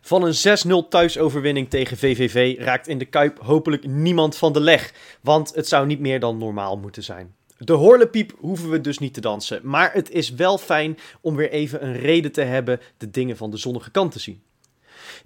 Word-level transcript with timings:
Van 0.00 0.22
een 0.22 0.84
6-0 0.84 0.88
thuisoverwinning 0.88 1.70
tegen 1.70 1.96
VVV 1.96 2.58
raakt 2.58 2.88
in 2.88 2.98
de 2.98 3.04
Kuip 3.04 3.38
hopelijk 3.38 3.86
niemand 3.86 4.36
van 4.36 4.52
de 4.52 4.60
leg. 4.60 4.92
Want 5.20 5.54
het 5.54 5.68
zou 5.68 5.86
niet 5.86 6.00
meer 6.00 6.20
dan 6.20 6.38
normaal 6.38 6.76
moeten 6.76 7.02
zijn. 7.02 7.34
De 7.58 7.72
horlepiep 7.72 8.32
hoeven 8.38 8.70
we 8.70 8.80
dus 8.80 8.98
niet 8.98 9.14
te 9.14 9.20
dansen. 9.20 9.60
Maar 9.62 9.92
het 9.92 10.10
is 10.10 10.30
wel 10.30 10.58
fijn 10.58 10.98
om 11.20 11.36
weer 11.36 11.50
even 11.50 11.86
een 11.86 11.96
reden 11.96 12.32
te 12.32 12.40
hebben 12.40 12.80
de 12.96 13.10
dingen 13.10 13.36
van 13.36 13.50
de 13.50 13.56
zonnige 13.56 13.90
kant 13.90 14.12
te 14.12 14.18
zien. 14.18 14.42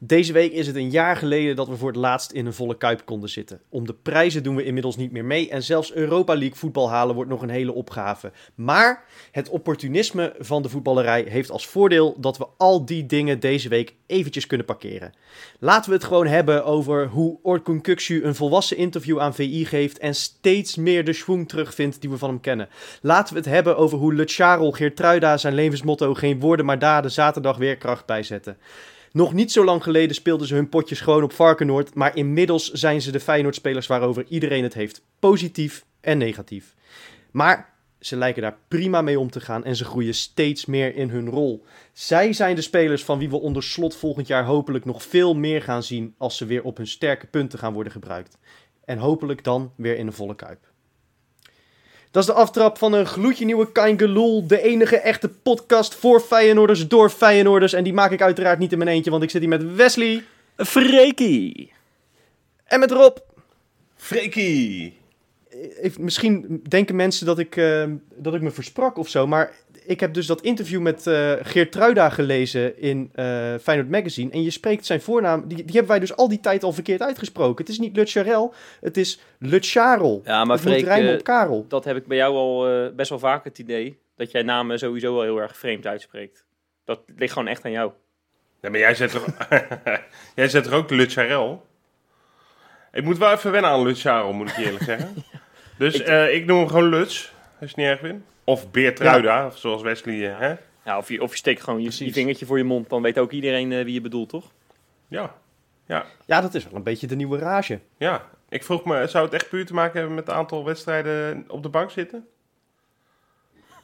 Deze 0.00 0.32
week 0.32 0.52
is 0.52 0.66
het 0.66 0.76
een 0.76 0.90
jaar 0.90 1.16
geleden 1.16 1.56
dat 1.56 1.68
we 1.68 1.76
voor 1.76 1.88
het 1.88 1.96
laatst 1.96 2.30
in 2.30 2.46
een 2.46 2.52
volle 2.52 2.76
kuip 2.76 3.02
konden 3.04 3.28
zitten. 3.28 3.60
Om 3.68 3.86
de 3.86 3.94
prijzen 3.94 4.42
doen 4.42 4.56
we 4.56 4.64
inmiddels 4.64 4.96
niet 4.96 5.12
meer 5.12 5.24
mee 5.24 5.50
en 5.50 5.62
zelfs 5.62 5.92
Europa 5.92 6.32
League 6.32 6.56
voetbal 6.56 6.90
halen 6.90 7.14
wordt 7.14 7.30
nog 7.30 7.42
een 7.42 7.48
hele 7.48 7.72
opgave. 7.72 8.32
Maar 8.54 9.04
het 9.30 9.48
opportunisme 9.48 10.34
van 10.38 10.62
de 10.62 10.68
voetballerij 10.68 11.24
heeft 11.28 11.50
als 11.50 11.66
voordeel 11.66 12.16
dat 12.18 12.38
we 12.38 12.46
al 12.56 12.84
die 12.84 13.06
dingen 13.06 13.40
deze 13.40 13.68
week 13.68 13.94
eventjes 14.06 14.46
kunnen 14.46 14.66
parkeren. 14.66 15.12
Laten 15.58 15.90
we 15.90 15.96
het 15.96 16.04
gewoon 16.04 16.26
hebben 16.26 16.64
over 16.64 17.06
hoe 17.06 17.38
Orkun 17.42 17.80
Kuksu 17.80 18.24
een 18.24 18.34
volwassen 18.34 18.76
interview 18.76 19.20
aan 19.20 19.34
VI 19.34 19.64
geeft 19.64 19.98
en 19.98 20.14
steeds 20.14 20.76
meer 20.76 21.04
de 21.04 21.12
schwung 21.12 21.48
terugvindt 21.48 22.00
die 22.00 22.10
we 22.10 22.18
van 22.18 22.28
hem 22.28 22.40
kennen. 22.40 22.68
Laten 23.00 23.34
we 23.34 23.40
het 23.40 23.48
hebben 23.48 23.76
over 23.76 23.98
hoe 23.98 24.14
Le 24.14 24.24
Charol 24.26 24.72
Geertruida 24.72 25.36
zijn 25.36 25.54
levensmotto 25.54 26.14
geen 26.14 26.40
woorden 26.40 26.66
maar 26.66 26.78
daden 26.78 27.10
zaterdag 27.10 27.56
weerkracht 27.56 28.06
bijzetten. 28.06 28.56
Nog 29.18 29.32
niet 29.32 29.52
zo 29.52 29.64
lang 29.64 29.82
geleden 29.82 30.14
speelden 30.14 30.46
ze 30.46 30.54
hun 30.54 30.68
potjes 30.68 31.00
gewoon 31.00 31.22
op 31.22 31.32
Varkenoord, 31.32 31.94
maar 31.94 32.16
inmiddels 32.16 32.70
zijn 32.70 33.02
ze 33.02 33.10
de 33.10 33.20
Feyenoord-spelers 33.20 33.86
waarover 33.86 34.24
iedereen 34.28 34.62
het 34.62 34.74
heeft. 34.74 35.02
Positief 35.18 35.84
en 36.00 36.18
negatief. 36.18 36.74
Maar 37.30 37.74
ze 38.00 38.16
lijken 38.16 38.42
daar 38.42 38.58
prima 38.68 39.02
mee 39.02 39.18
om 39.18 39.30
te 39.30 39.40
gaan 39.40 39.64
en 39.64 39.76
ze 39.76 39.84
groeien 39.84 40.14
steeds 40.14 40.66
meer 40.66 40.94
in 40.94 41.08
hun 41.08 41.28
rol. 41.28 41.64
Zij 41.92 42.32
zijn 42.32 42.54
de 42.54 42.62
spelers 42.62 43.04
van 43.04 43.18
wie 43.18 43.30
we 43.30 43.40
onder 43.40 43.62
slot 43.62 43.96
volgend 43.96 44.26
jaar 44.26 44.44
hopelijk 44.44 44.84
nog 44.84 45.02
veel 45.02 45.34
meer 45.34 45.62
gaan 45.62 45.82
zien 45.82 46.14
als 46.18 46.36
ze 46.36 46.46
weer 46.46 46.62
op 46.62 46.76
hun 46.76 46.86
sterke 46.86 47.26
punten 47.26 47.58
gaan 47.58 47.72
worden 47.72 47.92
gebruikt. 47.92 48.38
En 48.84 48.98
hopelijk 48.98 49.44
dan 49.44 49.72
weer 49.76 49.96
in 49.96 50.06
een 50.06 50.12
volle 50.12 50.34
kuip. 50.34 50.72
Dat 52.10 52.22
is 52.22 52.28
de 52.28 52.34
aftrap 52.34 52.78
van 52.78 52.92
een 52.92 53.06
gloedje 53.06 53.44
nieuwe 53.44 53.72
Kein 53.72 53.98
Geloel. 53.98 54.46
De 54.46 54.62
enige 54.62 54.96
echte 54.96 55.28
podcast 55.28 55.94
voor 55.94 56.20
Feyenoorders 56.20 56.88
door 56.88 57.10
Feyenoorders. 57.10 57.72
En 57.72 57.84
die 57.84 57.92
maak 57.92 58.10
ik 58.10 58.22
uiteraard 58.22 58.58
niet 58.58 58.72
in 58.72 58.78
mijn 58.78 58.90
eentje, 58.90 59.10
want 59.10 59.22
ik 59.22 59.30
zit 59.30 59.40
hier 59.40 59.50
met 59.50 59.74
Wesley. 59.74 60.24
Freekie. 60.56 61.72
En 62.64 62.80
met 62.80 62.90
Rob. 62.90 63.16
Freekie. 63.96 64.96
Misschien 65.98 66.62
denken 66.68 66.96
mensen 66.96 67.26
dat 67.26 67.38
ik, 67.38 67.56
uh, 67.56 67.84
dat 68.14 68.34
ik 68.34 68.40
me 68.40 68.50
versprak 68.50 68.98
of 68.98 69.08
zo, 69.08 69.26
maar 69.26 69.52
ik 69.88 70.00
heb 70.00 70.14
dus 70.14 70.26
dat 70.26 70.40
interview 70.40 70.80
met 70.80 71.06
uh, 71.06 71.32
Geert 71.42 71.72
Truida 71.72 72.08
gelezen 72.08 72.78
in 72.80 73.12
uh, 73.14 73.24
Feyenoord 73.62 73.90
Magazine. 73.90 74.30
En 74.30 74.42
je 74.42 74.50
spreekt 74.50 74.86
zijn 74.86 75.00
voornaam, 75.00 75.48
die, 75.48 75.56
die 75.56 75.66
hebben 75.66 75.86
wij 75.86 75.98
dus 75.98 76.16
al 76.16 76.28
die 76.28 76.40
tijd 76.40 76.62
al 76.62 76.72
verkeerd 76.72 77.02
uitgesproken. 77.02 77.64
Het 77.64 77.68
is 77.68 77.78
niet 77.78 77.96
Le 77.96 78.04
Charel, 78.04 78.54
het 78.80 78.96
is 78.96 79.20
Le 79.38 79.58
Charel. 79.60 80.22
Ja, 80.24 80.44
maar 80.44 80.56
het 80.56 80.66
Freek, 80.66 81.14
op 81.14 81.24
Karel. 81.24 81.64
dat 81.68 81.84
heb 81.84 81.96
ik 81.96 82.06
bij 82.06 82.16
jou 82.16 82.34
al 82.34 82.70
uh, 82.70 82.94
best 82.94 83.10
wel 83.10 83.18
vaak 83.18 83.44
het 83.44 83.58
idee. 83.58 83.98
Dat 84.16 84.30
jij 84.30 84.42
namen 84.42 84.78
sowieso 84.78 85.14
wel 85.14 85.22
heel 85.22 85.40
erg 85.40 85.56
vreemd 85.56 85.86
uitspreekt. 85.86 86.44
Dat 86.84 87.00
ligt 87.16 87.32
gewoon 87.32 87.48
echt 87.48 87.64
aan 87.64 87.70
jou. 87.70 87.92
Ja, 88.60 88.70
maar 88.70 88.78
jij 88.80 88.94
zet 88.94 89.14
er, 89.14 89.22
jij 90.34 90.48
zet 90.48 90.66
er 90.66 90.74
ook 90.74 90.90
Le 90.90 91.06
Charel. 91.06 91.66
Ik 92.92 93.04
moet 93.04 93.18
wel 93.18 93.32
even 93.32 93.50
wennen 93.50 93.70
aan 93.70 93.86
Le 93.86 93.94
Charel, 93.94 94.32
moet 94.32 94.48
ik 94.48 94.56
je 94.56 94.64
eerlijk 94.64 94.84
zeggen. 94.84 95.14
Dus 95.78 95.94
ik, 95.94 96.30
ik 96.30 96.46
noem 96.46 96.58
hem 96.58 96.68
gewoon 96.68 96.88
Lutz, 96.88 97.30
als 97.30 97.30
je 97.58 97.66
het 97.66 97.76
niet 97.76 97.86
erg 97.86 98.00
vindt. 98.00 98.24
Of 98.48 98.70
Beertruida, 98.70 99.36
ja. 99.36 99.50
zoals 99.50 99.82
Wesley. 99.82 100.14
Uh, 100.14 100.38
hè? 100.38 100.54
Ja, 100.84 100.98
of, 100.98 101.08
je, 101.08 101.22
of 101.22 101.30
je 101.30 101.36
steekt 101.36 101.62
gewoon 101.62 101.82
je, 101.82 102.04
je, 102.04 102.12
vingertje 102.12 102.46
voor 102.46 102.58
je 102.58 102.64
mond. 102.64 102.88
Dan 102.88 103.02
weet 103.02 103.18
ook 103.18 103.30
iedereen 103.30 103.70
uh, 103.70 103.84
wie 103.84 103.92
je 103.92 104.00
bedoelt, 104.00 104.28
toch? 104.28 104.44
Ja. 105.08 105.34
ja. 105.86 106.06
Ja, 106.26 106.40
dat 106.40 106.54
is 106.54 106.64
wel 106.64 106.74
een 106.74 106.82
beetje 106.82 107.06
de 107.06 107.16
nieuwe 107.16 107.38
rage. 107.38 107.80
Ja. 107.96 108.24
Ik 108.48 108.64
vroeg 108.64 108.84
me, 108.84 109.06
zou 109.06 109.24
het 109.24 109.34
echt 109.34 109.48
puur 109.48 109.66
te 109.66 109.74
maken 109.74 109.98
hebben 109.98 110.14
met 110.14 110.26
het 110.26 110.36
aantal 110.36 110.64
wedstrijden 110.64 111.44
op 111.48 111.62
de 111.62 111.68
bank 111.68 111.90
zitten? 111.90 112.26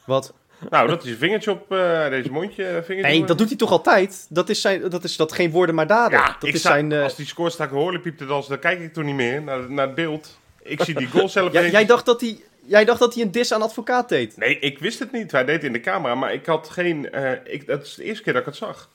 Wat? 0.05 0.35
Nou, 0.71 0.89
dat 0.89 1.05
is 1.05 1.11
een 1.11 1.17
vingertje 1.17 1.51
op 1.51 1.73
uh, 1.73 2.09
deze 2.09 2.31
mondje. 2.31 2.65
Vingertje 2.85 3.13
nee, 3.13 3.25
dat 3.25 3.39
doet 3.39 3.49
hij 3.49 3.57
toch 3.57 3.71
altijd? 3.71 4.27
Dat 4.29 4.49
is, 4.49 4.61
zijn, 4.61 4.89
dat 4.89 5.05
is 5.05 5.17
dat 5.17 5.33
geen 5.33 5.51
woorden 5.51 5.75
maar 5.75 5.87
daden. 5.87 6.19
Ja, 6.19 6.37
dat 6.41 6.55
is 6.55 6.59
sta, 6.59 6.71
zijn, 6.71 6.93
als 6.93 7.17
die 7.17 7.27
scoort 7.27 7.53
sta 7.53 7.65
ik 7.65 7.71
hoorlijk 7.71 8.17
te 8.17 8.27
dansen, 8.27 8.51
dan 8.51 8.61
kijk 8.61 8.81
ik 8.81 8.93
toch 8.93 9.05
niet 9.05 9.15
meer 9.15 9.43
naar, 9.43 9.71
naar 9.71 9.87
het 9.87 9.95
beeld. 9.95 10.39
Ik 10.63 10.83
zie 10.83 10.95
die 10.95 11.09
goal 11.09 11.29
zelf 11.39 11.53
ja, 11.53 11.67
Jij 11.67 11.87
dacht 11.87 12.07
dat 12.07 12.21
hij... 12.21 12.41
Jij 12.67 12.85
dacht 12.85 12.99
dat 12.99 13.15
hij 13.15 13.23
een 13.23 13.31
dis 13.31 13.53
aan 13.53 13.63
advocaat 13.63 14.09
deed? 14.09 14.37
Nee, 14.37 14.59
ik 14.59 14.79
wist 14.79 14.99
het 14.99 15.13
niet. 15.13 15.33
Hij 15.33 15.45
deed 15.45 15.55
het 15.55 15.65
in 15.65 15.73
de 15.73 15.81
camera, 15.81 16.15
maar 16.15 16.33
ik 16.33 16.47
had 16.47 16.71
geen... 16.71 17.09
Uh, 17.15 17.31
ik, 17.45 17.67
dat 17.67 17.83
is 17.83 17.95
de 17.95 18.05
eerste 18.05 18.23
keer 18.23 18.33
dat 18.33 18.43
ik 18.43 18.49
het 18.49 18.57
zag. 18.57 18.91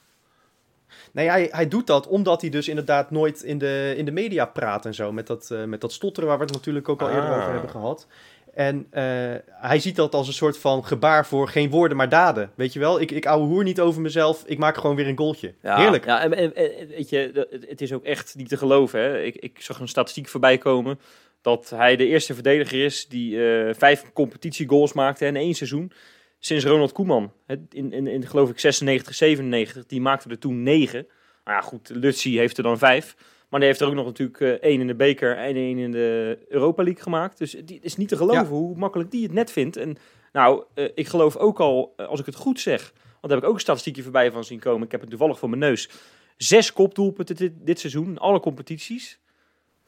Nee, 1.12 1.30
hij, 1.30 1.48
hij 1.52 1.68
doet 1.68 1.88
dat 1.88 2.08
omdat 2.08 2.42
hij 2.42 2.50
dus 2.50 2.68
inderdaad 2.68 3.12
nooit 3.12 3.44
in 3.44 3.58
de, 3.58 3.94
in 3.98 4.06
de 4.06 4.12
media 4.12 4.46
praat 4.46 4.86
en 4.86 4.94
zo. 4.94 5.12
Met 5.12 5.28
dat, 5.28 5.50
uh, 5.52 5.64
met 5.64 5.82
dat 5.82 5.92
stotteren 5.92 6.30
waar 6.30 6.38
we 6.38 6.44
het 6.44 6.54
natuurlijk 6.54 6.90
ook 6.90 7.02
al 7.02 7.08
ah. 7.08 7.14
eerder 7.14 7.36
over 7.36 7.52
hebben 7.52 7.70
gehad. 7.70 8.08
En 8.54 8.78
uh, 8.78 9.04
hij 9.46 9.80
ziet 9.80 9.96
dat 9.96 10.14
als 10.14 10.28
een 10.28 10.34
soort 10.34 10.58
van 10.58 10.86
gebaar 10.86 11.26
voor 11.26 11.48
geen 11.48 11.70
woorden, 11.70 11.98
maar 11.98 12.10
daden. 12.10 12.52
Weet 12.56 12.74
je 12.74 12.80
wel, 12.80 13.02
ik, 13.02 13.12
ik 13.12 13.26
ouwe 13.26 13.46
hoer 13.46 13.64
niet 13.64 13.80
over 13.80 14.02
mezelf, 14.02 14.44
ik 14.46 14.58
maak 14.58 14.78
gewoon 14.78 14.96
weer 14.96 15.08
een 15.08 15.18
goaltje. 15.18 15.54
Ja, 15.62 15.78
Heerlijk. 15.78 16.06
Ja, 16.06 16.22
en, 16.22 16.34
en, 16.34 16.56
en, 16.56 16.88
weet 16.88 17.10
je, 17.10 17.48
het 17.68 17.82
is 17.82 17.94
ook 17.94 18.04
echt 18.04 18.36
niet 18.36 18.50
te 18.50 18.58
geloven. 18.58 19.00
Hè? 19.00 19.22
Ik, 19.22 19.36
ik 19.36 19.62
zag 19.62 19.80
een 19.80 19.88
statistiek 19.88 20.28
voorbij 20.28 20.58
komen 20.58 21.00
dat 21.42 21.70
hij 21.70 21.96
de 21.96 22.08
eerste 22.08 22.34
verdediger 22.34 22.84
is 22.84 23.08
die 23.08 23.36
uh, 23.36 23.74
vijf 23.74 24.12
competitiegoals 24.14 24.94
maakte 24.94 25.26
in 25.26 25.36
één 25.36 25.54
seizoen. 25.54 25.92
Sinds 26.40 26.66
Ronald 26.66 26.92
Koeman. 26.92 27.32
In, 27.70 27.92
in, 27.92 28.08
in 28.08 28.28
geloof 28.28 28.50
ik 28.50 28.60
96, 28.60 29.16
97. 29.16 29.86
Die 29.86 30.02
maakte 30.02 30.30
er 30.30 30.40
toen 30.40 30.64
negen. 30.64 31.08
Nou 31.44 31.58
ja, 31.58 31.62
goed, 31.62 31.90
Lutzi 31.94 32.38
heeft 32.38 32.58
er 32.58 32.64
dan 32.64 32.78
vijf. 32.78 33.16
Maar 33.50 33.60
die 33.60 33.70
heeft 33.70 33.82
er 33.82 33.88
ook 33.88 33.94
nog 33.94 34.06
natuurlijk 34.06 34.40
uh, 34.40 34.50
één 34.50 34.82
in 34.82 34.88
de 34.88 34.96
beker 34.96 35.38
en 35.38 35.56
één 35.56 35.78
in 35.78 35.92
de 35.92 36.40
Europa 36.48 36.84
League 36.84 37.04
gemaakt. 37.04 37.38
Dus 37.38 37.52
het 37.52 37.80
is 37.82 37.96
niet 37.96 38.08
te 38.08 38.18
geloven 38.18 38.44
ja. 38.44 38.50
hoe 38.50 38.78
makkelijk 38.78 39.12
die 39.12 39.24
het 39.24 39.34
net 39.34 39.52
vindt. 39.52 39.78
En 39.78 39.98
nou, 40.32 40.64
uh, 40.76 40.90
ik 40.96 41.08
geloof 41.08 41.36
ook 41.38 41.60
al, 41.60 41.94
als 41.98 42.20
ik 42.20 42.26
het 42.26 42.36
goed 42.36 42.60
zeg... 42.60 42.94
Want 43.20 43.34
daar 43.34 43.42
heb 43.42 43.42
ik 43.42 43.50
ook 43.50 43.56
een 43.56 43.68
statistiekje 43.68 44.04
voorbij 44.04 44.32
van 44.32 44.44
zien 44.44 44.60
komen. 44.60 44.86
Ik 44.86 44.92
heb 44.92 45.02
het 45.02 45.10
toevallig 45.10 45.40
voor 45.40 45.50
mijn 45.50 45.62
neus. 45.62 45.90
Zes 46.38 46.74
kopdoelpunten 46.74 47.36
dit, 47.36 47.54
dit 47.58 47.80
seizoen, 47.80 48.18
alle 48.18 48.40
competities. 48.40 49.20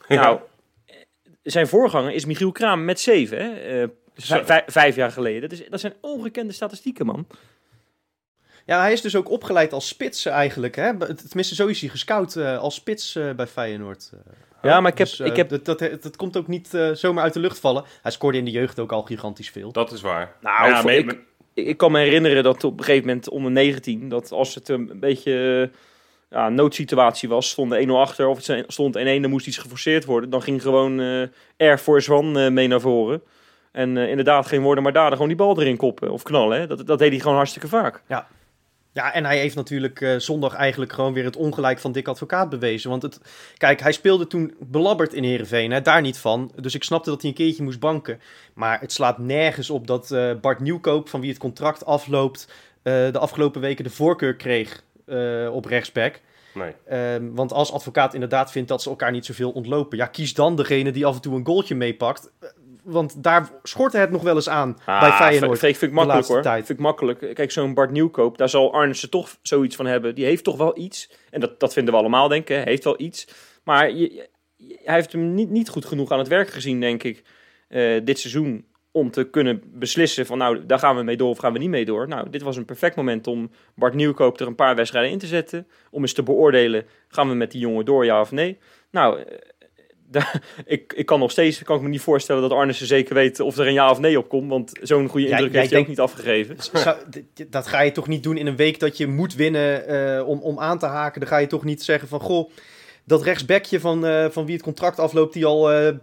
Ja. 0.07 0.21
Nou, 0.21 0.39
zijn 1.43 1.67
voorganger 1.67 2.11
is 2.11 2.25
Michiel 2.25 2.51
Kraam 2.51 2.85
met 2.85 2.99
zeven. 2.99 3.37
Hè? 3.37 3.81
Uh, 3.81 3.87
vijf, 4.15 4.63
vijf 4.67 4.95
jaar 4.95 5.11
geleden. 5.11 5.49
Dat, 5.49 5.51
is, 5.59 5.69
dat 5.69 5.79
zijn 5.79 5.93
ongekende 6.01 6.53
statistieken, 6.53 7.05
man. 7.05 7.27
Ja, 8.65 8.81
hij 8.81 8.91
is 8.91 9.01
dus 9.01 9.15
ook 9.15 9.29
opgeleid 9.29 9.73
als 9.73 9.87
spits 9.87 10.25
eigenlijk. 10.25 10.75
Hè? 10.75 11.15
Tenminste, 11.15 11.55
zo 11.55 11.67
is 11.67 11.81
hij 11.81 11.89
gescout 11.89 12.35
uh, 12.35 12.57
als 12.57 12.75
spits 12.75 13.15
uh, 13.15 13.31
bij 13.31 13.47
Feyenoord. 13.47 14.11
ja, 14.61 14.81
maar 14.81 14.91
ik 14.91 14.97
heb... 14.97 15.07
Dus, 15.07 15.19
ik 15.19 15.35
heb... 15.35 15.49
Dat, 15.49 15.65
dat, 15.65 15.79
dat, 15.79 16.15
komt 16.15 16.37
ook 16.37 16.47
niet 16.47 16.69
zomaar 16.93 17.23
uit 17.23 17.33
de 17.33 17.39
lucht 17.39 17.59
vallen. 17.59 17.83
Hij 18.01 18.11
scoorde 18.11 18.37
in 18.37 18.45
de 18.45 18.51
jeugd 18.51 18.79
ook 18.79 18.91
al 18.91 19.01
gigantisch 19.01 19.49
veel. 19.49 19.71
Dat 19.71 19.91
is 19.91 20.01
waar. 20.01 20.35
Nou, 20.41 20.69
ja, 20.69 20.81
voor, 20.81 20.91
ik, 20.91 21.17
ik, 21.53 21.77
kan 21.77 21.91
me 21.91 21.99
herinneren 21.99 22.43
dat 22.43 22.63
op 22.63 22.77
een 22.79 22.85
gegeven 22.85 23.07
moment 23.07 23.29
onder 23.29 23.51
19... 23.51 24.09
dat 24.09 24.31
als 24.31 24.55
het 24.55 24.69
een 24.69 24.99
beetje 24.99 25.69
ja, 26.31 26.49
noodsituatie 26.49 27.29
was, 27.29 27.49
stond 27.49 27.73
1-0 27.87 27.89
achter 27.89 28.27
of 28.27 28.47
het 28.47 28.63
stond 28.67 28.97
1-1, 28.97 29.01
dan 29.01 29.29
moest 29.29 29.47
iets 29.47 29.57
geforceerd 29.57 30.05
worden. 30.05 30.29
Dan 30.29 30.41
ging 30.41 30.61
gewoon 30.61 30.99
uh, 30.99 31.27
Air 31.57 31.77
Force 31.77 32.13
One 32.13 32.45
uh, 32.45 32.51
mee 32.51 32.67
naar 32.67 32.81
voren. 32.81 33.21
En 33.71 33.95
uh, 33.95 34.09
inderdaad, 34.09 34.47
geen 34.47 34.61
woorden 34.61 34.83
maar 34.83 34.93
daden, 34.93 35.11
gewoon 35.11 35.27
die 35.27 35.37
bal 35.37 35.59
erin 35.59 35.77
koppen 35.77 36.11
of 36.11 36.23
knallen. 36.23 36.59
Hè? 36.59 36.67
Dat, 36.67 36.87
dat 36.87 36.99
deed 36.99 37.11
hij 37.11 37.19
gewoon 37.19 37.35
hartstikke 37.35 37.67
vaak. 37.67 38.01
Ja, 38.07 38.27
ja 38.91 39.13
en 39.13 39.25
hij 39.25 39.37
heeft 39.39 39.55
natuurlijk 39.55 40.15
zondag 40.17 40.53
eigenlijk 40.53 40.93
gewoon 40.93 41.13
weer 41.13 41.23
het 41.23 41.35
ongelijk 41.35 41.79
van 41.79 41.91
Dick 41.91 42.07
Advocaat 42.07 42.49
bewezen. 42.49 42.89
Want 42.89 43.01
het, 43.01 43.19
kijk, 43.57 43.79
hij 43.79 43.91
speelde 43.91 44.27
toen 44.27 44.53
belabberd 44.59 45.13
in 45.13 45.23
Heerenveen, 45.23 45.71
hè, 45.71 45.81
daar 45.81 46.01
niet 46.01 46.17
van. 46.17 46.51
Dus 46.55 46.75
ik 46.75 46.83
snapte 46.83 47.09
dat 47.09 47.21
hij 47.21 47.29
een 47.29 47.35
keertje 47.35 47.63
moest 47.63 47.79
banken. 47.79 48.21
Maar 48.53 48.79
het 48.79 48.91
slaat 48.91 49.17
nergens 49.17 49.69
op 49.69 49.87
dat 49.87 50.15
Bart 50.41 50.59
Nieuwkoop, 50.59 51.09
van 51.09 51.21
wie 51.21 51.29
het 51.29 51.39
contract 51.39 51.85
afloopt, 51.85 52.47
de 52.83 53.19
afgelopen 53.19 53.61
weken 53.61 53.83
de 53.83 53.89
voorkeur 53.89 54.35
kreeg 54.35 54.83
uh, 55.11 55.53
op 55.53 55.65
rechtsback. 55.65 56.19
Nee. 56.53 56.73
Um, 57.13 57.35
want 57.35 57.53
als 57.53 57.71
advocaat 57.71 58.13
inderdaad 58.13 58.51
vindt 58.51 58.69
dat 58.69 58.81
ze 58.81 58.89
elkaar 58.89 59.11
niet 59.11 59.25
zoveel 59.25 59.51
ontlopen, 59.51 59.97
ja, 59.97 60.05
kies 60.05 60.33
dan 60.33 60.55
degene 60.55 60.91
die 60.91 61.05
af 61.05 61.15
en 61.15 61.21
toe 61.21 61.35
een 61.35 61.45
goaltje 61.45 61.75
meepakt. 61.75 62.31
Want 62.83 63.23
daar 63.23 63.49
schortte 63.63 63.97
het 63.97 64.11
nog 64.11 64.21
wel 64.21 64.35
eens 64.35 64.49
aan 64.49 64.77
ah, 64.85 64.99
bij 64.99 65.11
Feyenoord. 65.11 65.59
Vind, 65.59 65.77
vind 65.77 65.91
ik 65.91 65.97
makkelijk 65.97 66.27
hoor. 66.27 66.41
Tijd. 66.41 66.65
Vind 66.65 66.79
ik 66.79 66.85
makkelijk. 66.85 67.33
Kijk, 67.33 67.51
zo'n 67.51 67.73
Bart 67.73 67.91
Nieuwkoop, 67.91 68.37
daar 68.37 68.49
zal 68.49 68.73
Arnissen 68.73 69.09
toch 69.09 69.37
zoiets 69.41 69.75
van 69.75 69.85
hebben. 69.85 70.15
Die 70.15 70.25
heeft 70.25 70.43
toch 70.43 70.57
wel 70.57 70.77
iets. 70.77 71.11
En 71.29 71.39
dat, 71.39 71.59
dat 71.59 71.73
vinden 71.73 71.93
we 71.93 71.99
allemaal, 71.99 72.27
denk 72.27 72.41
ik. 72.41 72.55
Hij 72.55 72.63
heeft 72.63 72.83
wel 72.83 73.01
iets. 73.01 73.27
Maar 73.63 73.91
je, 73.91 74.13
je, 74.13 74.79
hij 74.83 74.95
heeft 74.95 75.11
hem 75.11 75.33
niet, 75.33 75.49
niet 75.49 75.69
goed 75.69 75.85
genoeg 75.85 76.11
aan 76.11 76.19
het 76.19 76.27
werk 76.27 76.49
gezien, 76.49 76.79
denk 76.79 77.03
ik. 77.03 77.23
Uh, 77.69 78.01
dit 78.03 78.19
seizoen 78.19 78.65
om 78.91 79.11
te 79.11 79.23
kunnen 79.23 79.61
beslissen 79.65 80.25
van 80.25 80.37
nou, 80.37 80.65
daar 80.65 80.79
gaan 80.79 80.95
we 80.95 81.03
mee 81.03 81.17
door 81.17 81.29
of 81.29 81.37
gaan 81.37 81.53
we 81.53 81.59
niet 81.59 81.69
mee 81.69 81.85
door. 81.85 82.07
Nou, 82.07 82.29
dit 82.29 82.41
was 82.41 82.57
een 82.57 82.65
perfect 82.65 82.95
moment 82.95 83.27
om 83.27 83.51
Bart 83.75 83.93
Nieuwkoop 83.93 84.39
er 84.39 84.47
een 84.47 84.55
paar 84.55 84.75
wedstrijden 84.75 85.11
in 85.11 85.17
te 85.17 85.27
zetten. 85.27 85.67
Om 85.91 86.01
eens 86.01 86.13
te 86.13 86.23
beoordelen, 86.23 86.85
gaan 87.07 87.29
we 87.29 87.35
met 87.35 87.51
die 87.51 87.61
jongen 87.61 87.85
door, 87.85 88.05
ja 88.05 88.21
of 88.21 88.31
nee. 88.31 88.57
Nou, 88.91 89.23
daar, 90.11 90.41
ik, 90.65 90.93
ik 90.93 91.05
kan 91.05 91.19
nog 91.19 91.31
steeds 91.31 91.63
kan 91.63 91.75
ik 91.75 91.81
me 91.81 91.89
niet 91.89 92.01
voorstellen 92.01 92.41
dat 92.41 92.51
Arnissen 92.51 92.87
zeker 92.87 93.15
weet 93.15 93.39
of 93.39 93.57
er 93.57 93.67
een 93.67 93.73
ja 93.73 93.89
of 93.91 93.99
nee 93.99 94.17
op 94.17 94.29
komt. 94.29 94.49
Want 94.49 94.71
zo'n 94.81 95.07
goede 95.07 95.27
indruk 95.27 95.53
heeft 95.53 95.71
hij 95.71 95.79
ook 95.79 95.87
niet 95.87 95.99
afgegeven. 95.99 96.55
Zou- 96.73 96.97
dat 97.49 97.67
ga 97.67 97.81
je 97.81 97.91
toch 97.91 98.07
niet 98.07 98.23
doen 98.23 98.37
in 98.37 98.47
een 98.47 98.55
week 98.55 98.79
dat 98.79 98.97
je 98.97 99.07
moet 99.07 99.35
winnen 99.35 99.87
eh, 99.87 100.27
om, 100.27 100.39
om 100.39 100.59
aan 100.59 100.79
te 100.79 100.85
haken. 100.85 101.19
Dan 101.19 101.29
ga 101.29 101.37
je 101.37 101.47
toch 101.47 101.63
niet 101.63 101.83
zeggen 101.83 102.07
van, 102.07 102.19
goh, 102.19 102.49
dat 103.03 103.23
rechtsbekje 103.23 103.79
van, 103.79 104.05
eh, 104.05 104.25
van 104.29 104.45
wie 104.45 104.53
het 104.53 104.63
contract 104.63 104.99
afloopt, 104.99 105.33
die 105.33 105.45
al, 105.45 105.71
eh, 105.71 105.93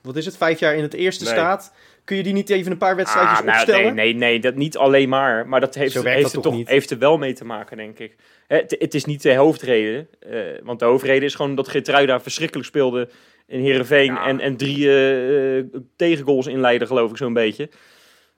wat 0.00 0.16
is 0.16 0.24
het, 0.24 0.36
vijf 0.36 0.58
jaar 0.58 0.74
in 0.74 0.82
het 0.82 0.94
eerste 0.94 1.24
Nee. 1.24 1.32
staat. 1.32 1.72
Kun 2.04 2.16
je 2.16 2.22
die 2.22 2.32
niet 2.32 2.50
even 2.50 2.72
een 2.72 2.78
paar 2.78 2.96
wedstrijdjes 2.96 3.38
Ah, 3.38 3.44
nou, 3.44 3.56
opstellen? 3.58 3.94
nee, 3.94 4.12
nee, 4.12 4.14
nee, 4.14 4.40
dat 4.40 4.54
niet 4.54 4.76
alleen 4.76 5.08
maar. 5.08 5.48
Maar 5.48 5.60
dat 5.60 5.74
heeft, 5.74 6.02
heeft, 6.02 6.22
dat 6.22 6.32
er 6.32 6.40
toch 6.40 6.54
niet? 6.54 6.68
heeft 6.68 6.90
er 6.90 6.98
wel 6.98 7.18
mee 7.18 7.32
te 7.32 7.44
maken, 7.44 7.76
denk 7.76 7.98
ik. 7.98 8.16
Hè, 8.46 8.56
Het, 8.56 8.76
het 8.78 8.94
is 8.94 9.04
niet 9.04 9.22
de 9.22 9.34
hoofdreden. 9.34 10.08
eh, 10.20 10.38
want 10.62 10.78
de 10.78 10.84
hoofdreden 10.84 11.22
is 11.22 11.34
gewoon 11.34 11.54
dat 11.54 11.68
Geertruida 11.68 12.20
verschrikkelijk 12.20 12.66
speelde 12.68 13.08
in 13.46 13.60
Heerenveen. 13.60 14.12
Ja. 14.12 14.26
En, 14.26 14.40
en 14.40 14.56
drie 14.56 14.88
eh, 14.88 15.58
eh, 15.58 15.64
tegengoals 15.96 16.46
inleiden, 16.46 16.86
geloof 16.86 17.10
ik, 17.10 17.16
zo'n 17.16 17.32
beetje. 17.32 17.68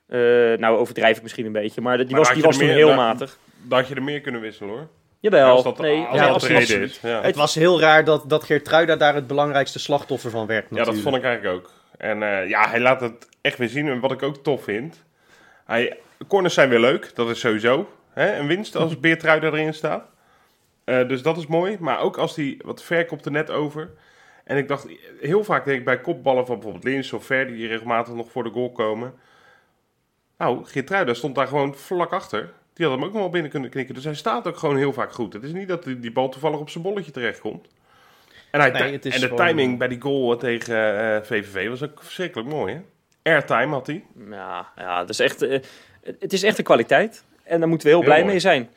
Eh, 0.06 0.18
nou, 0.58 0.76
overdrijf 0.78 1.16
ik 1.16 1.22
misschien 1.22 1.46
een 1.46 1.52
beetje. 1.52 1.80
Maar 1.80 1.96
die 1.98 2.06
Maar 2.10 2.18
was, 2.18 2.32
die 2.32 2.42
was 2.42 2.56
toen 2.56 2.66
meer- 2.66 2.74
heel 2.76 2.94
matig. 2.94 3.38
Dat 3.62 3.78
had 3.78 3.88
je 3.88 3.94
er 3.94 4.02
meer 4.02 4.20
kunnen 4.20 4.40
wisselen 4.40 4.70
hoor. 4.70 4.88
Jawel, 5.20 5.50
als 5.50 5.62
dat, 5.62 5.78
nee, 5.78 5.96
als 6.00 6.08
nee, 6.10 6.14
ja, 6.20 6.32
dat 6.32 6.40
de 6.40 6.46
absoluut. 6.46 6.68
reden 6.68 6.82
is. 6.84 6.98
Ja. 7.02 7.22
Het 7.22 7.36
was 7.36 7.54
heel 7.54 7.80
raar 7.80 8.04
dat, 8.04 8.24
dat 8.30 8.44
Geertruida 8.44 8.96
daar 8.96 9.14
het 9.14 9.26
belangrijkste 9.26 9.78
slachtoffer 9.78 10.30
van 10.30 10.46
werd 10.46 10.66
Ja, 10.70 10.84
dat 10.84 10.98
vond 10.98 11.16
ik 11.16 11.22
eigenlijk 11.22 11.56
ook. 11.56 11.70
En 11.98 12.22
eh, 12.22 12.48
ja, 12.48 12.68
hij 12.68 12.80
laat 12.80 13.00
het 13.00 13.28
echt 13.40 13.58
weer 13.58 13.68
zien. 13.68 13.88
En 13.88 14.00
wat 14.00 14.12
ik 14.12 14.22
ook 14.22 14.36
tof 14.36 14.64
vind. 14.64 15.04
Hij, 15.64 15.98
corners 16.28 16.54
zijn 16.54 16.68
weer 16.68 16.80
leuk. 16.80 17.14
Dat 17.14 17.30
is 17.30 17.40
sowieso 17.40 17.88
hè, 18.12 18.36
een 18.36 18.46
winst 18.46 18.76
als 18.76 19.00
Beertruida 19.00 19.46
erin 19.46 19.74
staat. 19.74 20.04
Eh, 20.84 21.08
dus 21.08 21.22
dat 21.22 21.36
is 21.36 21.46
mooi. 21.46 21.76
Maar 21.80 22.00
ook 22.00 22.16
als 22.16 22.36
hij 22.36 22.60
wat 22.64 22.82
ver 22.82 23.04
komt 23.04 23.24
er 23.24 23.30
net 23.30 23.50
over. 23.50 23.90
En 24.44 24.56
ik 24.56 24.68
dacht, 24.68 24.86
heel 25.20 25.44
vaak 25.44 25.64
denk 25.64 25.78
ik 25.78 25.84
bij 25.84 26.00
kopballen 26.00 26.46
van 26.46 26.54
bijvoorbeeld 26.54 26.84
Lins 26.84 27.12
of 27.12 27.24
Ver... 27.24 27.46
die 27.46 27.66
regelmatig 27.66 28.14
nog 28.14 28.30
voor 28.30 28.44
de 28.44 28.50
goal 28.50 28.72
komen. 28.72 29.14
Nou, 30.38 30.64
Geertruida 30.64 31.14
stond 31.14 31.34
daar 31.34 31.46
gewoon 31.46 31.74
vlak 31.74 32.12
achter. 32.12 32.52
Die 32.72 32.86
had 32.86 32.94
hem 32.94 33.04
ook 33.04 33.12
nog 33.12 33.20
wel 33.20 33.30
binnen 33.30 33.50
kunnen 33.50 33.70
knikken. 33.70 33.94
Dus 33.94 34.04
hij 34.04 34.14
staat 34.14 34.46
ook 34.46 34.56
gewoon 34.56 34.76
heel 34.76 34.92
vaak 34.92 35.12
goed. 35.12 35.32
Het 35.32 35.42
is 35.42 35.52
niet 35.52 35.68
dat 35.68 35.84
die, 35.84 36.00
die 36.00 36.12
bal 36.12 36.28
toevallig 36.28 36.58
op 36.58 36.70
zijn 36.70 36.84
bolletje 36.84 37.10
terechtkomt. 37.10 37.68
En, 38.54 38.60
hij, 38.60 38.70
Nee, 38.70 38.92
het 38.92 39.04
is 39.04 39.14
en 39.14 39.20
de 39.20 39.28
gewoon, 39.28 39.46
timing 39.46 39.72
eh, 39.72 39.78
bij 39.78 39.88
die 39.88 40.00
goal 40.00 40.36
tegen 40.36 40.98
eh, 41.16 41.22
VVV 41.22 41.68
was 41.68 41.82
ook 41.82 42.02
verschrikkelijk 42.02 42.48
mooi, 42.48 42.74
hè? 42.74 42.80
Airtime 43.32 43.72
had 43.72 43.86
hij. 43.86 44.04
Ja, 44.30 44.68
ja 44.76 44.98
dat 44.98 45.08
is 45.08 45.18
echt, 45.18 45.42
eh, 45.42 45.60
het 46.18 46.32
is 46.32 46.42
echt 46.42 46.58
een 46.58 46.64
kwaliteit. 46.64 47.24
En 47.42 47.58
daar 47.60 47.68
moeten 47.68 47.86
we 47.86 47.92
heel, 47.92 48.02
Heel 48.02 48.10
blij 48.10 48.22
mooi. 48.22 48.32
mee 48.32 48.40
zijn. 48.40 48.68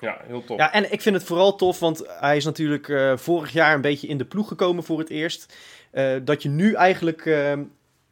Ja, 0.00 0.20
heel 0.26 0.44
tof. 0.44 0.58
Ja, 0.58 0.72
en 0.72 0.92
ik 0.92 1.00
vind 1.00 1.14
het 1.14 1.24
vooral 1.24 1.56
tof, 1.56 1.78
want 1.78 2.04
hij 2.06 2.36
is 2.36 2.44
natuurlijk 2.44 2.88
eh, 2.88 3.16
vorig 3.16 3.52
jaar 3.52 3.74
een 3.74 3.80
beetje 3.80 4.06
in 4.06 4.18
de 4.18 4.24
ploeg 4.24 4.48
gekomen 4.48 4.84
voor 4.84 4.98
het 4.98 5.10
eerst. 5.10 5.56
Eh, 5.90 6.14
dat 6.22 6.42
je 6.42 6.48
nu 6.48 6.72
eigenlijk 6.72 7.26
eh, 7.26 7.52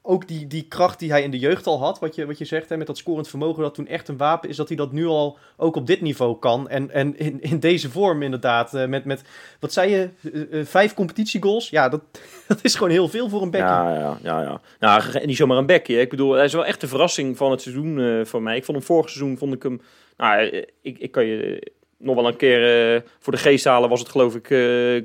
ook 0.07 0.29
die, 0.29 0.47
die 0.47 0.67
kracht 0.69 0.99
die 0.99 1.11
hij 1.11 1.23
in 1.23 1.31
de 1.31 1.39
jeugd 1.39 1.67
al 1.67 1.79
had, 1.79 1.99
wat 1.99 2.15
je, 2.15 2.27
wat 2.27 2.39
je 2.39 2.45
zegt, 2.45 2.69
hè, 2.69 2.77
met 2.77 2.87
dat 2.87 2.99
scorend 2.99 3.29
vermogen, 3.29 3.63
dat 3.63 3.75
toen 3.75 3.87
echt 3.87 4.09
een 4.09 4.17
wapen 4.17 4.49
is, 4.49 4.57
dat 4.57 4.69
hij 4.69 4.77
dat 4.77 4.93
nu 4.93 5.07
al 5.07 5.39
ook 5.57 5.77
op 5.77 5.87
dit 5.87 6.01
niveau 6.01 6.39
kan. 6.39 6.69
En, 6.69 6.91
en 6.91 7.19
in, 7.19 7.41
in 7.41 7.59
deze 7.59 7.91
vorm 7.91 8.23
inderdaad, 8.23 8.75
eh, 8.75 8.87
met, 8.87 9.05
met, 9.05 9.23
wat 9.61 9.73
zei 9.73 9.91
je, 9.91 10.09
eh, 10.51 10.65
vijf 10.65 10.95
competitiegoals? 10.95 11.71
Ja, 11.71 11.89
dat, 11.89 12.01
dat 12.49 12.59
is 12.63 12.75
gewoon 12.75 12.91
heel 12.91 13.09
veel 13.09 13.29
voor 13.29 13.43
een 13.43 13.51
bekje. 13.51 13.67
Ja, 13.67 13.95
ja, 13.95 14.19
ja, 14.23 14.41
ja. 14.41 14.61
Nou, 14.81 15.27
niet 15.27 15.37
zomaar 15.37 15.59
een 15.59 15.67
bekje. 15.67 16.01
Ik 16.01 16.11
bedoel, 16.11 16.33
hij 16.33 16.45
is 16.45 16.53
wel 16.53 16.67
echt 16.67 16.81
de 16.81 16.89
verrassing 16.89 17.37
van 17.37 17.51
het 17.51 17.63
seizoen 17.63 18.27
voor 18.27 18.43
mij. 18.43 18.57
Ik 18.57 18.65
vond 18.65 18.77
hem 18.77 18.87
vorig 18.87 19.11
seizoen, 19.11 19.39
vond 19.39 19.55
ik 19.55 19.63
hem... 19.63 19.81
Nou, 20.17 20.65
ik, 20.83 20.99
ik 20.99 21.11
kan 21.11 21.27
je 21.27 21.71
nog 21.97 22.15
wel 22.15 22.29
een 22.29 22.37
keer 22.37 23.03
voor 23.19 23.33
de 23.33 23.39
geest 23.39 23.65
halen. 23.65 23.89
Was 23.89 24.01
het 24.01 24.09
geloof 24.09 24.35
ik 24.35 24.47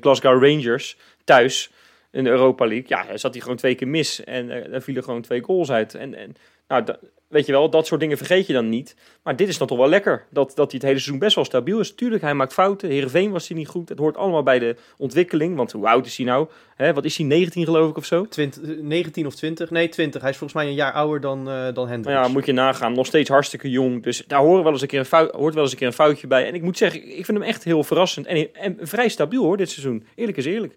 Glasgow 0.01 0.43
Rangers 0.43 0.97
thuis 1.23 1.71
in 2.11 2.23
de 2.23 2.29
Europa 2.29 2.65
League. 2.65 2.87
Ja, 2.87 3.05
hij 3.05 3.17
zat 3.17 3.33
hij 3.33 3.41
gewoon 3.41 3.57
twee 3.57 3.75
keer 3.75 3.87
mis. 3.87 4.23
En 4.23 4.49
eh 4.49 4.71
daar 4.71 4.81
vielen 4.81 5.03
gewoon 5.03 5.21
twee 5.21 5.41
goals 5.41 5.71
uit. 5.71 5.95
En, 5.95 6.15
en 6.15 6.35
nou, 6.67 6.83
weet 7.27 7.45
je 7.45 7.51
wel, 7.51 7.69
dat 7.69 7.87
soort 7.87 7.99
dingen 7.99 8.17
vergeet 8.17 8.47
je 8.47 8.53
dan 8.53 8.69
niet. 8.69 8.95
Maar 9.23 9.35
dit 9.35 9.47
is 9.47 9.57
dan 9.57 9.67
toch 9.67 9.77
wel 9.77 9.89
lekker. 9.89 10.25
Dat, 10.29 10.47
dat 10.55 10.71
hij 10.71 10.79
het 10.79 10.81
hele 10.81 10.99
seizoen 10.99 11.19
best 11.19 11.35
wel 11.35 11.45
stabiel 11.45 11.79
is. 11.79 11.95
Tuurlijk, 11.95 12.21
hij 12.21 12.33
maakt 12.33 12.53
fouten. 12.53 12.89
Heerenveen 12.89 13.31
was 13.31 13.47
hij 13.47 13.57
niet 13.57 13.67
goed. 13.67 13.89
Het 13.89 13.97
hoort 13.97 14.17
allemaal 14.17 14.43
bij 14.43 14.59
de 14.59 14.75
ontwikkeling. 14.97 15.55
Want 15.55 15.71
hoe 15.71 15.87
oud 15.87 16.05
is 16.05 16.17
hij 16.17 16.25
nou? 16.25 16.47
Hè, 16.75 16.93
wat 16.93 17.05
is 17.05 17.17
hij, 17.17 17.25
19 17.25 17.63
geloof 17.65 17.89
ik 17.89 17.97
of 17.97 18.05
zo? 18.05 18.25
20, 18.25 18.63
eh, 18.63 18.79
19 18.81 19.25
of 19.25 19.35
20? 19.35 19.69
Nee, 19.69 19.89
20. 19.89 20.21
Hij 20.21 20.29
is 20.29 20.37
volgens 20.37 20.61
mij 20.61 20.69
een 20.69 20.77
jaar 20.77 20.93
ouder 20.93 21.21
dan, 21.21 21.49
eh 21.49 21.73
dan 21.73 21.87
Hendricks. 21.87 22.17
Nou 22.17 22.27
ja, 22.27 22.33
moet 22.33 22.45
je 22.45 22.51
nagaan. 22.51 22.93
Nog 22.93 23.05
steeds 23.05 23.29
hartstikke 23.29 23.69
jong. 23.69 24.03
Dus 24.03 24.23
daar 24.27 24.39
horen 24.39 24.63
wel 24.63 24.71
eens 24.71 24.81
een 24.81 24.87
keer 24.87 24.99
een 24.99 25.05
fout, 25.05 25.31
hoort 25.31 25.53
wel 25.53 25.63
eens 25.63 25.71
een 25.71 25.77
keer 25.77 25.87
een 25.87 25.93
foutje 25.93 26.27
bij. 26.27 26.47
En 26.47 26.53
ik 26.53 26.61
moet 26.61 26.77
zeggen, 26.77 27.17
ik 27.17 27.25
vind 27.25 27.37
hem 27.37 27.47
echt 27.47 27.63
heel 27.63 27.83
verrassend. 27.83 28.25
En, 28.25 28.53
en 28.53 28.77
vrij 28.81 29.09
stabiel 29.09 29.43
hoor, 29.43 29.57
dit 29.57 29.69
seizoen. 29.69 30.05
Eerlijk 30.15 30.37
is 30.37 30.45
eerlijk. 30.45 30.75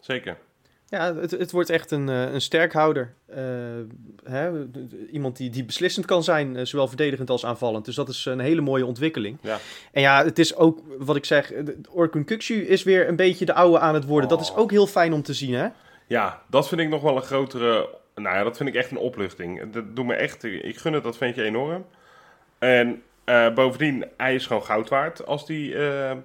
Zeker. 0.00 0.36
Ja, 0.88 1.14
het, 1.16 1.30
het 1.30 1.50
wordt 1.50 1.70
echt 1.70 1.90
een, 1.90 2.08
eh, 2.08 2.32
een 2.32 2.40
sterkhouder. 2.40 3.14
Eh, 3.26 3.42
hè, 4.24 4.50
iemand 5.12 5.36
die, 5.36 5.50
die 5.50 5.64
beslissend 5.64 6.06
kan 6.06 6.24
zijn, 6.24 6.56
eh, 6.56 6.64
zowel 6.64 6.88
verdedigend 6.88 7.30
als 7.30 7.44
aanvallend. 7.44 7.84
Dus 7.84 7.94
dat 7.94 8.08
is 8.08 8.24
een 8.24 8.40
hele 8.40 8.60
mooie 8.60 8.86
ontwikkeling. 8.86 9.38
Ja. 9.40 9.58
En 9.92 10.02
ja, 10.02 10.24
het 10.24 10.38
is 10.38 10.56
ook, 10.56 10.80
wat 10.98 11.16
ik 11.16 11.24
zeg, 11.24 11.52
Orkun 11.90 12.24
Kukcu 12.24 12.66
is 12.66 12.82
weer 12.82 13.08
een 13.08 13.16
beetje 13.16 13.44
de 13.44 13.54
oude 13.54 13.78
aan 13.78 13.94
het 13.94 14.04
worden. 14.04 14.28
Dat 14.28 14.40
is 14.40 14.50
Oh. 14.50 14.58
ook 14.58 14.70
heel 14.70 14.86
fijn 14.86 15.12
om 15.12 15.22
te 15.22 15.34
zien, 15.34 15.54
hè? 15.54 15.68
Ja, 16.06 16.42
dat 16.50 16.68
vind 16.68 16.80
ik 16.80 16.88
nog 16.88 17.02
wel 17.02 17.16
een 17.16 17.22
grotere... 17.22 17.88
Nou 18.14 18.36
ja, 18.36 18.42
dat 18.42 18.56
vind 18.56 18.68
ik 18.68 18.74
echt 18.74 18.90
een 18.90 18.96
opluchting. 18.96 19.72
Dat 19.72 19.96
doet 19.96 20.06
me 20.06 20.14
echt... 20.14 20.44
Ik 20.44 20.76
gun 20.76 20.92
het 20.92 21.02
dat 21.02 21.16
ventje 21.16 21.42
enorm. 21.42 21.86
En 22.58 23.02
bovendien, 23.54 24.04
hij 24.16 24.34
is 24.34 24.46
gewoon 24.46 24.64
goud 24.64 24.88
waard 24.88 25.26
als 25.26 25.48
hij 25.48 25.74
eh, 25.74 26.16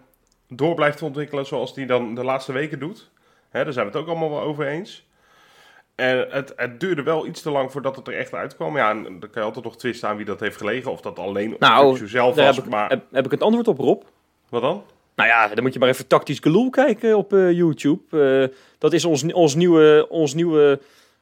door 0.47 0.75
blijft 0.75 1.01
ontwikkelen 1.01 1.45
zoals 1.45 1.75
hij 1.75 1.85
dan 1.85 2.15
de 2.15 2.23
laatste 2.23 2.51
weken 2.51 2.79
doet. 2.79 3.09
Hè, 3.49 3.63
daar 3.63 3.73
zijn 3.73 3.85
we 3.85 3.91
het 3.91 4.01
ook 4.01 4.07
allemaal 4.07 4.29
wel 4.29 4.41
over 4.41 4.67
eens. 4.67 5.07
En 5.95 6.27
het, 6.29 6.53
het 6.55 6.79
duurde 6.79 7.03
wel 7.03 7.25
iets 7.25 7.41
te 7.41 7.51
lang 7.51 7.71
voordat 7.71 7.95
het 7.95 8.07
er 8.07 8.17
echt 8.17 8.33
uitkwam. 8.33 8.77
Ja, 8.77 8.89
en 8.89 9.03
dan 9.03 9.19
kan 9.19 9.29
je 9.33 9.41
altijd 9.41 9.65
nog 9.65 9.77
twisten 9.77 10.09
aan 10.09 10.17
wie 10.17 10.25
dat 10.25 10.39
heeft 10.39 10.57
gelegen. 10.57 10.91
Of 10.91 11.01
dat 11.01 11.19
alleen 11.19 11.55
Nou, 11.59 12.01
op 12.01 12.07
zelf 12.07 12.35
was. 12.35 12.55
heb 12.55 12.65
ik, 12.65 12.71
maar 12.71 12.89
heb, 12.89 13.03
heb 13.11 13.25
ik 13.25 13.31
het 13.31 13.41
antwoord 13.41 13.67
op, 13.67 13.77
Rob. 13.77 14.01
wat 14.49 14.61
dan? 14.61 14.83
Nou 15.15 15.29
ja, 15.29 15.47
dan 15.47 15.63
moet 15.63 15.73
je 15.73 15.79
maar 15.79 15.89
even 15.89 16.07
tactisch 16.07 16.39
geloel 16.39 16.69
kijken 16.69 17.17
op 17.17 17.33
eh, 17.33 17.51
YouTube. 17.51 18.01
Eh, 18.49 18.57
dat 18.77 18.93
is 18.93 19.05
ons, 19.05 19.33
ons 19.33 19.55
nieuwe... 19.55 20.07
Ons 20.09 20.33
nieuwe 20.33 20.79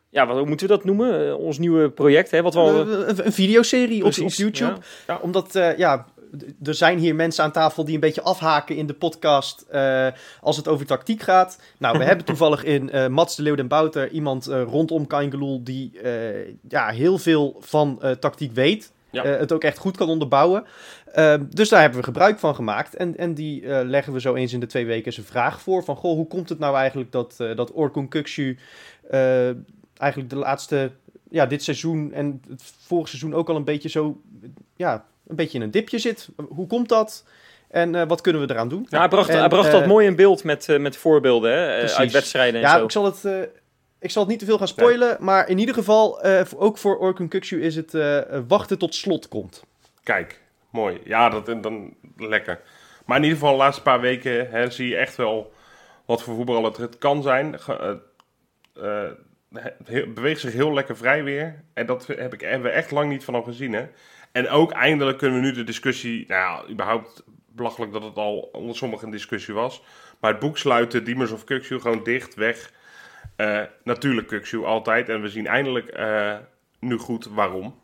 ja, 0.09 0.27
wat 0.27 0.37
hoe 0.37 0.47
moeten 0.47 0.67
we 0.67 0.73
dat 0.73 0.83
noemen? 0.83 1.27
Eh, 1.27 1.37
ons 1.37 1.57
nieuwe 1.57 1.89
project, 1.89 2.31
hè? 2.31 2.41
Wat 2.41 2.53
we 2.53 2.59
al, 2.59 2.75
een, 2.75 3.25
een 3.25 3.33
videoserie 3.33 4.05
op, 4.05 4.11
op 4.19 4.29
YouTube. 4.29 4.71
ja. 4.71 4.77
Ja, 5.07 5.19
omdat, 5.21 5.55
eh, 5.55 5.77
ja, 5.77 6.05
er 6.63 6.73
zijn 6.73 6.97
hier 6.97 7.15
mensen 7.15 7.43
aan 7.43 7.51
tafel 7.51 7.85
die 7.85 7.93
een 7.93 7.99
beetje 7.99 8.21
afhaken 8.21 8.75
in 8.75 8.87
de 8.87 8.93
podcast 8.93 9.65
eh, 9.69 10.07
als 10.41 10.57
het 10.57 10.67
over 10.67 10.85
tactiek 10.85 11.21
gaat. 11.21 11.61
Nou, 11.77 11.97
we 11.97 12.03
hebben 12.09 12.25
toevallig 12.25 12.63
in 12.63 12.89
eh, 12.89 13.07
Mats 13.07 13.35
de 13.35 13.41
Leeuw 13.41 13.55
den 13.55 13.67
Bouter 13.67 14.09
iemand 14.09 14.47
eh, 14.47 14.63
rondom 14.63 15.07
Kaingeloel 15.07 15.63
die 15.63 15.99
ja, 16.67 16.89
heel 16.89 17.17
veel 17.17 17.57
van 17.59 18.01
tactiek 18.19 18.51
weet. 18.53 18.91
Ja. 19.09 19.23
Het 19.23 19.51
ook 19.51 19.63
echt 19.63 19.77
goed 19.77 19.97
kan 19.97 20.09
onderbouwen. 20.09 20.65
Ehm, 21.13 21.43
dus 21.49 21.69
daar 21.69 21.81
hebben 21.81 21.99
we 21.99 22.05
gebruik 22.05 22.39
van 22.39 22.55
gemaakt. 22.55 22.95
En, 22.95 23.17
en 23.17 23.33
die 23.33 23.67
leggen 23.85 24.13
we 24.13 24.19
zo 24.19 24.33
eens 24.33 24.53
in 24.53 24.59
de 24.59 24.65
twee 24.65 24.85
weken 24.85 25.05
eens 25.05 25.17
een 25.17 25.23
vraag 25.23 25.61
voor. 25.61 25.83
Van, 25.83 25.95
goh, 25.95 26.15
hoe 26.15 26.27
komt 26.27 26.49
het 26.49 26.59
nou 26.59 26.75
eigenlijk 26.75 27.11
dat, 27.11 27.35
dat 27.37 27.71
Orkun 27.71 28.09
eigenlijk 29.97 30.29
de 30.29 30.35
laatste... 30.35 30.91
Ja, 31.29 31.45
dit 31.45 31.63
seizoen 31.63 32.13
en 32.13 32.41
het 32.49 32.63
vorige 32.85 33.09
seizoen 33.09 33.33
ook 33.33 33.49
al 33.49 33.55
een 33.55 33.63
beetje 33.63 33.89
zo... 33.89 34.21
Ja, 34.75 35.05
een 35.27 35.35
beetje 35.35 35.57
in 35.57 35.63
een 35.63 35.71
dipje 35.71 35.99
zit. 35.99 36.29
Hoe 36.49 36.67
komt 36.67 36.89
dat? 36.89 37.23
En 37.67 37.95
eh, 37.95 38.07
wat 38.07 38.21
kunnen 38.21 38.41
we 38.47 38.53
eraan 38.53 38.69
doen? 38.69 38.87
Ja, 38.89 38.99
hij 38.99 39.07
bracht, 39.07 39.29
En, 39.29 39.39
hij 39.39 39.47
bracht 39.47 39.71
dat 39.71 39.81
eh, 39.81 39.87
mooi 39.87 40.05
in 40.07 40.15
beeld 40.15 40.43
met, 40.43 40.69
eh, 40.69 40.79
met 40.79 40.97
voorbeelden 40.97 41.51
hè? 41.51 41.95
uit 41.95 42.11
wedstrijden 42.11 42.61
en 42.61 42.67
Ja, 42.67 42.77
zo. 42.77 42.83
ik 42.83 42.91
zal 42.91 43.05
het... 43.05 43.25
eh, 43.25 43.41
ik 43.99 44.11
zal 44.11 44.21
het 44.21 44.31
niet 44.31 44.39
te 44.39 44.45
veel 44.45 44.57
gaan 44.57 44.67
spoilen, 44.67 45.17
maar 45.19 45.49
in 45.49 45.57
ieder 45.57 45.75
geval, 45.75 46.21
eh, 46.21 46.45
ook 46.55 46.77
voor 46.77 46.97
Orkun 46.97 47.27
Kukcu 47.27 47.61
is 47.61 47.75
het 47.75 47.93
eh, 47.93 48.19
wachten 48.47 48.77
tot 48.77 48.95
slot 48.95 49.27
komt. 49.27 49.63
Kijk, 50.03 50.41
mooi. 50.69 50.99
Ja, 51.03 51.29
dat 51.29 51.45
dan 51.63 51.93
lekker. 52.17 52.59
Maar 53.05 53.17
in 53.17 53.23
ieder 53.23 53.37
geval, 53.39 53.53
de 53.53 53.59
laatste 53.63 53.81
paar 53.81 53.99
weken 53.99 54.49
hè, 54.49 54.69
zie 54.71 54.87
je 54.87 54.95
echt 54.97 55.15
wel 55.15 55.53
wat 56.05 56.21
voor 56.23 56.35
voetbal 56.35 56.63
het, 56.63 56.97
kan 56.97 57.21
zijn. 57.21 57.59
Ge- 57.59 57.99
eh, 58.75 59.03
eh, 59.03 59.11
het 59.53 59.87
he- 59.87 60.07
beweegt 60.07 60.39
zich 60.41 60.53
heel 60.53 60.73
lekker 60.73 60.97
vrij 60.97 61.23
weer. 61.23 61.63
En 61.73 61.85
dat 61.85 62.07
heb 62.07 62.33
ik, 62.33 62.41
hebben 62.41 62.61
we 62.71 62.75
echt 62.75 62.91
lang 62.91 63.09
niet 63.09 63.23
van 63.23 63.33
hem 63.33 63.43
gezien. 63.43 63.73
Hè? 63.73 63.85
En 64.37 64.49
ook 64.49 64.71
eindelijk 64.71 65.17
kunnen 65.17 65.39
we 65.39 65.45
nu 65.45 65.51
de 65.51 65.63
discussie... 65.63 66.25
Nou 66.27 66.41
ja, 66.41 66.71
überhaupt 66.71 67.23
belachelijk 67.47 67.91
dat 67.91 68.03
het 68.03 68.15
al 68.15 68.49
onder 68.51 68.75
sommigen 68.75 69.05
een 69.05 69.11
discussie 69.11 69.53
was. 69.53 69.83
Maar 70.19 70.31
het 70.31 70.39
boek 70.39 70.57
sluiten, 70.57 71.03
Diemers 71.03 71.31
of 71.31 71.43
Kuksu, 71.43 71.79
gewoon 71.79 72.03
dicht, 72.03 72.35
weg. 72.35 72.71
Eh, 73.35 73.61
natuurlijk 73.83 74.27
Kuksu, 74.27 74.63
altijd. 74.63 75.09
En 75.09 75.21
we 75.21 75.29
zien 75.29 75.47
eindelijk 75.47 75.87
eh, 75.87 76.35
nu 76.79 76.97
goed 76.97 77.25
waarom. 77.25 77.79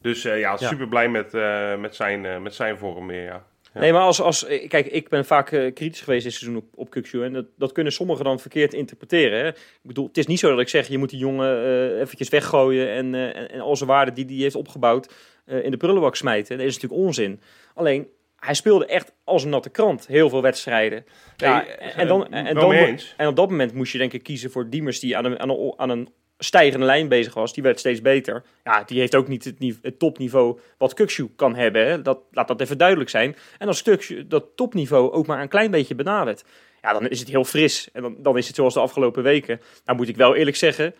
Dus 0.00 0.24
eh, 0.24 0.38
ja, 0.38 0.56
super 0.56 0.88
blij 0.88 1.08
met, 1.08 1.32
met, 1.80 1.94
zijn, 1.94 2.42
met 2.42 2.54
zijn 2.54 2.78
vorm 2.78 3.06
weer, 3.06 3.24
ja. 3.24 3.44
Ja. 3.74 3.80
Nee, 3.80 3.92
maar 3.92 4.02
als, 4.02 4.20
als, 4.20 4.46
eh, 4.46 4.68
kijk, 4.68 4.86
ik 4.86 5.08
ben 5.08 5.24
vaak 5.24 5.52
eh, 5.52 5.74
kritisch 5.74 6.00
geweest 6.00 6.24
dit 6.24 6.32
seizoen 6.32 6.56
op, 6.74 6.94
op. 6.94 6.94
En 7.12 7.32
dat, 7.32 7.46
dat 7.56 7.72
kunnen 7.72 7.92
sommigen 7.92 8.24
dan 8.24 8.40
verkeerd 8.40 8.74
interpreteren. 8.74 9.38
Hè? 9.38 9.48
Ik 9.48 9.80
bedoel, 9.82 10.06
het 10.06 10.18
is 10.18 10.26
niet 10.26 10.38
zo 10.38 10.50
dat 10.50 10.60
ik 10.60 10.68
zeg, 10.68 10.88
je 10.88 10.98
moet 10.98 11.10
die 11.10 11.18
jongen 11.18 11.64
eh 11.64 12.00
eventjes 12.00 12.28
weggooien 12.28 12.88
en, 12.90 13.14
eh, 13.14 13.36
en, 13.36 13.50
en 13.50 13.60
al 13.60 13.76
zijn 13.76 13.88
waarde 13.88 14.12
die 14.12 14.24
hij 14.24 14.34
heeft 14.34 14.54
opgebouwd 14.54 15.12
in 15.46 15.70
de 15.70 15.76
prullenbak 15.76 16.16
smijten. 16.16 16.58
Dat 16.58 16.66
is 16.66 16.74
natuurlijk 16.74 17.02
onzin. 17.02 17.40
Alleen, 17.74 18.08
hij 18.36 18.54
speelde 18.54 18.86
echt 18.86 19.12
als 19.24 19.44
een 19.44 19.50
natte 19.50 19.70
krant. 19.70 20.06
Heel 20.06 20.28
veel 20.28 20.42
wedstrijden. 20.42 21.04
Ja, 21.36 21.66
en, 21.66 22.06
dan, 22.06 22.32
en, 22.32 22.54
dan, 22.54 22.72
en 23.16 23.26
op 23.26 23.36
dat 23.36 23.50
moment 23.50 23.74
moest 23.74 23.92
je 23.92 23.98
denk 23.98 24.12
ik 24.12 24.22
kiezen 24.22 24.50
voor 24.50 24.70
Diemers 24.70 25.00
die 25.00 25.16
aan 25.16 25.24
een, 25.24 25.40
aan 25.40 25.48
een, 25.48 25.72
aan 25.76 25.90
een 25.90 26.08
stijgende 26.38 26.86
lijn 26.86 27.08
bezig 27.08 27.34
was. 27.34 27.52
Die 27.52 27.62
werd 27.62 27.78
steeds 27.78 28.00
beter. 28.00 28.42
Ja, 28.64 28.82
die 28.82 28.98
heeft 28.98 29.14
ook 29.14 29.28
niet 29.28 29.44
het, 29.44 29.78
het 29.82 29.98
topniveau 29.98 30.58
wat 30.78 30.94
Kukshu 30.94 31.28
kan 31.36 31.54
hebben. 31.54 31.86
Hè. 31.86 32.02
Dat, 32.02 32.18
laat 32.30 32.48
dat 32.48 32.60
even 32.60 32.78
duidelijk 32.78 33.10
zijn. 33.10 33.36
En 33.58 33.68
als 33.68 33.82
Kukshu 33.82 34.26
dat 34.26 34.44
topniveau 34.54 35.12
ook 35.12 35.26
maar 35.26 35.40
een 35.40 35.48
klein 35.48 35.70
beetje 35.70 35.94
benadert. 35.94 36.44
Ja, 36.82 36.92
dan 36.92 37.08
is 37.08 37.20
het 37.20 37.28
heel 37.28 37.44
fris. 37.44 37.88
En 37.92 38.02
dan, 38.02 38.16
dan 38.18 38.38
is 38.38 38.46
het 38.46 38.56
zoals 38.56 38.74
de 38.74 38.80
afgelopen 38.80 39.22
weken. 39.22 39.60
Nou 39.84 39.98
moet 39.98 40.08
ik 40.08 40.16
wel 40.16 40.34
eerlijk 40.34 40.56
zeggen. 40.56 40.94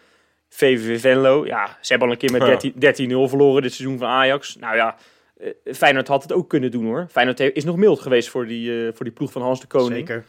VVV 0.49 1.01
Venlo, 1.01 1.47
ja, 1.47 1.79
ze 1.81 1.91
hebben 1.91 2.09
al 2.09 2.13
een 2.13 2.21
keer 2.21 2.33
met 2.33 2.43
Ja. 2.43 2.73
13 2.77 3.11
13-0 3.11 3.29
verloren 3.29 3.63
dit 3.63 3.73
seizoen 3.73 3.99
van 3.99 4.09
Ajax. 4.09 4.57
Nou 4.57 4.77
ja, 4.77 4.97
eh, 5.37 5.75
Feyenoord 5.75 6.09
had 6.09 6.23
het 6.23 6.33
ook 6.33 6.49
kunnen 6.49 6.71
doen 6.71 6.85
hoor. 6.85 7.07
Feyenoord 7.11 7.41
is 7.41 7.65
nog 7.65 7.77
mild 7.77 8.01
geweest 8.01 8.29
voor 8.29 8.47
die, 8.47 8.87
eh, 8.87 8.95
voor 8.95 9.05
die 9.05 9.15
ploeg 9.15 9.33
van 9.33 9.43
Hans 9.43 9.61
de 9.61 9.67
Koning. 9.67 10.09
Zeker. 10.09 10.25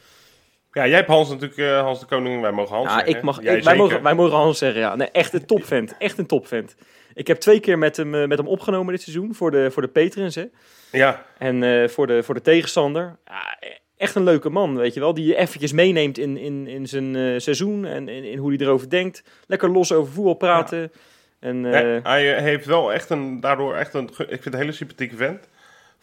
Ja, 0.76 0.88
jij 0.88 0.96
hebt 0.96 1.08
Hans 1.08 1.30
natuurlijk, 1.30 1.58
eh, 1.60 1.82
Hans 1.82 2.00
de 2.00 2.06
Koning, 2.06 2.42
wij 2.42 2.52
mogen 2.52 2.76
Hans 2.76 2.88
Ja, 2.90 2.96
zeggen. 2.96 3.16
ik 3.16 3.22
mag, 3.22 3.40
ik- 3.42 3.64
wij, 3.64 3.76
mogen, 3.76 4.04
wij 4.04 4.14
mogen 4.14 4.38
Hans 4.38 4.58
zeggen, 4.58 4.82
ja. 4.82 4.96
Nee, 4.96 5.10
echt 5.12 5.34
een 5.34 5.46
topvent. 5.46 5.96
Echt 5.98 6.18
een 6.18 6.26
topvent. 6.26 6.76
Ik 7.14 7.28
heb 7.28 7.38
twee 7.38 7.60
keer 7.60 7.78
met 7.78 7.98
hem, 7.98 8.16
eh, 8.16 8.28
met 8.28 8.38
hem 8.38 8.48
opgenomen 8.48 8.94
dit 8.94 9.02
seizoen 9.02 9.36
voor 9.36 9.52
de, 9.52 9.72
voor 9.72 9.82
de 9.82 9.88
Petrins. 9.88 10.36
Hè. 10.36 10.46
Ja, 10.92 11.26
En 11.38 11.64
eh, 11.64 11.88
voor, 11.88 12.08
de, 12.08 12.24
voor 12.24 12.34
de 12.34 12.42
tegenstander. 12.42 13.18
Ja, 13.26 13.58
echt 13.98 14.16
een 14.16 14.24
leuke 14.24 14.50
man, 14.50 14.76
weet 14.78 14.94
je 14.94 15.00
wel. 15.00 15.14
Die 15.14 15.26
je 15.26 15.36
eventjes 15.36 15.72
meeneemt 15.72 16.18
in, 16.18 16.38
in, 16.38 16.68
in 16.68 16.88
zijn 16.88 17.42
seizoen 17.42 17.86
en 17.86 18.10
in, 18.10 18.24
in 18.24 18.38
hoe 18.38 18.50
hij 18.56 18.60
erover 18.66 18.90
denkt. 18.90 19.24
Lekker 19.48 19.70
los 19.72 19.92
over 19.92 20.14
voetbal 20.14 20.34
praten. 20.34 20.92
En, 21.40 21.62
Nee, 21.62 22.00
hij 22.04 22.42
heeft 22.42 22.66
wel 22.66 22.94
echt 22.94 23.10
een, 23.10 23.40
daardoor 23.40 23.76
echt 23.76 23.94
een, 23.94 24.04
ik 24.08 24.16
vind 24.16 24.44
het 24.44 24.54
een 24.54 24.60
hele 24.60 24.72
sympathieke 24.72 25.16
vent. 25.16 25.48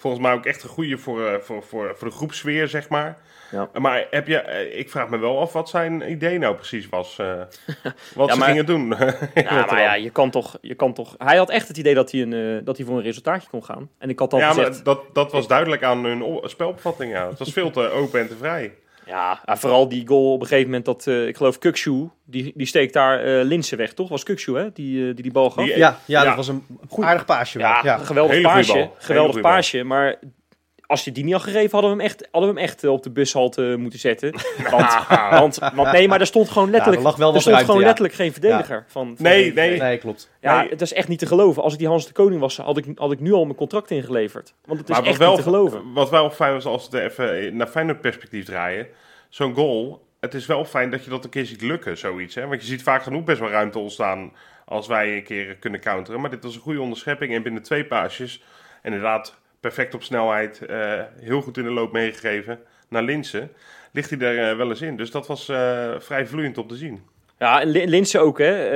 Volgens 0.03 0.23
mij 0.23 0.33
ook 0.33 0.47
echt 0.47 0.63
een 0.63 0.69
goede 0.69 0.99
voor, 0.99 1.27
eh, 1.27 1.41
voor, 1.41 1.63
voor, 1.63 1.95
voor 1.97 2.09
de 2.09 2.15
groepsfeer, 2.15 2.69
zeg 2.69 2.89
maar. 2.89 3.19
Ja. 3.51 3.69
Maar 3.81 4.07
heb 4.11 4.27
je, 4.27 4.39
eh, 4.39 4.79
ik 4.79 4.91
vraag 4.91 5.09
me 5.09 5.19
wel 5.19 5.41
af 5.41 5.53
wat 5.53 5.69
zijn 5.69 6.11
idee 6.11 6.39
nou 6.39 6.55
precies 6.55 6.89
was. 6.89 7.19
eh, 7.19 7.27
wat 8.15 8.29
Ja, 8.29 8.33
ze 8.33 8.39
maar- 8.39 8.49
gingen 8.49 8.67
doen. 8.67 8.89
ja, 9.35 9.67
maar 9.67 9.81
ja, 9.81 9.95
je 9.95 10.11
kan, 10.11 10.31
toch, 10.31 10.59
je 10.61 10.75
kan 10.75 10.95
toch... 10.95 11.15
Hij 11.19 11.37
had 11.37 11.51
echt 11.51 11.69
het 11.69 11.77
idee 11.77 11.95
dat 11.95 12.11
hij, 12.11 12.21
een, 12.23 12.65
dat 12.65 12.77
hij 12.77 12.87
voor 12.87 12.97
een 12.97 13.03
resultaatje 13.03 13.49
kon 13.49 13.65
gaan. 13.65 13.91
En 13.99 14.09
ik 14.09 14.19
had 14.19 14.33
al 14.33 14.39
Ja, 14.39 14.49
gezegd... 14.49 14.69
maar 14.71 14.85
dat, 14.85 15.03
dat 15.13 15.33
was 15.33 15.47
duidelijk 15.49 15.83
aan 15.83 16.05
hun 16.05 16.41
spelopvatting. 16.45 17.13
Ja. 17.13 17.29
Het 17.29 17.39
was 17.39 17.53
veel 17.53 17.71
te 17.71 17.89
open 17.91 18.21
en 18.21 18.29
te 18.29 18.37
vrij. 18.37 18.75
Ja, 19.13 19.57
vooral 19.57 19.89
die 19.89 20.07
goal 20.07 20.33
op 20.33 20.41
een 20.41 20.47
gegeven 20.47 20.67
moment 20.69 20.85
dat, 20.85 21.07
eh, 21.07 21.27
ik 21.27 21.37
geloof 21.37 21.59
Kukshu, 21.59 22.09
die, 22.25 22.53
die 22.57 22.67
steekt 22.67 22.93
daar 22.93 23.21
eh 23.25 23.45
Linsen 23.45 23.79
weg, 23.79 23.93
toch? 23.95 24.09
Was 24.09 24.23
Kukshu, 24.23 24.57
hè? 24.57 24.73
Die, 24.73 24.99
eh, 24.99 25.05
die 25.15 25.23
die 25.23 25.33
bal 25.33 25.51
gaf. 25.51 25.65
Die- 25.65 25.77
Ja, 25.77 25.99
ja, 26.05 26.21
Ja. 26.21 26.25
dat 26.25 26.37
was 26.37 26.49
een 26.49 26.65
goed 26.89 27.05
aardig 27.05 27.25
paasje. 27.25 27.59
ja, 27.59 27.81
Ja. 27.85 27.97
geweldig 27.99 28.33
Hele 28.35 28.47
paasje. 28.49 28.91
Geweldig 28.99 29.41
paasje, 29.41 29.85
maar 29.85 30.19
als 30.93 31.05
je 31.05 31.13
die 31.13 31.25
niet 31.25 31.33
had 31.33 31.43
gegeven, 31.43 31.71
hadden 31.71 31.91
we 31.91 31.97
hem 31.97 32.07
echt, 32.07 32.29
hadden 32.31 32.55
we 32.55 32.61
hem 32.61 32.69
echt 32.69 32.85
eh, 32.85 32.91
op 32.91 33.03
de 33.03 33.11
bushalte 33.11 33.77
moeten 33.79 33.99
zetten. 33.99 34.35
Want, 34.71 35.07
want, 35.31 35.59
want 35.75 35.93
nee, 35.93 36.09
maar 36.09 36.21
er 36.21 36.27
stond 36.27 36.49
gewoon 36.51 36.71
letterlijk, 36.71 36.99
er 37.03 37.07
lag 37.07 37.17
wel 37.17 37.27
er 37.27 37.33
wat 37.33 37.41
stond 37.43 37.57
ruimte, 37.57 37.73
gewoon 37.73 37.81
ja. 37.81 37.87
letterlijk 37.87 38.15
geen 38.17 38.33
verdediger 38.33 38.85
van, 38.89 39.15
van 39.17 39.25
Nee, 39.27 39.53
nee. 39.53 39.79
Nee, 39.79 39.99
klopt. 39.99 40.31
Ja, 40.41 40.61
Nee. 40.61 40.69
het 40.71 40.81
is 40.81 40.93
echt 40.93 41.09
niet 41.09 41.19
te 41.19 41.27
geloven. 41.27 41.63
Als 41.63 41.73
ik 41.73 41.79
die 41.79 41.89
Hans 41.89 42.07
de 42.07 42.13
Koning 42.13 42.41
was, 42.41 42.57
had 42.57 42.77
ik, 42.77 42.87
had 42.95 43.13
ik 43.13 43.21
nu 43.21 43.33
al 43.33 43.45
mijn 43.45 43.57
contract 43.57 43.91
ingeleverd. 43.91 44.55
Want 44.65 44.81
het 44.81 44.89
is 44.89 44.97
Maar 44.97 45.07
echt 45.07 45.19
wel, 45.19 45.29
niet 45.29 45.37
te 45.37 45.43
geloven. 45.43 45.93
wat 45.93 46.11
wel 46.11 46.31
fijn 46.31 46.53
was 46.53 46.65
als 46.65 46.89
we 46.89 47.01
even 47.01 47.57
naar 47.57 47.67
Feyenoord 47.67 48.01
perspectief 48.01 48.45
draaien. 48.45 48.87
Zo'n 49.29 49.55
goal, 49.55 50.07
het 50.21 50.35
is 50.35 50.47
wel 50.47 50.65
fijn 50.65 50.91
dat 50.91 51.05
je 51.05 51.11
dat 51.11 51.25
een 51.25 51.31
keer 51.31 51.47
ziet 51.47 51.63
lukken, 51.63 51.99
zoiets. 51.99 52.35
Hè? 52.35 52.47
Want 52.47 52.61
je 52.61 52.67
ziet 52.67 52.83
vaak 52.83 53.03
genoeg 53.03 53.25
best 53.25 53.41
wel 53.41 53.51
ruimte 53.51 53.79
ontstaan 53.79 54.33
als 54.65 54.87
wij 54.87 55.17
een 55.17 55.25
keer 55.25 55.57
kunnen 55.57 55.81
counteren. 55.81 56.21
Maar 56.21 56.31
dit 56.31 56.43
was 56.43 56.55
een 56.55 56.61
goede 56.61 56.81
onderschepping 56.81 57.35
en 57.35 57.43
binnen 57.43 57.63
twee 57.63 57.85
paasjes, 57.85 58.43
inderdaad 58.83 59.41
perfect 59.63 59.95
op 59.95 60.03
snelheid, 60.03 60.61
eh, 60.67 61.01
heel 61.21 61.41
goed 61.41 61.57
in 61.59 61.65
de 61.65 61.71
loop 61.71 61.93
meegegeven 61.93 62.61
naar 62.89 63.03
Linsen. 63.03 63.51
Ligt 63.93 64.11
hij 64.11 64.19
er 64.19 64.51
eh, 64.51 64.57
wel 64.57 64.69
eens 64.69 64.81
in. 64.81 64.97
Dus 64.97 65.11
dat 65.11 65.27
was 65.27 65.49
eh, 65.49 65.91
vrij 65.99 66.27
vloeiend 66.27 66.59
om 66.59 66.67
te 66.69 66.77
zien. 66.77 67.03
Ja, 67.39 67.61
en 67.61 67.69
Lin- 67.69 67.89
Linse 67.89 68.19
ook, 68.19 68.39
hè. 68.39 68.69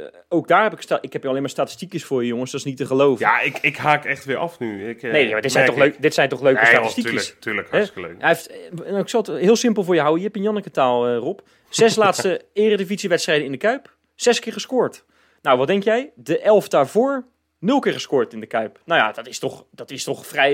Eh, 0.00 0.08
ook 0.28 0.48
daar 0.48 0.62
heb 0.62 0.72
ik... 0.72 0.80
Sta 0.80 0.98
ik 1.00 1.12
heb 1.12 1.26
alleen 1.26 1.40
maar 1.40 1.50
statistiekjes 1.50 2.04
voor 2.04 2.22
je, 2.22 2.28
jongens. 2.28 2.50
Dat 2.50 2.60
is 2.60 2.66
niet 2.66 2.76
te 2.76 2.86
geloven. 2.86 3.26
Ja, 3.26 3.40
ik, 3.40 3.58
ik 3.60 3.76
haak 3.76 4.04
echt 4.04 4.24
weer 4.24 4.36
af 4.36 4.58
nu. 4.58 4.88
Ik, 4.88 5.02
nee, 5.02 5.32
maar 5.32 5.40
dit 5.40 5.52
zijn, 5.52 5.66
toch 5.66 5.74
ik. 5.74 5.80
leuk, 5.82 6.02
dit 6.02 6.14
zijn 6.14 6.28
toch 6.28 6.42
leuke 6.42 6.60
Nee, 6.62 6.70
statistiekjes? 6.70 7.36
tuurlijk, 7.40 7.70
hartstikke 7.70 8.08
leuk. 8.08 8.16
Hij 8.20 8.28
heeft, 8.28 8.50
en 8.84 8.96
ik 8.96 9.08
zal 9.08 9.22
het 9.22 9.40
heel 9.40 9.56
simpel 9.56 9.84
voor 9.84 9.94
je 9.94 10.00
houden. 10.00 10.20
Je 10.20 10.26
hebt 10.26 10.38
een 10.38 10.44
Janneke 10.44 10.70
taal, 10.70 11.14
Rob. 11.16 11.38
Zes 11.68 11.96
laatste 12.04 12.42
eredivisiewedstrijden 12.52 13.44
in 13.46 13.52
de 13.52 13.58
Kuip. 13.58 13.96
Zes 14.14 14.40
keer 14.40 14.52
gescoord. 14.52 15.04
Nou, 15.42 15.58
wat 15.58 15.66
denk 15.66 15.82
jij? 15.82 16.10
De 16.14 16.40
elf 16.40 16.68
daarvoor, 16.68 17.24
nul 17.60 17.78
keer 17.78 17.92
gescoord 17.92 18.32
in 18.32 18.40
de 18.40 18.46
Kuip. 18.46 18.80
Nou 18.84 19.00
ja, 19.00 19.12
dat 19.12 19.26
is 19.26 19.38
toch, 19.38 19.64
dat 19.70 19.90
is 19.90 20.04
toch 20.04 20.26
vrij, 20.26 20.52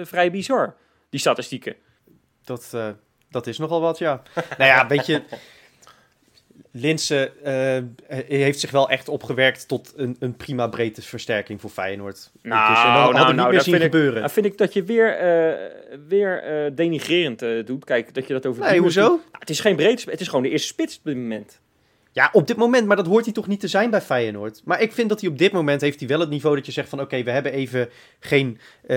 eh, 0.00 0.06
vrij 0.06 0.30
bizar, 0.30 0.74
die 1.10 1.20
statistieken. 1.20 1.74
Dat, 2.44 2.70
eh, 2.74 2.88
dat 3.30 3.46
is 3.46 3.58
nogal 3.58 3.80
wat, 3.80 3.98
ja. 3.98 4.22
nou 4.58 4.70
ja, 4.70 4.86
weet 4.86 5.06
je... 5.06 5.22
Linse 6.76 7.30
eh, 7.42 8.18
heeft 8.38 8.60
zich 8.60 8.70
wel 8.70 8.88
echt 8.90 9.08
opgewerkt 9.08 9.68
tot 9.68 9.92
een, 9.96 10.16
een 10.18 10.36
prima 10.36 10.66
breedteversterking 10.66 11.60
voor 11.60 11.70
Feyenoord. 11.70 12.30
Nou, 12.42 12.70
Dus, 12.74 12.84
en 12.84 12.92
nou, 12.92 13.34
nou, 13.34 13.52
dat 13.52 13.62
vind 13.64 13.76
ik- 13.76 13.82
gebeuren. 13.82 14.20
Dan 14.20 14.30
vind 14.30 14.46
ik 14.46 14.58
dat 14.58 14.72
je 14.72 14.82
weer, 14.82 15.16
eh, 15.16 15.70
weer 16.08 16.42
eh, 16.42 16.70
denigrerend 16.74 17.66
doet. 17.66 17.84
Kijk, 17.84 18.14
dat 18.14 18.26
je 18.26 18.32
dat 18.32 18.46
over... 18.46 18.62
nee, 18.64 18.80
hoezo? 18.80 19.00
Nou, 19.06 19.20
het 19.38 19.50
is 19.50 19.60
geen 19.60 19.76
breed, 19.76 20.04
het 20.04 20.20
is 20.20 20.28
gewoon 20.28 20.42
de 20.42 20.50
eerste 20.50 20.66
spits 20.66 20.96
op 20.98 21.04
dit 21.04 21.16
moment. 21.16 21.60
Ja, 22.14 22.28
op 22.32 22.46
dit 22.46 22.56
moment, 22.56 22.86
maar 22.86 22.96
dat 22.96 23.06
hoort 23.06 23.24
hij 23.24 23.34
toch 23.34 23.46
niet 23.46 23.60
te 23.60 23.68
zijn 23.68 23.90
bij 23.90 24.00
Feyenoord. 24.00 24.60
Maar 24.64 24.80
ik 24.82 24.92
vind 24.92 25.08
dat 25.08 25.20
hij 25.20 25.30
op 25.30 25.38
dit 25.38 25.52
moment 25.52 25.80
heeft 25.80 25.98
hij 25.98 26.08
wel 26.08 26.20
het 26.20 26.28
niveau 26.30 26.56
dat 26.56 26.66
je 26.66 26.72
zegt 26.72 26.88
van... 26.88 27.00
oké, 27.00 27.22
we 27.22 27.30
hebben 27.30 27.52
even 27.52 27.88
geen 28.20 28.58
eh, 28.86 28.96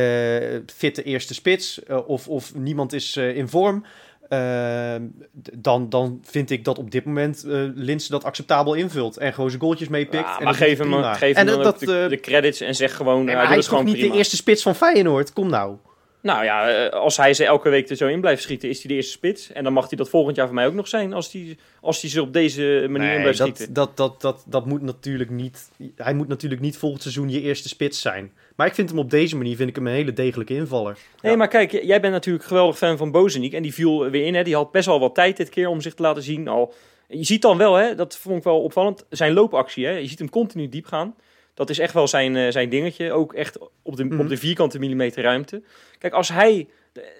fitte 0.75 1.03
eerste 1.03 1.33
spits 1.33 1.83
eh, 1.83 2.07
of, 2.09 2.27
of 2.27 2.55
niemand 2.55 2.93
is 2.93 3.15
eh, 3.15 3.35
in 3.35 3.47
vorm. 3.47 3.85
Eh, 4.29 4.95
d- 5.43 5.49
dan, 5.53 5.89
dan 5.89 6.19
vind 6.23 6.49
ik 6.49 6.63
dat 6.63 6.77
op 6.77 6.91
dit 6.91 7.05
moment 7.05 7.43
Linse 7.75 8.11
dat 8.11 8.23
acceptabel 8.23 8.73
invult. 8.73 9.17
En 9.17 9.33
gewoon 9.33 9.49
zijn 9.49 9.61
goaltjes 9.61 9.87
meepikt. 9.87 10.23
Ja, 10.23 10.37
en 10.37 10.43
maar 10.43 10.53
geef 10.53 10.77
hem, 10.77 11.03
geef 11.03 11.35
en 11.35 11.47
hem 11.47 11.55
dan 11.55 11.63
dat, 11.63 11.79
de, 11.79 12.05
de 12.09 12.19
credits 12.19 12.61
en 12.61 12.75
zeg 12.75 12.95
gewoon... 12.95 13.25
doe 13.25 13.35
hij 13.35 13.57
is 13.57 13.67
gewoon 13.67 13.85
niet 13.85 13.93
prima. 13.95 14.11
de 14.11 14.17
eerste 14.17 14.35
spits 14.35 14.61
van 14.63 14.75
Feyenoord? 14.75 15.33
Kom 15.33 15.49
nou. 15.49 15.75
Nou 16.21 16.43
ja, 16.43 16.69
eh, 16.69 16.93
als 16.93 17.17
hij 17.17 17.33
ze 17.33 17.45
elke 17.45 17.69
week 17.69 17.89
er 17.89 17.95
zo 17.95 18.07
in 18.07 18.21
blijft 18.21 18.41
schieten, 18.41 18.69
is 18.69 18.77
hij 18.77 18.87
de 18.87 18.95
eerste 18.95 19.11
spits. 19.11 19.51
En 19.51 19.63
dan 19.63 19.73
mag 19.73 19.89
hij 19.89 19.97
dat 19.97 20.09
volgend 20.09 20.35
jaar 20.35 20.45
voor 20.45 20.55
mij 20.55 20.67
ook 20.67 20.73
nog 20.73 20.87
zijn, 20.87 21.13
als 21.13 21.31
hij, 21.31 21.57
als 21.81 22.01
hij 22.01 22.09
ze 22.09 22.21
op 22.21 22.33
deze 22.33 22.85
manier 22.89 23.07
in 23.07 23.13
Nee, 23.13 23.21
blijft 23.21 23.37
dat, 23.37 23.47
schieten. 23.47 23.73
dat, 23.73 23.97
dat, 23.97 24.21
dat, 24.21 24.43
dat 24.47 24.65
moet 24.65 24.81
natuurlijk 24.81 25.29
niet. 25.29 25.69
Hij 25.95 26.13
moet 26.13 26.27
natuurlijk 26.27 26.61
niet 26.61 26.77
volgend 26.77 27.01
seizoen 27.01 27.29
je 27.29 27.41
eerste 27.41 27.67
spits 27.67 28.01
zijn. 28.01 28.31
Maar 28.55 28.67
ik 28.67 28.73
vind 28.73 28.89
hem 28.89 28.99
op 28.99 29.09
deze 29.09 29.35
manier 29.35 29.55
vind 29.55 29.69
ik 29.69 29.75
hem 29.75 29.87
een 29.87 29.93
hele 29.93 30.13
degelijke 30.13 30.53
invaller. 30.53 30.97
Nee, 31.21 31.37
maar 31.37 31.47
kijk, 31.47 31.71
jij 31.71 32.01
bent 32.01 32.13
natuurlijk 32.13 32.45
geweldig 32.45 32.77
fan 32.77 32.97
van 32.97 33.11
Bozeniek. 33.11 33.53
En 33.53 33.61
die 33.61 33.73
viel 33.73 34.09
weer 34.09 34.25
in, 34.25 34.35
hè. 34.35 34.43
Die 34.43 34.55
had 34.55 34.71
best 34.71 34.85
wel 34.85 34.99
wat 34.99 35.15
tijd 35.15 35.37
dit 35.37 35.49
keer 35.49 35.67
om 35.67 35.81
zich 35.81 35.93
te 35.93 36.01
laten 36.01 36.23
zien. 36.23 36.47
Al, 36.47 36.73
je 37.07 37.23
ziet 37.23 37.41
dan 37.41 37.57
wel, 37.57 37.75
hè, 37.75 37.95
dat 37.95 38.17
vond 38.17 38.37
ik 38.37 38.43
wel 38.43 38.61
opvallend, 38.61 39.05
zijn 39.09 39.33
loopactie. 39.33 39.85
Hè. 39.85 39.91
Je 39.91 40.07
ziet 40.07 40.19
hem 40.19 40.29
continu 40.29 40.69
diep 40.69 40.85
gaan. 40.85 41.15
Dat 41.57 41.69
is 41.69 41.79
echt 41.79 41.93
wel 41.93 42.07
zijn, 42.07 42.35
eh, 42.35 42.51
zijn 42.51 42.69
dingetje. 42.69 43.11
Ook 43.11 43.33
echt 43.33 43.57
op 43.83 43.95
de, 43.95 44.03
Mhm. 44.03 44.19
op 44.19 44.29
de 44.29 44.37
vierkante 44.37 44.79
millimeter 44.79 45.23
ruimte. 45.23 45.61
Kijk, 45.99 46.13
als 46.13 46.29
hij... 46.29 46.67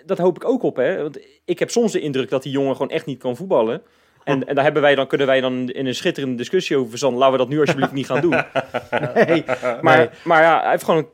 Dat 0.05 0.17
hoop 0.17 0.35
ik 0.35 0.45
ook 0.47 0.63
op, 0.63 0.75
hè. 0.75 1.01
Want 1.01 1.19
ik 1.45 1.59
heb 1.59 1.69
soms 1.69 1.91
de 1.91 1.99
indruk 1.99 2.29
dat 2.29 2.43
die 2.43 2.51
jongen 2.51 2.71
gewoon 2.75 2.89
echt 2.89 3.05
niet 3.05 3.19
kan 3.19 3.35
voetballen. 3.35 3.81
En, 4.23 4.47
en 4.47 4.55
daar 4.55 4.63
hebben 4.63 4.81
wij 4.81 4.95
dan, 4.95 5.07
kunnen 5.07 5.27
wij 5.27 5.41
dan 5.41 5.69
in 5.69 5.85
een 5.85 5.95
schitterende 5.95 6.35
discussie 6.35 6.77
over 6.77 6.89
verzanden. 6.89 7.19
Laten 7.19 7.33
we 7.37 7.41
dat 7.43 7.49
nu 7.49 7.59
alsjeblieft 7.59 7.91
niet 7.91 8.05
gaan 8.05 8.21
doen. 8.21 8.31
Nee, 9.13 9.43
Maar, 9.81 10.17
maar 10.23 10.41
ja, 10.41 10.61
hij 10.61 10.71
heeft 10.71 10.83
gewoon 10.83 10.99
een- 10.99 11.09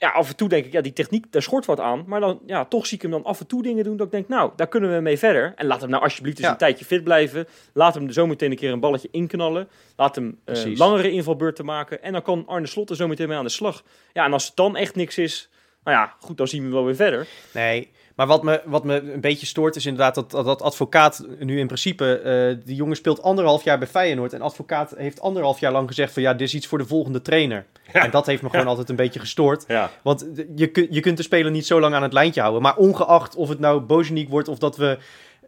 ja, 0.00 0.08
af 0.10 0.28
en 0.28 0.36
toe 0.36 0.48
denk 0.48 0.64
ik, 0.64 0.72
ja, 0.72 0.80
die 0.80 0.92
techniek, 0.92 1.32
daar 1.32 1.42
schort 1.42 1.66
wat 1.66 1.80
aan. 1.80 2.04
Maar 2.06 2.20
dan, 2.20 2.40
ja, 2.46 2.64
toch 2.64 2.86
zie 2.86 2.96
ik 2.96 3.02
hem 3.02 3.10
dan 3.10 3.24
af 3.24 3.40
en 3.40 3.46
toe 3.46 3.62
dingen 3.62 3.84
doen 3.84 3.96
dat 3.96 4.06
ik 4.06 4.12
denk, 4.12 4.28
nou, 4.28 4.50
daar 4.56 4.68
kunnen 4.68 4.94
we 4.94 5.00
mee 5.00 5.18
verder. 5.18 5.52
En 5.56 5.66
laat 5.66 5.80
hem 5.80 5.90
nou 5.90 6.02
alsjeblieft 6.02 6.36
eens 6.38 6.46
Ja. 6.46 6.52
een 6.52 6.58
tijdje 6.58 6.84
fit 6.84 7.04
blijven. 7.04 7.46
Laat 7.72 7.94
hem 7.94 8.10
zo 8.10 8.26
meteen 8.26 8.50
een 8.50 8.56
keer 8.56 8.72
een 8.72 8.80
balletje 8.80 9.08
inknallen. 9.10 9.68
Laat 9.96 10.14
hem 10.14 10.26
eh, 10.28 10.54
Precies. 10.54 10.78
langere 10.78 11.10
invalbeurten 11.10 11.64
maken. 11.64 12.02
En 12.02 12.12
dan 12.12 12.22
kan 12.22 12.44
Arne 12.46 12.66
Slot 12.66 12.90
er 12.90 12.96
zo 12.96 13.08
meteen 13.08 13.28
mee 13.28 13.36
aan 13.36 13.44
de 13.44 13.50
slag. 13.50 13.82
Ja, 14.12 14.24
en 14.24 14.32
als 14.32 14.46
het 14.46 14.56
dan 14.56 14.76
echt 14.76 14.94
niks 14.94 15.18
is, 15.18 15.48
nou 15.84 15.96
ja, 15.96 16.14
goed, 16.20 16.36
dan 16.36 16.48
zien 16.48 16.64
we 16.64 16.70
wel 16.72 16.84
weer 16.84 16.96
verder. 16.96 17.26
nee. 17.54 17.90
Maar 18.18 18.26
wat 18.26 18.42
me, 18.42 18.60
wat 18.64 18.84
me 18.84 19.12
een 19.12 19.20
beetje 19.20 19.46
stoort 19.46 19.76
is 19.76 19.86
inderdaad 19.86 20.14
dat, 20.14 20.30
dat, 20.30 20.44
dat 20.44 20.62
advocaat 20.62 21.26
nu 21.38 21.58
in 21.58 21.66
principe... 21.66 22.18
eh, 22.18 22.66
die 22.66 22.76
jongen 22.76 22.96
speelt 22.96 23.22
anderhalf 23.22 23.64
jaar 23.64 23.78
bij 23.78 23.88
Feyenoord. 23.88 24.32
En 24.32 24.40
advocaat 24.40 24.94
heeft 24.96 25.20
anderhalf 25.20 25.60
jaar 25.60 25.72
lang 25.72 25.88
gezegd 25.88 26.12
van... 26.12 26.22
ja, 26.22 26.32
dit 26.34 26.48
is 26.48 26.54
iets 26.54 26.66
voor 26.66 26.78
de 26.78 26.86
volgende 26.86 27.22
trainer. 27.22 27.64
Ja. 27.92 28.04
En 28.04 28.10
dat 28.10 28.26
heeft 28.26 28.42
me 28.42 28.50
gewoon 28.50 28.66
altijd 28.66 28.88
een 28.88 28.96
beetje 28.96 29.20
gestoord. 29.20 29.64
Ja. 29.68 29.90
Want 30.02 30.26
je, 30.56 30.86
je 30.90 31.00
kunt 31.00 31.16
de 31.16 31.22
speler 31.22 31.50
niet 31.50 31.66
zo 31.66 31.80
lang 31.80 31.94
aan 31.94 32.02
het 32.02 32.12
lijntje 32.12 32.40
houden. 32.40 32.62
Maar 32.62 32.76
ongeacht 32.76 33.36
of 33.36 33.48
het 33.48 33.58
nou 33.58 33.80
Bozeniek 33.80 34.28
wordt 34.28 34.48
of 34.48 34.58
dat 34.58 34.76
we 34.76 34.98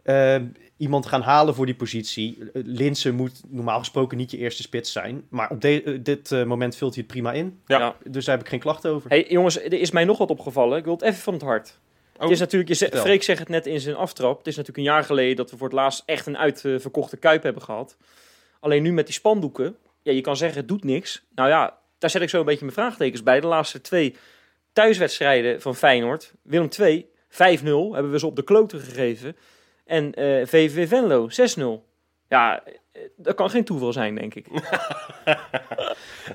eh, 0.03 0.35
iemand 0.77 1.05
gaan 1.05 1.21
halen 1.21 1.55
voor 1.55 1.65
die 1.65 1.75
positie. 1.75 2.37
eh, 2.53 2.61
Linse 2.65 3.11
moet 3.11 3.41
normaal 3.49 3.79
gesproken 3.79 4.17
niet 4.17 4.31
je 4.31 4.37
eerste 4.37 4.61
spits 4.61 4.91
zijn. 4.91 5.23
Maar 5.29 5.49
op 5.49 5.61
de- 5.61 5.99
dit 6.03 6.45
moment 6.45 6.75
vult 6.75 6.93
hij 6.95 7.03
het 7.03 7.11
prima 7.13 7.31
in. 7.33 7.59
Ja. 7.65 7.95
Dus 8.09 8.25
daar 8.25 8.35
heb 8.35 8.43
ik 8.43 8.49
geen 8.51 8.59
klachten 8.59 8.91
over. 8.91 9.09
hey, 9.09 9.25
jongens, 9.29 9.63
er 9.63 9.73
is 9.73 9.91
mij 9.91 10.05
nog 10.05 10.17
wat 10.17 10.29
opgevallen. 10.29 10.77
Ik 10.77 10.83
wil 10.83 10.93
het 10.93 11.01
even 11.03 11.21
van 11.21 11.33
het 11.33 11.41
hart. 11.43 11.79
Oh, 12.21 12.27
het 12.27 12.35
is 12.35 12.39
natuurlijk, 12.39 12.73
je. 12.93 12.99
Freek 12.99 13.23
zegt 13.23 13.39
het 13.39 13.49
net 13.49 13.65
in 13.65 13.79
zijn 13.79 13.95
aftrap. 13.95 14.37
Het 14.37 14.47
is 14.47 14.55
natuurlijk 14.55 14.87
een 14.87 14.93
jaar 14.93 15.03
geleden 15.03 15.35
dat 15.35 15.51
we 15.51 15.57
voor 15.57 15.67
het 15.67 15.75
laatst 15.75 16.03
echt 16.05 16.25
een 16.25 16.37
uitverkochte 16.37 17.17
kuip 17.17 17.43
hebben 17.43 17.61
gehad. 17.61 17.97
Alleen 18.59 18.83
nu 18.83 18.91
met 18.91 19.05
die 19.05 19.15
spandoeken, 19.15 19.77
ja, 20.01 20.11
je 20.11 20.21
kan 20.21 20.37
zeggen 20.37 20.57
het 20.57 20.67
doet 20.67 20.83
niks. 20.83 21.23
Nou 21.35 21.49
ja, 21.49 21.77
daar 21.97 22.09
zet 22.09 22.21
ik 22.21 22.29
zo 22.29 22.39
een 22.39 22.45
beetje 22.45 22.65
mijn 22.65 22.77
vraagtekens 22.77 23.23
bij. 23.23 23.39
De 23.39 23.47
laatste 23.47 23.81
twee 23.81 24.15
thuiswedstrijden 24.73 25.61
van 25.61 25.75
Feyenoord, 25.75 26.33
Willem 26.41 26.69
II, 26.79 27.09
hebben 27.37 28.11
we 28.11 28.19
ze 28.19 28.25
op 28.25 28.35
de 28.35 28.43
kloten 28.43 28.79
gegeven. 28.79 29.37
En 29.85 30.13
eh 30.13 30.47
VVV 30.47 30.87
Venlo 30.87 31.29
6-0. 31.29 31.90
Ja, 32.31 32.63
eh, 32.63 33.01
dat 33.17 33.35
kan 33.35 33.49
geen 33.49 33.63
toeval 33.63 33.93
zijn, 33.93 34.15
denk 34.15 34.33
ik. 34.35 34.45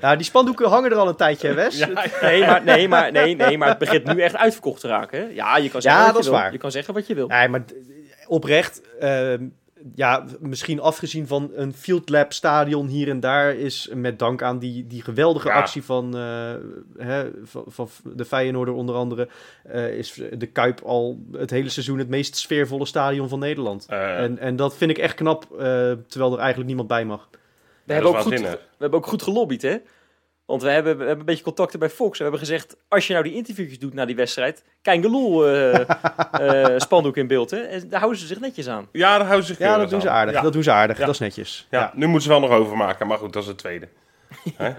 Nou, 0.01 0.15
die 0.15 0.25
spandoeken 0.25 0.69
hangen 0.69 0.91
er 0.91 0.97
al 0.97 1.07
een 1.07 1.15
tijdje, 1.15 1.47
hè, 1.47 1.53
Wes? 1.53 1.77
Ja, 1.77 1.87
Nee, 2.21 2.45
maar, 2.45 2.63
nee, 2.63 2.87
maar, 2.87 3.11
nee, 3.11 3.35
nee, 3.35 3.57
maar 3.57 3.67
het 3.67 3.77
begint 3.77 4.05
nu 4.13 4.21
echt 4.21 4.35
uitverkocht 4.35 4.81
te 4.81 4.87
raken. 4.87 5.19
Hè? 5.19 5.25
Ja, 5.25 5.57
je 5.57 5.69
kan 5.69 5.81
zeggen 5.81 6.01
Ja, 6.01 6.05
wat 6.05 6.15
dat 6.15 6.23
je 6.23 6.29
is 6.29 6.35
wil. 6.35 6.39
waar. 6.43 6.51
Je 6.51 6.57
kan 6.57 6.71
zeggen 6.71 6.93
wat 6.93 7.07
je 7.07 7.13
wil. 7.15 7.27
Nee, 7.27 7.47
maar 7.47 7.63
oprecht, 8.27 8.81
ehm, 8.99 9.47
ja, 9.95 10.25
misschien 10.39 10.79
afgezien 10.79 11.27
van 11.27 11.51
een 11.55 11.73
Field 11.73 12.09
Lab 12.09 12.33
stadion 12.33 12.87
hier 12.87 13.09
en 13.09 13.19
daar, 13.19 13.55
is 13.55 13.89
met 13.93 14.19
dank 14.19 14.41
aan 14.41 14.59
die, 14.59 14.87
die 14.87 15.01
geweldige 15.01 15.47
Ja. 15.47 15.53
actie 15.53 15.83
van, 15.83 16.17
eh, 16.17 16.53
hè, 16.97 17.29
van, 17.43 17.63
van 17.67 17.89
de 18.03 18.25
Feyenoorder 18.25 18.73
onder 18.73 18.95
andere, 18.95 19.27
eh, 19.63 19.97
is 19.97 20.21
de 20.37 20.45
Kuip 20.45 20.81
al 20.81 21.19
het 21.31 21.49
hele 21.49 21.69
seizoen 21.69 21.97
het 21.97 22.09
meest 22.09 22.35
sfeervolle 22.37 22.85
stadion 22.85 23.29
van 23.29 23.39
Nederland. 23.39 23.85
Eh, 23.89 24.19
En, 24.23 24.39
en 24.39 24.55
dat 24.55 24.77
vind 24.77 24.91
ik 24.91 24.97
echt 24.97 25.15
knap, 25.15 25.43
eh, 25.51 25.57
terwijl 26.07 26.31
er 26.31 26.37
eigenlijk 26.39 26.67
niemand 26.67 26.87
bij 26.87 27.05
mag. 27.05 27.29
We, 27.83 27.93
hebben 27.93 28.11
ook 28.11 28.17
goed, 28.19 28.39
we 28.39 28.57
hebben 28.77 28.99
ook 28.99 29.07
goed 29.07 29.23
gelobbyd, 29.23 29.61
hè? 29.61 29.75
Want 30.47 30.61
we 30.61 30.69
hebben, 30.69 30.93
we 30.93 30.99
hebben 30.99 31.19
een 31.19 31.25
beetje 31.25 31.43
contacten 31.43 31.79
bij 31.79 31.89
Fox. 31.89 32.17
We 32.17 32.23
hebben 32.23 32.41
gezegd, 32.41 32.77
als 32.87 33.07
je 33.07 33.13
nou 33.13 33.25
die 33.25 33.35
interviewjes 33.35 33.79
doet 33.79 33.93
na 33.93 34.05
die 34.05 34.15
wedstrijd... 34.15 34.63
Kijk, 34.81 35.01
Gelul 35.01 35.47
eh 35.47 35.79
eh, 36.73 36.79
spandoek 36.79 37.17
in 37.17 37.27
beeld, 37.27 37.51
hè? 37.51 37.57
En 37.57 37.89
daar 37.89 37.99
houden 37.99 38.19
ze 38.21 38.27
zich 38.27 38.39
netjes 38.39 38.67
aan. 38.67 38.87
ja, 38.91 39.17
daar 39.17 39.25
houden 39.25 39.45
ze 39.47 39.53
zich 39.53 39.65
Ja, 39.65 39.77
dat 39.77 39.89
doen 39.89 40.01
ze 40.01 40.09
aardig. 40.09 40.35
Ja. 40.35 40.41
Dat 40.41 40.53
doen 40.53 40.63
ze 40.63 40.71
aardig. 40.71 40.97
Ja. 40.97 41.05
Dat 41.05 41.13
is 41.13 41.19
netjes. 41.19 41.67
Ja, 41.69 41.79
Ja. 41.79 41.91
nu 41.95 42.05
moeten 42.05 42.21
ze 42.23 42.29
wel 42.29 42.49
nog 42.49 42.59
overmaken, 42.59 43.07
maar 43.07 43.17
goed, 43.17 43.33
dat 43.33 43.41
is 43.41 43.47
het 43.47 43.57
tweede. 43.57 43.87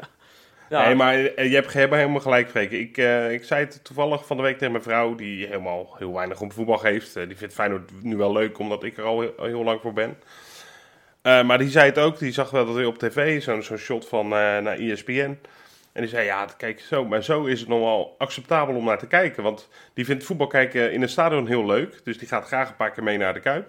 Ja, 0.70 0.84
Nee, 0.86 0.94
maar 0.94 1.14
eh, 1.14 1.48
je 1.48 1.54
hebt 1.54 1.72
helemaal, 1.72 1.98
helemaal 1.98 2.20
gelijk, 2.20 2.50
Freek. 2.50 2.70
Ik, 2.70 2.96
eh, 2.96 3.32
ik 3.32 3.44
zei 3.44 3.64
het 3.64 3.84
toevallig 3.84 4.26
van 4.26 4.36
de 4.36 4.42
week 4.42 4.56
tegen 4.58 4.72
mijn 4.72 4.84
vrouw, 4.84 5.14
die 5.14 5.46
helemaal 5.46 5.94
heel 5.98 6.12
weinig 6.14 6.40
om 6.40 6.52
voetbal 6.52 6.78
geeft. 6.78 7.14
Die 7.14 7.36
vindt 7.36 7.54
Feyenoord 7.54 7.90
nu 8.02 8.16
wel 8.16 8.32
leuk, 8.32 8.58
omdat 8.58 8.84
ik 8.84 8.96
er 8.98 9.04
al 9.04 9.20
heel, 9.20 9.32
heel 9.36 9.64
lang 9.64 9.80
voor 9.80 9.92
ben. 9.92 10.16
Eh, 11.28 11.44
maar 11.44 11.58
die 11.58 11.70
zei 11.70 11.86
het 11.86 11.98
ook, 11.98 12.18
die 12.18 12.32
zag 12.32 12.50
wel 12.50 12.66
dat 12.66 12.74
hij 12.74 12.84
op 12.84 12.98
tv, 12.98 13.42
zo'n 13.42 13.78
shot 13.78 14.08
van 14.08 14.24
eh, 14.24 14.30
naar 14.30 14.78
ESPN. 14.78 15.38
En 15.92 16.00
die 16.02 16.08
zei, 16.08 16.24
ja, 16.24 16.46
kijk, 16.56 16.80
zo, 16.80 17.04
maar 17.04 17.22
zo 17.22 17.44
is 17.44 17.60
het 17.60 17.68
nog 17.68 17.80
wel 17.80 18.14
acceptabel 18.18 18.74
om 18.74 18.84
naar 18.84 18.98
te 18.98 19.06
kijken. 19.06 19.42
Want 19.42 19.68
die 19.94 20.04
vindt 20.04 20.24
voetbal 20.24 20.46
kijken 20.46 20.92
in 20.92 21.02
een 21.02 21.08
stadion 21.08 21.46
heel 21.46 21.66
leuk. 21.66 22.00
Dus 22.04 22.18
die 22.18 22.28
gaat 22.28 22.46
graag 22.46 22.68
een 22.68 22.76
paar 22.76 22.90
keer 22.90 23.02
mee 23.02 23.18
naar 23.18 23.34
de 23.34 23.40
Kuip. 23.40 23.66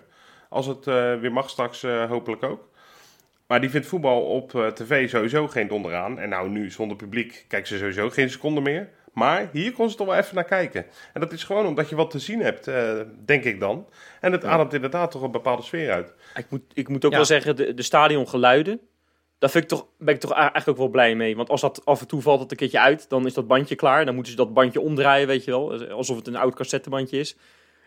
Als 0.50 0.66
het 0.66 0.88
eh, 0.88 1.20
weer 1.20 1.32
mag 1.32 1.50
straks, 1.50 1.82
hopelijk 1.82 2.44
ook. 2.44 2.70
Maar 3.48 3.62
die 3.62 3.70
vindt 3.70 3.88
voetbal 3.88 4.22
op 4.22 4.72
tv 4.75 5.10
sowieso 5.10 5.48
geen 5.48 5.68
donder 5.68 5.96
aan. 5.96 6.20
En 6.20 6.30
nou, 6.30 6.50
nu 6.50 6.72
zonder 6.72 6.98
publiek 6.98 7.46
kijkt 7.48 7.68
ze 7.68 7.78
sowieso 7.78 8.10
geen 8.10 8.30
seconde 8.30 8.62
meer. 8.62 8.89
Maar 9.13 9.50
hier 9.51 9.72
kon 9.72 9.89
ze 9.89 9.96
toch 9.96 10.08
wel 10.08 10.16
even 10.16 10.36
naar 10.36 10.44
kijken. 10.44 10.86
En 11.13 11.22
dat 11.22 11.32
is 11.32 11.44
gewoon 11.44 11.66
omdat 11.66 11.89
je 11.89 11.96
wat 11.96 12.12
te 12.12 12.20
zien 12.20 12.42
hebt, 12.42 12.68
eh, 12.68 13.00
denk 13.25 13.44
ik 13.44 13.60
dan. 13.60 13.88
En 14.22 14.32
het 14.32 14.46
ademt 14.46 14.74
inderdaad 14.74 15.12
toch 15.12 15.22
een 15.22 15.32
bepaalde 15.32 15.63
sfeer 15.63 15.92
uit. 15.92 16.13
ik, 16.36 16.46
moet, 16.50 16.62
ik 16.74 16.88
moet 16.89 17.06
ook 17.06 17.12
Ja. 17.12 17.18
wel 17.18 17.25
zeggen, 17.25 17.56
de, 17.56 17.74
de 17.74 17.82
stadiongeluiden... 17.82 18.80
Daar 19.38 19.50
vind 19.50 19.63
ik 19.63 19.70
toch, 19.70 19.88
ben 19.98 20.13
ik 20.13 20.20
toch 20.20 20.32
eigenlijk 20.34 20.68
ook 20.68 20.78
wel 20.78 20.88
blij 20.88 21.16
mee. 21.16 21.36
Want 21.36 21.50
als 21.50 21.62
dat 21.62 21.86
af 21.86 22.01
en 22.01 22.08
toe 22.08 22.22
valt 22.22 22.39
het 22.39 22.51
een 22.51 22.58
keertje 22.58 22.80
uit, 22.80 23.10
dan 23.10 23.25
is 23.25 23.34
dat 23.34 23.48
bandje 23.48 23.75
klaar. 23.75 24.06
Dan 24.06 24.13
moeten 24.13 24.32
ze 24.32 24.38
dat 24.38 24.54
bandje 24.54 24.82
omdraaien, 24.82 25.28
weet 25.28 25.44
je 25.46 25.51
wel. 25.51 25.88
Alsof 25.89 26.18
het 26.18 26.28
een 26.28 26.36
oud 26.36 26.56
cassettebandje 26.56 27.20
is. 27.20 27.38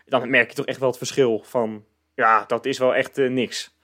Dan 0.05 0.29
merk 0.29 0.49
je 0.49 0.55
toch 0.55 0.65
echt 0.65 0.79
wel 0.79 0.89
het 0.89 0.97
verschil 0.97 1.41
van... 1.45 1.85
Ja, 2.15 2.43
dat 2.47 2.65
is 2.65 2.77
wel 2.77 2.95
echt 2.95 3.17
eh, 3.17 3.29
niks. 3.29 3.75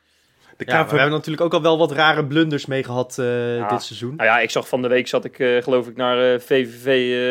De 0.66 0.66
Ja, 0.72 0.84
we 0.88 0.92
hebben 0.96 1.12
natuurlijk 1.12 1.42
ook 1.44 1.54
al 1.54 1.62
wel 1.62 1.78
wat 1.78 1.92
rare 1.92 2.26
blunders 2.26 2.66
mee 2.66 2.84
gehad 2.84 3.18
eh, 3.20 3.56
Ja. 3.56 3.68
dit 3.68 3.84
seizoen. 3.84 4.14
Nou 4.16 4.30
ja, 4.30 4.40
ik 4.40 4.50
zag 4.50 4.68
van 4.68 4.82
de 4.82 4.88
week, 4.88 5.08
zat 5.08 5.26
ik 5.26 5.40
eh, 5.40 5.64
geloof 5.64 5.88
ik 5.88 5.96
naar 5.96 6.34
eh, 6.34 6.40
VVV 6.40 6.86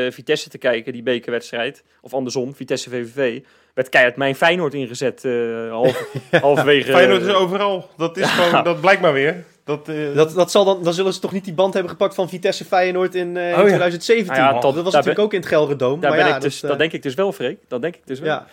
eh, 0.07 0.13
Vitesse 0.13 0.49
te 0.49 0.59
kijken, 0.59 0.93
die 0.93 1.03
bekerwedstrijd. 1.03 1.83
Of 2.01 2.15
andersom, 2.15 2.55
Vitesse 2.55 2.91
VVV. 2.91 3.41
Werd 3.75 3.89
keihard 3.89 4.17
mijn 4.17 4.35
Feyenoord 4.35 4.75
ingezet, 4.75 5.25
eh 5.25 5.71
half, 5.71 6.05
halverwege. 6.41 6.93
Feyenoord 6.93 7.23
is 7.23 7.33
overal. 7.35 7.91
Dat, 7.97 8.17
is 8.17 8.31
gewoon, 8.31 8.65
dat 8.65 8.81
blijkt 8.81 9.01
maar 9.01 9.13
weer. 9.13 9.45
Dat, 9.65 9.89
eh, 9.89 10.15
Dat, 10.15 10.35
dat 10.35 10.51
zal 10.51 10.65
dan, 10.65 10.83
dan 10.83 10.93
zullen 10.95 11.13
ze 11.13 11.21
toch 11.21 11.33
niet 11.33 11.45
die 11.45 11.55
band 11.55 11.73
hebben 11.73 11.91
gepakt 11.93 12.15
van 12.15 12.29
Vitesse 12.29 12.65
Feyenoord 12.65 13.15
in, 13.15 13.37
eh, 13.37 13.49
in 13.49 13.53
Oh 13.55 13.59
ja. 13.61 13.65
2017. 13.67 14.27
Nou 14.27 14.39
ja, 14.47 14.53
dat- 14.53 14.63
dat 14.63 14.75
was 14.75 14.85
natuurlijk 14.85 15.15
ben- 15.17 15.25
ook 15.25 15.33
in 15.33 15.39
het 15.41 15.49
Gelredome. 15.49 16.01
Daar 16.01 16.11
maar 16.11 16.19
ben 16.21 16.29
ja, 16.29 16.37
ik 16.37 16.41
dus, 16.43 16.61
dat, 16.61 16.71
dat 16.71 16.79
denk 16.79 16.93
ik 16.93 17.03
dus 17.03 17.15
wel, 17.15 17.33
Freek. 17.33 17.59
Dat 17.69 17.83
denk 17.83 17.95
ik 17.97 18.03
dus 18.05 18.21
wel. 18.21 18.29
ja. 18.29 18.47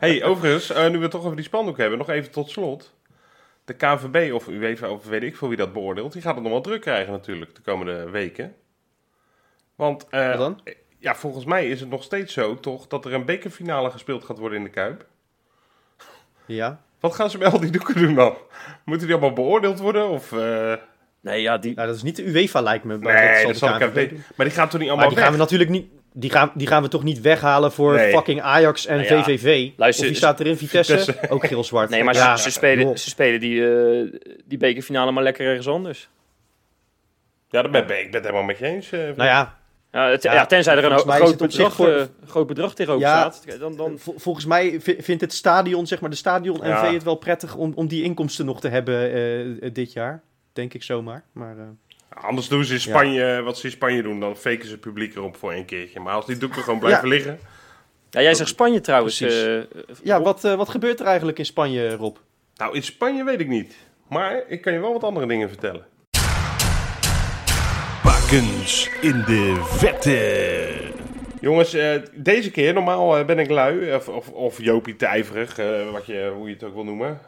hey, 0.00 0.24
overigens, 0.24 0.72
eh, 0.72 0.88
nu 0.88 0.96
we 0.96 1.02
het 1.02 1.10
toch 1.10 1.24
over 1.24 1.36
die 1.36 1.44
spandoek 1.44 1.76
hebben, 1.78 1.98
nog 1.98 2.08
even 2.10 2.30
tot 2.30 2.50
slot. 2.50 2.92
De 3.64 3.74
KNVB, 3.74 4.32
of 4.32 4.48
u 4.48 4.58
weet, 4.58 4.82
of 4.82 5.04
weet 5.06 5.22
ik 5.22 5.36
veel 5.36 5.48
wie 5.48 5.56
dat 5.56 5.72
beoordeelt, 5.72 6.12
die 6.12 6.22
gaat 6.22 6.34
het 6.34 6.42
nog 6.42 6.52
wel 6.52 6.60
druk 6.62 6.80
krijgen 6.80 7.12
natuurlijk 7.12 7.54
de 7.54 7.62
komende 7.62 8.10
weken. 8.10 8.54
Want 9.74 10.06
eh, 10.08 10.28
Wat 10.28 10.38
dan? 10.38 10.60
ja, 10.98 11.14
volgens 11.14 11.44
mij 11.44 11.68
is 11.68 11.80
het 11.80 11.90
nog 11.90 12.02
steeds 12.02 12.32
zo 12.32 12.60
toch 12.60 12.86
dat 12.86 13.04
er 13.04 13.12
een 13.14 13.24
bekerfinale 13.24 13.90
gespeeld 13.90 14.24
gaat 14.24 14.38
worden 14.38 14.58
in 14.58 14.64
de 14.64 14.70
Kuip. 14.70 15.06
ja. 16.46 16.82
Wat 17.00 17.14
gaan 17.14 17.30
ze 17.30 17.38
met 17.38 17.52
al 17.52 17.60
die 17.60 17.70
doeken 17.70 17.94
doen 17.94 18.14
dan? 18.14 18.36
Moeten 18.84 19.06
die 19.06 19.16
allemaal 19.16 19.34
beoordeeld 19.34 19.78
worden? 19.78 20.08
Of, 20.08 20.32
eh, 20.32 20.74
Nee, 21.20 21.42
ja, 21.42 21.58
die, 21.58 21.74
Nou, 21.74 21.86
dat 21.86 21.96
is 21.96 22.02
niet 22.02 22.16
de 22.16 22.28
UEFA 22.28 22.60
lijkt 22.60 22.84
me. 22.84 22.98
maar 22.98 23.14
nee, 23.14 23.36
zal 23.36 23.46
dat 23.46 23.56
zal 23.56 23.78
de 23.78 23.84
KNVB 23.84 24.08
KNVB. 24.08 24.36
Maar 24.36 24.46
die 24.46 24.54
gaan 24.54 24.68
toch 24.68 24.80
niet 24.80 24.88
Maar 24.88 24.98
allemaal 24.98 25.08
die 25.14 25.18
gaan 25.24 25.32
we 25.32 25.38
natuurlijk 25.38 25.70
niet... 25.70 25.90
Die 26.16 26.30
gaan, 26.30 26.50
die 26.54 26.66
gaan 26.66 26.82
we 26.82 26.88
toch 26.88 27.02
niet 27.02 27.20
weghalen 27.20 27.72
voor 27.72 27.94
Nee. 27.94 28.10
fucking 28.12 28.40
Ajax 28.42 28.86
en 28.86 28.96
Nou 28.96 29.14
ja, 29.14 29.22
VVV? 29.24 29.70
luister, 29.76 30.04
of 30.04 30.08
wie 30.10 30.18
staat 30.18 30.40
er 30.40 30.46
in 30.46 30.56
Vitesse? 30.56 30.98
Vitesse. 30.98 31.30
Ook 31.30 31.46
geel-zwart. 31.46 31.90
nee, 31.90 32.04
maar 32.04 32.14
ja, 32.14 32.36
ze, 32.36 32.42
ze 32.42 32.50
spelen, 32.50 32.98
ze 32.98 33.08
spelen 33.08 33.40
die, 33.40 33.76
eh, 33.76 34.18
die 34.44 34.58
bekerfinale 34.58 35.10
maar 35.12 35.22
lekker 35.22 35.46
ergens 35.46 35.68
anders. 35.68 36.08
Ja, 37.50 37.62
dat 37.62 37.70
ben 37.70 37.82
ik, 37.82 37.88
ik 37.90 37.96
ben 38.04 38.12
het 38.12 38.22
helemaal 38.22 38.42
met 38.42 38.58
je 38.58 38.64
eens. 38.66 38.92
eh. 38.92 39.00
Nou 39.00 39.14
ja, 39.24 39.58
Ja, 39.92 40.08
het, 40.08 40.22
Ja, 40.22 40.32
ja, 40.32 40.46
tenzij 40.46 40.76
er 40.76 40.84
een 40.84 40.98
groot 40.98 41.30
het 41.30 41.42
op 41.42 41.50
zich 41.50 41.56
bedrag, 41.56 41.74
voor- 41.74 41.88
eh, 41.88 42.28
groot 42.28 42.46
bedrag 42.46 42.74
tegenover 42.74 43.06
Ja. 43.06 43.30
staat. 43.30 43.58
Dan, 43.60 43.76
dan, 43.76 43.98
vol- 43.98 44.14
volgens 44.18 44.46
mij 44.46 44.80
vi- 44.80 44.96
vindt 45.02 45.20
het 45.20 45.32
stadion, 45.32 45.86
zeg 45.86 46.00
maar 46.00 46.10
de 46.10 46.16
stadion 46.16 46.60
Ja. 46.62 46.82
NV 46.86 46.92
het 46.92 47.02
wel 47.02 47.14
prettig 47.14 47.54
om, 47.56 47.72
om 47.74 47.86
die 47.88 48.02
inkomsten 48.02 48.46
nog 48.46 48.60
te 48.60 48.68
hebben 48.68 49.12
eh, 49.62 49.70
dit 49.72 49.92
jaar. 49.92 50.22
Denk 50.52 50.74
ik 50.74 50.82
zomaar. 50.82 51.24
Maar, 51.32 51.58
eh, 51.58 51.64
Anders 52.14 52.48
doen 52.48 52.64
ze 52.64 52.72
in 52.74 52.80
Spanje 52.80 53.42
wat 53.42 53.58
ze 53.58 53.66
in 53.66 53.72
Spanje 53.72 54.02
doen. 54.02 54.20
Dan 54.20 54.36
faken 54.36 54.64
ze 54.64 54.70
het 54.70 54.80
publiek 54.80 55.14
erop 55.16 55.36
voor 55.36 55.52
een 55.52 55.64
keertje. 55.64 56.00
Maar 56.00 56.14
als 56.14 56.26
die 56.26 56.36
doeken 56.36 56.62
gewoon 56.62 56.78
blijven 56.78 57.08
liggen. 57.08 57.38
ja, 58.10 58.22
jij 58.22 58.34
zegt 58.34 58.48
Spanje 58.48 58.80
trouwens. 58.80 59.20
Eh, 59.20 59.60
ja, 60.02 60.22
wat, 60.22 60.44
eh, 60.44 60.54
wat 60.54 60.68
gebeurt 60.68 61.00
er 61.00 61.06
eigenlijk 61.06 61.38
in 61.38 61.46
Spanje, 61.46 61.96
Rob? 61.96 62.16
Nou, 62.56 62.74
in 62.74 62.82
Spanje 62.82 63.24
weet 63.24 63.40
ik 63.40 63.48
niet. 63.48 63.74
Maar 64.08 64.42
ik 64.48 64.60
kan 64.60 64.72
je 64.72 64.80
wel 64.80 64.92
wat 64.92 65.04
andere 65.04 65.26
dingen 65.26 65.48
vertellen. 65.48 65.86
Bakens 68.02 68.90
in 69.00 69.22
de 69.26 69.60
vette. 69.64 71.03
Jongens, 71.44 71.74
eh, 71.74 71.94
deze 72.14 72.50
keer, 72.50 72.72
normaal 72.72 73.18
eh, 73.18 73.24
ben 73.24 73.38
ik 73.38 73.50
lui, 73.50 73.94
of, 73.94 74.08
of, 74.08 74.30
of 74.30 74.62
Jopie 74.62 74.96
te 74.96 75.06
ijverig, 75.06 75.58
eh, 75.58 75.90
wat 75.92 76.06
je, 76.06 76.32
hoe 76.36 76.48
je 76.48 76.54
het 76.54 76.64
ook 76.64 76.74
wil 76.74 76.84
noemen. 76.84 77.20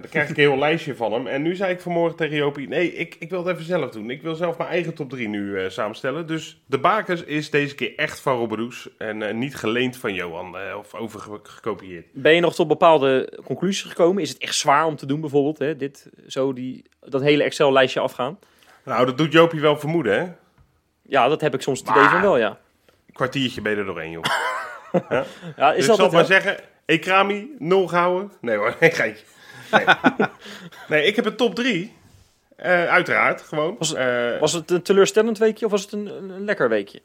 Dan 0.00 0.10
krijg 0.10 0.28
ik 0.28 0.36
een 0.36 0.42
heel 0.42 0.58
lijstje 0.66 0.96
van 0.96 1.12
hem. 1.12 1.26
En 1.26 1.42
nu 1.42 1.54
zei 1.54 1.72
ik 1.72 1.80
vanmorgen 1.80 2.16
tegen 2.16 2.36
Jopie, 2.36 2.68
nee, 2.68 2.94
ik, 2.94 3.16
ik 3.18 3.30
wil 3.30 3.44
het 3.44 3.54
even 3.54 3.66
zelf 3.66 3.90
doen. 3.90 4.10
Ik 4.10 4.22
wil 4.22 4.34
zelf 4.34 4.58
mijn 4.58 4.70
eigen 4.70 4.94
top 4.94 5.10
3 5.10 5.28
nu 5.28 5.70
samenstellen. 5.70 6.26
Dus 6.26 6.60
de 6.66 6.78
bakens 6.78 7.24
is 7.24 7.50
deze 7.50 7.74
keer 7.74 7.92
echt 7.96 8.20
van 8.20 8.36
Robberoes 8.36 8.88
en 8.98 9.38
niet 9.38 9.56
geleend 9.56 9.96
van 9.96 10.14
Johan 10.14 10.56
of 10.78 10.94
overgekopieerd. 10.94 12.06
Ben 12.12 12.34
je 12.34 12.40
nog 12.40 12.54
tot 12.54 12.68
bepaalde 12.68 13.38
conclusies 13.44 13.82
gekomen? 13.82 14.22
Is 14.22 14.28
het 14.28 14.38
echt 14.38 14.54
zwaar 14.54 14.86
om 14.86 14.96
te 14.96 15.06
doen 15.06 15.20
bijvoorbeeld? 15.20 15.58
Hè? 15.58 15.76
Dit, 15.76 16.10
zo 16.26 16.52
die, 16.52 16.84
dat 17.00 17.22
hele 17.22 17.42
Excel-lijstje 17.42 18.00
afgaan? 18.00 18.38
Nou, 18.84 19.06
dat 19.06 19.18
doet 19.18 19.32
Jopie 19.32 19.60
wel 19.60 19.78
vermoeden, 19.78 20.18
hè? 20.20 20.26
Ja, 21.02 21.28
dat 21.28 21.40
heb 21.40 21.54
ik 21.54 21.62
soms 21.62 21.82
Maar- 21.82 22.10
van 22.10 22.20
wel, 22.20 22.38
ja. 22.38 22.58
Kwartiertje 23.20 23.60
ben 23.60 23.72
je 23.72 23.78
er 23.78 23.84
doorheen, 23.84 24.10
joh. 24.10 24.24
ja 25.56 25.70
Dus 25.70 25.78
is 25.78 25.88
ik 25.88 25.94
zal 25.94 25.96
maar 25.96 26.04
het, 26.20 26.28
hè? 26.28 26.34
zeggen, 26.40 26.56
Ekrami, 26.84 27.50
nul 27.58 27.86
gehouden. 27.86 28.32
Nee 28.40 28.56
hoor, 28.56 28.76
nee, 28.80 28.90
geintje. 28.90 29.24
Nee. 29.70 29.84
nee, 30.88 31.04
ik 31.06 31.16
heb 31.16 31.24
een 31.24 31.36
top 31.36 31.54
3. 31.54 31.92
uiteraard, 32.56 33.40
gewoon. 33.42 33.76
Was 33.78 33.88
het- 33.88 33.98
Eh, 33.98 34.40
Was 34.40 34.52
het 34.52 34.70
een 34.70 34.82
teleurstellend 34.82 35.38
weekje 35.38 35.64
of 35.64 35.70
was 35.70 35.82
het 35.82 35.92
een, 35.92 36.06
een, 36.06 36.30
een 36.30 36.44
lekker 36.44 36.68
weekje? 36.68 37.00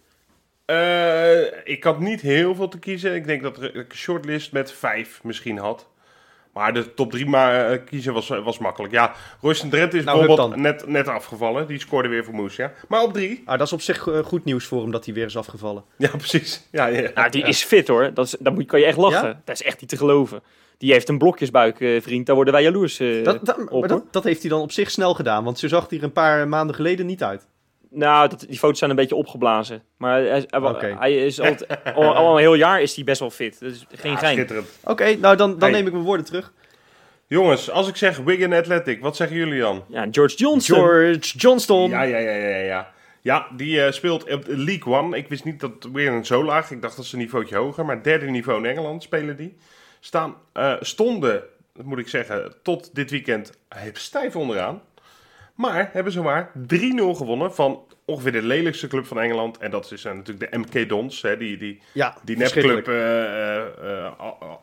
eh, 0.65 1.41
ik 1.73 1.83
had 1.83 1.99
niet 1.99 2.21
heel 2.21 2.55
veel 2.55 2.67
te 2.67 2.79
kiezen. 2.79 3.15
Ik 3.15 3.25
denk 3.27 3.41
dat 3.41 3.63
ik 3.63 3.75
een 3.75 3.85
shortlist 3.93 4.51
met 4.51 4.71
vijf 4.71 5.23
misschien 5.23 5.57
had. 5.57 5.87
Maar 6.55 6.73
de 6.73 6.93
top 6.93 7.11
3 7.11 7.25
maar, 7.25 7.71
eh, 7.71 7.79
kiezen 7.85 8.13
was, 8.13 8.27
was 8.27 8.57
makkelijk. 8.57 8.93
Ja, 8.93 9.13
Royston 9.41 9.69
Drent 9.69 9.93
is 9.93 10.03
Nou, 10.03 10.17
bijvoorbeeld 10.17 10.55
net, 10.55 10.87
net 10.87 11.07
afgevallen. 11.07 11.67
Die 11.67 11.79
scoorde 11.79 12.07
weer 12.07 12.23
voor 12.23 12.33
Moes, 12.33 12.55
ja. 12.55 12.71
Maar 12.87 13.01
op 13.01 13.13
drie. 13.13 13.41
Ah, 13.45 13.57
dat 13.57 13.67
is 13.67 13.73
op 13.73 13.81
zich 13.81 14.07
eh, 14.07 14.19
goed 14.19 14.45
nieuws 14.45 14.65
voor 14.65 14.81
hem 14.81 14.91
dat 14.91 15.05
hij 15.05 15.13
weer 15.13 15.25
is 15.25 15.37
afgevallen. 15.37 15.83
Ja, 15.97 16.09
precies. 16.17 16.67
Ja, 16.71 16.85
ja. 16.85 17.11
Nou, 17.15 17.29
die 17.29 17.43
is 17.43 17.63
fit 17.63 17.87
hoor. 17.87 18.11
Dat 18.13 18.25
is, 18.25 18.35
daar 18.39 18.53
moet, 18.53 18.65
kan 18.65 18.79
je 18.79 18.85
echt 18.85 18.97
lachen. 18.97 19.27
Ja? 19.27 19.41
Dat 19.45 19.55
is 19.55 19.63
echt 19.63 19.79
niet 19.79 19.89
te 19.89 19.97
geloven. 19.97 20.43
Die 20.77 20.91
heeft 20.91 21.09
een 21.09 21.17
blokjesbuik, 21.17 21.81
eh, 21.81 22.01
vriend. 22.01 22.25
Daar 22.25 22.35
worden 22.35 22.53
wij 22.53 22.63
jaloers 22.63 22.99
eh, 22.99 23.23
Dat, 23.23 23.45
dat, 23.45 23.57
op, 23.69 23.79
maar 23.79 23.89
dat, 23.89 24.13
dat 24.13 24.23
heeft 24.23 24.41
hij 24.41 24.49
dan 24.49 24.61
op 24.61 24.71
zich 24.71 24.91
snel 24.91 25.13
gedaan, 25.13 25.43
want 25.43 25.59
zo 25.59 25.67
zag 25.67 25.89
hij 25.89 25.97
er 25.97 26.03
een 26.03 26.11
paar 26.11 26.47
maanden 26.47 26.75
geleden 26.75 27.05
niet 27.05 27.23
uit. 27.23 27.47
Nou, 27.95 28.29
dat, 28.29 28.45
die 28.49 28.57
foto's 28.57 28.77
zijn 28.79 28.89
een 28.89 28.95
beetje 28.95 29.15
opgeblazen. 29.15 29.83
Maar 29.97 30.21
hij, 30.21 30.45
hij, 30.49 30.59
Oké. 30.61 30.95
hij 30.99 31.15
is 31.25 31.39
altijd, 31.39 31.65
al, 31.95 32.15
al 32.15 32.33
een 32.33 32.39
heel 32.39 32.53
jaar 32.53 32.81
is 32.81 32.95
hij 32.95 33.03
best 33.03 33.19
wel 33.19 33.29
fit. 33.29 33.59
Dat 33.59 33.71
is 33.71 33.85
geen 33.95 34.11
Ja, 34.11 34.17
gein. 34.17 34.47
Oké, 34.83 35.15
nou 35.15 35.35
dan, 35.35 35.49
dan 35.51 35.59
Hey. 35.59 35.71
neem 35.71 35.85
ik 35.87 35.91
mijn 35.93 36.05
woorden 36.05 36.25
terug. 36.25 36.53
Jongens, 37.27 37.71
als 37.71 37.87
ik 37.87 37.95
zeg 37.95 38.17
Wigan 38.17 38.53
Athletic, 38.53 39.01
wat 39.01 39.15
zeggen 39.15 39.37
jullie 39.37 39.59
dan? 39.59 39.83
Ja, 39.87 40.07
George 40.11 40.35
Johnson. 40.35 40.77
George 40.77 41.19
Johnston. 41.37 41.89
Ja, 41.89 42.01
ja, 42.01 42.17
ja, 42.17 42.31
ja, 42.31 42.57
ja. 42.57 42.93
Ja, 43.21 43.47
die 43.55 43.81
eh, 43.83 43.91
speelt 43.91 44.33
op 44.33 44.43
League 44.47 44.93
One. 44.93 45.17
Ik 45.17 45.27
wist 45.27 45.43
niet 45.43 45.59
dat 45.59 45.71
het 45.79 45.91
weer 45.91 46.11
een 46.11 46.25
zo 46.25 46.43
laag. 46.43 46.71
Ik 46.71 46.81
dacht 46.81 46.95
dat 46.95 47.05
ze 47.05 47.15
een 47.15 47.21
niveautje 47.21 47.55
hoger. 47.55 47.85
Maar 47.85 48.03
derde 48.03 48.25
niveau 48.25 48.59
in 48.59 48.65
Engeland 48.65 49.03
spelen 49.03 49.37
die. 49.37 49.57
Staan, 49.99 50.35
eh, 50.53 50.73
stonden, 50.79 51.43
moet 51.83 51.99
ik 51.99 52.07
zeggen, 52.07 52.53
tot 52.63 52.95
dit 52.95 53.11
weekend 53.11 53.51
stijf 53.93 54.35
onderaan. 54.35 54.81
Maar 55.55 55.89
hebben 55.93 56.13
zomaar 56.13 56.51
3-0 56.57 56.57
gewonnen 56.95 57.53
van 57.55 57.83
ongeveer 58.05 58.31
de 58.31 58.41
lelijkste 58.41 58.87
club 58.87 59.05
van 59.05 59.19
Engeland. 59.19 59.57
En 59.57 59.71
dat 59.71 59.91
is 59.91 60.05
eh, 60.05 60.13
natuurlijk 60.13 60.51
de 60.51 60.57
MK 60.57 60.89
Dons. 60.89 61.21
Hè, 61.21 61.37
die, 61.37 61.57
die, 61.57 61.81
Ja, 61.91 62.15
die 62.23 62.37
verschrikkelijk. 62.37 62.87
nepclub, 62.87 63.03
eh, 63.05 64.05
eh, 64.05 64.11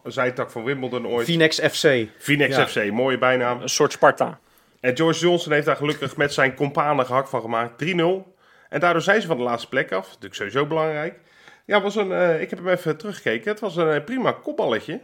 zijtak 0.05 0.51
van 0.51 0.65
Wimbledon 0.65 1.07
ooit. 1.07 1.27
Phoenix 1.27 1.59
FC. 1.61 2.07
Phoenix 2.19 2.57
Ja. 2.57 2.67
FC, 2.67 2.91
mooie 2.91 3.19
bijnaam. 3.19 3.63
Een 3.63 3.69
soort 3.69 3.93
Sparta. 3.93 4.39
En 4.81 4.97
George 4.97 5.21
Johnson 5.21 5.53
heeft 5.53 5.67
daar 5.67 5.77
gelukkig 5.77 6.17
met 6.17 6.33
zijn 6.33 6.55
companen 6.55 7.07
gehakt 7.07 7.29
van 7.29 7.41
gemaakt. 7.41 7.79
3-0. 7.79 8.35
En 8.69 8.81
daardoor 8.81 9.03
zijn 9.03 9.21
ze 9.21 9.27
van 9.27 9.37
de 9.37 9.43
laatste 9.43 9.69
plek 9.69 9.93
af. 9.93 10.07
Natuurlijk 10.07 10.35
sowieso 10.35 10.67
belangrijk. 10.67 11.15
Ja, 11.67 11.81
was 11.81 11.97
een, 11.97 12.13
eh, 12.13 12.41
ik 12.41 12.51
heb 12.51 12.59
hem 12.59 12.69
even 12.69 12.97
teruggekeken. 12.97 13.51
Het 13.51 13.61
was 13.61 13.77
een 13.77 14.05
prima 14.05 14.33
kopballetje. 14.33 15.01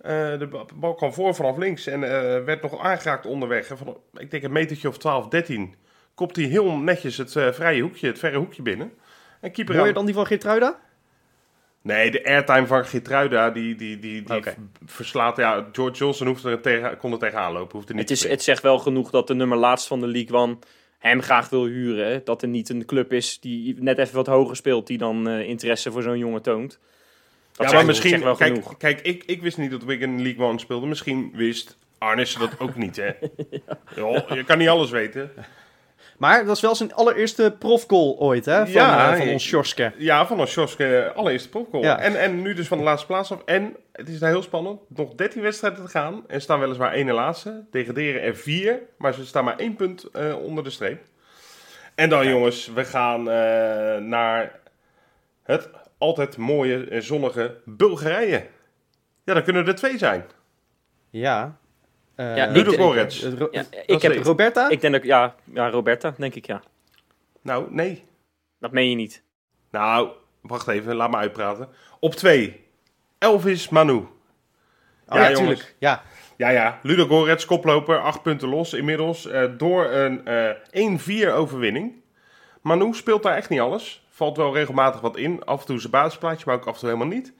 Eh, 0.00 0.38
de 0.38 0.46
ba- 0.46 0.64
bal 0.74 0.94
kwam 0.94 1.12
voor 1.12 1.34
vanaf 1.34 1.56
links 1.56 1.86
en 1.86 2.04
eh, 2.04 2.44
werd 2.44 2.62
nog 2.62 2.80
aangeraakt 2.80 3.26
onderweg. 3.26 3.66
Van, 3.66 3.96
ik 4.16 4.30
denk 4.30 4.42
een 4.42 4.52
metertje 4.52 4.88
of 4.88 4.98
12, 4.98 5.28
13. 5.28 5.74
Kopt 6.14 6.36
hij 6.36 6.44
heel 6.44 6.76
netjes 6.76 7.16
het 7.16 7.36
eh, 7.36 7.52
vrije 7.52 7.82
hoekje, 7.82 8.06
het 8.06 8.18
verre 8.18 8.38
hoekje 8.38 8.62
binnen. 8.62 8.92
En 9.40 9.50
keeper 9.52 9.76
Hoor 9.76 9.86
je 9.86 9.92
dan 9.92 10.04
die 10.04 10.14
van 10.14 10.26
Geertruida? 10.26 10.80
Nee, 11.82 12.10
de 12.10 12.24
airtime 12.24 12.66
van 12.66 12.84
Gitruida, 12.84 13.50
die, 13.50 13.74
die, 13.74 13.98
die, 13.98 14.22
die 14.22 14.42
verslaat... 14.84 15.36
Ja, 15.36 15.68
George 15.72 15.96
Johnson 15.96 16.26
hoefde 16.26 16.50
er 16.50 16.60
tegen, 16.60 16.96
kon 16.96 17.12
er 17.12 17.18
tegenaan 17.18 17.52
lopen. 17.52 17.76
Hoefde 17.76 17.94
niet 17.94 18.08
Het, 18.08 18.10
is, 18.10 18.28
het 18.28 18.42
zegt 18.42 18.62
wel 18.62 18.78
genoeg 18.78 19.10
dat 19.10 19.26
de 19.26 19.34
nummer 19.34 19.58
laatst 19.58 19.86
van 19.86 20.00
de 20.00 20.06
League 20.06 20.36
One 20.36 20.58
hem 20.98 21.22
graag 21.22 21.48
wil 21.48 21.64
huren. 21.64 22.06
Hè? 22.06 22.22
Dat 22.22 22.42
er 22.42 22.48
niet 22.48 22.68
een 22.68 22.84
club 22.84 23.12
is 23.12 23.40
die 23.40 23.82
net 23.82 23.98
even 23.98 24.14
wat 24.14 24.26
hoger 24.26 24.56
speelt, 24.56 24.86
die 24.86 24.98
dan 24.98 25.28
interesse 25.28 25.92
voor 25.92 26.02
zo'n 26.02 26.18
jongen 26.18 26.42
toont. 26.42 26.78
Dat 27.52 27.70
ja, 27.70 27.76
maar 27.76 27.86
misschien... 27.86 28.22
wel 28.22 28.36
kijk, 28.36 28.54
genoeg. 28.54 28.76
kijk 28.76 29.00
ik, 29.00 29.24
ik 29.26 29.42
wist 29.42 29.58
niet 29.58 29.70
dat 29.70 29.84
Wigan 29.84 30.22
League 30.22 30.44
One 30.44 30.58
speelde. 30.58 30.86
Misschien 30.86 31.30
wist 31.34 31.76
Arnissen 31.98 32.40
dat 32.40 32.50
ook 32.58 32.76
niet, 32.76 32.96
hè? 32.96 33.10
Joh, 33.96 34.28
je 34.28 34.44
kan 34.44 34.58
niet 34.58 34.68
alles 34.68 34.90
weten. 34.90 35.32
Maar 36.18 36.38
dat 36.38 36.46
was 36.46 36.60
wel 36.60 36.74
zijn 36.74 36.94
allereerste 36.94 37.56
profgoal 37.58 38.16
ooit, 38.18 38.44
hè? 38.44 38.58
Van, 38.58 38.70
Ja, 38.72 39.12
eh, 39.12 39.18
van 39.18 39.28
ons 39.28 39.44
Sjorske. 39.44 39.92
Ja, 39.96 40.26
van 40.26 40.40
ons 40.40 40.50
Sjoske 40.50 41.12
allereerste 41.14 41.48
profgoal. 41.48 41.82
Ja. 41.82 41.98
En, 41.98 42.20
en 42.20 42.42
nu 42.42 42.54
dus 42.54 42.68
van 42.68 42.78
de 42.78 42.84
laatste 42.84 43.06
plaats 43.06 43.32
af. 43.32 43.42
En 43.44 43.76
het 43.92 44.08
is 44.08 44.18
daar 44.18 44.30
heel 44.30 44.42
spannend. 44.42 44.80
Nog 44.88 45.14
13 45.14 45.42
wedstrijden 45.42 45.84
te 45.84 45.90
gaan. 45.90 46.24
En 46.26 46.40
staan 46.40 46.60
weliswaar 46.60 46.92
één 46.92 47.08
en 47.08 47.14
laatste. 47.14 47.64
Degraderen 47.70 48.22
er 48.22 48.36
vier. 48.36 48.78
Maar 48.98 49.14
ze 49.14 49.26
staan 49.26 49.44
maar 49.44 49.58
één 49.58 49.76
punt 49.76 50.04
eh, 50.04 50.42
onder 50.42 50.64
de 50.64 50.70
streep. 50.70 51.02
En 51.94 52.08
dan 52.08 52.28
jongens, 52.28 52.66
we 52.74 52.84
gaan 52.84 53.30
eh, 53.30 53.96
naar 53.96 54.58
het 55.42 55.68
altijd 56.00 56.36
mooie 56.36 56.84
en 56.84 57.02
zonnige 57.02 57.56
Bulgarije. 57.64 58.46
Ja, 59.24 59.34
dan 59.34 59.42
kunnen 59.42 59.66
er 59.66 59.74
twee 59.74 59.98
zijn. 59.98 60.24
Ja. 61.10 61.58
Eh, 62.14 62.36
Ja, 62.36 62.46
ik- 62.46 62.54
Ludo 62.56 62.72
Gorets. 62.72 63.22
eh, 63.22 63.30
Ja, 63.30 63.36
Dat 63.50 63.66
ik 63.86 64.02
heb, 64.02 64.14
het. 64.14 64.26
Roberta? 64.26 64.68
ik 64.68 64.80
denk 64.80 64.92
dat, 64.94 65.02
ja, 65.02 65.34
ja, 65.44 65.70
Roberta, 65.70 66.14
denk 66.18 66.34
ik 66.34 66.46
ja. 66.46 66.62
Nou, 67.42 67.66
nee. 67.74 68.04
Dat 68.60 68.72
meen 68.72 68.90
je 68.90 68.96
niet. 68.96 69.22
Nou, 69.70 70.10
wacht 70.40 70.68
even, 70.68 70.94
laat 70.94 71.10
me 71.10 71.16
uitpraten. 71.16 71.68
Op 72.00 72.14
twee, 72.14 72.66
Elvis 73.18 73.68
Manu. 73.68 73.92
oh, 73.92 74.06
ja, 75.08 75.20
jongens. 75.22 75.38
tuurlijk. 75.38 75.74
Ja. 75.78 76.02
Ja, 76.36 76.48
ja. 76.48 76.78
Ludo 76.82 77.06
Gorets, 77.06 77.44
koploper, 77.44 77.98
acht 77.98 78.22
punten 78.22 78.48
los 78.48 78.72
inmiddels. 78.74 79.26
eh, 79.26 79.44
door 79.56 79.84
een 79.90 80.26
eh 80.26 80.50
1-4 80.70 81.32
overwinning. 81.32 81.92
Manu 82.62 82.94
speelt 82.94 83.22
daar 83.22 83.36
echt 83.36 83.48
niet 83.48 83.60
alles. 83.60 84.06
Valt 84.20 84.36
wel 84.36 84.54
regelmatig 84.54 85.00
wat 85.00 85.16
in. 85.16 85.44
Af 85.44 85.60
en 85.60 85.66
toe 85.66 85.78
zijn 85.78 85.92
basisplaatje, 85.92 86.44
maar 86.46 86.54
ook 86.54 86.66
af 86.66 86.74
en 86.74 86.80
toe 86.80 86.88
helemaal 86.88 87.16
niet. 87.16 87.32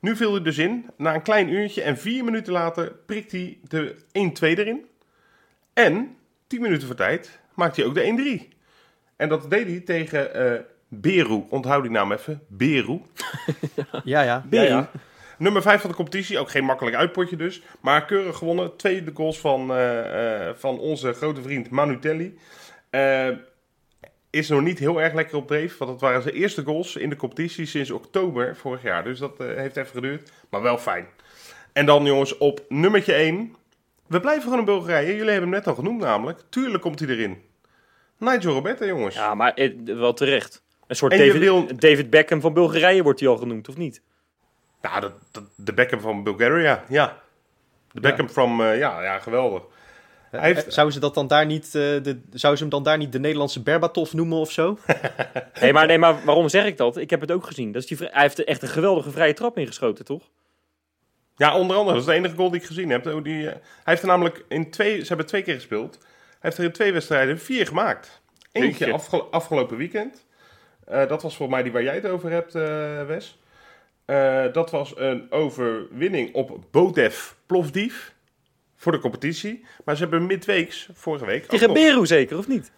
Nu 0.00 0.16
viel 0.16 0.32
hij 0.32 0.42
dus 0.42 0.58
in. 0.58 0.90
Na 0.96 1.14
een 1.14 1.22
klein 1.22 1.48
uurtje 1.52 1.82
en 1.82 1.98
vier 1.98 2.24
minuten 2.24 2.52
later 2.52 2.92
prikt 3.06 3.32
hij 3.32 3.58
de 3.68 3.96
1-2 3.96 4.40
erin. 4.40 4.86
En 5.72 6.16
10 6.46 6.60
minuten 6.60 6.86
voor 6.86 6.96
tijd 6.96 7.40
maakt 7.54 7.76
hij 7.76 7.84
ook 7.84 7.94
de 7.94 8.48
1-3. 8.50 8.56
En 9.16 9.28
dat 9.28 9.50
deed 9.50 9.66
hij 9.66 9.80
tegen 9.80 10.34
eh 10.34 10.60
Beru. 10.88 11.44
Onthoud 11.48 11.82
die 11.82 11.90
naam 11.90 12.12
even. 12.12 12.42
Beru. 12.48 13.00
Ja, 14.04 14.22
ja. 14.22 14.44
Ja, 14.50 14.62
ja. 14.62 14.90
Nummer 15.38 15.62
5 15.62 15.80
van 15.80 15.90
de 15.90 15.96
competitie, 15.96 16.38
ook 16.38 16.50
geen 16.50 16.64
makkelijk 16.64 16.96
uitpotje 16.96 17.36
dus. 17.36 17.62
Maar 17.80 18.04
keurig 18.04 18.36
gewonnen. 18.36 18.76
Tweede 18.76 19.10
goals 19.14 19.38
van, 19.40 19.70
eh, 19.70 20.48
eh, 20.48 20.54
van 20.56 20.78
onze 20.78 21.12
grote 21.12 21.42
vriend 21.42 21.70
Manu 21.70 21.98
Telli. 21.98 22.38
Eh, 22.90 23.28
is 24.30 24.48
nog 24.48 24.60
niet 24.62 24.78
heel 24.78 25.00
erg 25.00 25.14
lekker 25.14 25.36
op 25.36 25.46
dreef. 25.46 25.78
Want 25.78 25.90
het 25.90 26.00
waren 26.00 26.22
zijn 26.22 26.34
eerste 26.34 26.62
goals 26.64 26.96
in 26.96 27.10
de 27.10 27.16
competitie 27.16 27.66
sinds 27.66 27.90
oktober 27.90 28.56
vorig 28.56 28.82
jaar. 28.82 29.04
Dus 29.04 29.18
dat 29.18 29.40
eh, 29.40 29.46
heeft 29.56 29.76
even 29.76 29.90
geduurd. 29.90 30.32
Maar 30.48 30.62
wel 30.62 30.78
fijn. 30.78 31.06
En 31.72 31.86
dan 31.86 32.04
jongens 32.04 32.38
op 32.38 32.64
nummertje 32.68 33.12
1. 33.12 33.54
We 34.06 34.20
blijven 34.20 34.42
gewoon 34.42 34.58
in 34.58 34.64
Bulgarije. 34.64 35.06
Jullie 35.06 35.30
hebben 35.32 35.40
hem 35.40 35.50
net 35.58 35.66
al 35.66 35.74
genoemd 35.74 36.00
namelijk. 36.00 36.40
Tuurlijk 36.48 36.82
komt 36.82 36.98
hij 37.00 37.08
erin. 37.08 37.42
Nigel 38.18 38.52
Roberta 38.52 38.86
jongens. 38.86 39.14
Ja, 39.14 39.34
maar 39.34 39.70
wel 39.84 40.14
terecht. 40.14 40.62
Een 40.86 40.96
soort 40.96 41.12
David, 41.12 41.38
wil- 41.38 41.66
David 41.76 42.10
Beckham 42.10 42.40
van 42.40 42.52
Bulgarije 42.52 43.02
wordt 43.02 43.20
hij 43.20 43.28
al 43.28 43.36
genoemd, 43.36 43.68
of 43.68 43.76
niet? 43.76 44.02
Nou, 44.82 45.00
dat, 45.00 45.12
dat, 45.30 45.44
de 45.56 45.72
Beckham 45.74 46.00
van 46.00 46.22
Bulgaria, 46.22 46.84
ja. 46.88 47.18
De 47.92 48.00
Beckham 48.00 48.28
from, 48.28 48.60
eh, 48.60 48.78
ja, 48.78 49.02
ja, 49.02 49.18
geweldig. 49.18 49.62
Heeft- 50.30 50.66
Eh, 50.66 50.72
Zouden 50.72 50.94
ze, 50.94 51.00
dat 51.00 51.14
dan 51.14 51.26
daar 51.26 51.46
niet, 51.46 51.64
eh, 51.64 51.72
de, 51.72 52.20
ze 52.34 52.46
hem 52.48 52.68
dan 52.68 52.82
daar 52.82 52.98
niet 52.98 53.12
de 53.12 53.18
Nederlandse 53.20 53.62
Berbatov 53.62 54.12
noemen 54.12 54.38
of 54.38 54.50
zo? 54.52 54.78
Nee 55.60 55.72
maar, 55.72 55.86
nee, 55.86 55.98
maar 55.98 56.24
waarom 56.24 56.48
zeg 56.48 56.64
ik 56.66 56.76
dat? 56.76 56.96
Ik 56.96 57.10
heb 57.10 57.20
het 57.20 57.30
ook 57.32 57.46
gezien. 57.46 57.72
Dat 57.72 57.82
is 57.82 57.88
die, 57.88 58.08
hij 58.10 58.22
heeft 58.22 58.44
echt 58.44 58.62
een 58.62 58.68
geweldige 58.68 59.10
vrije 59.10 59.32
trap 59.32 59.58
ingeschoten, 59.58 60.04
toch? 60.04 60.22
Ja, 61.36 61.56
onder 61.58 61.76
andere, 61.76 61.92
dat 61.96 62.06
is 62.06 62.12
de 62.12 62.16
enige 62.18 62.34
goal 62.36 62.50
die 62.50 62.60
ik 62.60 62.66
gezien 62.66 62.90
heb. 62.90 63.22
Die, 63.24 63.46
eh, 63.46 63.52
hij 63.52 63.60
heeft 63.84 64.02
er 64.02 64.08
namelijk 64.08 64.44
in 64.48 64.70
twee, 64.70 65.00
ze 65.00 65.08
hebben 65.08 65.26
twee 65.26 65.42
keer 65.42 65.54
gespeeld. 65.54 65.98
Hij 66.00 66.38
heeft 66.40 66.58
er 66.58 66.64
in 66.64 66.72
twee 66.72 66.92
wedstrijden 66.92 67.38
vier 67.38 67.66
gemaakt. 67.66 68.20
Eentje 68.52 68.92
afge- 68.92 69.22
afgelopen 69.30 69.76
weekend. 69.76 70.26
Eh, 70.86 71.08
dat 71.08 71.22
was 71.22 71.36
volgens 71.36 71.48
mij 71.50 71.62
die 71.62 71.72
waar 71.72 71.82
jij 71.82 71.94
het 71.94 72.06
over 72.06 72.30
hebt, 72.30 72.54
eh, 72.54 73.06
Wes. 73.06 73.38
Eh, 74.04 74.44
dat 74.52 74.70
was 74.70 74.92
een 74.96 75.26
overwinning 75.32 76.34
op 76.34 76.60
Bodev 76.70 77.30
Plovdiv 77.46 77.94
voor 78.78 78.92
de 78.92 78.98
competitie. 78.98 79.64
Maar 79.84 79.96
ze 79.96 80.02
hebben 80.02 80.26
midweeks, 80.26 80.88
vorige 80.94 81.24
week, 81.26 81.46
Tegen 81.46 81.72
Beru 81.72 82.06
zeker, 82.06 82.38
of 82.38 82.48
niet? 82.48 82.70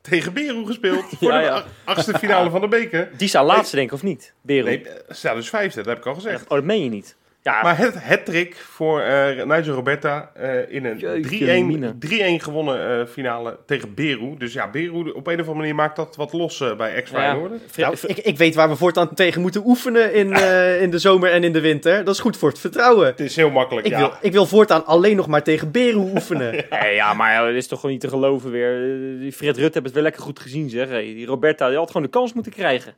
tegen 0.00 0.32
Beru 0.32 0.66
gespeeld. 0.66 1.04
Voor 1.04 1.32
Ja, 1.32 1.38
de 1.38 1.44
ja. 1.44 1.64
achtste 1.84 2.18
finale 2.18 2.50
van 2.50 2.60
de 2.60 2.68
beker. 2.68 3.10
Die 3.16 3.28
staat 3.28 3.46
laatste, 3.46 3.76
denk 3.76 3.88
ik, 3.88 3.94
of 3.94 4.02
niet? 4.02 4.32
Beru. 4.42 4.62
Nee, 4.64 4.88
eh, 4.88 4.94
ze 5.08 5.14
staan 5.14 5.36
dus 5.36 5.48
vijfde, 5.48 5.76
dat 5.76 5.86
heb 5.86 5.98
ik 5.98 6.06
al 6.06 6.14
gezegd. 6.14 6.42
Oh, 6.42 6.48
dat 6.48 6.64
meen 6.64 6.82
je 6.84 6.90
niet. 6.90 7.16
Ja, 7.46 7.62
Maar 7.62 7.78
het, 7.78 7.94
het 7.98 8.24
trick 8.24 8.54
voor 8.56 9.00
eh 9.00 9.44
Nigel 9.44 9.74
Roberta 9.74 10.30
eh, 10.34 10.50
in 10.68 10.84
een 10.84 10.98
Jeetje, 10.98 11.64
mina. 11.64 11.92
3-1 11.92 12.06
3-1 12.08 12.42
gewonnen 12.42 13.00
eh, 13.00 13.06
finale 13.06 13.58
tegen 13.66 13.94
Beru. 13.94 14.34
Dus 14.38 14.52
ja, 14.52 14.70
Beru 14.70 15.10
op 15.10 15.26
een 15.26 15.32
of 15.34 15.38
andere 15.38 15.54
manier 15.54 15.74
maakt 15.74 15.96
dat 15.96 16.16
wat 16.16 16.32
los 16.32 16.60
eh, 16.60 16.76
bij 16.76 16.94
ex 16.94 17.10
ja, 17.10 17.16
Feyenoord. 17.16 17.52
Fre- 17.70 17.80
Nou, 17.82 17.96
ik, 18.06 18.18
ik 18.18 18.36
weet 18.38 18.54
waar 18.54 18.68
we 18.68 18.76
voortaan 18.76 19.14
tegen 19.14 19.40
moeten 19.40 19.62
oefenen 19.66 20.14
in, 20.14 20.32
eh, 20.32 20.82
in 20.82 20.90
de 20.90 20.98
zomer 20.98 21.30
en 21.30 21.44
in 21.44 21.52
de 21.52 21.60
winter. 21.60 22.04
Dat 22.04 22.14
is 22.14 22.20
goed 22.20 22.36
voor 22.36 22.48
het 22.48 22.58
vertrouwen. 22.58 23.06
Het 23.06 23.20
is 23.20 23.36
heel 23.36 23.50
makkelijk, 23.50 23.86
Ik, 23.86 23.92
ja. 23.92 23.98
wil, 23.98 24.12
ik 24.20 24.32
wil 24.32 24.46
voortaan 24.46 24.86
alleen 24.86 25.16
nog 25.16 25.26
maar 25.26 25.42
tegen 25.42 25.70
Beru 25.70 25.96
oefenen. 26.14 26.54
Ja, 26.94 27.14
maar 27.14 27.32
ja, 27.32 27.44
dat 27.46 27.54
is 27.54 27.66
toch 27.66 27.78
gewoon 27.80 27.94
niet 27.94 28.04
te 28.04 28.08
geloven 28.08 28.50
weer. 28.50 28.80
Die 29.20 29.32
Fred 29.32 29.56
Rutte 29.56 29.72
heeft 29.72 29.84
het 29.84 29.92
weer 29.94 30.02
lekker 30.02 30.22
goed 30.22 30.38
gezien, 30.40 30.70
zeg. 30.70 30.88
Hey, 30.88 31.02
die 31.04 31.26
Roberta, 31.26 31.68
die 31.68 31.76
had 31.76 31.86
gewoon 31.86 32.02
de 32.02 32.08
kans 32.12 32.32
moeten 32.32 32.52
krijgen. 32.52 32.94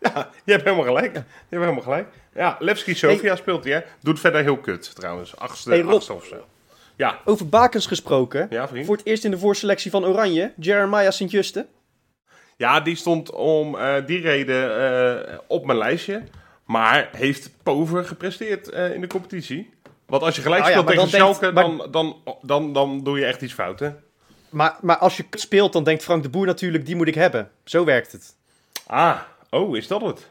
Ja, 0.14 0.30
je 0.44 0.52
hebt 0.52 0.64
helemaal 0.64 0.84
gelijk. 0.86 1.12
Je 1.14 1.18
hebt 1.48 1.62
helemaal 1.62 1.82
gelijk. 1.82 2.08
Ja, 2.34 2.56
Levski 2.58 2.94
Sofia 2.94 3.36
speelt 3.36 3.64
hij, 3.64 3.72
hè. 3.72 3.80
Doet 4.00 4.20
verder 4.20 4.42
heel 4.42 4.56
kut, 4.58 4.94
trouwens. 4.94 5.36
Achtste, 5.36 5.70
Hey, 5.70 5.84
achtste 5.84 6.12
of 6.12 6.24
zo. 6.24 6.36
Ja, 6.96 7.18
Over 7.24 7.48
bakens 7.48 7.86
gesproken. 7.86 8.46
ja, 8.50 8.68
vriend. 8.68 8.86
Voor 8.86 8.96
het 8.96 9.06
eerst 9.06 9.24
in 9.24 9.30
de 9.30 9.38
voorselectie 9.38 9.90
van 9.90 10.04
Oranje, 10.04 10.52
Jeremiah 10.56 11.10
Sint-Juste. 11.10 11.66
Ja, 12.56 12.80
die 12.80 12.96
stond 12.96 13.30
om 13.32 13.74
eh, 13.78 13.94
die 14.06 14.20
reden 14.20 14.78
eh, 15.30 15.38
op 15.46 15.66
mijn 15.66 15.78
lijstje. 15.78 16.22
Maar 16.64 17.08
heeft 17.12 17.50
pover 17.62 18.04
gepresteerd 18.04 18.68
eh, 18.68 18.94
in 18.94 19.00
de 19.00 19.06
competitie. 19.06 19.70
Want 20.06 20.22
als 20.22 20.36
je 20.36 20.42
gelijk 20.42 20.62
Nou 20.62 20.74
ja, 20.74 20.78
speelt 20.80 20.96
tegen 20.96 21.10
dan 21.10 21.20
denkt- 21.20 21.36
Schalke, 21.36 21.54
maar- 21.54 21.92
dan, 21.92 22.16
dan, 22.24 22.38
dan, 22.42 22.72
dan 22.72 23.04
doe 23.04 23.18
je 23.18 23.24
echt 23.24 23.42
iets 23.42 23.52
fout, 23.52 23.80
hè? 23.80 23.90
Maar, 24.48 24.76
maar 24.80 24.96
als 24.98 25.16
je 25.16 25.24
speelt, 25.30 25.72
dan 25.72 25.84
denkt 25.84 26.02
Frank 26.04 26.22
de 26.22 26.28
Boer 26.28 26.46
natuurlijk, 26.46 26.86
die 26.86 26.96
moet 26.96 27.08
ik 27.08 27.14
hebben. 27.14 27.50
Zo 27.64 27.84
werkt 27.84 28.12
het. 28.12 28.34
Ah, 28.86 29.18
oh, 29.50 29.76
is 29.76 29.86
dat 29.86 30.00
het? 30.00 30.30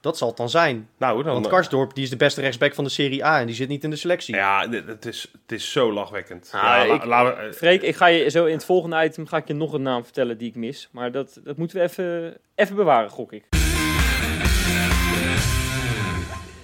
Dat 0.00 0.18
zal 0.18 0.28
het 0.28 0.36
dan 0.36 0.50
zijn. 0.50 0.88
Nou, 0.98 1.22
dan... 1.22 1.32
Want 1.32 1.46
Karsdorp 1.46 1.94
die 1.94 2.04
is 2.04 2.10
de 2.10 2.16
beste 2.16 2.40
rechtsback 2.40 2.74
van 2.74 2.84
de 2.84 2.90
Serie 2.90 3.24
A 3.24 3.40
en 3.40 3.46
die 3.46 3.54
zit 3.54 3.68
niet 3.68 3.84
in 3.84 3.90
de 3.90 3.96
selectie. 3.96 4.34
Ja, 4.34 4.68
het 4.70 5.04
is, 5.06 5.28
het 5.42 5.52
is 5.52 5.72
zo 5.72 5.92
lachwekkend. 5.92 6.50
Ah, 6.54 6.60
ja, 6.62 6.82
ik- 6.94 7.02
eh, 7.38 7.52
Freek, 7.52 7.96
ga 7.96 8.06
je 8.06 8.30
zo 8.30 8.44
in 8.44 8.54
het 8.54 8.64
volgende 8.64 9.04
item 9.04 9.26
ga 9.26 9.36
ik 9.36 9.46
je 9.48 9.54
nog 9.54 9.72
een 9.72 9.82
naam 9.82 10.04
vertellen 10.04 10.38
die 10.38 10.48
ik 10.48 10.54
mis. 10.54 10.88
Maar 10.92 11.12
dat, 11.12 11.40
dat 11.44 11.56
moeten 11.56 11.76
we 11.76 11.82
even, 11.82 12.36
even 12.54 12.76
bewaren, 12.76 13.10
gok 13.10 13.32
ik. 13.32 13.44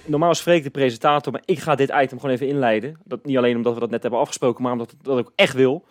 Normaal 0.05 0.31
is 0.31 0.39
Freek 0.39 0.63
de 0.63 0.69
presentator, 0.69 1.31
maar 1.31 1.41
ik 1.45 1.59
ga 1.59 1.75
dit 1.75 1.89
item 1.89 2.19
gewoon 2.19 2.35
even 2.35 2.47
inleiden. 2.47 2.97
Dat, 3.03 3.25
niet 3.25 3.37
alleen 3.37 3.55
omdat 3.55 3.73
we 3.73 3.79
dat 3.79 3.89
net 3.89 4.01
hebben 4.01 4.19
afgesproken, 4.19 4.63
maar 4.63 4.71
omdat 4.71 4.91
ik 4.91 5.03
dat 5.03 5.17
ook 5.17 5.31
echt 5.35 5.53
wil. 5.53 5.85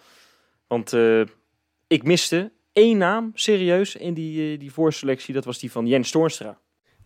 Want 0.66 0.92
eh, 0.92 1.20
ik 1.86 2.02
miste 2.02 2.52
één 2.72 2.98
naam, 2.98 3.30
serieus, 3.34 3.96
in 3.96 4.14
die, 4.14 4.52
uh, 4.52 4.58
die 4.58 4.72
voorselectie. 4.72 5.34
Dat 5.34 5.44
was 5.44 5.58
die 5.58 5.72
van 5.72 5.86
Jens 5.86 6.10
Toornstra. 6.10 6.58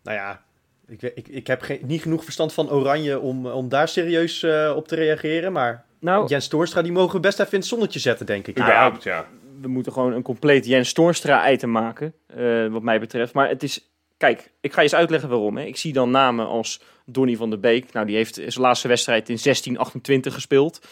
Nou 0.02 0.16
ja, 0.16 0.44
ik, 0.86 1.02
ik, 1.02 1.28
ik 1.28 1.46
heb 1.46 1.62
geen, 1.62 1.80
niet 1.82 2.02
genoeg 2.02 2.24
verstand 2.24 2.52
van 2.52 2.70
Oranje 2.70 3.20
om, 3.20 3.46
om 3.46 3.68
daar 3.68 3.88
serieus 3.88 4.42
uh, 4.42 4.72
op 4.76 4.88
te 4.88 4.94
reageren. 4.94 5.52
Maar 5.52 5.84
nou, 5.98 6.26
Jens 6.28 6.48
Toornstra, 6.48 6.82
die 6.82 6.92
mogen 6.92 7.14
we 7.14 7.20
best 7.20 7.40
even 7.40 7.52
in 7.52 7.58
het 7.58 7.68
zonnetje 7.68 7.98
zetten, 7.98 8.26
denk 8.26 8.46
ik. 8.46 8.58
Überhaupt, 8.58 9.02
ja. 9.02 9.26
We 9.60 9.68
moeten 9.68 9.92
gewoon 9.92 10.12
een 10.12 10.22
compleet 10.22 10.66
Jens 10.66 10.92
Toornstra-item 10.92 11.70
maken, 11.70 12.14
uh, 12.36 12.66
wat 12.66 12.82
mij 12.82 13.00
betreft. 13.00 13.34
Maar 13.34 13.48
het 13.48 13.62
is... 13.62 13.88
Kijk, 14.16 14.50
ik 14.60 14.72
ga 14.72 14.76
je 14.76 14.82
eens 14.82 14.94
uitleggen 14.94 15.28
waarom. 15.28 15.56
Hè. 15.56 15.64
Ik 15.64 15.76
zie 15.76 15.92
dan 15.92 16.10
namen 16.10 16.46
als 16.46 16.80
Donny 17.06 17.36
van 17.36 17.50
der 17.50 17.60
Beek. 17.60 17.92
Nou, 17.92 18.06
die 18.06 18.16
heeft 18.16 18.34
zijn 18.34 18.60
laatste 18.60 18.88
wedstrijd 18.88 19.28
in 19.28 19.38
1628 19.42 20.34
gespeeld. 20.34 20.86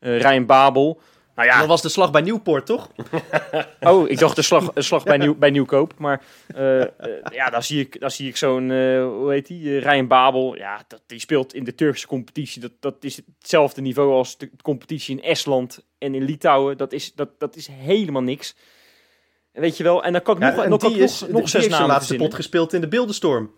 Uh, 0.00 0.20
Ryan 0.20 0.46
Babel. 0.46 1.00
Nou 1.36 1.48
ja. 1.48 1.58
Dat 1.58 1.68
was 1.68 1.82
de 1.82 1.88
slag 1.88 2.10
bij 2.10 2.20
Nieuwpoort, 2.20 2.66
toch? 2.66 2.90
oh, 3.80 4.08
ik 4.08 4.18
dacht 4.18 4.36
de 4.36 4.42
slag, 4.42 4.72
de 4.72 4.82
slag 4.82 5.04
bij, 5.04 5.16
Nieuw, 5.16 5.34
bij 5.34 5.50
Nieuwkoop. 5.50 5.94
Maar 5.98 6.22
uh, 6.56 6.80
uh, 6.80 6.86
ja, 7.32 7.50
dan 7.50 7.62
zie 7.62 7.80
ik, 7.80 8.00
dan 8.00 8.10
zie 8.10 8.28
ik 8.28 8.36
zo'n, 8.36 8.70
uh, 8.70 9.04
hoe 9.04 9.30
heet 9.30 9.46
die, 9.46 9.78
Ryan 9.78 10.06
Babel. 10.06 10.56
Ja, 10.56 10.84
dat, 10.88 11.02
die 11.06 11.20
speelt 11.20 11.54
in 11.54 11.64
de 11.64 11.74
Turkse 11.74 12.06
competitie. 12.06 12.60
Dat, 12.60 12.72
dat 12.80 12.96
is 13.00 13.20
hetzelfde 13.38 13.80
niveau 13.80 14.12
als 14.12 14.38
de 14.38 14.50
competitie 14.62 15.16
in 15.16 15.22
Estland 15.22 15.84
en 15.98 16.14
in 16.14 16.22
Litouwen. 16.24 16.76
Dat 16.76 16.92
is, 16.92 17.14
dat, 17.14 17.28
dat 17.38 17.56
is 17.56 17.66
helemaal 17.66 18.22
niks. 18.22 18.54
Weet 19.52 19.76
je 19.76 19.82
wel, 19.82 20.04
en 20.04 20.12
dan 20.12 20.22
kan 20.22 20.36
ik 20.36 20.42
ja, 20.42 20.54
nog, 20.54 20.66
nog, 20.66 20.92
die 20.92 21.02
is, 21.02 21.20
nog, 21.20 21.30
die 21.30 21.48
zes 21.48 21.62
heeft 21.62 21.74
zijn 21.74 21.88
laatste 21.88 22.16
pot 22.16 22.34
gespeeld 22.34 22.72
in 22.72 22.80
de 22.80 22.88
Beeldenstorm. 22.88 23.50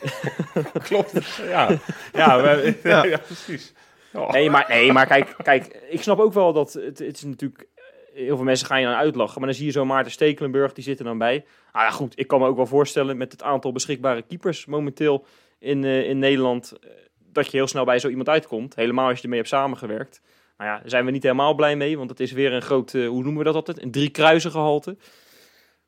Klopt. 0.88 1.12
Ja, 1.48 1.78
ja, 2.12 2.42
we, 2.42 2.74
ja. 2.82 3.04
ja 3.14 3.18
precies. 3.18 3.72
Oh. 4.14 4.30
Nee, 4.30 4.50
maar, 4.50 4.66
nee, 4.68 4.92
maar 4.92 5.06
kijk, 5.06 5.34
kijk, 5.42 5.82
ik 5.90 6.02
snap 6.02 6.18
ook 6.18 6.32
wel 6.32 6.52
dat 6.52 6.72
het, 6.72 6.98
het 6.98 7.16
is 7.16 7.24
natuurlijk... 7.24 7.66
Heel 8.14 8.36
veel 8.36 8.44
mensen 8.44 8.66
gaan 8.66 8.80
je 8.80 8.86
dan 8.86 8.94
uitlachen. 8.94 9.38
Maar 9.38 9.48
dan 9.48 9.56
zie 9.56 9.66
je 9.66 9.72
zo 9.72 9.84
Maarten 9.84 10.12
Stekelenburg, 10.12 10.72
die 10.72 10.84
zit 10.84 10.98
er 10.98 11.04
dan 11.04 11.18
bij. 11.18 11.44
Ah 11.72 11.82
ja, 11.82 11.90
goed, 11.90 12.18
ik 12.18 12.26
kan 12.26 12.40
me 12.40 12.46
ook 12.46 12.56
wel 12.56 12.66
voorstellen 12.66 13.16
met 13.16 13.32
het 13.32 13.42
aantal 13.42 13.72
beschikbare 13.72 14.22
keepers 14.22 14.66
momenteel 14.66 15.26
in, 15.58 15.82
uh, 15.82 16.08
in 16.08 16.18
Nederland... 16.18 16.72
Uh, 16.80 16.90
dat 17.32 17.50
je 17.50 17.56
heel 17.56 17.66
snel 17.66 17.84
bij 17.84 17.98
zo 17.98 18.08
iemand 18.08 18.28
uitkomt. 18.28 18.74
Helemaal 18.74 19.08
als 19.08 19.16
je 19.16 19.22
ermee 19.22 19.38
hebt 19.38 19.50
samengewerkt. 19.50 20.20
Nou 20.56 20.70
ja, 20.70 20.78
daar 20.78 20.90
zijn 20.90 21.04
we 21.04 21.10
niet 21.10 21.22
helemaal 21.22 21.54
blij 21.54 21.76
mee. 21.76 21.98
Want 21.98 22.10
het 22.10 22.20
is 22.20 22.32
weer 22.32 22.52
een 22.52 22.62
groot, 22.62 22.92
hoe 22.92 23.22
noemen 23.22 23.36
we 23.36 23.44
dat 23.44 23.54
altijd? 23.54 23.82
Een 23.82 23.90
drie 23.90 24.10
kruisen 24.10 24.50
gehalte. 24.50 24.96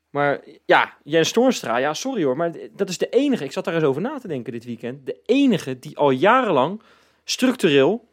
Maar 0.09 0.43
ja, 0.65 0.93
Jens 1.03 1.31
Toornstra, 1.31 1.77
ja, 1.77 1.93
sorry 1.93 2.23
hoor. 2.23 2.37
Maar 2.37 2.51
dat 2.71 2.89
is 2.89 2.97
de 2.97 3.09
enige, 3.09 3.43
ik 3.43 3.51
zat 3.51 3.65
daar 3.65 3.73
eens 3.73 3.83
over 3.83 4.01
na 4.01 4.19
te 4.19 4.27
denken 4.27 4.53
dit 4.53 4.65
weekend. 4.65 5.05
De 5.05 5.19
enige 5.25 5.79
die 5.79 5.97
al 5.97 6.09
jarenlang 6.09 6.81
structureel 7.23 8.07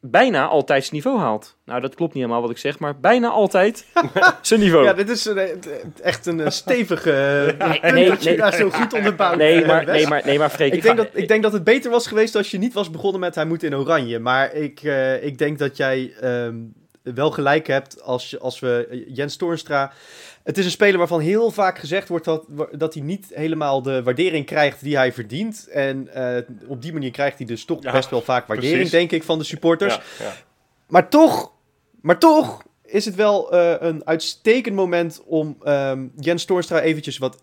bijna 0.00 0.46
altijd 0.46 0.82
zijn 0.82 0.94
niveau 0.94 1.18
haalt. 1.18 1.56
Nou, 1.64 1.80
dat 1.80 1.94
klopt 1.94 2.14
niet 2.14 2.22
helemaal 2.22 2.42
wat 2.42 2.50
ik 2.50 2.58
zeg, 2.58 2.78
maar 2.78 3.00
bijna 3.00 3.28
altijd 3.28 3.86
zijn 4.40 4.60
niveau. 4.60 4.84
Ja, 4.84 4.92
dit 4.92 5.08
is 5.08 5.24
een, 5.24 5.38
echt 6.02 6.26
een 6.26 6.52
stevige 6.52 7.10
nee, 7.58 7.92
nee, 7.92 8.12
nee, 8.22 8.36
daar 8.36 8.54
zo 8.54 8.70
goed 8.70 8.92
onderbouwd. 8.92 9.36
Nee, 9.36 9.66
maar, 9.66 9.84
nee, 9.84 10.06
maar, 10.06 10.22
nee, 10.24 10.38
maar 10.38 10.50
Freek, 10.50 10.72
ik, 10.72 10.82
denk 10.82 10.96
dat, 10.96 11.08
ik 11.12 11.28
denk 11.28 11.42
dat 11.42 11.52
het 11.52 11.64
beter 11.64 11.90
was 11.90 12.06
geweest 12.06 12.36
als 12.36 12.50
je 12.50 12.58
niet 12.58 12.72
was 12.72 12.90
begonnen 12.90 13.20
met 13.20 13.34
hij 13.34 13.44
moet 13.44 13.62
in 13.62 13.76
oranje. 13.76 14.18
Maar 14.18 14.54
ik, 14.54 14.82
uh, 14.82 15.24
ik 15.24 15.38
denk 15.38 15.58
dat 15.58 15.76
jij 15.76 16.12
um, 16.22 16.74
wel 17.02 17.30
gelijk 17.30 17.66
hebt 17.66 18.02
als, 18.02 18.38
als 18.40 18.60
we 18.60 19.04
Jens 19.08 19.36
Toornstra... 19.36 19.92
Het 20.42 20.58
is 20.58 20.64
een 20.64 20.70
speler 20.70 20.98
waarvan 20.98 21.20
heel 21.20 21.50
vaak 21.50 21.78
gezegd 21.78 22.08
wordt 22.08 22.24
dat, 22.24 22.44
dat 22.72 22.94
hij 22.94 23.02
niet 23.02 23.26
helemaal 23.34 23.82
de 23.82 24.02
waardering 24.02 24.46
krijgt 24.46 24.82
die 24.82 24.96
hij 24.96 25.12
verdient. 25.12 25.68
En 25.68 26.08
uh, 26.16 26.36
op 26.68 26.82
die 26.82 26.92
manier 26.92 27.10
krijgt 27.10 27.38
hij 27.38 27.46
dus 27.46 27.64
toch 27.64 27.82
ja, 27.82 27.92
best 27.92 28.10
wel 28.10 28.20
vaak 28.20 28.46
waardering, 28.46 28.74
precies. 28.74 28.92
denk 28.92 29.10
ik, 29.10 29.22
van 29.22 29.38
de 29.38 29.44
supporters. 29.44 29.94
Ja, 29.94 30.24
ja. 30.24 30.32
Maar 30.86 31.08
toch, 31.08 31.52
maar 32.00 32.18
toch 32.18 32.62
is 32.84 33.04
het 33.04 33.14
wel 33.14 33.54
uh, 33.54 33.74
een 33.78 34.06
uitstekend 34.06 34.76
moment 34.76 35.22
om 35.24 35.56
um, 35.64 36.12
Jens 36.16 36.44
Toornstra 36.44 36.80
eventjes 36.80 37.18
wat 37.18 37.42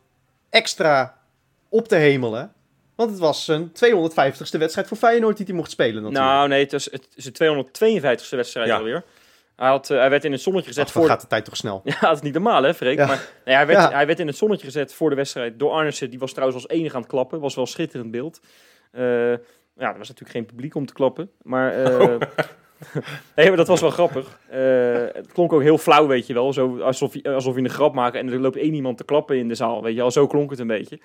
extra 0.49 1.17
op 1.69 1.87
te 1.87 1.95
hemelen. 1.95 2.51
Want 2.95 3.09
het 3.09 3.19
was 3.19 3.45
zijn 3.45 3.69
250ste 3.69 4.57
wedstrijd 4.59 4.87
voor 4.87 4.97
Feyenoord 4.97 5.37
die 5.37 5.45
hij 5.45 5.55
mocht 5.55 5.71
spelen 5.71 6.03
natuurlijk. 6.03 6.31
Nou 6.31 6.47
nee, 6.47 6.63
het 6.63 6.73
is, 6.73 6.91
het 6.91 7.07
is 7.15 7.23
de 7.23 7.65
252ste 8.01 8.35
wedstrijd 8.35 8.71
alweer. 8.71 9.03
Hij, 9.57 9.67
had, 9.67 9.89
uh, 9.89 9.97
hij 9.97 10.09
werd 10.09 10.25
in 10.25 10.31
het 10.31 10.41
zonnetje 10.41 10.67
gezet 10.67 10.85
Ach, 10.85 10.91
voor... 10.91 11.05
gaat 11.05 11.21
de 11.21 11.27
tijd 11.27 11.45
toch 11.45 11.55
snel. 11.55 11.81
Ja, 11.83 11.99
dat 11.99 12.15
is 12.15 12.21
niet 12.21 12.33
normaal 12.33 12.63
hè, 12.63 12.73
Freek? 12.73 12.97
Ja. 12.97 13.05
Maar, 13.05 13.29
nee, 13.45 13.55
hij, 13.55 13.65
werd, 13.67 13.79
Ja. 13.79 13.91
hij 13.91 14.05
werd 14.05 14.19
in 14.19 14.27
het 14.27 14.37
zonnetje 14.37 14.65
gezet 14.65 14.93
voor 14.93 15.09
de 15.09 15.15
wedstrijd 15.15 15.59
door 15.59 15.71
Arnissen. 15.71 16.09
Die 16.09 16.19
was 16.19 16.31
trouwens 16.33 16.63
als 16.63 16.71
enige 16.77 16.95
aan 16.95 17.01
het 17.01 17.09
klappen. 17.09 17.39
Was 17.39 17.55
wel 17.55 17.63
een 17.63 17.69
schitterend 17.69 18.11
beeld. 18.11 18.39
Uh, 18.91 19.01
ja, 19.75 19.91
er 19.91 19.97
was 19.97 20.07
natuurlijk 20.07 20.29
geen 20.29 20.45
publiek 20.45 20.75
om 20.75 20.85
te 20.85 20.93
klappen. 20.93 21.31
Maar, 21.41 21.79
uh, 21.79 21.99
Oh. 21.99 22.21
nee, 23.35 23.47
maar 23.47 23.57
dat 23.57 23.67
was 23.67 23.81
wel 23.81 23.89
grappig. 23.89 24.39
Het 24.49 25.31
klonk 25.33 25.53
ook 25.53 25.61
heel 25.61 25.77
flauw, 25.77 26.07
weet 26.07 26.27
je 26.27 26.33
wel. 26.33 26.53
Zo, 26.53 26.79
alsof, 26.79 27.13
je, 27.13 27.29
alsof 27.29 27.55
je 27.55 27.61
een 27.61 27.69
grap 27.69 27.93
maakt 27.93 28.15
en 28.15 28.31
er 28.31 28.39
loopt 28.39 28.57
één 28.57 28.73
iemand 28.73 28.97
te 28.97 29.03
klappen 29.03 29.37
in 29.37 29.47
de 29.47 29.55
zaal. 29.55 29.83
Weet 29.83 29.93
je 29.93 29.99
wel, 29.99 30.11
zo 30.11 30.27
klonk 30.27 30.49
het 30.49 30.59
een 30.59 30.67
beetje. 30.67 30.99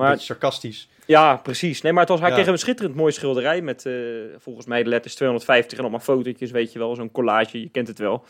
Maar, 0.00 0.10
Beetje 0.10 0.26
sarcastisch. 0.26 0.88
ja, 1.06 1.36
precies. 1.36 1.80
Nee, 1.82 1.92
maar 1.92 2.00
het 2.00 2.10
was, 2.10 2.20
hij 2.20 2.28
Ja. 2.28 2.34
kreeg 2.34 2.46
een 2.46 2.58
schitterend 2.58 2.94
mooi 2.96 3.12
schilderij 3.12 3.60
met 3.62 3.84
uh, 3.84 3.94
volgens 4.38 4.66
mij 4.66 4.82
de 4.82 4.88
letters 4.88 5.14
250 5.14 5.72
en 5.78 5.84
allemaal 5.84 6.00
fotootjes, 6.00 6.50
weet 6.50 6.72
je 6.72 6.78
wel. 6.78 6.94
Zo'n 6.94 7.10
collage, 7.10 7.60
je 7.60 7.68
kent 7.68 7.88
het 7.88 7.98
wel. 7.98 8.24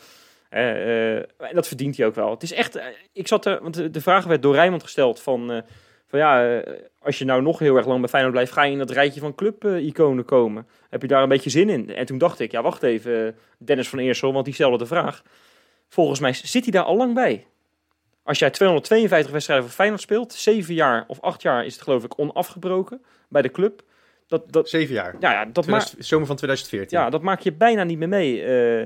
Uh, 0.53 0.59
uh, 0.59 1.15
en 1.15 1.53
dat 1.53 1.67
verdient 1.67 1.97
hij 1.97 2.05
ook 2.05 2.15
wel. 2.15 2.29
Het 2.29 2.43
is 2.43 2.53
echt, 2.53 2.79
ik 3.13 3.27
zat 3.27 3.45
er, 3.45 3.61
want 3.61 3.93
de, 3.93 4.01
vraag 4.01 4.25
werd 4.25 4.41
door 4.41 4.53
Rijmond 4.53 4.83
gesteld 4.83 5.21
van, 5.21 5.63
van 6.07 6.19
ja, 6.19 6.61
als 6.99 7.19
je 7.19 7.25
nou 7.25 7.41
nog 7.41 7.59
heel 7.59 7.75
erg 7.75 7.85
lang 7.87 7.99
bij 7.99 8.09
Feyenoord 8.09 8.33
blijft, 8.33 8.51
ga 8.51 8.63
je 8.63 8.71
in 8.71 8.77
dat 8.77 8.91
rijtje 8.91 9.19
van 9.19 9.35
club-iconen 9.35 10.25
komen? 10.25 10.67
Heb 10.89 11.01
je 11.01 11.07
daar 11.07 11.23
een 11.23 11.29
beetje 11.29 11.49
zin 11.49 11.69
in? 11.69 11.95
En 11.95 12.05
toen 12.05 12.17
dacht 12.17 12.39
ik, 12.39 12.51
ja, 12.51 12.61
wacht 12.61 12.83
even, 12.83 13.35
Dennis 13.57 13.89
van 13.89 13.99
Eersel, 13.99 14.33
want 14.33 14.45
die 14.45 14.53
stelde 14.53 14.77
de 14.77 14.85
vraag. 14.85 15.23
Volgens 15.89 16.19
mij 16.19 16.33
zit 16.33 16.63
hij 16.63 16.71
daar 16.71 16.83
al 16.83 16.97
lang 16.97 17.13
bij. 17.13 17.45
Als 18.31 18.39
jij 18.39 18.49
252 18.49 19.31
wedstrijden 19.31 19.65
voor 19.65 19.75
Feyenoord 19.75 20.01
speelt, 20.01 20.33
zeven 20.33 20.73
jaar 20.73 21.03
of 21.07 21.21
acht 21.21 21.41
jaar 21.41 21.65
is 21.65 21.73
het 21.73 21.83
geloof 21.83 22.03
ik 22.03 22.19
onafgebroken 22.19 23.01
bij 23.29 23.41
de 23.41 23.51
club. 23.51 23.83
Dat, 24.27 24.51
dat, 24.51 24.69
Zeven 24.69 24.93
jaar. 24.93 25.15
ja, 25.19 25.31
ja, 25.31 25.45
dat 25.45 25.65
maakt, 25.65 25.85
2000 25.85 26.05
zomer 26.05 26.27
van 26.27 26.35
2014. 26.35 26.99
ja, 26.99 27.09
dat 27.09 27.21
maak 27.21 27.39
je 27.39 27.51
bijna 27.53 27.83
niet 27.83 27.97
meer 27.97 28.09
mee 28.09 28.43
uh, 28.43 28.79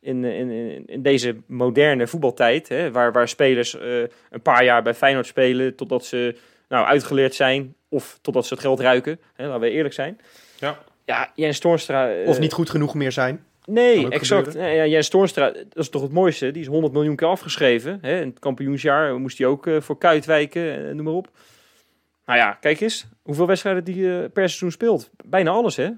in, 0.00 0.24
in, 0.24 0.50
in, 0.50 0.86
in 0.86 1.02
deze 1.02 1.36
moderne 1.46 2.06
voetbaltijd. 2.06 2.68
Hè, 2.68 2.90
waar, 2.90 3.12
waar 3.12 3.28
spelers 3.28 3.74
uh, 3.74 4.02
een 4.30 4.42
paar 4.42 4.64
jaar 4.64 4.82
bij 4.82 4.94
Feyenoord 4.94 5.26
spelen 5.26 5.74
totdat 5.74 6.04
ze 6.04 6.36
nou, 6.68 6.86
uitgeleerd 6.86 7.34
zijn 7.34 7.74
of 7.88 8.18
totdat 8.22 8.46
ze 8.46 8.54
het 8.54 8.62
geld 8.62 8.80
ruiken. 8.80 9.20
Hè, 9.34 9.46
laten 9.46 9.60
we 9.60 9.70
eerlijk 9.70 9.94
zijn. 9.94 10.20
Ja. 10.58 10.78
Ja, 11.04 11.30
Jens 11.34 11.58
Toornstra... 11.58 12.14
uh, 12.14 12.28
Of 12.28 12.38
niet 12.38 12.52
goed 12.52 12.70
genoeg 12.70 12.94
meer 12.94 13.12
zijn. 13.12 13.44
Nee, 13.72 14.08
exact. 14.08 14.54
Nee, 14.54 14.76
ja, 14.76 14.86
Jens 14.86 15.08
Toornstra, 15.08 15.50
dat 15.50 15.64
is 15.74 15.88
toch 15.88 16.02
het 16.02 16.12
mooiste. 16.12 16.50
Die 16.50 16.62
is 16.62 16.68
100 16.68 16.92
miljoen 16.92 17.16
keer 17.16 17.28
afgeschreven. 17.28 17.98
Hè? 18.02 18.20
In 18.20 18.28
het 18.28 18.38
kampioensjaar 18.38 19.18
moest 19.20 19.38
hij 19.38 19.46
ook 19.46 19.66
uh, 19.66 19.80
voor 19.80 19.98
Kuit 19.98 20.24
wijken, 20.26 20.80
uh, 20.88 20.94
noem 20.94 21.04
maar 21.04 21.14
op. 21.14 21.28
Nou 22.26 22.38
ja, 22.38 22.52
kijk 22.52 22.80
eens. 22.80 23.06
Hoeveel 23.22 23.46
wedstrijden 23.46 23.84
die 23.84 23.96
uh, 23.96 24.18
per 24.18 24.48
seizoen 24.48 24.70
speelt. 24.70 25.10
Bijna 25.24 25.50
alles, 25.50 25.76
hè? 25.76 25.88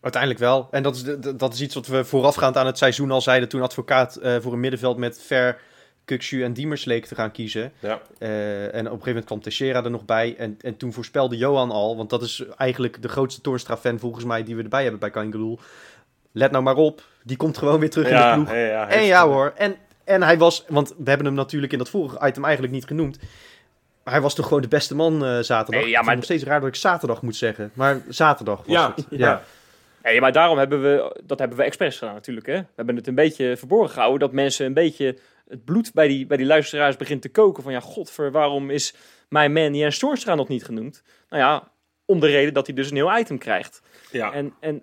Uiteindelijk 0.00 0.42
wel. 0.42 0.68
En 0.70 0.82
dat 0.82 0.96
is, 0.96 1.02
de- 1.02 1.36
dat 1.36 1.52
is 1.54 1.60
iets 1.60 1.74
wat 1.74 1.86
we 1.86 2.04
voorafgaand 2.04 2.56
aan 2.56 2.66
het 2.66 2.78
seizoen 2.78 3.10
al 3.10 3.20
zeiden 3.20 3.48
toen 3.48 3.62
advocaat 3.62 4.16
eh, 4.16 4.36
voor 4.40 4.52
een 4.52 4.60
middenveld 4.60 4.96
met 4.96 5.22
Ver, 5.22 5.60
Kukshu 6.04 6.42
en 6.44 6.52
Diemers 6.52 6.84
leek 6.84 7.06
te 7.06 7.14
gaan 7.14 7.30
kiezen. 7.32 7.72
Ja. 7.78 8.00
Eh, 8.18 8.62
en 8.64 8.70
op 8.70 8.74
een 8.74 8.82
gegeven 8.84 9.06
moment 9.06 9.24
kwam 9.24 9.40
Teixeira 9.40 9.84
er 9.84 9.90
nog 9.90 10.04
bij. 10.04 10.34
En, 10.38 10.56
en 10.60 10.76
toen 10.76 10.92
voorspelde 10.92 11.36
Johan 11.36 11.70
al, 11.70 11.96
want 11.96 12.10
dat 12.10 12.22
is 12.22 12.44
eigenlijk 12.56 13.02
de 13.02 13.08
grootste 13.08 13.40
Toornstra-fan 13.40 13.98
volgens 13.98 14.24
mij 14.24 14.42
die 14.42 14.56
we 14.56 14.62
erbij 14.62 14.82
hebben 14.82 15.00
bij 15.00 15.10
Kangaloo. 15.10 15.58
Let 16.38 16.50
nou 16.50 16.62
maar 16.64 16.74
op, 16.76 17.02
die 17.22 17.36
komt 17.36 17.58
gewoon 17.58 17.80
weer 17.80 17.90
terug 17.90 18.06
in 18.08 18.14
de 18.14 18.20
Ja, 18.20 18.34
ploeg. 18.34 18.50
ja, 18.50 18.56
ja, 18.56 18.88
En 18.88 19.02
ja 19.04 19.26
hoor, 19.26 19.52
en, 19.56 19.76
en 20.04 20.22
hij 20.22 20.38
was, 20.38 20.64
want 20.68 20.88
we 20.98 21.08
hebben 21.08 21.26
hem 21.26 21.34
natuurlijk 21.34 21.72
in 21.72 21.78
dat 21.78 21.88
vorige 21.88 22.26
item 22.26 22.44
eigenlijk 22.44 22.74
niet 22.74 22.84
genoemd. 22.84 23.18
Maar 24.04 24.12
hij 24.14 24.22
was 24.22 24.34
toch 24.34 24.46
gewoon 24.46 24.62
de 24.62 24.68
beste 24.68 24.94
man 24.94 25.24
eh, 25.24 25.38
zaterdag. 25.40 25.80
Nee, 25.82 25.90
ja, 25.90 25.98
maar- 26.00 26.06
het 26.08 26.14
nog 26.16 26.24
steeds 26.24 26.44
raar 26.44 26.60
dat 26.60 26.68
ik 26.68 26.74
zaterdag 26.74 27.22
moet 27.22 27.36
zeggen. 27.36 27.70
Maar 27.74 28.00
zaterdag 28.08 28.56
was 28.56 28.66
Ja, 28.66 28.92
het. 28.96 29.06
ja. 29.10 29.42
Nee, 30.02 30.20
maar 30.20 30.32
daarom 30.32 30.58
hebben 30.58 30.82
we, 30.82 31.20
dat 31.24 31.38
hebben 31.38 31.58
we 31.58 31.64
expres 31.64 31.98
gedaan 31.98 32.14
natuurlijk. 32.14 32.46
Hè? 32.46 32.56
We 32.58 32.66
hebben 32.76 32.96
het 32.96 33.06
een 33.06 33.14
beetje 33.14 33.56
verborgen 33.56 33.90
gehouden. 33.90 34.20
Dat 34.20 34.32
mensen 34.32 34.66
een 34.66 34.74
beetje 34.74 35.18
het 35.48 35.64
bloed 35.64 35.90
bij 35.92 36.08
die, 36.08 36.26
bij 36.26 36.36
die 36.36 36.46
luisteraars 36.46 36.96
begint 36.96 37.22
te 37.22 37.28
koken. 37.28 37.62
Van 37.62 37.72
ja, 37.72 37.80
godver, 37.80 38.30
waarom 38.30 38.70
is 38.70 38.94
mijn 39.28 39.52
man 39.52 39.74
Jens 39.74 39.98
Toornstra 39.98 40.34
nog 40.34 40.48
niet 40.48 40.64
genoemd? 40.64 41.02
Nou 41.28 41.42
ja, 41.42 41.68
om 42.04 42.20
de 42.20 42.26
reden 42.26 42.54
dat 42.54 42.66
hij 42.66 42.74
dus 42.76 42.90
een 42.90 42.96
heel 42.96 43.18
item 43.18 43.38
krijgt. 43.38 43.82
Ja. 44.10 44.32
En, 44.32 44.54
en 44.60 44.82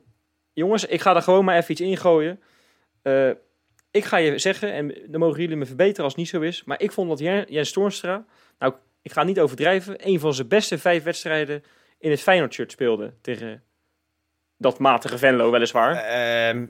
jongens, 0.54 0.86
ik 0.86 1.02
ga 1.02 1.16
er 1.16 1.22
gewoon 1.22 1.46
maar 1.46 1.58
even 1.58 1.72
iets 1.72 1.82
ingooien. 1.82 2.42
Eh 3.02 3.30
ik 3.92 4.06
ga 4.06 4.18
je 4.18 4.38
zeggen, 4.38 4.74
en 4.74 4.96
dan 5.08 5.20
mogen 5.20 5.42
jullie 5.42 5.56
me 5.58 5.66
verbeteren 5.66 6.04
als 6.04 6.14
het 6.14 6.22
niet 6.22 6.30
zo 6.32 6.42
is. 6.42 6.64
Maar 6.64 6.82
ik 6.82 6.92
vond 6.92 7.10
dat 7.10 7.20
Jen- 7.20 7.46
Jens 7.50 7.72
Toornstra, 7.72 8.26
nou, 8.60 8.74
ik 9.02 9.12
ga 9.12 9.24
niet 9.24 9.40
overdrijven, 9.40 10.08
een 10.08 10.20
van 10.20 10.34
zijn 10.34 10.48
beste 10.48 10.78
vijf 10.78 11.04
wedstrijden 11.04 11.64
in 12.00 12.10
het 12.12 12.22
Feyenoord-shirt 12.22 12.72
speelde. 12.72 13.14
Tegen 13.22 13.64
dat 14.58 14.80
matige 14.80 15.18
Venlo 15.18 15.52
weliswaar. 15.52 15.96
Ehm, 15.96 16.66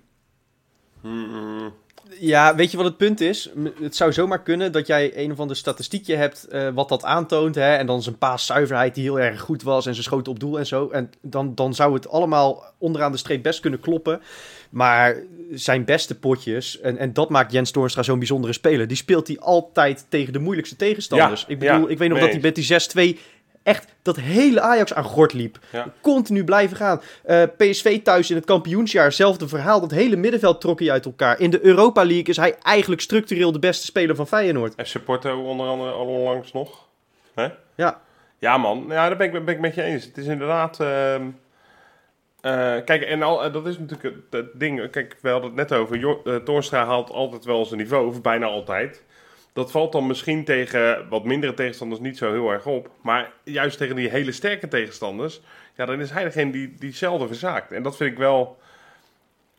Mm, 1.02 1.74
Ja, 2.19 2.55
weet 2.55 2.71
je 2.71 2.77
wat 2.77 2.85
het 2.85 2.97
punt 2.97 3.21
is? 3.21 3.49
Het 3.81 3.95
zou 3.95 4.13
zomaar 4.13 4.41
kunnen 4.41 4.71
dat 4.71 4.87
jij 4.87 5.11
een 5.15 5.31
of 5.31 5.39
ander 5.39 5.55
statistiekje 5.55 6.15
hebt 6.15 6.47
eh, 6.47 6.69
wat 6.73 6.89
dat 6.89 7.03
aantoont. 7.03 7.55
Hè? 7.55 7.75
En 7.75 7.85
dan 7.85 8.03
zijn 8.03 8.17
paaszuiverheid 8.17 8.95
die 8.95 9.03
heel 9.03 9.19
erg 9.19 9.39
goed 9.41 9.63
was 9.63 9.85
en 9.85 9.93
zijn 9.93 10.05
schoten 10.05 10.31
op 10.31 10.39
doel 10.39 10.59
en 10.59 10.65
zo. 10.65 10.89
En 10.89 11.11
dan, 11.21 11.55
dan 11.55 11.73
zou 11.73 11.93
het 11.93 12.09
allemaal 12.09 12.63
onderaan 12.77 13.11
de 13.11 13.17
streep 13.17 13.43
best 13.43 13.59
kunnen 13.59 13.79
kloppen. 13.79 14.21
Maar 14.69 15.15
zijn 15.51 15.85
beste 15.85 16.15
potjes, 16.15 16.79
en, 16.79 16.97
en 16.97 17.13
dat 17.13 17.29
maakt 17.29 17.51
Jens 17.51 17.71
Toornstra 17.71 18.03
zo'n 18.03 18.17
bijzondere 18.17 18.53
speler. 18.53 18.87
Die 18.87 18.97
speelt 18.97 19.27
hij 19.27 19.39
altijd 19.39 20.05
tegen 20.09 20.33
de 20.33 20.39
moeilijkste 20.39 20.75
tegenstanders. 20.75 21.41
Ja, 21.41 21.47
ik 21.47 21.59
bedoel, 21.59 21.85
ja, 21.85 21.87
ik 21.87 21.97
weet 21.97 22.09
nog 22.09 22.19
dat 22.19 22.29
hij 22.29 22.39
met 22.39 22.55
die 22.55 23.15
6-2 23.15 23.19
echt 23.63 23.95
dat 24.02 24.15
hele 24.15 24.62
Ajax 24.62 24.93
aan 24.93 25.04
gort 25.04 25.34
liep. 25.34 25.60
Ja. 25.71 25.88
Continu 26.02 26.43
blijven 26.43 26.78
gaan. 26.78 27.02
Eh, 27.23 27.43
PSV 27.58 28.02
thuis 28.02 28.30
in 28.30 28.36
het 28.36 28.45
kampioensjaar, 28.45 29.06
hetzelfde 29.06 29.47
verhaal. 29.47 29.80
Dat 29.80 29.91
hele 29.91 30.15
middenveld 30.15 30.62
trok 30.62 30.80
hij 30.80 30.91
uit 30.91 31.06
elkaar. 31.06 31.39
In 31.39 31.49
de 31.49 31.65
Europa 31.65 32.06
League 32.06 32.23
is 32.23 32.38
hij 32.38 32.56
eigenlijk 32.62 33.02
structureel 33.02 33.52
de 33.52 33.60
beste 33.60 33.86
speler 33.86 34.15
van 34.15 34.28
Feyenoord. 34.28 34.88
FC 34.88 35.04
Porto 35.04 35.43
onder 35.43 35.67
andere 35.67 35.91
al 35.91 36.06
onlangs 36.06 36.52
nog. 36.52 36.88
Hè? 37.36 37.47
Ja. 37.76 38.02
Ja, 38.38 38.58
man. 38.58 38.86
Ja, 38.89 39.08
daar 39.08 39.17
ben 39.17 39.34
ik, 39.34 39.45
ben 39.45 39.56
ik 39.56 39.60
met 39.60 39.76
je 39.76 39.82
eens. 39.82 40.06
Het 40.06 40.17
is 40.17 40.26
inderdaad... 40.26 40.80
eh, 40.80 42.76
kijk, 42.86 43.02
en 43.02 43.23
al, 43.23 43.43
eh, 43.43 43.54
dat 43.54 43.67
is 43.67 43.78
natuurlijk 43.78 44.15
het, 44.15 44.23
het 44.30 44.60
ding. 44.60 44.89
Kijk, 44.89 45.17
we 45.21 45.30
hadden 45.30 45.49
het 45.49 45.69
net 45.69 45.80
over. 45.80 45.97
Jo 45.97 46.21
Toornstra 46.43 46.86
haalt 46.86 47.12
altijd 47.12 47.45
wel 47.45 47.65
zijn 47.65 47.80
niveau, 47.80 48.08
of 48.08 48.21
bijna 48.21 48.45
altijd. 48.45 49.04
Dat 49.53 49.71
valt 49.71 49.91
dan 49.91 50.07
misschien 50.07 50.43
tegen 50.43 51.09
wat 51.09 51.23
mindere 51.23 51.53
tegenstanders 51.53 52.01
niet 52.01 52.17
zo 52.17 52.31
heel 52.31 52.49
erg 52.49 52.65
op. 52.65 52.89
Maar 53.01 53.31
juist 53.43 53.77
tegen 53.77 53.95
die 53.95 54.09
hele 54.09 54.31
sterke 54.31 54.67
tegenstanders... 54.67 55.41
Ja, 55.75 55.85
dan 55.85 55.99
is 55.99 56.11
hij 56.11 56.23
degene 56.23 56.51
die, 56.51 56.75
die 56.79 56.93
zelden 56.93 57.27
verzaakt. 57.27 57.71
En 57.71 57.83
dat 57.83 57.97
vind 57.97 58.11
ik 58.11 58.17
wel... 58.17 58.57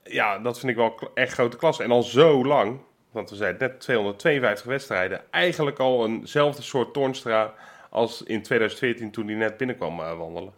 Ja, 0.02 0.38
dat 0.38 0.58
vind 0.58 0.70
ik 0.70 0.76
wel 0.76 1.10
echt 1.14 1.32
grote 1.32 1.56
klasse. 1.56 1.82
En 1.82 1.90
al 1.90 2.02
zo 2.02 2.44
lang... 2.44 2.80
Want 3.10 3.30
we 3.30 3.36
zeiden 3.36 3.68
net 3.68 3.80
252 3.80 4.66
wedstrijden. 4.66 5.22
Eigenlijk 5.30 5.78
al 5.78 6.06
eenzelfde 6.06 6.62
soort 6.62 6.92
Toornstra 6.92 7.54
als 7.90 8.22
in 8.22 8.42
2014 8.42 9.10
toen 9.10 9.26
hij 9.26 9.34
net 9.34 9.56
binnenkwam 9.56 10.00
eh, 10.00 10.18
wandelen. 10.18 10.52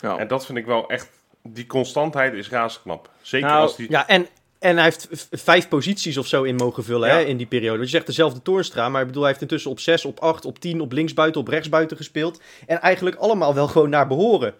Ja. 0.00 0.16
En 0.18 0.28
dat 0.28 0.46
vind 0.46 0.58
ik 0.58 0.66
wel 0.66 0.88
echt... 0.88 1.10
Die 1.42 1.66
constantheid 1.66 2.32
is 2.32 2.48
razend 2.50 2.82
knap. 2.82 3.10
Zeker 3.20 3.48
Nou, 3.48 3.60
als 3.60 3.76
die... 3.76 3.90
Ja, 3.90 4.08
en, 4.08 4.26
en 4.62 4.74
hij 4.74 4.84
heeft 4.84 5.28
vijf 5.30 5.68
posities 5.68 6.16
of 6.18 6.26
zo 6.26 6.42
in 6.42 6.54
mogen 6.56 6.84
vullen 6.84 7.08
Ja. 7.08 7.14
hè, 7.14 7.20
in 7.22 7.36
die 7.36 7.46
periode. 7.46 7.76
Want 7.76 7.84
je 7.90 7.94
zegt 7.94 8.06
dezelfde 8.06 8.42
Toornstra, 8.42 8.88
maar 8.88 9.00
ik 9.00 9.06
bedoel, 9.06 9.22
hij 9.22 9.30
heeft 9.30 9.42
intussen 9.42 9.70
op 9.70 9.80
6, 9.80 10.04
op 10.04 10.18
8, 10.20 10.44
op 10.44 10.58
10, 10.58 10.80
op 10.80 10.92
linksbuiten, 10.92 11.40
op 11.40 11.48
rechtsbuiten 11.48 11.96
gespeeld. 11.96 12.40
En 12.66 12.80
eigenlijk 12.80 13.16
allemaal 13.16 13.54
wel 13.54 13.66
gewoon 13.68 13.90
naar 13.90 14.06
behoren. 14.06 14.54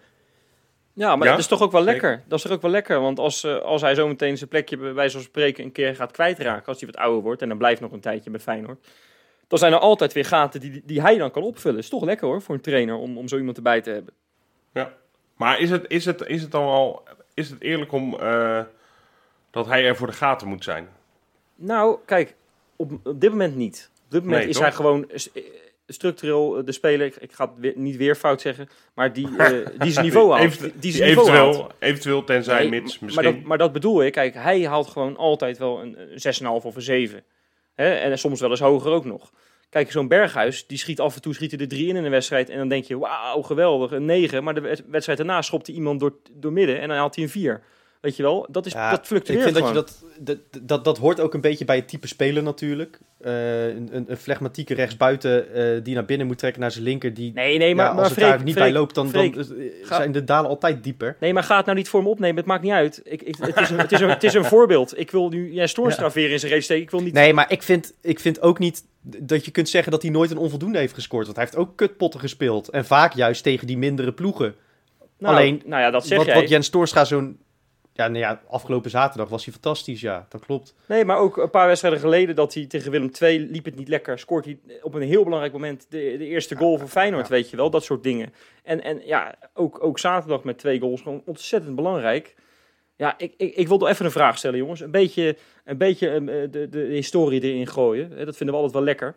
Ja, 0.93 1.15
maar 1.15 1.25
Ja, 1.27 1.31
dat 1.33 1.41
is 1.41 1.47
toch 1.47 1.61
ook 1.61 1.71
wel 1.71 1.81
zeker. 1.83 2.01
lekker. 2.01 2.23
Dat 2.27 2.37
is 2.37 2.43
toch 2.45 2.51
ook 2.53 2.61
wel 2.61 2.71
lekker. 2.71 2.99
Want 3.01 3.19
als, 3.19 3.43
eh, 3.43 3.57
als 3.57 3.81
hij 3.81 3.95
zometeen 3.95 4.37
zijn 4.37 4.49
plekje 4.49 4.77
bij 4.77 4.93
wijze 4.93 5.15
van 5.15 5.25
spreken 5.25 5.63
een 5.63 5.71
keer 5.71 5.95
gaat 5.95 6.11
kwijtraken, 6.11 6.65
als 6.65 6.79
hij 6.79 6.89
wat 6.91 6.97
ouder 7.01 7.21
wordt 7.21 7.41
en 7.41 7.47
dan 7.49 7.57
blijft 7.57 7.81
nog 7.81 7.91
een 7.91 7.99
tijdje 7.99 8.29
bij 8.29 8.39
Feyenoord, 8.39 8.87
dan 9.47 9.59
zijn 9.59 9.73
er 9.73 9.79
altijd 9.79 10.13
weer 10.13 10.25
gaten 10.25 10.59
die, 10.59 10.81
die 10.85 11.01
hij 11.01 11.17
dan 11.17 11.31
kan 11.31 11.43
opvullen. 11.43 11.79
Is 11.79 11.89
toch 11.89 12.03
lekker 12.03 12.27
hoor 12.27 12.41
voor 12.41 12.55
een 12.55 12.61
trainer 12.61 12.95
om, 12.95 13.17
om 13.17 13.27
zo 13.27 13.37
iemand 13.37 13.57
erbij 13.57 13.81
te 13.81 13.89
hebben. 13.89 14.13
Maar 15.37 15.59
is 15.59 15.69
het, 15.69 15.85
is, 15.87 16.05
het, 16.05 16.21
is 16.27 16.41
het 16.41 16.51
dan 16.51 16.65
wel... 16.65 17.03
Is 17.33 17.49
het 17.49 17.61
eerlijk 17.61 17.91
om... 17.91 18.19
eh, 18.19 18.59
dat 19.53 19.65
hij 19.65 19.85
er 19.85 19.95
voor 19.95 20.07
de 20.07 20.13
gaten 20.13 20.47
moet 20.47 20.63
zijn? 20.63 20.87
Nou, 21.55 21.97
kijk, 22.05 22.35
op, 22.75 22.91
op 23.03 23.21
dit 23.21 23.29
moment 23.29 23.55
niet. 23.55 23.89
Op 24.05 24.11
dit 24.11 24.21
moment 24.23 24.39
Nee, 24.41 24.49
is 24.49 24.55
toch? 24.55 24.63
hij 24.65 24.73
gewoon 24.73 25.09
eh, 25.09 25.17
structureel 25.87 26.57
eh, 26.57 26.65
de 26.65 26.71
speler, 26.71 27.05
ik, 27.05 27.15
ik 27.15 27.31
ga 27.31 27.45
het 27.45 27.53
weer- 27.57 27.73
niet 27.75 27.95
weer 27.95 28.15
fout 28.15 28.41
zeggen, 28.41 28.69
maar 28.93 29.13
die, 29.13 29.37
eh, 29.37 29.67
die 29.83 29.91
zijn 29.91 30.05
niveau 30.05 30.31
haalt. 30.31 30.43
Even- 30.43 30.71
Die, 30.79 30.91
zijn 30.91 31.09
niveau 31.09 31.29
eventueel, 31.29 31.71
eventueel 31.79 32.23
tenzij 32.23 32.59
Nee, 32.59 32.69
mits 32.81 32.99
misschien... 32.99 33.23
Maar 33.23 33.33
dat, 33.33 33.43
maar 33.43 33.57
dat 33.57 33.71
bedoel 33.71 34.03
ik. 34.03 34.11
Kijk, 34.13 34.33
hij 34.33 34.61
haalt 34.67 34.87
gewoon 34.87 35.17
altijd 35.17 35.57
wel 35.57 35.81
een, 35.81 35.95
een 35.99 36.33
6,5 36.41 36.47
of 36.65 36.75
een 36.75 36.81
7. 36.81 37.23
Hè? 37.73 37.93
En 37.93 38.19
soms 38.19 38.39
wel 38.39 38.49
eens 38.49 38.59
hoger 38.59 38.91
ook 38.91 39.05
nog. 39.05 39.31
Kijk, 39.69 39.91
zo'n 39.91 40.07
Berghuis, 40.07 40.67
die 40.67 40.77
schiet 40.77 40.99
af 40.99 41.15
en 41.15 41.21
toe 41.21 41.33
schiet 41.33 41.51
hij 41.51 41.59
er 41.59 41.67
drie 41.67 41.87
in 41.87 41.95
in 41.95 42.03
een 42.05 42.11
wedstrijd. 42.11 42.49
En 42.49 42.57
dan 42.57 42.67
denk 42.67 42.83
je, 42.83 42.97
wauw, 42.97 43.41
geweldig, 43.41 43.91
een 43.91 44.05
9. 44.05 44.43
Maar 44.43 44.53
de 44.53 44.61
wed- 44.61 44.83
wedstrijd 44.87 45.17
daarna 45.17 45.41
schopt 45.41 45.67
hij 45.67 45.75
iemand 45.75 45.99
door, 45.99 46.13
door 46.31 46.51
midden 46.53 46.79
en 46.81 46.87
dan 46.87 46.97
haalt 46.97 47.15
hij 47.15 47.23
een 47.23 47.29
4. 47.29 47.63
Weet 48.03 48.15
je 48.15 48.23
wel, 48.23 48.47
dat, 48.49 48.65
is, 48.65 48.73
Ja, 48.73 48.89
dat 48.89 48.99
Ik 48.99 49.05
fluctueert 49.05 49.43
vind 49.43 49.55
dat, 49.55 49.67
je 49.67 49.73
dat, 49.73 50.03
dat, 50.19 50.37
dat, 50.61 50.83
dat 50.83 50.97
hoort 50.97 51.19
ook 51.19 51.33
een 51.33 51.41
beetje 51.41 51.65
bij 51.65 51.75
het 51.75 51.87
type 51.87 52.07
speler 52.07 52.43
natuurlijk. 52.43 52.99
Eh, 53.21 53.67
een, 53.67 53.89
een, 53.91 54.05
een 54.07 54.17
flegmatieke 54.17 54.73
rechtsbuiten 54.73 55.53
eh, 55.53 55.83
die 55.83 55.93
naar 55.93 56.05
binnen 56.05 56.27
moet 56.27 56.37
trekken 56.37 56.61
naar 56.61 56.71
zijn 56.71 56.83
linker. 56.83 57.13
Die, 57.13 57.31
Nee, 57.33 57.57
nee, 57.57 57.75
maar, 57.75 57.85
ja, 57.85 57.91
maar 57.93 57.99
als 57.99 58.09
het 58.09 58.17
Freek, 58.19 58.29
daar 58.29 58.43
niet 58.43 58.53
Freek, 58.55 58.63
bij 58.71 58.73
loopt, 58.73 58.95
dan, 58.95 59.11
dan 59.11 59.33
Freek, 59.33 59.35
eh, 59.35 59.87
ga- 59.87 59.95
zijn 59.95 60.11
de 60.11 60.23
dalen 60.23 60.49
altijd 60.49 60.83
dieper. 60.83 61.17
Nee, 61.19 61.33
maar 61.33 61.43
ga 61.43 61.55
het 61.57 61.65
nou 61.65 61.77
niet 61.77 61.89
voor 61.89 62.03
me 62.03 62.09
opnemen. 62.09 62.37
Het 62.37 62.45
maakt 62.45 62.63
niet 62.63 62.71
uit. 62.71 63.01
Ik, 63.03 63.21
ik, 63.21 63.35
het, 63.39 63.59
is 63.59 63.69
een, 63.69 63.77
het, 63.79 63.91
is 63.91 63.99
een, 63.99 64.09
het 64.09 64.23
is 64.23 64.33
een 64.33 64.45
voorbeeld. 64.45 64.99
Ik 64.99 65.11
wil 65.11 65.29
nu 65.29 65.53
Jens 65.53 65.73
Toornstra 65.73 66.09
weer 66.11 66.31
in 66.31 66.39
zijn 66.39 66.51
race 66.51 66.63
steken. 66.63 66.83
Ik 66.83 66.91
wil 66.91 67.01
niet... 67.01 67.13
Nee, 67.13 67.33
maar 67.33 67.51
ik 67.51 67.63
vind, 67.63 67.93
ik 68.01 68.19
vind 68.19 68.41
ook 68.41 68.59
niet 68.59 68.83
dat 69.01 69.45
je 69.45 69.51
kunt 69.51 69.69
zeggen 69.69 69.91
dat 69.91 70.01
hij 70.01 70.11
nooit 70.11 70.31
een 70.31 70.37
onvoldoende 70.37 70.77
heeft 70.77 70.93
gescoord. 70.93 71.25
Want 71.25 71.37
hij 71.37 71.45
heeft 71.45 71.57
ook 71.57 71.75
kutpotten 71.77 72.19
gespeeld. 72.19 72.69
En 72.69 72.85
vaak 72.85 73.13
juist 73.13 73.43
tegen 73.43 73.67
die 73.67 73.77
mindere 73.77 74.11
ploegen. 74.11 74.55
nou, 75.17 75.35
alleen, 75.35 75.61
Nou 75.65 75.81
ja, 75.81 75.91
dat 75.91 76.05
zeg 76.07 76.17
Wat, 76.17 76.27
jij. 76.27 76.35
wat 76.35 76.49
Jens 76.49 76.69
Toornstra 76.69 77.05
zo'n... 77.05 77.37
Ja, 77.95 78.07
nou 78.07 78.19
ja, 78.19 78.41
afgelopen 78.47 78.89
zaterdag 78.89 79.29
was 79.29 79.43
hij 79.43 79.53
fantastisch, 79.53 80.01
ja. 80.01 80.25
Dat 80.29 80.45
klopt. 80.45 80.75
Nee, 80.87 81.05
maar 81.05 81.17
ook 81.17 81.37
een 81.37 81.49
paar 81.49 81.67
wedstrijden 81.67 81.99
geleden 81.99 82.35
dat 82.35 82.53
hij 82.53 82.65
tegen 82.65 82.91
Willem 82.91 83.11
II 83.21 83.39
liep 83.39 83.65
het 83.65 83.75
niet 83.75 83.87
lekker. 83.87 84.19
Scoort 84.19 84.45
hij 84.45 84.59
op 84.81 84.93
een 84.93 85.01
heel 85.01 85.23
belangrijk 85.23 85.53
moment 85.53 85.85
de, 85.89 86.15
de 86.17 86.25
eerste 86.25 86.55
goal 86.55 86.77
voor 86.77 86.87
Feyenoord, 86.87 87.27
weet 87.27 87.49
je 87.49 87.57
wel. 87.57 87.69
Dat 87.69 87.83
soort 87.83 88.03
dingen. 88.03 88.33
En, 88.63 88.83
en 88.83 89.01
ja, 89.05 89.35
ook, 89.53 89.83
ook 89.83 89.99
zaterdag 89.99 90.43
met 90.43 90.57
twee 90.57 90.79
goals. 90.79 91.01
Gewoon 91.01 91.21
ontzettend 91.25 91.75
belangrijk. 91.75 92.35
Ja, 92.95 93.17
ik, 93.17 93.33
ik, 93.37 93.55
ik 93.55 93.67
wil 93.67 93.77
nog 93.77 93.89
even 93.89 94.05
een 94.05 94.11
vraag 94.11 94.37
stellen, 94.37 94.57
jongens. 94.57 94.79
Een 94.79 94.91
beetje, 94.91 95.37
een 95.65 95.77
beetje 95.77 96.09
eh, 96.09 96.25
de, 96.51 96.67
de 96.69 96.79
historie 96.79 97.41
erin 97.41 97.67
gooien. 97.67 98.09
Dat 98.25 98.37
vinden 98.37 98.55
we 98.55 98.61
altijd 98.61 98.73
wel 98.73 98.83
lekker. 98.83 99.15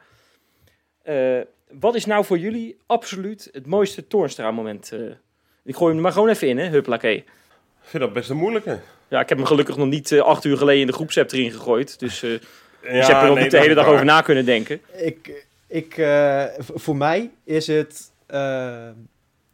Eh, 1.03 1.41
wat 1.81 1.95
is 1.95 2.05
nou 2.05 2.25
voor 2.25 2.39
jullie 2.39 2.77
absoluut 2.87 3.49
het 3.53 3.67
mooiste 3.67 4.07
Toornstra-moment? 4.07 4.93
eh? 4.93 5.01
ik 5.65 5.75
gooi 5.75 5.87
hem 5.87 5.97
er 5.97 6.03
maar 6.03 6.13
gewoon 6.13 6.29
even 6.29 6.49
in, 6.49 6.59
hè, 6.59 6.69
huppelakee. 6.69 7.25
Ik 7.87 7.93
vind 7.93 8.03
dat 8.03 8.13
best 8.13 8.31
een 8.31 8.37
moeilijke. 8.37 8.79
Ja, 9.09 9.21
ik 9.21 9.29
heb 9.29 9.39
hem 9.39 9.47
gelukkig 9.47 9.77
nog 9.77 9.87
niet 9.87 10.13
eh, 10.13 10.21
acht 10.21 10.45
uur 10.45 10.57
geleden 10.57 10.81
in 10.81 10.87
de 10.87 10.93
groepsapp 10.93 11.33
erin 11.33 11.51
gegooid. 11.53 11.99
Dus 11.99 12.23
eh 12.23 12.31
Ja, 12.83 12.93
dus 12.93 13.07
je 13.07 13.13
hebt 13.13 13.23
er 13.23 13.29
ook 13.29 13.35
nee, 13.35 13.43
niet 13.43 13.53
de 13.53 13.59
hele 13.59 13.75
dag 13.75 13.85
waar. 13.85 13.93
over 13.95 14.05
na 14.07 14.21
kunnen 14.21 14.45
denken. 14.45 14.81
Ik, 14.97 15.47
ik, 15.67 15.97
eh, 15.99 16.45
voor 16.75 16.97
mij 16.97 17.31
is 17.45 17.67
het 17.67 18.11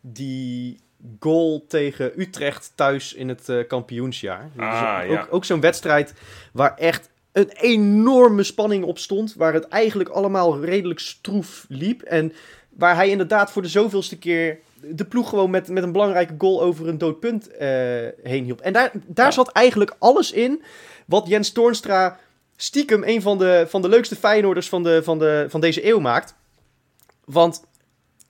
die 0.01 0.79
goal 1.21 1.65
tegen 1.69 2.21
Utrecht 2.21 2.73
thuis 2.75 3.15
in 3.15 3.29
het 3.29 3.67
kampioensjaar. 3.69 4.51
Dus 4.57 4.65
Ah, 4.65 5.01
ook 5.05 5.11
ja. 5.11 5.27
ook 5.31 5.45
zo'n 5.45 5.61
wedstrijd 5.61 6.15
waar 6.53 6.75
echt 6.77 7.11
een 7.33 7.51
enorme 7.51 8.43
spanning 8.43 8.85
op 8.85 8.99
stond. 8.99 9.35
Waar 9.35 9.53
het 9.53 9.69
eigenlijk 9.69 10.09
allemaal 10.09 10.65
redelijk 10.65 11.01
stroef 11.01 11.65
liep. 11.69 12.03
En 12.03 12.33
waar 12.69 12.95
hij 12.95 13.09
inderdaad 13.09 13.53
voor 13.53 13.63
de 13.63 13.69
zoveelste 13.69 14.19
keer 14.19 14.59
de 14.85 15.05
ploeg 15.05 15.29
gewoon 15.29 15.51
met, 15.51 15.69
met 15.69 15.83
een 15.83 15.93
belangrijke 15.93 16.35
goal 16.39 16.63
over 16.63 16.89
een 16.89 16.99
dood 16.99 17.21
punt 17.21 17.49
eh, 17.57 17.69
heen 18.23 18.45
hielp. 18.45 18.61
En 18.61 18.73
daar, 18.73 18.91
daar 19.07 19.27
Ja. 19.27 19.33
zat 19.33 19.53
eigenlijk 19.53 19.97
alles 19.99 20.33
in 20.33 20.63
wat 21.07 21.27
Jens 21.29 21.51
Toornstra 21.53 22.19
stiekem 22.57 23.03
een 23.05 23.23
van 23.23 23.39
de, 23.39 23.65
van 23.69 23.83
de 23.83 23.89
leukste 23.89 24.17
Feyenoorders 24.17 24.69
van, 24.69 24.83
de, 24.83 25.03
van, 25.03 25.19
de, 25.19 25.47
van 25.49 25.61
deze 25.61 25.87
eeuw 25.87 25.99
maakt. 26.01 26.35
Want 27.25 27.65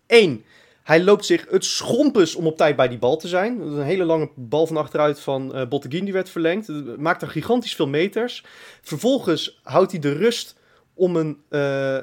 één, 0.06 0.44
hij 0.82 1.02
loopt 1.02 1.24
zich 1.24 1.46
het 1.50 1.64
schompens 1.64 2.34
om 2.34 2.46
op 2.46 2.56
tijd 2.56 2.76
bij 2.76 2.88
die 2.88 2.98
bal 2.98 3.16
te 3.16 3.28
zijn. 3.28 3.58
Dat 3.58 3.66
is 3.70 3.76
Een 3.76 3.82
hele 3.82 4.04
lange 4.04 4.30
bal 4.34 4.66
van 4.66 4.76
achteruit 4.76 5.20
van 5.20 5.54
eh 5.54 5.68
Botteguin 5.68 6.04
die 6.04 6.12
werd 6.12 6.30
verlengd. 6.30 6.68
Maakt 6.98 7.22
er 7.22 7.28
gigantisch 7.28 7.74
veel 7.74 7.88
meters. 7.88 8.44
Vervolgens 8.82 9.60
houdt 9.62 9.90
hij 9.90 10.00
de 10.00 10.12
rust 10.12 10.56
om 10.94 11.16
een, 11.16 11.42
eh, 11.48 11.96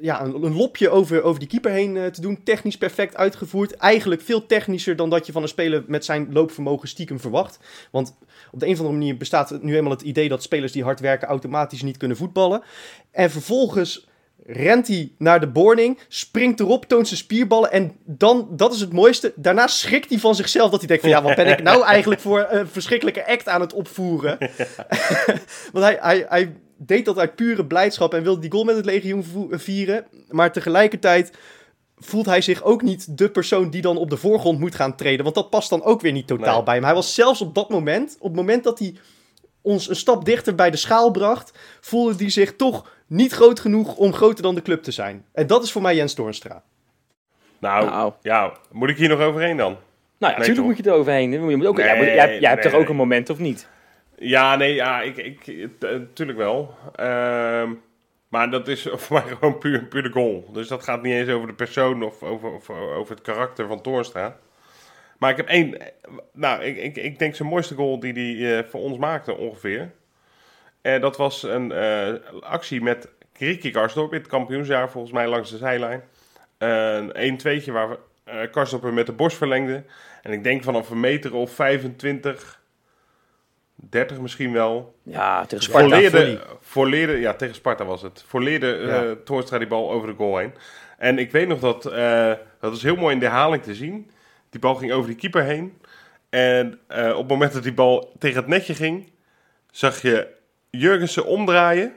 ja, 0.00 0.24
een, 0.24 0.42
een 0.42 0.56
lopje 0.56 0.90
over, 0.90 1.22
over 1.22 1.40
die 1.40 1.48
keeper 1.48 1.70
heen 1.70 1.96
eh, 1.96 2.06
te 2.06 2.20
doen. 2.20 2.42
Technisch 2.42 2.78
perfect 2.78 3.16
uitgevoerd. 3.16 3.74
Eigenlijk 3.76 4.20
veel 4.20 4.46
technischer 4.46 4.96
dan 4.96 5.10
dat 5.10 5.26
je 5.26 5.32
van 5.32 5.42
een 5.42 5.48
speler 5.48 5.84
met 5.86 6.04
zijn 6.04 6.32
loopvermogen 6.32 6.88
stiekem 6.88 7.20
verwacht. 7.20 7.58
Want 7.90 8.16
op 8.50 8.60
de 8.60 8.66
een 8.66 8.72
of 8.72 8.78
andere 8.78 8.98
manier 8.98 9.16
bestaat 9.16 9.62
nu 9.62 9.76
eenmaal 9.76 9.92
het 9.92 10.02
idee 10.02 10.28
dat 10.28 10.42
spelers 10.42 10.72
die 10.72 10.84
hard 10.84 11.00
werken 11.00 11.28
automatisch 11.28 11.82
niet 11.82 11.96
kunnen 11.96 12.16
voetballen. 12.16 12.62
En 13.10 13.30
vervolgens 13.30 14.08
rent 14.46 14.88
hij 14.88 15.12
naar 15.18 15.40
de 15.40 15.48
boarding, 15.48 15.98
springt 16.08 16.60
erop, 16.60 16.84
toont 16.84 17.06
zijn 17.06 17.20
spierballen 17.20 17.72
en 17.72 17.92
dan, 18.04 18.48
dat 18.50 18.74
is 18.74 18.80
het 18.80 18.92
mooiste, 18.92 19.32
daarna 19.36 19.66
schrikt 19.66 20.08
hij 20.08 20.18
van 20.18 20.34
zichzelf 20.34 20.70
dat 20.70 20.78
hij 20.78 20.88
denkt 20.88 21.02
van 21.02 21.12
ja, 21.12 21.22
wat 21.22 21.36
ben 21.36 21.46
ik 21.46 21.62
nou 21.62 21.84
eigenlijk 21.84 22.20
voor 22.20 22.46
een 22.50 22.68
verschrikkelijke 22.68 23.26
act 23.26 23.48
aan 23.48 23.60
het 23.60 23.72
opvoeren. 23.72 24.38
Want 25.72 25.84
hij, 25.84 25.98
hij, 26.00 26.26
hij 26.28 26.52
deed 26.86 27.04
dat 27.04 27.18
uit 27.18 27.34
pure 27.34 27.66
blijdschap 27.66 28.14
en 28.14 28.22
wilde 28.22 28.40
die 28.40 28.50
goal 28.50 28.64
met 28.64 28.76
het 28.76 28.84
legioen 28.84 29.24
vieren, 29.50 30.06
maar 30.28 30.52
tegelijkertijd 30.52 31.32
voelt 31.96 32.26
hij 32.26 32.40
zich 32.40 32.62
ook 32.62 32.82
niet 32.82 33.18
de 33.18 33.30
persoon 33.30 33.70
die 33.70 33.82
dan 33.82 33.96
op 33.96 34.10
de 34.10 34.16
voorgrond 34.16 34.58
moet 34.58 34.74
gaan 34.74 34.96
treden, 34.96 35.22
want 35.22 35.34
dat 35.34 35.50
past 35.50 35.70
dan 35.70 35.82
ook 35.82 36.00
weer 36.00 36.12
niet 36.12 36.26
totaal 36.26 36.54
Nee. 36.54 36.64
bij 36.64 36.74
hem. 36.74 36.84
Hij 36.84 36.94
was 36.94 37.14
zelfs 37.14 37.40
op 37.40 37.54
dat 37.54 37.68
moment, 37.70 38.16
op 38.18 38.26
het 38.28 38.36
moment 38.36 38.64
dat 38.64 38.78
hij 38.78 38.94
ons 39.62 39.88
een 39.88 39.96
stap 39.96 40.24
dichter 40.24 40.54
bij 40.54 40.70
de 40.70 40.76
schaal 40.76 41.10
bracht, 41.10 41.58
voelde 41.80 42.14
hij 42.16 42.30
zich 42.30 42.56
toch 42.56 42.90
niet 43.06 43.32
groot 43.32 43.60
genoeg 43.60 43.96
om 43.96 44.12
groter 44.12 44.42
dan 44.42 44.54
de 44.54 44.62
club 44.62 44.82
te 44.82 44.90
zijn. 44.90 45.24
En 45.32 45.46
dat 45.46 45.62
is 45.62 45.72
voor 45.72 45.82
mij 45.82 45.94
Jens 45.94 46.14
Toornstra. 46.14 46.62
Nou, 47.58 47.84
Nou. 47.86 48.12
ja, 48.22 48.52
moet 48.72 48.88
ik 48.90 48.96
hier 48.96 49.08
nog 49.08 49.20
overheen 49.20 49.56
dan? 49.56 49.76
Nou 50.18 50.32
ja, 50.32 50.38
natuurlijk 50.38 50.66
moet 50.66 50.76
je 50.76 50.82
er 50.82 50.92
overheen. 50.92 51.30
Je 51.32 51.38
moet 51.56 51.66
ook, 51.66 51.76
jij, 51.78 51.96
moet- 51.96 52.04
Nee, 52.06 52.14
jij, 52.14 52.38
jij 52.40 52.50
hebt 52.50 52.62
nee, 52.62 52.72
toch 52.72 52.72
ook 52.72 52.80
nee. 52.80 52.90
een 52.90 52.96
moment, 52.96 53.30
of 53.30 53.38
niet? 53.38 53.68
Ja, 54.20 54.56
nee, 54.56 54.74
ja, 54.74 55.00
ik, 55.00 55.16
ik, 55.16 55.42
t- 55.78 55.84
eh, 55.84 55.90
natuurlijk 55.90 56.38
wel. 56.38 56.74
Ehm, 56.94 57.72
maar 58.28 58.50
dat 58.50 58.68
is 58.68 58.88
voor 58.92 59.22
mij 59.22 59.36
gewoon 59.36 59.58
puur, 59.58 59.84
puur 59.84 60.02
de 60.02 60.10
goal. 60.10 60.48
Dus 60.52 60.68
dat 60.68 60.82
gaat 60.82 61.02
niet 61.02 61.14
eens 61.14 61.28
over 61.28 61.48
de 61.48 61.54
persoon 61.54 62.02
of 62.02 62.22
over, 62.22 62.50
of 62.52 62.70
over 62.70 63.14
het 63.14 63.24
karakter 63.24 63.66
van 63.66 63.80
Toornstra. 63.82 64.36
Maar 65.18 65.30
ik 65.30 65.36
heb 65.36 65.48
één... 65.48 65.76
Nou, 66.32 66.62
ik, 66.62 66.76
ik, 66.76 66.96
ik 66.96 67.18
denk 67.18 67.34
zijn 67.34 67.48
mooiste 67.48 67.74
goal 67.74 68.00
die 68.00 68.12
hij 68.12 68.58
eh, 68.58 68.64
voor 68.70 68.80
ons 68.80 68.98
maakte 68.98 69.36
ongeveer. 69.36 69.90
En 70.82 71.00
dat 71.00 71.16
was 71.16 71.42
een 71.42 71.72
eh, 71.72 72.14
actie 72.40 72.82
met 72.82 73.08
Kriki 73.32 73.70
Karsdorp 73.70 74.12
in 74.12 74.18
het 74.18 74.28
kampioensjaar 74.28 74.90
volgens 74.90 75.12
mij 75.12 75.26
langs 75.28 75.50
de 75.50 75.56
zijlijn. 75.56 76.02
Een 76.58 77.38
1-2'tje 77.40 77.72
waar 77.72 77.96
eh 78.24 78.50
Karsdorp 78.50 78.82
hem 78.82 78.94
met 78.94 79.06
de 79.06 79.12
borst 79.12 79.36
verlengde. 79.36 79.84
En 80.22 80.32
ik 80.32 80.42
denk 80.42 80.62
vanaf 80.62 80.90
een 80.90 81.00
meter 81.00 81.34
of 81.34 81.50
25, 81.50 82.59
30 83.88 84.18
misschien 84.18 84.52
wel. 84.52 84.94
Ja, 85.02 85.46
tegen 85.46 85.64
Sparta. 85.64 85.88
Volleerde, 85.88 86.40
volleerde, 86.60 87.18
ja, 87.18 87.34
tegen 87.34 87.54
Sparta 87.54 87.84
was 87.84 88.02
het. 88.02 88.24
Volleerde 88.26 88.74
eh 88.74 88.86
Ja. 88.86 89.14
Toornstra 89.24 89.58
die 89.58 89.66
bal 89.66 89.90
over 89.90 90.08
de 90.08 90.14
goal 90.14 90.36
heen. 90.36 90.54
En 90.98 91.18
ik 91.18 91.30
weet 91.32 91.48
nog 91.48 91.60
dat, 91.60 91.86
eh, 91.86 92.32
dat 92.60 92.76
is 92.76 92.82
heel 92.82 92.96
mooi 92.96 93.14
in 93.14 93.20
de 93.20 93.26
herhaling 93.26 93.62
te 93.62 93.74
zien. 93.74 94.10
Die 94.50 94.60
bal 94.60 94.74
ging 94.74 94.92
over 94.92 95.06
die 95.06 95.18
keeper 95.18 95.42
heen. 95.42 95.78
En 96.30 96.78
eh, 96.86 97.10
op 97.10 97.18
het 97.18 97.28
moment 97.28 97.52
dat 97.52 97.62
die 97.62 97.72
bal 97.72 98.12
tegen 98.18 98.36
het 98.36 98.46
netje 98.46 98.74
ging, 98.74 99.12
zag 99.70 100.02
je 100.02 100.26
Jurgensen 100.70 101.26
omdraaien. 101.26 101.92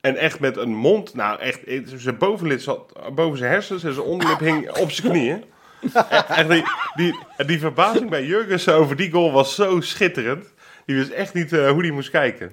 En 0.00 0.16
echt 0.16 0.40
met 0.40 0.56
een 0.56 0.74
mond, 0.74 1.14
nou 1.14 1.40
echt, 1.40 1.60
zijn 1.84 2.18
bovenlid 2.18 2.62
zat 2.62 3.14
boven 3.14 3.38
zijn 3.38 3.50
hersens 3.50 3.84
en 3.84 3.92
zijn 3.92 4.06
onderlip 4.06 4.38
hing 4.38 4.70
op 4.70 4.90
zijn 4.90 5.12
knieën. 5.12 5.44
echt, 6.08 6.28
echt 6.28 6.48
die, 6.48 6.64
die, 6.94 7.18
die 7.46 7.58
verbazing 7.58 8.10
bij 8.10 8.24
Jurgensen 8.24 8.74
over 8.74 8.96
die 8.96 9.10
goal 9.10 9.32
was 9.32 9.54
zo 9.54 9.80
schitterend. 9.80 10.53
Die 10.86 10.96
wist 10.96 11.10
echt 11.10 11.34
niet 11.34 11.52
eh, 11.52 11.70
hoe 11.70 11.82
die 11.82 11.92
moest 11.92 12.10
kijken. 12.10 12.52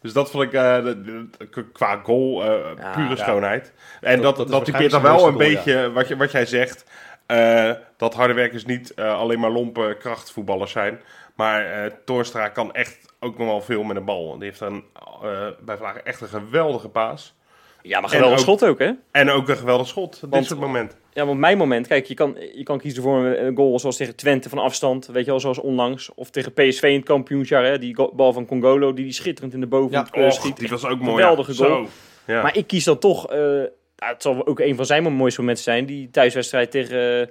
Dus 0.00 0.12
dat 0.12 0.30
vond 0.30 0.44
ik 0.44 0.52
eh, 0.52 0.84
de- 0.84 1.02
de- 1.02 1.64
qua 1.72 2.00
goal 2.02 2.42
eh, 2.44 2.70
Ja, 2.78 2.90
pure 2.92 3.08
ja. 3.08 3.16
schoonheid. 3.16 3.72
En 4.00 4.20
Dat- 4.20 4.36
dat, 4.36 4.48
dat 4.48 4.64
typeert 4.64 4.90
dan 4.90 5.02
wel 5.02 5.26
een 5.26 5.36
beetje 5.36 5.92
wat, 5.92 6.08
je, 6.08 6.16
wat 6.16 6.32
jij 6.32 6.46
zegt. 6.46 6.84
eh, 7.26 7.70
dat 7.96 8.14
harde 8.14 8.34
werkers 8.34 8.64
niet 8.64 8.94
eh, 8.94 9.18
alleen 9.18 9.40
maar 9.40 9.50
lompe 9.50 9.96
krachtvoetballers 9.98 10.72
zijn. 10.72 11.00
Maar 11.36 11.64
eh 11.84 11.90
Torstra 12.04 12.48
kan 12.48 12.72
echt 12.74 13.12
ook 13.20 13.38
nog 13.38 13.46
wel 13.46 13.60
veel 13.60 13.82
met 13.82 13.96
een 13.96 14.04
bal. 14.04 14.34
Die 14.38 14.44
heeft 14.48 14.60
een, 14.60 14.84
eh, 15.22 15.46
bij 15.60 15.76
Vlagen 15.76 16.04
echt 16.04 16.20
een 16.20 16.28
geweldige 16.28 16.88
paas. 16.88 17.34
Ja, 17.82 18.00
maar 18.00 18.08
geweldig 18.10 18.32
ook- 18.38 18.44
schot 18.44 18.64
ook, 18.64 18.78
hè? 18.78 18.90
En 19.10 19.30
ook 19.30 19.48
een 19.48 19.56
geweldig 19.56 19.86
schot. 19.86 20.20
Dit 20.30 20.44
soort 20.44 20.60
moment. 20.60 20.96
Ja, 21.12 21.26
want 21.26 21.38
mijn 21.38 21.58
moment, 21.58 21.86
kijk, 21.86 22.06
je 22.06 22.14
kan, 22.14 22.36
je 22.54 22.62
kan 22.62 22.78
kiezen 22.78 23.02
voor 23.02 23.24
een 23.24 23.56
goal 23.56 23.78
zoals 23.78 23.96
tegen 23.96 24.16
Twente 24.16 24.48
van 24.48 24.58
afstand, 24.58 25.06
weet 25.06 25.24
je 25.24 25.30
wel, 25.30 25.40
zoals 25.40 25.58
onlangs. 25.58 26.14
Of 26.14 26.30
tegen 26.30 26.52
PSV 26.52 26.82
in 26.82 26.94
het 26.96 27.04
kampioensjaar, 27.04 27.64
hè, 27.64 27.78
die 27.78 27.96
bal 28.12 28.32
van 28.32 28.46
Congolo, 28.46 28.92
die 28.92 29.04
die 29.04 29.12
schitterend 29.12 29.54
in 29.54 29.60
de 29.60 29.66
bovenhoek 29.66 30.14
Ja, 30.14 30.26
Och, 30.26 30.32
schiet. 30.32 30.56
die 30.58 30.68
was 30.68 30.84
ook 30.86 31.00
mooi. 31.00 31.20
geweldige 31.20 31.52
ja. 31.52 31.56
goal. 31.68 31.84
Zo. 31.84 31.90
Ja. 32.32 32.42
Maar 32.42 32.56
ik 32.56 32.66
kies 32.66 32.84
dan 32.84 32.98
toch, 32.98 33.30
eh, 33.30 33.62
het 33.96 34.22
zal 34.22 34.46
ook 34.46 34.60
een 34.60 34.76
van 34.76 34.86
zijn 34.86 35.12
mooiste 35.12 35.40
momenten 35.40 35.64
zijn, 35.64 35.86
die 35.86 36.10
thuiswedstrijd 36.10 36.70
tegen, 36.70 37.30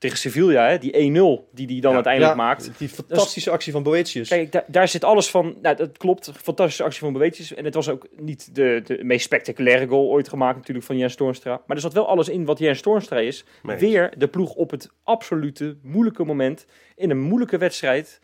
tegen 0.00 0.18
Sevilla, 0.18 0.68
hè, 0.68 0.78
die 0.78 0.92
1-0 0.92 1.48
die 1.52 1.66
die 1.66 1.80
dan 1.80 1.90
Ja. 1.90 1.94
uiteindelijk 1.96 2.36
Ja, 2.36 2.42
maakt. 2.42 2.70
Die 2.78 2.88
fantastische 2.88 3.50
actie 3.50 3.72
van 3.72 3.82
Boetius. 3.82 4.28
Kijk, 4.28 4.52
daar, 4.52 4.64
daar 4.66 4.88
zit 4.88 5.04
alles 5.04 5.30
van. 5.30 5.56
Nou, 5.62 5.76
dat 5.76 5.98
klopt. 5.98 6.30
Fantastische 6.42 6.82
actie 6.82 7.00
van 7.00 7.12
Boetius. 7.12 7.54
En 7.54 7.64
het 7.64 7.74
was 7.74 7.88
ook 7.88 8.06
niet 8.16 8.54
de, 8.54 8.82
de 8.84 9.04
meest 9.04 9.24
spectaculaire 9.24 9.86
goal 9.86 10.08
ooit 10.10 10.28
gemaakt, 10.28 10.56
natuurlijk, 10.56 10.86
van 10.86 10.96
Jens 10.96 11.14
Toornstra. 11.14 11.62
Maar 11.66 11.76
er 11.76 11.82
zat 11.82 11.92
wel 11.92 12.06
alles 12.08 12.28
in 12.28 12.44
wat 12.44 12.58
Jens 12.58 12.80
Toornstra 12.80 13.18
is. 13.18 13.44
Nee. 13.62 13.76
Weer 13.78 14.12
de 14.18 14.28
ploeg 14.28 14.54
op 14.54 14.70
het 14.70 14.90
absolute 15.04 15.76
moeilijke 15.82 16.24
moment. 16.24 16.66
In 16.96 17.10
een 17.10 17.20
moeilijke 17.20 17.58
wedstrijd. 17.58 18.20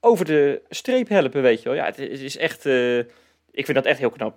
Over 0.00 0.24
de 0.24 0.62
streep 0.68 1.08
helpen, 1.08 1.42
weet 1.42 1.62
je 1.62 1.68
wel. 1.68 1.78
Ja, 1.78 1.84
het 1.84 1.98
is 1.98 2.20
is 2.20 2.36
echt. 2.36 2.66
eh, 2.66 2.98
ik 3.50 3.64
vind 3.64 3.74
dat 3.74 3.84
echt 3.86 3.98
heel 3.98 4.10
knap. 4.10 4.36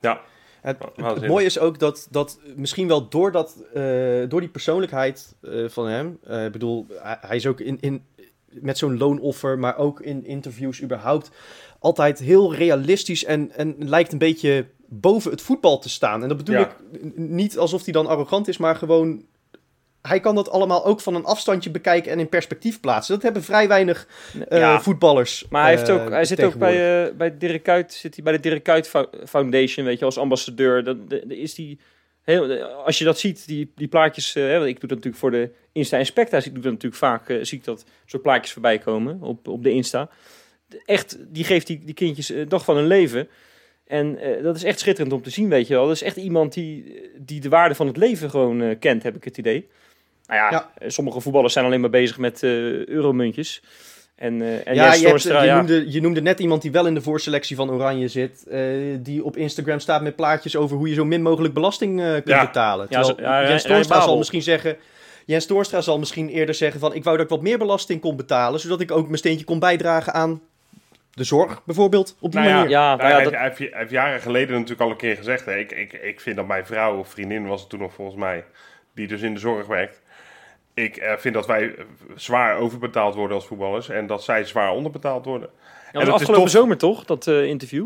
Ja. 0.00 0.20
Het, 0.60 1.26
mooie 1.26 1.44
is 1.44 1.58
ook 1.58 1.78
dat, 1.78 2.08
dat 2.10 2.38
misschien 2.56 2.88
wel 2.88 3.08
door, 3.08 3.32
dat, 3.32 3.56
eh, 3.74 3.82
door 4.28 4.40
die 4.40 4.48
persoonlijkheid 4.48 5.34
eh, 5.40 5.68
van 5.68 5.86
hem, 5.86 6.18
eh, 6.24 6.44
ik 6.44 6.52
bedoel, 6.52 6.86
hij, 6.88 7.18
hij 7.20 7.36
is 7.36 7.46
ook 7.46 7.60
in, 7.60 7.78
in, 7.80 8.04
met 8.48 8.78
zo'n 8.78 8.98
loonoffer, 8.98 9.58
maar 9.58 9.76
ook 9.76 10.00
in 10.00 10.24
interviews 10.24 10.82
überhaupt, 10.82 11.30
altijd 11.78 12.18
heel 12.18 12.54
realistisch 12.54 13.24
en, 13.24 13.50
en 13.52 13.74
lijkt 13.78 14.12
een 14.12 14.18
beetje 14.18 14.66
boven 14.86 15.30
het 15.30 15.42
voetbal 15.42 15.78
te 15.78 15.88
staan. 15.88 16.22
En 16.22 16.28
dat 16.28 16.36
bedoel 16.36 16.54
Ja. 16.54 16.76
ik 16.92 17.16
niet 17.16 17.58
alsof 17.58 17.84
hij 17.84 17.92
dan 17.92 18.06
arrogant 18.06 18.48
is, 18.48 18.56
maar 18.56 18.76
gewoon, 18.76 19.24
hij 20.08 20.20
kan 20.20 20.34
dat 20.34 20.50
allemaal 20.50 20.84
ook 20.84 21.00
van 21.00 21.14
een 21.14 21.24
afstandje 21.24 21.70
bekijken 21.70 22.12
en 22.12 22.18
in 22.18 22.28
perspectief 22.28 22.80
plaatsen. 22.80 23.14
Dat 23.14 23.22
hebben 23.22 23.42
vrij 23.42 23.68
weinig 23.68 24.08
eh, 24.48 24.58
Ja. 24.58 24.80
voetballers. 24.80 25.46
Maar 25.50 25.62
hij, 25.62 25.70
heeft 25.76 25.88
eh, 25.88 25.94
ook, 25.94 26.10
hij 26.10 26.24
zit 26.24 26.42
ook 26.42 26.54
bij, 26.56 27.04
eh, 27.06 27.14
bij 27.16 27.38
Dirk 27.38 27.62
Kuyt, 27.62 27.92
zit 27.92 28.14
hij 28.14 28.24
bij 28.24 28.32
de 28.32 28.40
Dirk 28.40 28.62
Kuyt 28.62 28.88
Fo- 28.88 29.10
Foundation, 29.26 29.84
weet 29.86 29.98
je, 29.98 30.04
als 30.04 30.18
ambassadeur. 30.18 30.84
De- 30.84 31.24
is 31.28 31.54
die 31.54 31.78
heel, 32.22 32.62
als 32.62 32.98
je 32.98 33.04
dat 33.04 33.18
ziet, 33.18 33.46
die, 33.46 33.72
die 33.74 33.88
plaatjes, 33.88 34.34
eh, 34.34 34.42
hè, 34.42 34.52
want 34.56 34.68
ik 34.68 34.80
doe 34.80 34.88
dat 34.88 34.96
natuurlijk 34.98 35.16
voor 35.22 35.30
de 35.30 35.50
Insta 35.72 35.96
Inspecta, 35.98 36.36
ik 36.36 36.44
doe 36.44 36.62
dat 36.62 36.72
natuurlijk 36.72 36.94
vaak, 37.02 37.28
eh, 37.28 37.36
zie 37.42 37.58
ik 37.58 37.64
dat 37.64 37.84
soort 38.06 38.22
plaatjes 38.22 38.52
voorbij 38.52 38.78
komen 38.78 39.22
op, 39.22 39.48
op 39.48 39.62
de 39.62 39.70
Insta. 39.70 40.08
Echt, 40.84 41.18
die 41.28 41.44
geeft 41.44 41.66
die, 41.66 41.80
die 41.84 41.94
kindjes 41.94 42.28
een 42.28 42.48
dag 42.48 42.64
van 42.64 42.76
hun 42.76 42.86
leven. 42.86 43.28
En 43.86 44.18
eh, 44.18 44.42
dat 44.42 44.56
is 44.56 44.64
echt 44.64 44.78
schitterend 44.78 45.12
om 45.14 45.22
te 45.22 45.30
zien, 45.30 45.48
weet 45.48 45.66
je 45.66 45.74
wel. 45.74 45.86
Dat 45.86 45.94
is 45.94 46.02
echt 46.02 46.16
iemand 46.16 46.52
die, 46.52 47.00
die 47.18 47.40
de 47.40 47.48
waarde 47.48 47.74
van 47.74 47.86
het 47.86 47.96
leven 47.96 48.30
gewoon 48.30 48.62
eh, 48.62 48.78
kent, 48.78 49.02
heb 49.02 49.16
ik 49.16 49.24
het 49.24 49.38
idee. 49.38 49.68
Nou 50.28 50.40
ja, 50.40 50.50
Ja. 50.50 50.70
eh, 50.78 50.88
sommige 50.88 51.20
voetballers 51.20 51.52
zijn 51.52 51.64
alleen 51.64 51.80
maar 51.80 51.90
bezig 51.90 52.18
met 52.18 52.42
eh, 52.42 52.50
euromuntjes. 52.86 53.62
En, 54.16 54.42
eh 54.42 54.66
en 54.68 54.74
Ja, 54.74 54.82
Jens 54.84 54.84
je, 54.84 54.84
hebt- 54.90 55.02
Toornstra, 55.08 55.40
je, 55.42 55.46
ja. 55.46 55.56
noemde, 55.56 55.92
je 55.92 56.00
noemde 56.00 56.22
net 56.22 56.40
iemand 56.40 56.62
die 56.62 56.72
wel 56.72 56.86
in 56.86 56.94
de 56.94 57.00
voorselectie 57.02 57.56
van 57.56 57.70
Oranje 57.70 58.08
zit. 58.08 58.46
eh, 58.46 58.60
die 58.98 59.24
op 59.24 59.36
Instagram 59.36 59.78
staat 59.78 60.02
met 60.02 60.16
plaatjes 60.16 60.56
over 60.56 60.76
hoe 60.76 60.88
je 60.88 60.94
zo 60.94 61.04
min 61.04 61.22
mogelijk 61.22 61.54
belasting 61.54 62.00
eh, 62.00 62.12
kunt 62.12 62.26
Ja. 62.28 62.44
betalen. 62.44 62.88
Terwijl 62.88 63.48
Jens 63.48 63.62
Toornstra 63.62 64.00
zal 64.00 64.16
misschien 64.18 64.42
zeggen... 64.42 64.76
Jens 65.24 65.46
Toornstra 65.46 65.80
zal 65.80 65.98
misschien 65.98 66.28
eerder 66.28 66.54
zeggen 66.54 66.80
van... 66.80 66.94
ik 66.94 67.04
wou 67.04 67.16
dat 67.16 67.24
ik 67.24 67.30
wat 67.32 67.42
meer 67.42 67.58
belasting 67.58 68.00
kon 68.00 68.16
betalen... 68.16 68.60
zodat 68.60 68.80
ik 68.80 68.90
ook 68.90 69.04
mijn 69.06 69.18
steentje 69.18 69.44
kon 69.44 69.58
bijdragen 69.58 70.12
aan 70.14 70.40
de 71.12 71.24
zorg, 71.24 71.64
bijvoorbeeld. 71.64 72.16
Op 72.20 72.30
die 72.32 72.40
Nou 72.40 72.50
ja, 72.52 72.56
manier. 72.56 72.70
Ja, 72.70 72.96
Nou, 72.96 72.98
nou 72.98 73.08
ja, 73.08 73.14
hij, 73.14 73.24
dat- 73.24 73.32
hij 73.32 73.42
heeft, 73.42 73.58
hij 73.58 73.68
heeft 73.72 73.90
jaren 73.90 74.20
geleden 74.20 74.54
natuurlijk 74.54 74.80
al 74.80 74.90
een 74.90 74.96
keer 74.96 75.16
gezegd. 75.16 75.44
Hè, 75.44 75.56
ik, 75.56 75.72
ik, 75.72 75.92
ik 75.92 76.20
vind 76.20 76.36
dat 76.36 76.46
mijn 76.46 76.66
vrouw 76.66 76.98
of 76.98 77.08
vriendin 77.08 77.46
was 77.46 77.60
het 77.60 77.70
toen 77.70 77.80
nog 77.80 77.92
volgens 77.94 78.16
mij, 78.18 78.44
die 78.94 79.06
dus 79.06 79.20
in 79.22 79.34
de 79.34 79.40
zorg 79.40 79.66
werkt. 79.66 80.00
Ik 80.84 80.96
eh, 80.96 81.12
vind 81.16 81.34
dat 81.34 81.46
wij 81.46 81.74
zwaar 82.14 82.56
overbetaald 82.58 83.14
worden 83.14 83.36
als 83.36 83.46
voetballers 83.46 83.88
en 83.88 84.06
dat 84.06 84.22
zij 84.24 84.44
zwaar 84.44 84.70
onderbetaald 84.72 85.24
worden. 85.24 85.48
Ja, 85.92 86.00
en 86.00 86.06
is 86.06 86.12
afgelopen 86.12 86.42
tof- 86.42 86.50
zomer 86.50 86.76
toch, 86.78 87.04
dat 87.04 87.26
eh, 87.26 87.44
interview? 87.44 87.84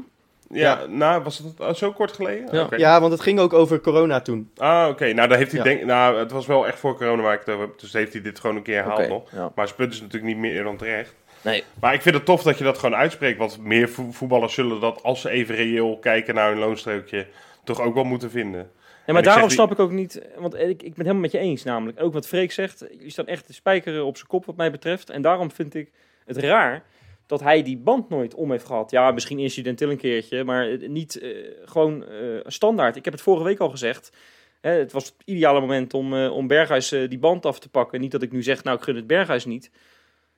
Ja, 0.48 0.86
nou 0.88 1.22
was 1.22 1.38
het 1.38 1.60
uh, 1.60 1.72
zo 1.74 1.92
kort 1.92 2.12
geleden? 2.12 2.48
Ja. 2.52 2.62
Oké. 2.62 2.76
Ja, 2.76 3.00
want 3.00 3.12
het 3.12 3.20
ging 3.22 3.38
ook 3.40 3.52
over 3.52 3.80
corona 3.80 4.20
toen. 4.20 4.50
Ah, 4.56 4.88
oké. 4.88 5.12
Nou, 5.12 5.28
daar 5.28 5.38
heeft 5.38 5.50
hij 5.52 5.60
Ja. 5.60 5.64
denk, 5.66 5.84
nou, 5.84 6.18
het 6.18 6.30
was 6.30 6.46
wel 6.46 6.66
echt 6.66 6.78
voor 6.78 6.96
corona 6.96 7.22
waar 7.22 7.32
ik 7.34 7.40
het 7.40 7.48
over 7.54 7.66
heb. 7.66 7.78
Dus 7.78 7.92
heeft 7.92 8.12
hij 8.12 8.22
dit 8.22 8.40
gewoon 8.40 8.56
een 8.56 8.62
keer 8.62 8.74
herhaald 8.82 9.08
nog. 9.08 9.30
ja. 9.32 9.52
Maar 9.54 9.66
zijn 9.66 9.78
punt 9.78 9.92
is 9.92 10.00
natuurlijk 10.00 10.32
niet 10.32 10.40
meer 10.42 10.62
dan 10.62 10.76
terecht. 10.76 11.14
Nee. 11.42 11.64
Maar 11.80 11.94
ik 11.94 12.02
vind 12.02 12.14
het 12.14 12.24
tof 12.24 12.42
dat 12.42 12.58
je 12.58 12.64
dat 12.64 12.78
gewoon 12.78 12.96
uitspreekt. 12.98 13.38
Want 13.38 13.58
meer 13.60 13.88
vo- 13.88 14.08
voetballers 14.10 14.54
zullen 14.54 14.80
dat 14.80 15.02
als 15.02 15.20
ze 15.20 15.30
even 15.30 15.54
reëel 15.54 15.98
kijken 16.00 16.34
naar 16.34 16.48
hun 16.50 16.58
loonstrookje 16.58 17.26
toch 17.64 17.80
ook 17.80 17.94
wel 17.94 18.04
moeten 18.04 18.30
vinden. 18.30 18.70
En 19.06 19.12
maar 19.14 19.22
ik 19.22 19.28
daarom 19.28 19.50
snap 19.50 19.70
ik 19.70 19.78
ook 19.78 19.90
niet, 19.90 20.22
want 20.36 20.54
ik, 20.54 20.62
ik 20.62 20.78
ben 20.78 20.88
het 20.88 20.96
helemaal 20.96 21.20
met 21.20 21.32
je 21.32 21.38
eens 21.38 21.62
namelijk. 21.62 22.02
Ook 22.02 22.12
wat 22.12 22.26
Freek 22.26 22.52
zegt, 22.52 22.84
jullie 22.90 23.10
staan 23.10 23.26
echt 23.26 23.46
de 23.46 23.52
spijker 23.52 24.04
op 24.04 24.16
zijn 24.16 24.28
kop 24.28 24.44
wat 24.44 24.56
mij 24.56 24.70
betreft. 24.70 25.10
En 25.10 25.22
daarom 25.22 25.50
vind 25.50 25.74
ik 25.74 25.92
het 26.24 26.36
raar 26.36 26.84
dat 27.26 27.40
hij 27.40 27.62
die 27.62 27.78
band 27.78 28.08
nooit 28.08 28.34
om 28.34 28.50
heeft 28.50 28.66
gehad. 28.66 28.90
Ja, 28.90 29.10
misschien 29.10 29.38
incidenteel 29.38 29.90
een 29.90 29.96
keertje, 29.96 30.44
maar 30.44 30.88
niet 30.88 31.18
eh, 31.18 31.30
gewoon 31.64 32.06
eh, 32.06 32.18
standaard. 32.44 32.96
Ik 32.96 33.04
heb 33.04 33.12
het 33.12 33.22
vorige 33.22 33.44
week 33.44 33.58
al 33.58 33.70
gezegd. 33.70 34.12
Hè, 34.60 34.70
het 34.70 34.92
was 34.92 35.04
het 35.04 35.14
ideale 35.24 35.60
moment 35.60 35.94
om, 35.94 36.14
eh, 36.14 36.32
om 36.32 36.46
Berghuis 36.46 36.88
die 36.88 37.18
band 37.18 37.46
af 37.46 37.58
te 37.58 37.68
pakken. 37.68 38.00
Niet 38.00 38.10
dat 38.10 38.22
ik 38.22 38.32
nu 38.32 38.42
zeg, 38.42 38.64
nou 38.64 38.76
ik 38.76 38.82
gun 38.82 38.96
het 38.96 39.06
Berghuis 39.06 39.44
niet. 39.44 39.70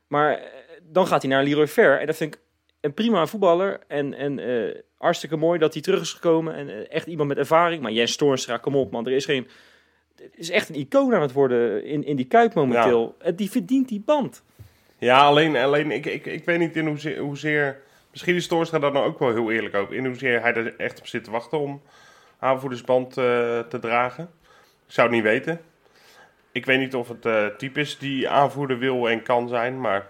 Maar 0.07 0.43
dan 0.83 1.07
gaat 1.07 1.23
hij 1.23 1.31
naar 1.31 1.45
Leroy 1.45 1.67
Fer. 1.67 2.01
En 2.01 2.07
dat 2.07 2.17
vind 2.17 2.35
ik 2.35 2.41
een 2.85 2.95
prima 2.95 3.27
voetballer. 3.27 3.81
En, 3.87 4.15
en 4.15 4.39
eh, 4.39 4.81
hartstikke 4.99 5.37
mooi 5.37 5.59
dat 5.59 5.73
hij 5.73 5.83
terug 5.83 6.01
is 6.01 6.13
gekomen. 6.13 6.55
En 6.55 6.69
eh, 6.69 6.95
echt 6.95 7.07
iemand 7.07 7.29
met 7.29 7.39
ervaring. 7.39 7.83
Maar 7.83 7.93
Jens 7.93 8.17
Toornstra, 8.17 8.57
kom 8.57 8.77
op 8.77 8.91
man. 8.91 9.07
Er 9.07 9.13
is 9.13 9.25
geen... 9.25 9.49
Het 10.17 10.33
is 10.35 10.51
echt 10.51 10.69
een 10.69 10.75
icoon 10.75 11.15
aan 11.15 11.21
het 11.21 11.33
worden 11.33 11.85
in, 11.85 12.05
in 12.05 12.17
die 12.17 12.27
Kuip 12.27 12.55
momenteel. 12.55 13.17
En 13.19 13.37
Die 13.37 13.51
verdient 13.51 13.89
die 13.89 14.01
band. 14.01 14.43
Ja, 14.99 15.21
alleen, 15.25 15.57
alleen 15.57 15.91
ik, 15.91 16.07
ik, 16.07 16.27
ik 16.27 16.45
weet 16.45 16.59
niet 16.59 16.77
in 16.77 16.87
hoezeer, 16.87 17.19
hoezeer... 17.19 17.83
Misschien 18.11 18.35
is 18.35 18.47
Toornstra 18.47 18.79
daar 18.79 18.93
nou 18.93 19.07
ook 19.07 19.19
wel 19.19 19.33
heel 19.33 19.51
eerlijk 19.51 19.75
over. 19.75 19.95
In 19.95 20.07
hoezeer 20.07 20.41
hij 20.41 20.55
er 20.55 20.77
echt 20.77 20.99
op 20.99 21.07
zit 21.07 21.25
te 21.25 21.31
wachten 21.31 21.59
om 21.59 21.83
aanvoerdersband 22.39 23.09
eh, 23.09 23.59
te 23.59 23.79
dragen. 23.81 24.31
Ik 24.87 24.93
zou 24.93 25.07
het 25.07 25.17
niet 25.17 25.25
weten. 25.25 25.61
Ik 26.53 26.67
weet 26.67 26.79
niet 26.79 26.95
of 26.95 27.09
het 27.09 27.59
type 27.59 27.81
is 27.81 27.99
die 27.99 28.29
aanvoerder 28.29 28.79
wil 28.79 29.09
en 29.09 29.23
kan 29.23 29.49
zijn. 29.49 29.81
Maar 29.81 30.07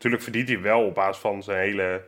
natuurlijk 0.00 0.22
verdient 0.22 0.48
hij 0.48 0.60
wel 0.60 0.84
op 0.86 0.94
basis 0.94 1.20
van 1.20 1.42
zijn 1.42 1.58
hele 1.58 2.02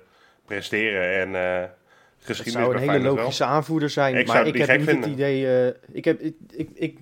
presteren 0.46 1.20
en 1.20 1.34
eh 1.34 1.60
Het 1.60 2.26
geschiedenis 2.36 2.66
zou 2.68 2.74
een 2.82 2.90
hele 2.90 3.02
wel. 3.04 3.14
logische 3.14 3.44
aanvoerder 3.44 3.90
zijn. 3.90 4.16
Ik 4.16 4.26
maar 4.26 4.44
het 4.44 4.54
ik 4.54 4.66
heb 4.66 4.78
niet 4.80 4.90
het 4.90 5.06
idee... 5.06 5.66
eh, 5.66 5.74
ik 5.92 6.04
heb, 6.04 6.20
ik, 6.20 6.34
ik, 6.50 6.68
ik- 6.74 6.98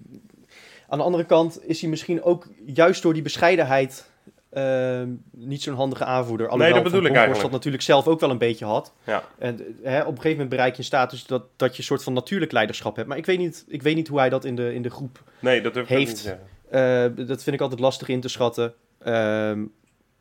aan 0.89 0.99
de 0.99 1.05
andere 1.05 1.25
kant 1.25 1.69
is 1.69 1.81
hij 1.81 1.91
misschien 1.91 2.23
ook 2.23 2.47
juist 2.65 3.03
door 3.03 3.13
die 3.13 3.23
bescheidenheid 3.23 4.11
ehm, 4.51 5.09
niet 5.31 5.63
zo'n 5.63 5.75
handige 5.75 6.05
aanvoerder. 6.05 6.49
Alhoewel 6.49 6.75
dat 6.75 6.83
bedoel 6.83 7.05
ik 7.05 7.13
eigenlijk. 7.15 7.43
dat 7.43 7.51
natuurlijk 7.51 7.83
zelf 7.83 8.07
ook 8.07 8.21
wel 8.21 8.31
een 8.31 8.39
beetje 8.39 8.65
had. 8.65 8.93
Ja. 9.05 9.23
En 9.39 9.59
eh, 9.83 9.93
hè, 9.93 10.01
op 10.01 10.07
een 10.07 10.15
gegeven 10.15 10.31
moment 10.31 10.49
bereik 10.49 10.73
je 10.73 10.79
een 10.79 10.85
status 10.85 11.27
dat, 11.27 11.43
dat 11.57 11.73
je 11.73 11.79
een 11.79 11.85
soort 11.85 12.03
van 12.03 12.13
natuurlijk 12.13 12.53
leiderschap 12.53 12.97
hebt. 12.97 13.09
Maar 13.09 13.17
ik 13.19 13.27
weet 13.27 13.39
niet, 13.39 13.65
ik 13.69 13.83
weet 13.83 13.95
niet 13.95 14.09
hoe 14.09 14.19
hij 14.19 14.29
dat 14.29 14.45
in 14.45 14.55
de, 14.57 14.75
in 14.75 14.83
de 14.83 14.91
groep... 14.91 15.23
Nee, 15.39 15.61
dat 15.61 15.75
durf 15.75 15.91
ik 15.91 15.97
Heeft. 15.97 16.25
niet 16.25 16.37
eh, 16.71 17.27
dat 17.27 17.43
vind 17.43 17.57
ik 17.57 17.61
altijd 17.61 17.81
lastig 17.81 18.09
in 18.09 18.21
te 18.21 18.29
schatten. 18.29 18.75
Ehm, 19.03 19.65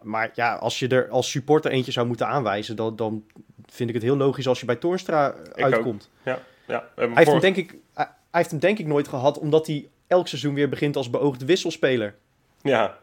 maar 0.02 0.32
ja, 0.34 0.56
als 0.56 0.80
je 0.80 0.88
er 0.88 1.10
als 1.10 1.30
supporter 1.32 1.72
eentje 1.72 1.92
zou 1.92 2.08
moeten 2.08 2.28
aanwijzen... 2.28 2.76
Dan, 2.76 2.96
dan 2.96 3.24
vind 3.66 3.90
ik 3.90 3.96
het 3.96 4.04
heel 4.04 4.18
logisch 4.18 4.48
als 4.48 4.60
je 4.60 4.66
bij 4.66 4.76
Toornstra 4.76 5.36
uitkomt. 5.54 6.10
Ja, 6.24 6.40
hebben 6.68 6.84
Hij 6.96 7.08
heeft, 7.16 7.32
hem 7.32 7.40
denk 7.40 7.56
ik, 7.56 7.70
hij 7.94 8.06
hij 8.06 8.40
heeft 8.40 8.52
hem 8.52 8.60
denk 8.60 8.80
ik 8.80 8.86
nooit 8.88 9.08
gehad... 9.08 9.40
omdat 9.40 9.68
hij 9.68 9.88
elk 10.08 10.28
seizoen 10.28 10.54
weer 10.54 10.70
begint 10.70 10.96
als 10.96 11.10
beoogde 11.10 11.46
wisselspeler. 11.46 12.16
Ja, 12.62 12.98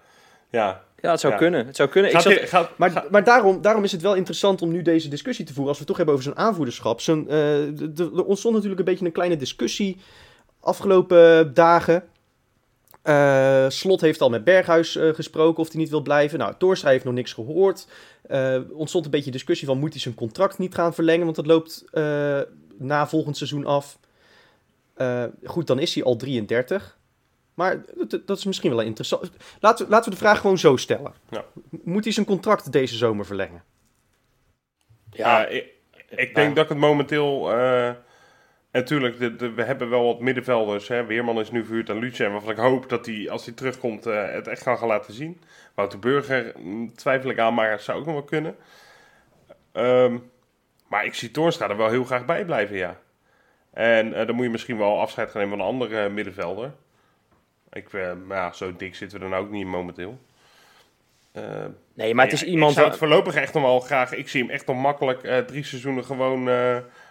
ja. 0.51 0.84
Ja, 1.01 1.11
het 1.11 1.20
zou 1.20 1.32
Ja. 1.32 1.38
kunnen. 1.38 1.66
Het 1.66 1.76
zou 1.76 1.88
kunnen. 1.88 2.11
Ik 2.12 2.20
zat, 2.20 2.32
gaat- 2.32 2.78
Maar, 2.78 2.90
gaat- 2.90 3.11
maar 3.11 3.24
daarom, 3.24 3.61
daarom 3.62 3.84
is 3.84 3.92
het 3.92 4.03
wel 4.03 4.14
interessant 4.14 4.62
om 4.62 4.72
nu 4.72 4.82
deze 4.82 5.09
discussie 5.09 5.44
te 5.44 5.53
voeren. 5.53 5.68
Als 5.68 5.78
we 5.78 5.84
het 5.84 5.97
toch 5.97 5.97
hebben 6.07 6.14
over 6.14 6.32
zijn 6.32 6.47
aanvoederschap. 6.47 7.01
Zijn, 7.01 7.28
eh, 7.28 7.99
er 7.99 8.24
ontstond 8.24 8.55
natuurlijk 8.55 8.80
een 8.80 8.86
beetje 8.86 9.05
een 9.07 9.12
kleine 9.12 9.36
discussie 9.36 9.97
afgelopen 10.61 11.55
dagen. 11.55 12.05
Eh, 13.07 13.64
Slot 13.68 14.00
heeft 14.00 14.20
al 14.20 14.28
met 14.28 14.44
Berghuis 14.44 14.96
eh, 14.96 15.09
gesproken 15.09 15.62
of 15.62 15.68
hij 15.72 15.80
niet 15.80 15.90
wil 15.90 16.02
blijven. 16.02 16.38
Nou, 16.38 16.76
heeft 16.82 17.04
nog 17.04 17.14
niks 17.14 17.32
gehoord. 17.32 17.86
Eh 18.22 18.61
ontstond 18.72 19.04
een 19.04 19.11
beetje 19.11 19.30
discussie 19.30 19.66
van 19.66 19.78
moet 19.78 19.92
hij 19.92 20.00
zijn 20.00 20.14
contract 20.14 20.59
niet 20.59 20.74
gaan 20.74 20.94
verlengen, 20.94 21.24
want 21.24 21.36
dat 21.36 21.46
loopt 21.46 21.84
eh, 21.92 22.40
na 22.78 23.09
volgend 23.09 23.36
seizoen 23.36 23.66
af. 23.66 23.98
Eh, 24.94 25.24
goed, 25.44 25.66
dan 25.66 25.78
is 25.78 25.94
hij 25.94 26.04
al 26.04 26.16
33. 26.16 26.98
Maar 27.54 27.84
dat, 28.09 28.26
dat 28.26 28.38
is 28.38 28.44
misschien 28.44 28.70
wel 28.70 28.80
interessant. 28.80 29.30
Laten 29.61 29.84
we, 29.84 29.90
laten 29.90 30.09
we 30.09 30.16
de 30.16 30.22
vraag 30.22 30.40
gewoon 30.40 30.59
zo 30.59 30.76
stellen. 30.76 31.12
Ja. 31.30 31.44
Moet 31.70 32.04
hij 32.04 32.12
zijn 32.12 32.26
contract 32.26 32.72
deze 32.72 32.96
zomer 32.96 33.26
verlengen? 33.26 33.62
Ja, 35.11 35.46
ik, 35.46 35.66
ik 36.09 36.34
denk 36.34 36.54
dat 36.54 36.64
ik 36.64 36.70
het 36.70 36.78
momenteel... 36.78 37.50
en 38.76 38.82
natuurlijk, 38.82 39.18
we 39.56 39.62
hebben 39.62 39.88
wel 39.88 40.04
wat 40.04 40.20
middenvelders. 40.20 40.88
Hè. 40.88 41.04
Weerman 41.04 41.40
is 41.40 41.50
nu 41.50 41.64
verhuurd 41.64 41.90
aan 41.90 41.98
Lucien. 41.98 42.32
Waarvan 42.32 42.50
ik 42.50 42.56
hoop 42.56 42.88
dat 42.88 43.06
hij, 43.06 43.30
als 43.30 43.44
hij 43.44 43.54
terugkomt, 43.54 44.06
eh, 44.06 44.30
het 44.32 44.48
echt 44.48 44.62
kan 44.62 44.78
gaan 44.78 44.88
laten 44.88 45.14
zien. 45.14 45.40
Wouter 45.74 45.98
Burger 45.98 46.52
mm, 46.58 46.94
twijfel 46.94 47.30
ik 47.30 47.38
aan, 47.38 47.54
maar 47.54 47.70
het 47.70 47.82
zou 47.82 47.98
ook 47.98 48.04
nog 48.04 48.14
wel 48.14 48.24
kunnen. 48.24 48.56
Ehm, 49.72 50.18
maar 50.88 51.04
ik 51.04 51.14
zie 51.14 51.30
Toornstra 51.30 51.68
er 51.68 51.76
wel 51.76 51.88
heel 51.88 52.04
graag 52.04 52.24
bij 52.24 52.44
blijven, 52.44 52.76
ja. 52.76 52.98
En 53.72 54.14
eh, 54.14 54.26
dan 54.26 54.34
moet 54.34 54.44
je 54.44 54.50
misschien 54.50 54.78
wel 54.78 55.00
afscheid 55.00 55.30
gaan 55.30 55.40
nemen 55.40 55.58
van 55.58 55.66
een 55.66 55.72
andere 55.72 56.04
eh, 56.04 56.10
middenvelder. 56.10 56.72
Ik, 57.72 57.92
maar 58.26 58.36
ja, 58.36 58.52
zo 58.52 58.76
dik 58.76 58.94
zitten 58.94 59.20
we 59.20 59.28
nou 59.28 59.44
ook 59.44 59.50
niet 59.50 59.66
momenteel. 59.66 60.18
Eh, 61.32 61.64
nee, 61.94 62.14
maar 62.14 62.24
het 62.24 62.34
is 62.34 62.40
ja, 62.40 62.46
iemand... 62.46 62.70
Ik 62.70 62.76
zou 62.76 62.88
het 62.88 62.98
voorlopig 62.98 63.34
echt 63.34 63.54
nog 63.54 63.62
wel 63.62 63.80
graag... 63.80 64.12
Ik 64.12 64.28
zie 64.28 64.42
hem 64.42 64.50
echt 64.50 64.66
nog 64.66 64.76
makkelijk 64.76 65.46
drie 65.46 65.64
seizoenen 65.64 66.04
gewoon 66.04 66.48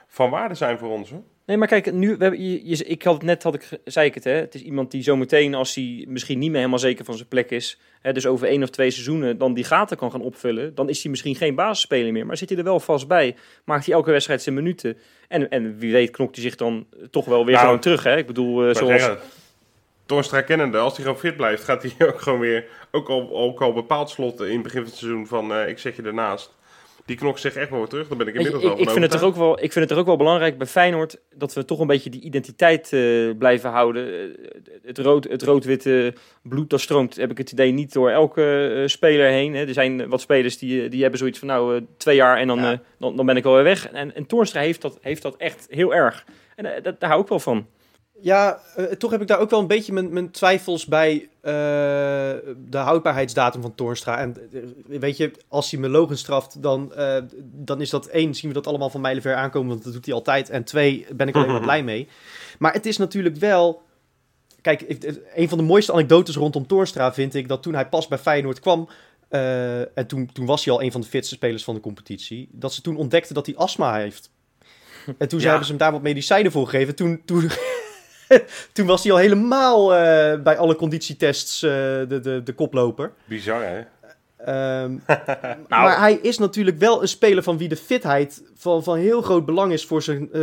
van 0.08 0.30
waarde 0.30 0.56
zijn 0.56 0.78
voor 0.78 0.90
ons. 0.90 1.10
Hoor. 1.10 1.24
Nee, 1.46 1.58
maar 1.58 1.68
kijk, 1.68 1.92
nu, 1.92 2.16
we 2.18 2.24
hebben, 2.24 2.42
je, 2.44 2.68
je- 2.68 2.84
ik 2.86 3.04
had 3.04 3.14
het 3.14 3.24
net, 3.24 3.44
had 3.44 3.54
ik, 3.56 3.70
zei 3.86 4.08
ik 4.08 4.14
het, 4.14 4.24
hè. 4.24 4.32
Het 4.32 4.56
is 4.56 4.62
iemand 4.62 4.92
die 4.92 5.04
zometeen, 5.04 5.54
als 5.56 5.76
hij 5.76 6.06
misschien 6.08 6.40
niet 6.40 6.48
meer 6.50 6.58
helemaal 6.58 6.80
zeker 6.80 7.06
van 7.06 7.16
zijn 7.16 7.28
plek 7.28 7.52
is, 7.52 7.80
hè, 8.02 8.14
dus 8.14 8.26
over 8.26 8.48
één 8.48 8.64
of 8.64 8.70
twee 8.70 8.92
seizoenen, 8.92 9.38
dan 9.38 9.54
die 9.54 9.64
gaten 9.64 9.98
kan 9.98 10.12
gaan 10.12 10.22
opvullen, 10.22 10.76
dan 10.76 10.90
is 10.90 11.02
hij 11.02 11.12
misschien 11.12 11.36
geen 11.36 11.56
basisspeler 11.56 12.12
meer. 12.12 12.26
Maar 12.26 12.38
zit 12.38 12.50
hij 12.50 12.58
er 12.58 12.64
wel 12.64 12.80
vast 12.80 13.08
bij, 13.08 13.36
maakt 13.66 13.86
hij 13.86 13.96
elke 13.96 14.12
wedstrijd 14.12 14.42
zijn 14.42 14.56
minuten. 14.56 14.98
En, 15.28 15.50
en 15.50 15.78
wie 15.78 15.92
weet 15.92 16.10
knokt 16.12 16.36
hij 16.36 16.44
zich 16.44 16.56
dan 16.56 16.88
toch 17.12 17.26
wel 17.26 17.46
weer 17.46 17.54
Nou, 17.54 17.66
gewoon 17.66 17.80
terug, 17.82 18.04
hè. 18.04 18.18
Ik 18.18 18.28
bedoel, 18.28 18.68
eh, 18.68 18.76
zoals... 18.76 19.10
Toornstra 20.06 20.42
kennende, 20.42 20.78
als 20.78 20.94
hij 20.96 21.04
gewoon 21.06 21.20
fit 21.20 21.36
blijft, 21.38 21.64
gaat 21.64 21.82
hij 21.84 21.92
ook 22.08 22.22
gewoon 22.22 22.40
weer... 22.40 22.66
Ook 22.92 23.10
al, 23.10 23.30
ook 23.36 23.62
al 23.62 23.74
bepaald 23.74 24.10
slot 24.10 24.42
in 24.42 24.54
het 24.54 24.64
begin 24.64 24.80
van 24.82 24.90
het 24.90 25.00
seizoen 25.00 25.28
van 25.28 25.54
eh, 25.54 25.68
ik 25.68 25.80
zet 25.80 25.96
je 25.96 26.02
ernaast. 26.02 26.56
Die 27.06 27.16
knokt 27.16 27.40
zich 27.40 27.56
echt 27.56 27.70
wel 27.70 27.80
weer 27.80 27.88
terug. 27.88 28.08
Dan 28.08 28.18
ben 28.18 28.28
ik 28.28 28.34
inmiddels 28.36 28.64
ik, 28.64 28.70
wel 28.70 28.80
ik, 28.82 28.90
vind 28.90 29.02
het 29.02 29.12
toch 29.12 29.22
ook 29.24 29.36
wel, 29.36 29.54
ik 29.54 29.72
vind 29.72 29.76
het 29.76 29.88
toch 29.88 29.98
ook 29.98 30.06
wel 30.06 30.18
belangrijk 30.18 30.58
bij 30.58 30.68
Feyenoord 30.68 31.18
dat 31.36 31.54
we 31.54 31.66
toch 31.66 31.80
een 31.80 31.88
beetje 31.88 32.10
die 32.10 32.22
identiteit 32.22 32.94
eh, 32.94 33.30
blijven 33.38 33.70
houden. 33.70 34.08
Eh, 34.14 34.28
het 34.84 34.98
rood- 34.98 35.24
het 35.30 35.44
rood-witte 35.44 36.14
bloed 36.44 36.70
dat 36.70 36.82
stroomt, 36.82 37.16
heb 37.16 37.32
ik 37.32 37.38
het 37.38 37.52
idee, 37.52 37.72
niet 37.72 37.94
door 37.94 38.10
elke 38.10 38.74
eh, 38.82 38.88
speler 38.88 39.30
heen. 39.30 39.54
Hè. 39.56 39.66
Er 39.66 39.74
zijn 39.74 40.10
wat 40.10 40.22
spelers 40.22 40.58
die, 40.58 40.90
die 40.90 41.02
hebben 41.02 41.20
zoiets 41.20 41.40
van 41.40 41.48
nou 41.48 41.76
eh, 41.76 41.82
twee 41.98 42.16
jaar 42.16 42.38
en 42.38 42.48
dan, 42.48 42.60
Ja. 42.60 42.82
dan, 43.00 43.16
dan 43.16 43.26
ben 43.26 43.36
ik 43.38 43.44
wel 43.44 43.54
weer 43.54 43.64
weg. 43.64 43.90
En, 43.92 44.16
en 44.16 44.26
Toornstra 44.26 44.62
heeft 44.62 44.82
dat, 44.82 44.98
heeft 45.02 45.22
dat 45.22 45.36
echt 45.38 45.68
heel 45.70 45.94
erg. 45.96 46.26
En 46.56 46.82
dat, 46.84 47.00
daar 47.00 47.10
hou 47.10 47.22
ik 47.22 47.28
wel 47.28 47.40
van. 47.40 47.68
Ja, 48.22 48.62
eh, 48.76 48.86
toch 48.86 49.12
heb 49.12 49.22
ik 49.22 49.28
daar 49.28 49.40
ook 49.40 49.50
wel 49.50 49.60
een 49.60 49.68
beetje 49.68 49.94
mijn, 49.94 50.14
mijn 50.14 50.32
twijfels 50.32 50.86
bij 50.86 51.30
eh, 51.42 51.52
de 52.58 52.78
houdbaarheidsdatum 52.78 53.62
van 53.62 53.76
Toornstra. 53.76 54.18
En 54.18 54.36
eh, 54.54 55.00
weet 55.00 55.18
je, 55.18 55.32
als 55.48 55.72
hij 55.72 55.80
me 55.80 55.90
logen 55.90 56.18
straft, 56.18 56.62
dan, 56.62 56.94
dan 57.42 57.82
is 57.82 57.90
dat 57.90 58.06
één, 58.06 58.36
zien 58.36 58.50
we 58.50 58.56
dat 58.56 58.68
allemaal 58.68 58.90
van 58.90 59.02
mijlenver 59.02 59.36
aankomen, 59.36 59.70
want 59.70 59.84
dat 59.84 59.94
doet 59.94 60.06
hij 60.06 60.14
altijd. 60.14 60.50
En 60.50 60.64
twee, 60.64 61.06
ben 61.16 61.28
ik 61.28 61.36
alleen 61.36 61.52
maar 61.52 61.62
blij 61.62 61.84
mee. 61.84 62.08
Maar 62.60 62.74
het 62.74 62.86
is 62.86 62.98
natuurlijk 62.98 63.36
wel... 63.36 63.84
Kijk, 64.62 64.86
een 65.36 65.50
van 65.50 65.58
de 65.58 65.64
mooiste 65.64 65.92
anekdotes 65.92 66.36
rondom 66.36 66.68
Toornstra 66.68 67.14
vind 67.14 67.36
ik 67.36 67.48
dat 67.48 67.64
toen 67.64 67.74
hij 67.74 67.90
pas 67.90 68.08
bij 68.08 68.18
Feyenoord 68.18 68.60
kwam... 68.60 68.90
en 69.30 70.08
toen, 70.08 70.30
toen 70.34 70.46
was 70.46 70.66
hij 70.66 70.74
al 70.74 70.82
een 70.82 70.92
van 70.92 71.02
de 71.02 71.08
fitste 71.08 71.36
spelers 71.36 71.64
van 71.64 71.74
de 71.76 71.82
competitie. 71.82 72.50
Dat 72.52 72.74
ze 72.74 72.82
toen 72.82 72.98
ontdekten 72.98 73.36
dat 73.36 73.46
hij 73.46 73.56
astma 73.56 73.96
heeft. 73.96 74.32
En 75.18 75.28
toen 75.28 75.40
Ja. 75.40 75.46
hebben 75.48 75.66
ze 75.66 75.70
hem 75.72 75.80
daar 75.80 75.92
wat 75.92 76.02
medicijnen 76.02 76.52
voor 76.52 76.68
gegeven. 76.68 76.96
Toen, 76.96 77.22
toen, 77.26 77.50
toen 78.74 78.86
was 78.86 79.04
hij 79.04 79.12
al 79.12 79.18
helemaal 79.18 79.96
eh, 79.96 80.42
bij 80.42 80.58
alle 80.58 80.76
conditietests 80.76 81.64
eh, 81.64 81.72
de, 81.72 82.20
de, 82.22 82.42
de 82.44 82.54
koploper. 82.54 83.12
Bizar, 83.26 83.64
hè? 83.64 83.82
Ehm, 84.38 84.98
Maar 85.68 86.00
hij 86.00 86.14
is 86.22 86.38
natuurlijk 86.38 86.78
wel 86.78 87.02
een 87.02 87.08
speler 87.08 87.44
van 87.44 87.58
wie 87.58 87.68
de 87.68 87.76
fitheid 87.76 88.44
van, 88.56 88.84
van 88.84 88.98
heel 88.98 89.22
groot 89.22 89.46
belang 89.46 89.72
is 89.72 89.86
voor 89.86 90.02
zijn, 90.02 90.30
eh, 90.34 90.42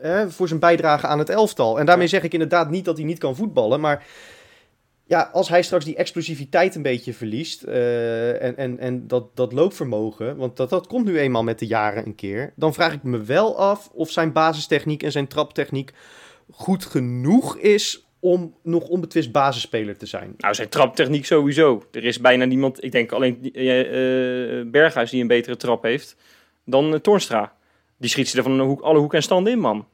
hè, 0.00 0.30
voor 0.30 0.48
zijn 0.48 0.60
bijdrage 0.60 1.06
aan 1.06 1.18
het 1.18 1.28
elftal. 1.28 1.78
En 1.78 1.86
daarmee 1.86 2.06
zeg 2.06 2.22
ik 2.22 2.32
inderdaad 2.32 2.70
niet 2.70 2.84
dat 2.84 2.96
hij 2.96 3.06
niet 3.06 3.18
kan 3.18 3.36
voetballen, 3.36 3.80
maar 3.80 4.06
ja, 5.06 5.30
als 5.32 5.48
hij 5.48 5.62
straks 5.62 5.84
die 5.84 5.96
explosiviteit 5.96 6.74
een 6.74 6.82
beetje 6.82 7.14
verliest 7.14 7.62
en, 7.62 8.56
en, 8.56 8.78
en 8.78 9.06
dat, 9.06 9.36
dat 9.36 9.52
loopvermogen, 9.52 10.36
want 10.36 10.56
dat, 10.56 10.70
dat 10.70 10.86
komt 10.86 11.04
nu 11.04 11.18
eenmaal 11.18 11.42
met 11.42 11.58
de 11.58 11.66
jaren 11.66 12.06
een 12.06 12.14
keer, 12.14 12.52
dan 12.56 12.74
vraag 12.74 12.92
ik 12.92 13.02
me 13.02 13.22
wel 13.22 13.58
af 13.58 13.90
of 13.92 14.10
zijn 14.10 14.32
basistechniek 14.32 15.02
en 15.02 15.12
zijn 15.12 15.28
traptechniek 15.28 15.92
goed 16.50 16.84
genoeg 16.84 17.56
is 17.56 18.06
om 18.20 18.54
nog 18.62 18.88
onbetwist 18.88 19.32
basisspeler 19.32 19.96
te 19.96 20.06
zijn. 20.06 20.34
Nou, 20.38 20.54
zijn 20.54 20.68
traptechniek 20.68 21.26
sowieso. 21.26 21.84
Er 21.92 22.04
is 22.04 22.20
bijna 22.20 22.44
niemand, 22.44 22.84
ik 22.84 22.92
denk 22.92 23.12
alleen 23.12 23.52
eh, 23.52 24.70
Berghuis 24.70 25.10
die 25.10 25.20
een 25.20 25.26
betere 25.26 25.56
trap 25.56 25.82
heeft 25.82 26.16
dan 26.64 26.94
eh, 26.94 27.00
Toornstra. 27.00 27.52
Die 27.98 28.10
schiet 28.10 28.28
ze 28.28 28.36
er 28.36 28.42
van 28.42 28.60
hoek, 28.60 28.80
alle 28.80 28.98
hoeken 28.98 29.18
en 29.18 29.24
standen 29.24 29.52
in, 29.52 29.58
man. 29.58 29.86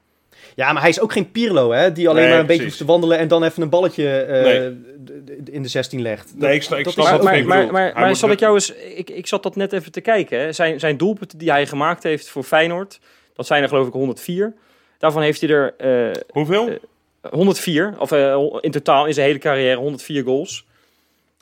Ja, 0.54 0.72
maar 0.72 0.80
hij 0.80 0.90
is 0.90 1.00
ook 1.00 1.12
geen 1.12 1.30
Pirlo, 1.30 1.70
hè? 1.70 1.92
Die 1.92 2.08
alleen 2.08 2.22
Nee, 2.22 2.30
maar 2.30 2.40
een 2.40 2.46
beetje 2.46 2.64
hoeft 2.64 2.76
te 2.76 2.84
wandelen 2.84 3.18
en 3.18 3.28
dan 3.28 3.44
even 3.44 3.62
een 3.62 3.68
balletje 3.68 4.08
eh, 4.08 4.42
Nee. 4.42 5.42
in 5.50 5.62
de 5.62 5.68
16 5.68 6.02
legt. 6.02 6.32
Nee, 6.36 6.54
ik 6.54 6.62
snap, 6.62 6.78
ik 6.78 6.84
dat 6.84 6.92
snap 6.92 7.06
wat 7.10 7.22
maar, 7.22 7.44
maar, 7.44 7.72
maar, 7.72 8.16
zal 8.16 8.30
ik 8.30 8.40
jou 8.40 8.54
eens... 8.54 8.72
Ik, 8.72 9.10
ik 9.10 9.26
zat 9.26 9.42
dat 9.42 9.56
net 9.56 9.72
even 9.72 9.92
te 9.92 10.00
kijken. 10.00 10.38
Hè. 10.38 10.52
Zijn, 10.52 10.80
zijn 10.80 10.96
doelpunten 10.96 11.38
die 11.38 11.50
hij 11.50 11.66
gemaakt 11.66 12.02
heeft 12.02 12.28
voor 12.28 12.42
Feyenoord... 12.42 13.00
dat 13.34 13.46
zijn 13.46 13.62
er 13.62 13.68
geloof 13.68 13.86
ik 13.86 13.92
104. 13.92 14.54
Daarvan 15.00 15.22
heeft 15.22 15.40
hij 15.40 15.50
er 15.50 15.74
eh, 15.76 16.22
Hoeveel? 16.32 16.68
eh, 16.68 17.30
104. 17.32 17.94
Of 17.98 18.12
eh, 18.12 18.46
in 18.60 18.70
totaal 18.70 19.06
in 19.06 19.14
zijn 19.14 19.26
hele 19.26 19.38
carrière 19.38 19.76
104 19.76 20.24
goals. 20.24 20.66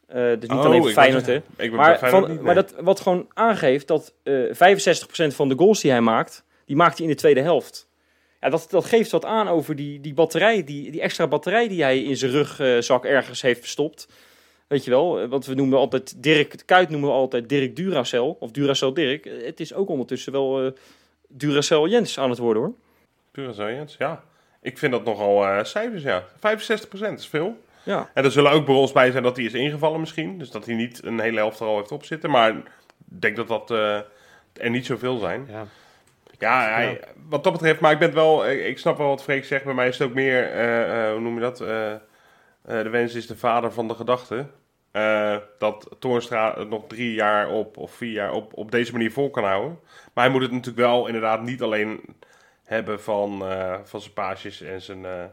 Eh, 0.07 0.15
dus 0.23 0.41
niet 0.41 0.51
Oh, 0.51 0.65
alleen 0.65 0.85
Feyenoord, 0.85 1.27
hè. 1.27 1.41
Maar, 1.71 1.99
van, 1.99 2.31
niet, 2.31 2.41
maar 2.41 2.55
dat, 2.55 2.75
wat 2.81 3.01
gewoon 3.01 3.27
aangeeft 3.35 3.87
dat 3.87 4.13
eh 4.23 4.35
65% 4.45 5.35
van 5.35 5.49
de 5.49 5.55
goals 5.57 5.81
die 5.81 5.91
hij 5.91 6.01
maakt... 6.01 6.45
die 6.65 6.77
maakt 6.77 6.99
hij 6.99 7.07
in 7.07 7.13
de 7.13 7.19
tweede 7.19 7.41
helft. 7.41 7.89
Ja, 8.41 8.49
dat, 8.49 8.67
dat 8.71 8.85
geeft 8.85 9.11
wat 9.11 9.25
aan 9.25 9.49
over 9.49 9.77
die, 9.77 10.01
die 10.01 10.15
batterij, 10.15 10.65
die, 10.65 10.91
die 10.91 11.01
extra 11.01 11.27
batterij 11.27 11.69
die 11.69 11.83
hij 11.83 12.03
in 12.03 12.17
zijn 12.17 12.31
rugzak 12.31 13.05
ergens 13.05 13.43
heeft 13.43 13.61
verstopt. 13.61 14.09
Weet 14.67 14.85
je 14.85 14.91
wel, 14.91 15.21
eh, 15.21 15.29
want 15.29 15.47
we 15.47 15.55
noemen 15.55 15.79
altijd 15.79 16.23
Dirk, 16.23 16.63
Kuit 16.65 16.89
noemen 16.91 17.09
we 17.09 17.15
altijd 17.15 17.49
Dirk 17.49 17.77
Duracell, 17.77 18.37
of 18.39 18.51
Duracell 18.51 18.93
Dirk. 18.93 19.27
Eh, 19.27 19.45
Het 19.45 19.61
is 19.61 19.75
ook 19.75 19.89
ondertussen 19.89 20.33
wel 20.33 20.65
eh, 20.65 20.71
Duracell 21.29 21.89
Jens 21.89 22.19
aan 22.19 22.31
het 22.31 22.39
worden 22.39 22.63
hoor. 22.63 22.73
Pure 23.33 23.75
Jens, 23.75 23.97
ja. 23.99 24.23
Ik 24.63 24.79
vind 24.79 24.93
dat 24.93 25.05
nogal 25.05 25.47
eh 25.47 25.65
cijfers, 25.65 26.03
ja. 26.03 26.23
65% 26.23 27.19
is 27.19 27.29
veel. 27.29 27.63
Ja, 27.83 28.11
En 28.15 28.25
er 28.25 28.31
zullen 28.33 28.53
ook 28.53 28.67
bij 28.67 28.75
ons 28.75 28.93
bij 28.93 29.11
zijn 29.11 29.23
dat 29.23 29.37
hij 29.37 29.45
is 29.45 29.53
ingevallen 29.55 30.01
misschien. 30.01 30.39
Dus 30.39 30.51
dat 30.51 30.67
hij 30.67 30.75
niet 30.75 31.05
een 31.05 31.21
hele 31.21 31.37
helft 31.37 31.61
er 31.61 31.67
al 31.67 31.77
heeft 31.77 31.93
opzitten. 31.93 32.31
Maar 32.31 32.51
ik 32.51 32.65
denk 33.05 33.37
dat 33.37 33.49
dat 33.49 33.71
eh, 33.71 33.97
er 34.53 34.71
niet 34.71 34.87
zoveel 34.87 35.19
zijn. 35.19 35.47
Ja. 35.51 35.65
Ja, 36.39 36.69
hij- 36.73 37.01
wat 37.29 37.45
dat 37.45 37.53
betreft, 37.53 37.81
maar 37.81 37.93
ik 37.93 37.99
ben 37.99 38.15
wel, 38.15 38.49
ik, 38.51 38.65
ik 38.65 38.79
snap 38.79 38.99
wel 38.99 39.09
wat 39.09 39.23
Freek 39.23 39.45
zegt. 39.45 39.65
Bij 39.65 39.75
mij 39.75 39.89
is 39.89 39.99
het 39.99 40.09
ook 40.09 40.15
meer, 40.15 40.51
eh, 40.53 41.11
hoe 41.11 41.21
noem 41.21 41.35
je 41.35 41.41
dat? 41.41 41.57
De 41.59 42.89
wens 42.91 43.15
is 43.15 43.27
de 43.27 43.37
vader 43.37 43.73
van 43.73 43.89
de 43.89 43.95
gedachte. 43.95 44.47
Dat 45.59 45.89
Toornstra 45.99 46.55
het 46.59 46.69
nog 46.69 46.85
drie 46.87 47.15
jaar 47.15 47.49
op, 47.51 47.77
of 47.77 47.93
vier 47.93 48.13
jaar 48.13 48.33
op, 48.33 48.53
op 48.57 48.71
deze 48.71 48.93
manier 48.93 49.13
vol 49.13 49.31
kan 49.31 49.45
houden. 49.45 49.79
Maar 50.15 50.25
hij 50.25 50.33
moet 50.33 50.43
het 50.43 50.51
natuurlijk 50.51 50.87
wel 50.87 51.07
inderdaad 51.07 51.43
niet 51.43 51.63
alleen 51.63 52.01
hebben 52.69 53.01
van, 53.01 53.43
eh, 53.51 53.75
van 53.85 54.01
zijn 54.01 54.13
paasjes 54.13 54.63
en 54.63 54.83
zijn 54.83 55.05
eh, 55.05 55.25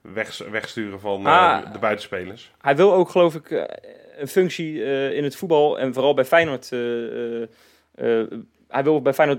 weg, 0.00 0.38
wegsturen 0.50 1.00
van 1.00 1.26
eh, 1.26 1.32
Ah. 1.32 1.72
de 1.72 1.78
buitenspelers. 1.78 2.52
Hij 2.60 2.76
wil 2.76 2.92
ook, 2.94 3.08
geloof 3.10 3.34
ik, 3.34 3.50
een 4.18 4.28
functie 4.28 4.84
eh, 4.84 5.12
in 5.16 5.24
het 5.24 5.36
voetbal 5.36 5.78
en 5.78 5.94
vooral 5.94 6.14
bij 6.14 6.24
Feyenoord. 6.24 6.72
eh, 6.72 7.40
eh, 7.42 7.48
eh, 7.94 8.26
hij 8.68 8.82
wil 8.84 9.02
bij 9.02 9.12
Feyenoord, 9.14 9.38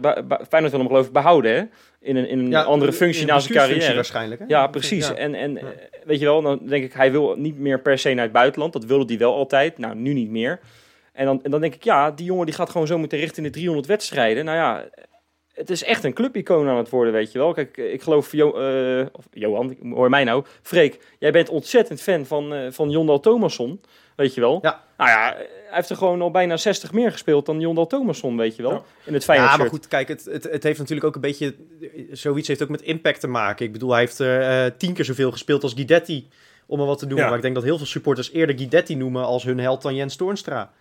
Feyenoord 0.50 0.72
wil 0.72 0.80
hem 0.80 0.88
geloof 0.88 1.06
ik 1.08 1.12
behouden, 1.14 1.54
hè? 1.56 1.64
In 2.02 2.16
een, 2.16 2.28
in 2.28 2.40
een 2.40 2.50
Ja, 2.50 2.62
andere 2.64 2.94
functie 2.94 3.22
een 3.22 3.28
na 3.28 3.40
zijn 3.40 3.54
carrière. 3.58 3.96
waarschijnlijk. 3.96 4.40
Hè? 4.40 4.46
Ja, 4.48 4.68
precies. 4.68 5.08
Ja. 5.08 5.16
En, 5.16 5.36
en 5.36 5.54
Ja. 5.54 5.62
weet 6.06 6.20
je 6.20 6.26
wel, 6.26 6.42
dan 6.42 6.60
denk 6.66 6.84
ik, 6.84 6.94
hij 6.94 7.12
wil 7.12 7.36
niet 7.38 7.58
meer 7.60 7.80
per 7.82 7.98
se 8.00 8.14
naar 8.14 8.24
het 8.24 8.34
buitenland. 8.34 8.74
Dat 8.74 8.86
wilde 8.86 9.06
hij 9.06 9.18
wel 9.18 9.34
altijd. 9.36 9.78
Nou, 9.78 9.96
nu 9.96 10.14
niet 10.14 10.30
meer. 10.30 10.60
En 11.14 11.26
dan, 11.26 11.44
en 11.44 11.52
dan 11.52 11.62
denk 11.62 11.74
ik, 11.76 11.84
ja, 11.84 12.12
die 12.12 12.26
jongen 12.26 12.46
die 12.46 12.56
gaat 12.56 12.70
gewoon 12.70 12.88
zo 12.88 12.98
meteen 12.98 13.20
richting 13.20 13.46
de 13.46 13.52
300 13.52 13.88
wedstrijden. 13.88 14.46
Nou 14.46 14.58
ja, 14.58 14.86
het 15.60 15.70
is 15.70 15.84
echt 15.84 16.04
een 16.04 16.14
clubicoon 16.14 16.68
aan 16.68 16.78
het 16.78 16.90
worden, 16.90 17.14
weet 17.14 17.32
je 17.32 17.40
wel. 17.40 17.54
Kijk, 17.54 17.78
ik 17.78 18.02
geloof, 18.02 18.32
jo 18.32 18.54
eh, 18.54 19.06
of 19.12 19.26
Johan, 19.32 19.78
hoor 19.84 20.10
mij 20.10 20.24
nou. 20.24 20.44
Freek, 20.62 21.00
jij 21.20 21.32
bent 21.32 21.50
ontzettend 21.50 22.02
fan 22.02 22.26
van, 22.26 22.54
eh 22.54 22.72
van 22.72 22.90
Jondal 22.90 23.20
Thomasson, 23.20 23.82
weet 24.16 24.34
je 24.34 24.42
wel. 24.42 24.60
Ja. 24.62 24.84
Nou 24.98 25.10
ja, 25.10 25.36
hij 25.36 25.48
heeft 25.70 25.90
er 25.90 25.96
gewoon 25.96 26.22
al 26.22 26.32
bijna 26.32 26.58
60 26.58 26.92
meer 26.92 27.12
gespeeld 27.12 27.46
dan 27.46 27.60
Jondal 27.60 27.88
Thomasson, 27.88 28.38
weet 28.38 28.56
je 28.56 28.62
wel. 28.62 28.72
Ja. 28.72 28.84
In 29.04 29.14
het 29.14 29.24
Feyenoord 29.24 29.52
Ja, 29.52 29.58
maar 29.58 29.70
goed, 29.70 29.88
kijk, 29.88 30.08
het, 30.08 30.26
het, 30.26 30.44
het 30.44 30.64
heeft 30.64 30.80
natuurlijk 30.80 31.08
ook 31.08 31.16
een 31.16 31.22
beetje... 31.22 31.56
Zoiets 32.12 32.48
heeft 32.48 32.64
ook 32.64 32.70
met 32.70 32.82
impact 32.82 33.20
te 33.20 33.28
maken. 33.28 33.66
Ik 33.66 33.72
bedoel, 33.72 33.92
hij 33.92 34.00
heeft 34.00 34.20
er 34.20 34.42
eh, 34.42 34.72
tien 34.78 34.94
keer 34.94 35.06
zoveel 35.06 35.32
gespeeld 35.32 35.64
als 35.64 35.74
Guidetti, 35.74 36.28
om 36.66 36.80
er 36.80 36.86
wat 36.86 37.00
te 37.00 37.08
doen. 37.08 37.18
Ja. 37.18 37.28
Maar 37.28 37.36
ik 37.36 37.42
denk 37.42 37.56
dat 37.56 37.64
heel 37.64 37.78
veel 37.78 37.86
supporters 37.86 38.32
eerder 38.32 38.58
Guidetti 38.58 38.96
noemen 38.96 39.24
als 39.24 39.44
hun 39.44 39.60
held 39.60 39.82
dan 39.82 39.96
Jens 39.96 40.16
Toornstra. 40.16 40.72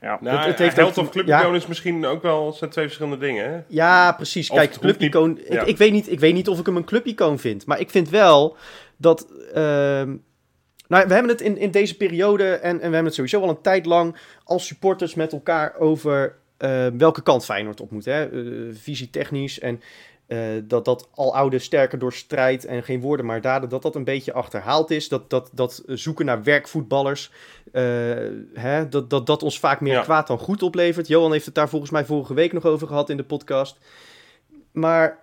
Ja. 0.00 0.18
Nou, 0.20 0.38
het 0.38 0.58
heeft 0.58 0.76
held 0.76 0.98
of 0.98 1.10
clubicoon 1.10 1.50
ja. 1.50 1.56
is 1.56 1.66
misschien 1.66 2.06
ook 2.06 2.22
wel 2.22 2.52
zijn 2.52 2.70
twee 2.70 2.84
verschillende 2.84 3.18
dingen. 3.18 3.52
Hè? 3.52 3.60
Ja, 3.68 4.12
precies. 4.12 4.48
Kijk, 4.48 4.72
het 4.72 4.82
niet- 4.82 4.96
clubicoon... 4.96 5.40
ja. 5.48 5.60
Ik, 5.60 5.66
ik, 5.66 5.76
weet 5.76 5.92
niet, 5.92 6.10
ik 6.10 6.20
weet 6.20 6.34
niet 6.34 6.48
of 6.48 6.58
ik 6.58 6.66
hem 6.66 6.76
een 6.76 6.84
clubicoon 6.84 7.38
vind. 7.38 7.66
Maar 7.66 7.80
ik 7.80 7.90
vind 7.90 8.08
wel 8.10 8.56
dat... 8.96 9.26
ehm, 9.54 10.16
nou, 10.88 11.06
we 11.06 11.12
hebben 11.12 11.28
het 11.28 11.40
in, 11.40 11.58
in 11.58 11.70
deze 11.70 11.96
periode... 11.96 12.44
En, 12.54 12.70
en 12.70 12.76
we 12.76 12.82
hebben 12.82 13.04
het 13.04 13.14
sowieso 13.14 13.40
al 13.40 13.48
een 13.48 13.60
tijd 13.60 13.86
lang... 13.86 14.16
als 14.44 14.66
supporters 14.66 15.14
met 15.14 15.32
elkaar 15.32 15.74
over... 15.78 16.36
eh, 16.56 16.86
welke 16.96 17.22
kant 17.22 17.44
Feyenoord 17.44 17.80
op 17.80 17.90
moet. 17.90 18.04
Hè? 18.04 18.24
Eh, 18.24 18.74
visie 18.74 19.10
technisch 19.10 19.60
en... 19.60 19.80
eh, 20.26 20.38
dat 20.64 20.84
dat 20.84 21.08
al 21.14 21.34
oude 21.34 21.58
sterker 21.58 21.98
door 21.98 22.12
strijd 22.12 22.64
en 22.64 22.82
geen 22.82 23.00
woorden 23.00 23.26
maar 23.26 23.40
daden, 23.40 23.68
dat 23.68 23.82
dat 23.82 23.94
een 23.94 24.04
beetje 24.04 24.32
achterhaald 24.32 24.90
is. 24.90 25.08
Dat, 25.08 25.30
dat, 25.30 25.50
dat 25.52 25.82
zoeken 25.86 26.26
naar 26.26 26.42
werkvoetballers, 26.42 27.30
eh, 27.72 27.82
hè, 28.54 28.88
dat, 28.88 29.10
dat 29.10 29.26
dat 29.26 29.42
ons 29.42 29.58
vaak 29.58 29.80
meer 29.80 29.92
Ja. 29.92 30.02
kwaad 30.02 30.26
dan 30.26 30.38
goed 30.38 30.62
oplevert. 30.62 31.08
Johan 31.08 31.32
heeft 31.32 31.46
het 31.46 31.54
daar 31.54 31.68
volgens 31.68 31.90
mij 31.90 32.04
vorige 32.04 32.34
week 32.34 32.52
nog 32.52 32.64
over 32.64 32.86
gehad 32.86 33.10
in 33.10 33.16
de 33.16 33.24
podcast. 33.24 33.78
Maar 34.72 35.18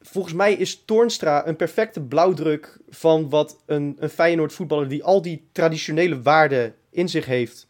volgens 0.00 0.34
mij 0.34 0.52
is 0.52 0.84
Toornstra 0.84 1.46
een 1.46 1.56
perfecte 1.56 2.00
blauwdruk 2.00 2.78
van 2.88 3.28
wat 3.28 3.62
een, 3.66 3.96
een 3.98 4.10
Feyenoord 4.10 4.52
voetballer 4.52 4.88
die 4.88 5.04
al 5.04 5.22
die 5.22 5.48
traditionele 5.52 6.22
waarden 6.22 6.74
in 6.90 7.08
zich 7.08 7.26
heeft 7.26 7.66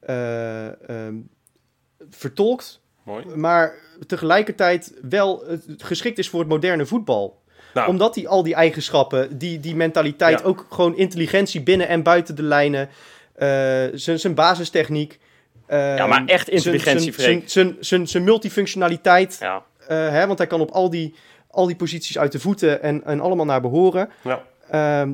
eh, 0.00 0.88
ehm, 0.90 1.16
vertolkt, 2.10 2.80
Mooi. 3.04 3.24
maar 3.34 3.74
tegelijkertijd 4.06 4.92
wel 5.08 5.44
geschikt 5.78 6.18
is 6.18 6.28
voor 6.28 6.40
het 6.40 6.48
moderne 6.48 6.86
voetbal. 6.86 7.42
Nou, 7.74 7.88
Omdat 7.88 8.14
hij 8.14 8.26
al 8.28 8.42
die 8.42 8.54
eigenschappen, 8.54 9.38
die, 9.38 9.60
die 9.60 9.76
mentaliteit, 9.76 10.38
Ja. 10.40 10.44
ook 10.46 10.66
gewoon 10.70 10.96
intelligentie 10.96 11.62
binnen 11.62 11.88
en 11.88 12.02
buiten 12.02 12.36
de 12.36 12.42
lijnen, 12.42 12.88
eh, 13.34 13.48
zijn 13.92 14.18
zijn 14.20 14.34
basistechniek. 14.34 15.18
eh, 15.66 15.96
Ja, 15.96 16.06
maar 16.06 16.24
echt 16.26 16.48
intelligentie, 16.48 17.42
zijn- 18.06 18.24
multifunctionaliteit, 18.24 19.36
Ja. 19.40 19.62
eh, 19.88 20.08
hè, 20.08 20.26
want 20.26 20.38
hij 20.38 20.46
kan 20.46 20.60
op 20.60 20.70
al 20.70 20.90
die, 20.90 21.14
al 21.50 21.66
die 21.66 21.76
posities 21.76 22.18
uit 22.18 22.32
de 22.32 22.38
voeten 22.40 22.82
en, 22.82 23.04
en 23.04 23.20
allemaal 23.20 23.44
naar 23.44 23.60
behoren. 23.60 24.08
ja. 24.22 24.42
Ehm, 24.70 25.12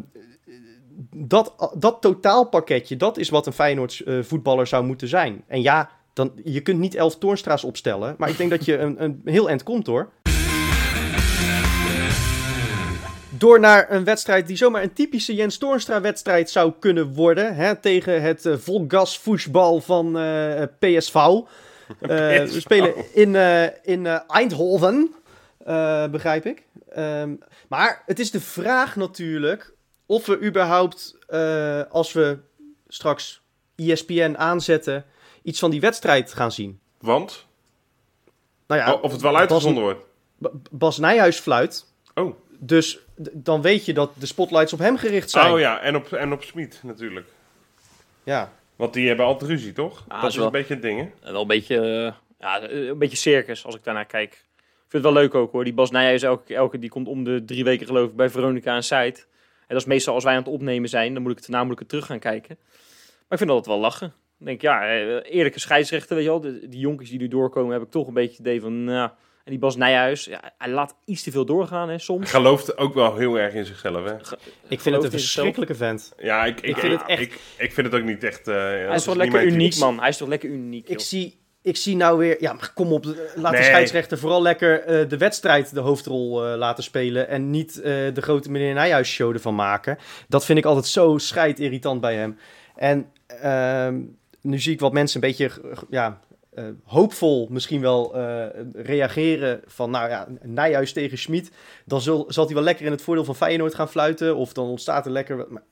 dat, 1.15 1.73
dat 1.79 2.01
totaalpakketje, 2.01 2.97
dat 2.97 3.19
is 3.19 3.29
wat 3.29 3.47
een 3.47 3.53
Feyenoord 3.53 4.03
voetballer 4.21 4.67
zou 4.67 4.85
moeten 4.85 5.09
zijn. 5.09 5.45
En 5.47 5.63
ja, 5.63 5.91
dan, 6.21 6.33
je 6.45 6.61
kunt 6.61 6.79
niet 6.79 6.95
elf 6.95 7.19
Toornstra's 7.19 7.65
opstellen, 7.65 8.15
maar 8.19 8.29
ik 8.29 8.37
denk 8.37 8.51
dat 8.51 8.65
je 8.65 8.79
een, 8.79 9.03
een 9.03 9.21
heel 9.25 9.49
eind 9.49 9.63
komt 9.63 9.87
hoor. 9.87 10.11
Door 13.39 13.61
naar 13.61 13.91
een 13.91 14.05
wedstrijd 14.05 14.47
die 14.47 14.57
zomaar 14.57 14.83
een 14.83 14.93
typische 14.93 15.35
Jens 15.35 15.59
Toornstra-wedstrijd 15.59 16.51
zou 16.51 16.73
kunnen 16.79 17.13
worden. 17.13 17.55
Hè, 17.55 17.77
tegen 17.77 18.23
het 18.23 18.47
eh, 18.47 18.57
volgas 18.57 19.19
voetbal 19.19 19.81
van 19.81 20.19
eh, 20.19 20.63
PSV. 20.79 21.15
Eh, 21.15 21.45
we 22.01 22.61
spelen 22.61 22.95
in, 23.15 23.35
in 23.83 24.07
Eindhoven, 24.07 25.15
begrijp 26.11 26.47
ik. 26.47 26.63
Ehm, 26.89 27.35
maar 27.69 28.03
het 28.07 28.19
is 28.19 28.31
de 28.31 28.41
vraag 28.41 28.97
natuurlijk 28.97 29.75
of 30.07 30.27
we 30.27 30.43
überhaupt, 30.43 31.17
als 31.91 32.13
we 32.13 32.39
straks 32.89 33.43
ESPN 33.77 34.35
aanzetten, 34.37 35.05
iets 35.43 35.59
van 35.59 35.71
die 35.71 35.81
wedstrijd 35.81 36.33
gaan 36.33 36.53
zien. 36.53 36.81
Want? 36.99 37.47
Nou 38.67 38.81
ja, 38.81 38.93
of 38.93 39.13
het 39.13 39.21
wel 39.21 39.37
uitgezonden 39.37 39.83
wordt. 39.83 40.05
Ba- 40.39 40.51
Bas 40.71 40.99
Nijhuis 40.99 41.39
fluit. 41.39 41.87
Oh. 42.15 42.35
Dus 42.59 42.99
dan 43.33 43.63
weet 43.63 43.85
je 43.85 43.93
dat 43.95 44.11
de 44.19 44.27
spotlights 44.27 44.73
op 44.73 44.79
hem 44.79 44.97
gericht 44.97 45.31
zijn. 45.31 45.53
Oh 45.53 45.59
ja, 45.59 45.81
en 45.81 45.97
op, 45.97 46.13
en 46.13 46.33
op 46.33 46.43
Smit 46.43 46.81
natuurlijk. 46.83 47.27
Ja. 48.23 48.53
Want 48.77 48.93
die 48.93 49.09
hebben 49.09 49.27
altijd 49.27 49.51
ruzie, 49.51 49.73
toch? 49.73 50.05
Ah, 50.09 50.21
dat 50.21 50.31
is 50.31 50.37
zo. 50.37 50.45
een 50.45 50.51
beetje 50.51 50.75
het 50.75 50.83
ding, 50.83 50.99
hè? 51.01 51.27
En 51.27 51.33
Wel 51.33 51.41
een 51.41 51.47
beetje, 51.47 51.77
eh, 51.81 52.13
ja, 52.39 52.71
een 52.71 52.99
beetje 52.99 53.17
circus 53.17 53.65
als 53.65 53.75
ik 53.75 53.85
daarnaar 53.85 54.07
kijk. 54.07 54.33
Ik 54.63 54.97
vind 54.97 55.05
het 55.05 55.13
wel 55.13 55.23
leuk 55.23 55.35
ook 55.35 55.53
hoor. 55.53 55.65
Die 55.65 55.73
Bas 55.75 55.91
Nijhuis, 55.91 56.23
elke, 56.23 56.55
elke, 56.55 56.79
die 56.79 56.91
komt 56.91 57.09
om 57.09 57.25
de 57.25 57.45
drie 57.45 57.65
weken 57.65 57.87
geloof 57.87 58.09
ik 58.09 58.17
bij 58.17 58.31
Veronica 58.31 58.75
aan 58.75 58.83
site. 58.83 59.21
En 59.61 59.77
dat 59.77 59.77
is 59.77 59.85
meestal 59.85 60.15
als 60.15 60.25
wij 60.25 60.33
aan 60.33 60.43
het 60.43 60.49
opnemen 60.53 60.89
zijn, 60.89 61.13
dan 61.15 61.23
moet 61.23 61.31
ik 61.31 61.37
het 61.39 61.47
daarna 61.47 61.65
moet 61.65 61.73
ik 61.73 61.79
het 61.79 61.89
terug 61.89 62.07
gaan 62.07 62.19
kijken. 62.19 62.57
Maar 62.59 63.39
ik 63.39 63.39
vind 63.39 63.51
dat 63.51 63.67
wel 63.67 63.79
lachen. 63.79 64.13
Ik 64.41 64.47
denk, 64.47 64.61
ja, 64.61 64.83
eh, 64.89 65.35
eerlijke 65.37 65.61
scheidsrechten, 65.61 66.17
weet 66.17 66.25
je 66.25 66.31
wel. 66.31 66.41
De, 66.41 66.69
die 66.69 66.81
jonkies 66.81 67.11
die 67.11 67.19
nu 67.19 67.29
doorkomen, 67.29 67.73
heb 67.73 67.83
ik 67.83 67.91
toch 67.91 68.07
een 68.07 68.15
beetje 68.15 68.31
het 68.31 68.41
idee 68.41 68.61
van, 68.61 68.85
nou... 68.85 69.11
En 69.45 69.51
die 69.51 69.59
Bas 69.59 69.77
Nijhuis, 69.77 70.25
ja, 70.25 70.41
hij 70.59 70.71
laat 70.71 70.97
iets 71.05 71.23
te 71.23 71.31
veel 71.31 71.45
doorgaan 71.45 71.83
hè, 71.83 71.89
Hij 71.89 71.99
soms. 71.99 72.31
gelooft 72.31 72.79
ook 72.79 72.95
wel 72.95 73.17
heel 73.17 73.39
erg 73.39 73.55
in 73.55 73.65
zichzelf, 73.65 74.05
hè? 74.05 74.15
Ik 74.69 74.81
vind 74.81 74.95
het 74.95 75.05
een 75.05 75.11
verschrikkelijke 75.11 75.75
vent. 75.75 76.13
Ja, 76.19 76.45
ik, 76.45 76.61
ik, 76.61 76.77
vind 76.77 76.93
het 76.93 77.09
echt- 77.09 77.21
Ik, 77.21 77.41
ik 77.59 77.73
vind 77.73 77.87
het 77.93 78.01
ook 78.01 78.07
niet 78.07 78.25
echt... 78.25 78.49
eh, 78.49 78.55
ja, 78.55 78.61
Hij 78.61 78.95
is 78.95 79.05
toch 79.05 79.15
lekker 79.15 79.45
uniek, 79.45 79.79
man. 79.79 79.99
Hij 80.01 80.09
is 80.09 80.17
toch 80.17 80.29
lekker 80.29 80.49
uniek, 80.49 80.89
joh. 80.89 80.97
Ik 80.97 81.01
zie, 81.03 81.39
ik 81.63 81.77
zie 81.77 81.97
nou 81.97 82.19
weer... 82.19 82.37
Ja, 82.43 82.53
maar 82.53 82.71
kom 82.75 82.93
op. 82.93 83.05
Laat 83.35 83.57
de 83.57 83.63
scheidsrechter 83.63 84.19
vooral 84.19 84.43
lekker 84.43 84.83
eh, 84.83 85.09
de 85.09 85.17
wedstrijd 85.19 85.75
de 85.75 85.81
hoofdrol 85.81 86.47
eh, 86.47 86.57
laten 86.59 86.83
spelen. 86.85 87.29
En 87.29 87.51
niet 87.51 87.81
eh, 87.81 87.85
de 88.15 88.23
grote 88.23 88.51
meneer 88.51 88.75
Nijhuis 88.75 89.09
show 89.11 89.33
ervan 89.33 89.55
maken. 89.55 89.99
Dat 90.29 90.45
vind 90.45 90.59
ik 90.59 90.65
altijd 90.65 90.87
zo 90.87 91.19
scheidirritant 91.19 92.01
bij 92.01 92.15
hem. 92.15 92.39
En 92.77 93.07
ehm, 93.27 94.01
nu 94.41 94.59
zie 94.59 94.73
ik 94.73 94.81
wat 94.81 94.93
mensen 94.93 95.23
een 95.23 95.29
beetje... 95.29 95.51
Ja, 95.91 96.21
eh, 96.51 96.65
hoopvol 96.85 97.49
misschien 97.51 97.81
wel 97.81 98.17
eh, 98.17 98.47
reageren 98.73 99.61
van... 99.67 99.91
Nou 99.91 100.09
ja, 100.09 100.29
Nijhuis 100.43 100.93
tegen 100.93 101.19
Schmid. 101.19 101.51
Dan 101.85 102.01
zul, 102.01 102.25
zal 102.29 102.45
hij 102.45 102.55
wel 102.55 102.63
lekker 102.63 102.87
in 102.87 102.91
het 102.91 103.03
voordeel 103.03 103.25
van 103.25 103.37
Feyenoord 103.37 103.75
gaan 103.75 103.89
fluiten. 103.89 104.37
Of 104.37 104.53
dan 104.53 104.69
ontstaat 104.69 105.07
er 105.07 105.13
lekker... 105.13 105.47
Maar 105.49 105.63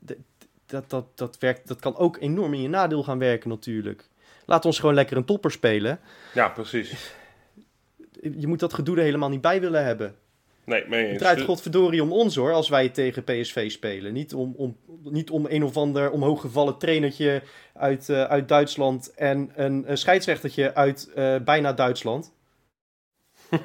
dat, 0.67 0.91
dat, 0.91 1.05
dat, 1.15 1.39
werkt, 1.39 1.69
dat 1.69 1.81
kan 1.81 1.97
ook 1.97 2.17
enorm 2.21 2.55
in 2.55 2.61
je 2.61 2.69
nadeel 2.69 3.03
gaan 3.03 3.19
werken 3.19 3.49
natuurlijk. 3.49 4.09
Laat 4.47 4.65
ons 4.65 4.79
gewoon 4.79 4.95
lekker 4.95 5.17
een 5.17 5.25
topper 5.25 5.51
spelen. 5.51 6.01
Ja, 6.35 6.49
precies. 6.49 7.13
Je 8.21 8.47
moet 8.47 8.61
dat 8.61 8.75
gedoe 8.75 8.97
er 8.97 9.03
helemaal 9.03 9.29
niet 9.29 9.41
bij 9.41 9.61
willen 9.61 9.85
hebben. 9.85 10.15
Nee, 10.69 10.85
mee 10.89 11.07
Het 11.07 11.19
draait 11.19 11.41
godverdorie 11.41 12.03
om 12.03 12.13
ons 12.13 12.37
hoor, 12.37 12.53
als 12.53 12.69
wij 12.69 12.89
tegen 12.89 13.25
PSV 13.25 13.71
spelen. 13.71 14.13
Niet 14.13 14.35
om, 14.35 14.55
om, 14.57 14.77
niet 15.03 15.31
om 15.31 15.47
een 15.49 15.65
of 15.65 15.77
ander 15.77 16.11
omhooggevallen 16.11 16.79
trainertje 16.79 17.43
uit, 17.75 18.09
eh, 18.09 18.25
uit 18.25 18.49
Duitsland 18.49 19.15
en 19.15 19.51
een, 19.55 19.91
een 19.91 19.99
scheidsrechtertje 19.99 20.75
uit 20.75 21.11
eh, 21.15 21.37
bijna 21.45 21.73
Duitsland. 21.73 22.33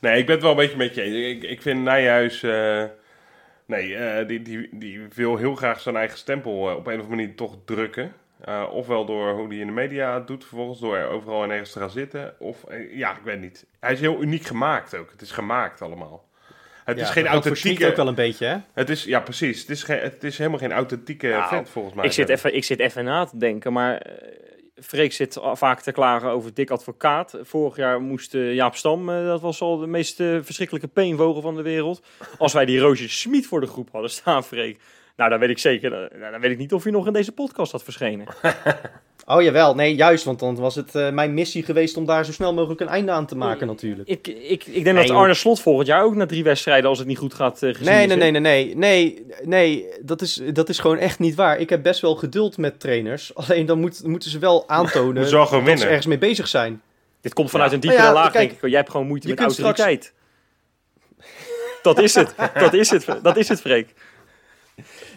Nee, 0.00 0.18
ik 0.18 0.26
ben 0.26 0.34
het 0.34 0.42
wel 0.42 0.50
een 0.50 0.56
beetje 0.56 0.76
met 0.76 0.94
je 0.94 1.02
eens. 1.02 1.36
Ik, 1.36 1.50
ik 1.50 1.62
vind 1.62 1.82
Nijhuis... 1.82 2.42
eh, 2.42 2.84
nee, 3.66 4.26
die, 4.26 4.42
die, 4.42 4.68
die 4.72 5.00
wil 5.14 5.36
heel 5.36 5.54
graag 5.54 5.80
zijn 5.80 5.96
eigen 5.96 6.18
stempel 6.18 6.52
op 6.52 6.66
een 6.66 6.76
of 6.76 6.86
andere 6.86 7.08
manier 7.08 7.34
toch 7.34 7.56
drukken. 7.64 8.12
Eh, 8.44 8.64
ofwel 8.72 9.04
door 9.04 9.32
hoe 9.32 9.48
hij 9.48 9.56
in 9.56 9.66
de 9.66 9.72
media 9.72 10.14
het 10.14 10.26
doet, 10.26 10.44
vervolgens 10.44 10.80
door 10.80 10.98
overal 10.98 11.42
en 11.42 11.50
ergens 11.50 11.72
te 11.72 11.78
gaan 11.78 11.90
zitten. 11.90 12.34
Of, 12.38 12.64
eh, 12.64 12.96
ja, 12.96 13.10
ik 13.10 13.22
weet 13.24 13.40
niet. 13.40 13.66
Hij 13.80 13.92
is 13.92 14.00
heel 14.00 14.22
uniek 14.22 14.42
gemaakt 14.44 14.96
ook. 14.96 15.10
Het 15.10 15.20
is 15.20 15.30
gemaakt 15.30 15.82
allemaal. 15.82 16.28
Het 16.84 16.98
Ja, 16.98 17.04
is 17.04 17.10
geen 17.10 17.26
authentieke... 17.26 17.86
ook 17.86 17.96
wel 17.96 18.08
een 18.08 18.14
beetje 18.14 18.46
hè. 18.46 18.56
Het 18.72 18.90
is, 18.90 19.04
ja, 19.04 19.20
precies. 19.20 19.60
Het 19.60 19.70
is, 19.70 19.82
geen, 19.82 19.98
het 19.98 20.24
is 20.24 20.38
helemaal 20.38 20.58
geen 20.58 20.72
authentieke 20.72 21.28
Nou, 21.28 21.48
vent, 21.48 21.68
volgens 21.68 21.94
mij. 21.94 22.04
Ik 22.04 22.12
zit, 22.12 22.28
even, 22.28 22.54
ik 22.54 22.64
zit 22.64 22.78
even 22.78 23.04
na 23.04 23.24
te 23.24 23.36
denken, 23.36 23.72
maar 23.72 23.96
eh, 23.96 24.12
Freek 24.82 25.12
zit 25.12 25.38
vaak 25.52 25.80
te 25.80 25.92
klagen 25.92 26.28
over 26.30 26.54
dik 26.54 26.70
advocaat. 26.70 27.38
Vorig 27.42 27.76
jaar 27.76 28.00
moest 28.00 28.32
Jaap 28.32 28.76
Stam, 28.76 29.10
eh, 29.10 29.24
dat 29.24 29.40
was 29.40 29.60
al 29.60 29.78
de 29.78 29.86
meest 29.86 30.16
verschrikkelijke 30.16 30.88
peenvogel 30.88 31.40
van 31.40 31.56
de 31.56 31.62
wereld. 31.62 32.02
Als 32.38 32.52
wij 32.52 32.64
die 32.64 32.78
Roosje 32.78 33.08
Smit 33.08 33.46
voor 33.46 33.60
de 33.60 33.66
groep 33.66 33.88
hadden 33.92 34.10
staan, 34.10 34.44
Freek. 34.44 34.80
Nou, 35.20 35.32
dan 35.32 35.40
weet 35.40 35.50
ik 35.50 35.58
zeker, 35.58 35.92
eh, 35.92 36.18
nou, 36.18 36.32
dan 36.32 36.40
weet 36.40 36.50
ik 36.50 36.58
niet 36.58 36.72
of 36.72 36.82
hij 36.82 36.92
nog 36.92 37.06
in 37.06 37.12
deze 37.12 37.32
podcast 37.32 37.72
had 37.72 37.82
verschenen. 37.82 38.26
Oh 39.26 39.42
jawel, 39.42 39.74
nee, 39.74 39.94
juist, 39.94 40.24
want 40.24 40.38
dan 40.38 40.54
was 40.54 40.74
het 40.74 40.94
eh, 40.94 41.10
mijn 41.10 41.34
missie 41.34 41.62
geweest 41.62 41.96
om 41.96 42.04
daar 42.04 42.24
zo 42.24 42.32
snel 42.32 42.54
mogelijk 42.54 42.80
een 42.80 42.88
einde 42.88 43.12
aan 43.12 43.26
te 43.26 43.36
maken 43.36 43.66
natuurlijk. 43.66 44.08
Ik, 44.08 44.26
ik, 44.26 44.64
ik 44.64 44.84
denk 44.84 44.96
Nee, 44.96 45.06
dat. 45.06 45.16
Arne 45.16 45.34
Slot 45.34 45.60
volgend 45.60 45.86
jaar 45.86 46.04
ook 46.04 46.14
na 46.14 46.26
drie 46.26 46.44
wedstrijden, 46.44 46.88
als 46.88 46.98
het 46.98 47.06
niet 47.06 47.18
goed 47.18 47.34
gaat, 47.34 47.62
eh, 47.62 47.70
gezien 47.70 47.84
Nee, 47.92 48.06
is, 48.06 48.14
nee, 48.14 48.30
nee, 48.30 48.40
nee, 48.40 48.74
nee, 48.74 48.74
nee, 48.74 49.26
nee, 49.44 49.86
dat 50.02 50.22
is, 50.22 50.42
dat 50.52 50.68
is 50.68 50.78
gewoon 50.78 50.98
echt 50.98 51.18
niet 51.18 51.34
waar. 51.34 51.58
Ik 51.58 51.70
heb 51.70 51.82
best 51.82 52.00
wel 52.00 52.14
geduld 52.14 52.56
met 52.58 52.80
trainers, 52.80 53.34
alleen 53.40 53.66
dan 53.66 53.80
moet, 53.80 54.04
moeten 54.04 54.30
ze 54.30 54.38
wel 54.38 54.68
aantonen 54.68 55.26
ze 55.28 55.34
dat 55.36 55.78
ze 55.78 55.86
ergens 55.86 56.06
mee 56.06 56.18
bezig 56.18 56.48
zijn. 56.48 56.82
Dit 57.20 57.34
komt 57.34 57.50
vanuit 57.50 57.68
Ja. 57.70 57.74
een 57.74 57.80
diepere 57.80 58.02
Nou 58.02 58.14
ja, 58.14 58.20
laag, 58.22 58.32
kijk, 58.32 58.48
denk 58.48 58.62
ik. 58.62 58.68
Jij 58.68 58.78
hebt 58.78 58.90
gewoon 58.90 59.06
moeite 59.06 59.28
je 59.28 59.34
met 59.34 59.52
straks- 59.52 59.78
autoriteit. 59.78 60.12
Dat 61.82 61.98
is 61.98 62.14
het. 62.14 62.34
Dat 62.54 62.74
is 62.74 62.90
het. 62.90 63.06
Dat 63.22 63.36
is 63.36 63.48
het, 63.48 63.60
Freek. 63.60 63.94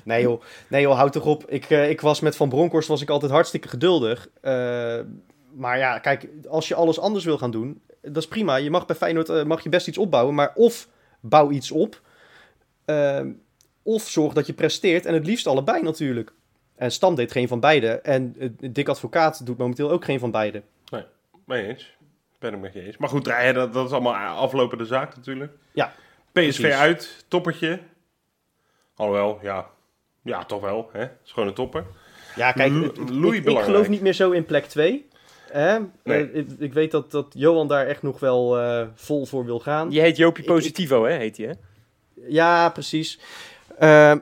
Nee 0.03 0.21
joh, 0.21 0.41
nee 0.67 0.81
joh, 0.81 0.95
houd 0.95 1.13
toch 1.13 1.25
op. 1.25 1.49
Ik, 1.49 1.69
eh, 1.69 1.89
ik 1.89 2.01
was 2.01 2.19
met 2.19 2.35
Van 2.35 2.49
Bronckhorst 2.49 2.87
was 2.87 3.01
ik 3.01 3.09
altijd 3.09 3.31
hartstikke 3.31 3.67
geduldig. 3.67 4.29
Eh, 4.41 4.99
maar 5.53 5.77
ja, 5.77 5.99
kijk, 5.99 6.27
als 6.49 6.67
je 6.67 6.75
alles 6.75 6.99
anders 6.99 7.25
wil 7.25 7.37
gaan 7.37 7.51
doen, 7.51 7.81
dat 8.01 8.17
is 8.17 8.27
prima. 8.27 8.55
Je 8.55 8.69
mag 8.69 8.85
bij 8.85 8.95
Feyenoord 8.95 9.29
eh, 9.29 9.43
mag 9.43 9.63
je 9.63 9.69
best 9.69 9.87
iets 9.87 9.97
opbouwen, 9.97 10.35
maar 10.35 10.51
of 10.55 10.87
bouw 11.19 11.51
iets 11.51 11.71
op, 11.71 12.01
of 13.83 14.09
zorg 14.09 14.33
dat 14.33 14.47
je 14.47 14.53
presteert. 14.53 15.05
En 15.05 15.13
het 15.13 15.25
liefst 15.25 15.47
allebei 15.47 15.81
natuurlijk. 15.81 16.33
En 16.75 16.91
Stam 16.91 17.15
deed 17.15 17.31
geen 17.31 17.47
van 17.47 17.59
beide. 17.59 17.87
En 17.87 18.35
Dick 18.59 18.89
Advocaat 18.89 19.45
doet 19.45 19.57
momenteel 19.57 19.91
ook 19.91 20.05
geen 20.05 20.19
van 20.19 20.31
beide. 20.31 20.61
Mee 21.45 21.67
eens. 21.67 21.95
Ben 22.39 22.53
ik 22.53 22.59
met 22.59 22.73
je 22.73 22.81
eens. 22.81 22.97
Maar 22.97 23.09
goed, 23.09 23.25
dat, 23.25 23.73
dat 23.73 23.85
is 23.85 23.91
allemaal 23.91 24.37
aflopende 24.37 24.85
zaak 24.85 25.15
natuurlijk. 25.15 25.51
Ja, 25.71 25.93
PSV 26.31 26.59
precies. 26.59 26.63
uit, 26.63 27.25
toppertje. 27.27 27.79
Alhoewel, 28.95 29.39
ja. 29.41 29.69
Ja, 30.23 30.45
toch 30.45 30.61
wel. 30.61 30.89
Hè? 30.91 31.03
Is 31.03 31.31
gewoon 31.31 31.47
een 31.49 31.55
topper. 31.55 31.85
Ja, 32.35 32.51
kijk, 32.51 32.73
het- 32.73 32.97
ik- 32.97 33.45
ik, 33.45 33.59
geloof 33.59 33.89
niet 33.89 34.01
meer 34.01 34.13
zo 34.13 34.31
in 34.31 34.45
plek 34.45 34.65
2. 34.65 35.07
Hè? 35.51 35.77
Nee. 36.03 36.31
Eh, 36.31 36.35
ik, 36.39 36.47
ik 36.59 36.73
weet 36.73 36.91
dat, 36.91 37.11
dat 37.11 37.25
Johan 37.37 37.67
daar 37.67 37.87
echt 37.87 38.01
nog 38.01 38.19
wel 38.19 38.59
eh, 38.59 38.87
vol 38.95 39.25
voor 39.25 39.45
wil 39.45 39.59
gaan. 39.59 39.91
Je 39.91 39.99
heet 39.99 40.17
Jopie 40.17 40.43
Ik- 40.43 40.49
Positivo, 40.49 41.03
hè? 41.05 41.15
Heet 41.17 41.37
hij, 41.37 41.45
hè? 41.45 41.53
Ja, 42.27 42.69
precies. 42.69 43.19
Eh, 43.77 44.13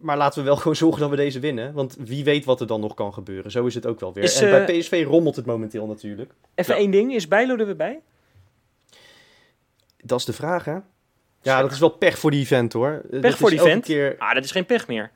maar 0.00 0.16
laten 0.16 0.38
we 0.38 0.44
wel 0.46 0.56
gewoon 0.62 0.76
zorgen 0.76 1.00
dat 1.00 1.10
we 1.10 1.16
deze 1.16 1.40
winnen. 1.40 1.72
Want 1.72 1.96
wie 2.00 2.24
weet 2.24 2.44
wat 2.44 2.60
er 2.60 2.66
dan 2.66 2.80
nog 2.80 2.94
kan 2.94 3.12
gebeuren. 3.14 3.50
Zo 3.50 3.66
is 3.66 3.74
het 3.74 3.86
ook 3.86 4.00
wel 4.00 4.12
weer. 4.12 4.24
Is, 4.24 4.40
en 4.40 4.46
eh, 4.60 4.64
bij 4.66 4.78
PSV 4.78 5.04
rommelt 5.06 5.36
het 5.36 5.46
momenteel 5.46 5.86
natuurlijk. 5.86 6.32
Even 6.54 6.74
Ja. 6.74 6.80
één 6.80 6.90
ding. 6.90 7.14
Is 7.14 7.28
Bijlo 7.28 7.56
er 7.56 7.66
weer 7.66 7.76
bij? 7.76 8.00
Dat 10.02 10.18
is 10.18 10.24
de 10.24 10.32
vraag, 10.32 10.64
hè? 10.64 10.76
Ja, 11.42 11.60
dat 11.62 11.72
is 11.72 11.78
wel 11.78 11.88
pech 11.90 12.18
voor 12.18 12.30
die 12.30 12.46
vent, 12.46 12.72
hoor. 12.72 13.02
Pech 13.20 13.36
voor 13.36 13.50
die 13.50 13.60
vent? 13.60 13.84
Keer... 13.84 14.16
Ah, 14.18 14.34
dat 14.34 14.44
is 14.44 14.50
geen 14.50 14.66
pech 14.66 14.86
meer. 14.86 15.10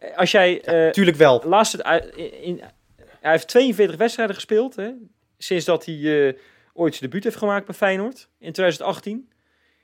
Eh, 0.00 0.16
Als 0.16 0.30
jij... 0.30 0.62
eh 0.62 0.90
Tuurlijk 0.90 1.16
wel. 1.16 1.42
laatst 1.44 1.72
het, 1.72 1.82
uit- 1.82 2.16
in, 2.42 2.60
hij 3.20 3.30
heeft 3.30 3.48
42 3.48 3.96
wedstrijden 3.96 4.34
gespeeld, 4.34 4.76
hè? 4.76 4.90
Sinds 5.38 5.64
dat 5.64 5.84
hij 5.84 6.28
eh, 6.28 6.34
ooit 6.72 6.94
zijn 6.94 7.10
debuut 7.10 7.24
heeft 7.24 7.36
gemaakt 7.36 7.66
bij 7.66 7.74
Feyenoord 7.74 8.28
in 8.38 8.52
2018. 8.52 9.30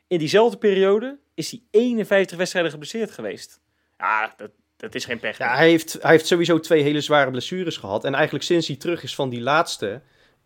In 0.07 0.19
diezelfde 0.19 0.57
periode 0.59 1.19
is 1.35 1.51
hij 1.51 1.63
51 1.71 2.37
wedstrijden 2.37 2.71
geblesseerd 2.73 3.11
geweest. 3.11 3.61
Ja, 3.99 4.35
dat, 4.37 4.51
dat 4.77 4.95
is 4.95 5.05
geen 5.05 5.19
pech. 5.19 5.39
Ja, 5.39 5.57
hij 5.57 5.69
heeft, 5.69 5.99
hij 6.01 6.11
heeft 6.11 6.27
sowieso 6.27 6.61
twee 6.61 6.83
hele 6.83 7.01
zware 7.01 7.31
blessures 7.31 7.77
gehad. 7.77 8.05
En 8.05 8.15
eigenlijk 8.15 8.45
sinds 8.45 8.67
hij 8.67 8.77
terug 8.77 9.03
is 9.03 9.15
van 9.15 9.29
die 9.29 9.41
laatste... 9.41 10.01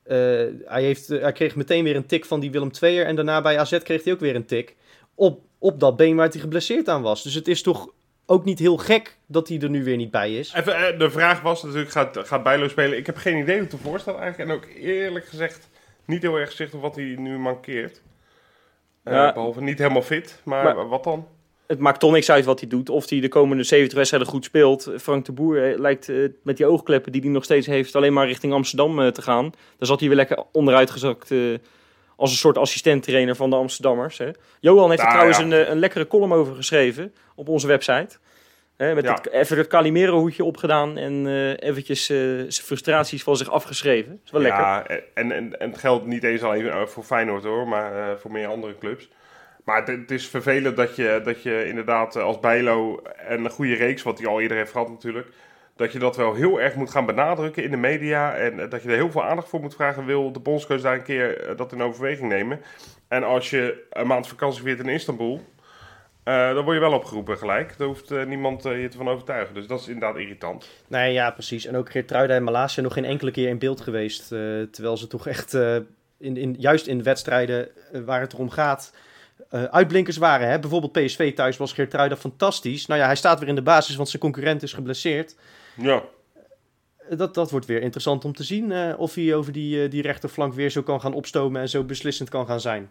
hij, 0.05 0.83
heeft, 0.83 1.09
hij 1.09 1.33
kreeg 1.33 1.57
meteen 1.57 1.85
weer 1.85 1.97
een 1.97 2.07
tik 2.07 2.25
van 2.25 2.41
die 2.41 2.51
Willem 2.51 2.71
II'er. 2.81 3.07
En 3.07 3.17
daarna 3.17 3.41
bij 3.41 3.59
AZ 3.59 3.79
kreeg 3.79 4.05
hij 4.05 4.13
ook 4.13 4.21
weer 4.21 4.35
een 4.35 4.47
tik. 4.47 4.77
Op, 5.15 5.45
op 5.59 5.81
dat 5.81 5.97
been 5.97 6.17
waar 6.17 6.29
hij 6.29 6.41
geblesseerd 6.41 6.89
aan 6.89 7.03
was. 7.03 7.23
Dus 7.23 7.35
het 7.35 7.49
is 7.49 7.63
toch 7.63 7.93
ook 8.31 8.45
niet 8.45 8.59
heel 8.59 8.77
gek 8.77 9.17
dat 9.27 9.49
hij 9.49 9.59
er 9.61 9.71
nu 9.71 9.85
weer 9.85 9.97
niet 9.97 10.11
bij 10.11 10.35
is. 10.35 10.53
Even, 10.55 10.75
eh, 10.77 10.99
de 10.99 11.11
vraag 11.11 11.41
was 11.41 11.63
natuurlijk, 11.63 11.91
gaat, 11.91 12.19
gaat 12.23 12.43
Bijlo 12.43 12.69
spelen? 12.69 12.99
Ik 12.99 13.07
heb 13.07 13.17
geen 13.17 13.37
idee 13.37 13.55
hoe 13.55 13.65
het 13.65 13.73
ervoor 13.73 14.01
staat 14.01 14.19
eigenlijk. 14.19 14.51
En 14.51 14.57
ook 14.57 14.67
eerlijk 14.85 15.27
gezegd 15.27 15.69
niet 16.05 16.23
heel 16.23 16.37
erg 16.37 16.53
zicht 16.53 16.75
op 16.75 16.81
wat 16.81 16.95
hij 16.95 17.15
nu 17.19 17.39
mankeert. 17.39 18.03
Eh, 19.03 19.13
Ja. 19.15 19.33
Behalve 19.33 19.63
niet 19.63 19.79
helemaal 19.79 20.03
fit, 20.03 20.41
maar, 20.45 20.65
Maar- 20.75 20.89
wat 20.89 21.05
dan? 21.05 21.27
Het 21.67 21.79
maakt 21.79 22.01
toch 22.01 22.13
niks 22.13 22.31
uit 22.31 22.45
wat 22.45 22.61
hij 22.61 22.69
doet. 22.69 22.89
Of 22.89 23.09
hij 23.09 23.21
de 23.21 23.29
komende 23.29 23.63
70 23.63 23.97
wedstrijden 23.97 24.29
goed 24.29 24.45
speelt. 24.45 24.93
Frank 24.97 25.25
de 25.25 25.33
Boer 25.33 25.71
eh, 25.73 25.79
lijkt 25.79 26.13
met 26.43 26.57
die 26.57 26.67
oogkleppen 26.67 27.13
die 27.13 27.21
hij 27.21 27.31
nog 27.31 27.45
steeds 27.45 27.67
heeft... 27.67 27.97
alleen 27.97 28.13
maar 28.13 28.27
richting 28.27 28.53
Amsterdam 28.53 29.13
te 29.13 29.23
gaan. 29.23 29.45
Daar 29.79 29.89
zat 29.89 29.99
hij 30.01 30.09
weer 30.09 30.17
lekker 30.17 30.45
onderuit 30.53 30.91
gezakt... 30.91 31.31
als 32.21 32.31
een 32.31 32.37
soort 32.37 32.59
assistent-trainer 32.59 33.37
van 33.37 33.51
de 33.51 33.57
Amsterdammers. 33.57 34.19
Hè. 34.19 34.31
Johan 34.61 34.91
heeft 34.91 35.03
er 35.03 35.09
Nou, 35.09 35.19
trouwens 35.19 35.39
ja. 35.39 35.45
een, 35.45 35.67
eh, 35.67 35.73
een 35.73 35.79
lekkere 35.79 36.07
column 36.07 36.33
over 36.33 36.55
geschreven 36.55 37.15
op 37.35 37.49
onze 37.49 37.67
website. 37.67 38.19
Hè, 38.77 38.95
met 38.95 39.05
Ja. 39.05 39.15
het, 39.15 39.31
even 39.31 39.59
het 39.59 39.67
Calimero-hoedje 39.67 40.45
opgedaan 40.45 40.97
en 40.97 41.27
eh, 41.27 41.69
eventjes 41.69 42.11
eh, 42.11 42.17
zijn 42.17 42.51
frustraties 42.51 43.23
van 43.23 43.37
zich 43.37 43.51
afgeschreven. 43.51 44.11
Dat 44.11 44.21
is 44.25 44.31
wel 44.31 44.41
lekker. 44.41 44.61
Ja, 44.61 44.87
en, 44.87 45.33
en, 45.33 45.61
en 45.61 45.71
het 45.71 45.79
geldt 45.79 46.07
niet 46.07 46.25
eens 46.25 46.43
alleen 46.43 46.89
voor 46.89 47.05
Feyenoord 47.05 47.45
hoor, 47.45 47.69
maar 47.69 48.19
voor 48.19 48.31
meer 48.31 48.47
andere 48.47 48.79
clubs. 48.79 49.09
Maar 49.65 49.77
het, 49.77 49.87
het 49.87 50.11
is 50.11 50.29
vervelend 50.29 50.77
dat 50.77 50.97
je, 50.97 51.21
dat 51.25 51.43
je 51.43 51.67
inderdaad 51.67 52.17
als 52.17 52.41
Bijlo 52.41 53.03
en 53.27 53.45
een 53.45 53.51
goede 53.51 53.75
reeks, 53.75 54.03
wat 54.03 54.19
hij 54.19 54.27
al 54.29 54.41
eerder 54.41 54.57
heeft 54.57 54.73
gehad 54.73 54.89
natuurlijk, 54.89 55.29
dat 55.81 55.93
je 55.93 55.99
dat 55.99 56.17
wel 56.17 56.35
heel 56.35 56.61
erg 56.61 56.75
moet 56.75 56.91
gaan 56.91 57.07
benadrukken 57.07 57.63
in 57.65 57.71
de 57.71 57.77
media 57.77 58.35
en 58.35 58.61
eh, 58.61 58.71
dat 58.71 58.83
je 58.83 58.89
er 58.89 58.95
heel 58.95 59.11
veel 59.11 59.25
aandacht 59.25 59.49
voor 59.49 59.61
moet 59.61 59.75
vragen. 59.75 60.07
Wil 60.07 60.33
de 60.33 60.41
bondscoach 60.41 60.81
daar 60.81 60.95
een 60.95 61.03
keer 61.03 61.41
eh, 61.41 61.57
dat 61.57 61.73
in 61.73 61.83
overweging 61.83 62.29
nemen? 62.29 62.61
En 63.09 63.23
als 63.23 63.51
je 63.51 63.87
een 63.91 64.07
maand 64.07 64.29
vakantie 64.29 64.63
viert 64.63 64.79
in 64.79 64.89
Istanbul, 64.89 65.41
eh, 66.23 66.55
dan 66.55 66.65
word 66.65 66.77
je 66.77 66.83
wel 66.83 66.93
opgeroepen 66.93 67.39
gelijk. 67.39 67.79
Daar 67.79 67.87
hoeft 67.87 68.27
niemand 68.27 68.63
je 68.63 68.89
te 68.91 68.97
van 68.97 69.09
overtuigen. 69.09 69.55
Dus 69.55 69.67
dat 69.67 69.81
is 69.81 69.89
inderdaad 69.89 70.17
irritant. 70.17 70.69
Nee, 70.87 71.13
ja, 71.13 71.31
precies. 71.31 71.67
En 71.67 71.77
ook 71.77 71.91
Geertruida 71.91 72.35
en 72.35 72.69
zijn 72.71 72.87
nog 72.87 72.95
geen 72.95 73.05
enkele 73.05 73.31
keer 73.31 73.49
in 73.49 73.59
beeld 73.59 73.81
geweest. 73.81 74.29
terwijl 74.71 74.97
ze 74.97 75.07
toch 75.07 75.27
echt, 75.27 75.55
in, 76.19 76.37
in, 76.37 76.57
juist 76.59 76.87
in 76.87 77.03
wedstrijden 77.03 77.69
waar 78.05 78.21
het 78.21 78.33
erom 78.33 78.51
gaat, 78.51 78.95
uitblinkers 79.51 80.17
waren. 80.17 80.49
Hè? 80.49 80.59
Bijvoorbeeld 80.59 80.93
PSV 80.93 81.35
thuis 81.35 81.57
was 81.57 81.73
Geertruida 81.73 82.17
fantastisch. 82.17 82.87
Nou 82.87 83.01
ja, 83.01 83.07
hij 83.07 83.17
staat 83.17 83.39
weer 83.39 83.49
in 83.49 83.55
de 83.55 83.63
basis, 83.63 83.97
want 83.97 84.09
zijn 84.09 84.23
concurrent 84.23 84.63
is 84.63 84.73
geblesseerd. 84.73 85.35
Ja, 85.75 86.03
Dat, 87.17 87.35
dat 87.35 87.51
wordt 87.51 87.67
weer 87.67 87.83
interessant 87.83 88.25
om 88.25 88.33
te 88.33 88.43
zien 88.45 88.73
eh, 88.73 88.95
of 88.99 89.15
hij 89.15 89.35
over 89.35 89.53
die, 89.53 89.83
eh, 89.85 89.91
die 89.91 90.03
rechterflank 90.03 90.55
weer 90.55 90.71
zo 90.71 90.83
kan 90.83 91.01
gaan 91.01 91.15
opstomen 91.15 91.61
en 91.61 91.69
zo 91.69 91.85
beslissend 91.85 92.29
kan 92.29 92.47
gaan 92.47 92.61
zijn. 92.61 92.91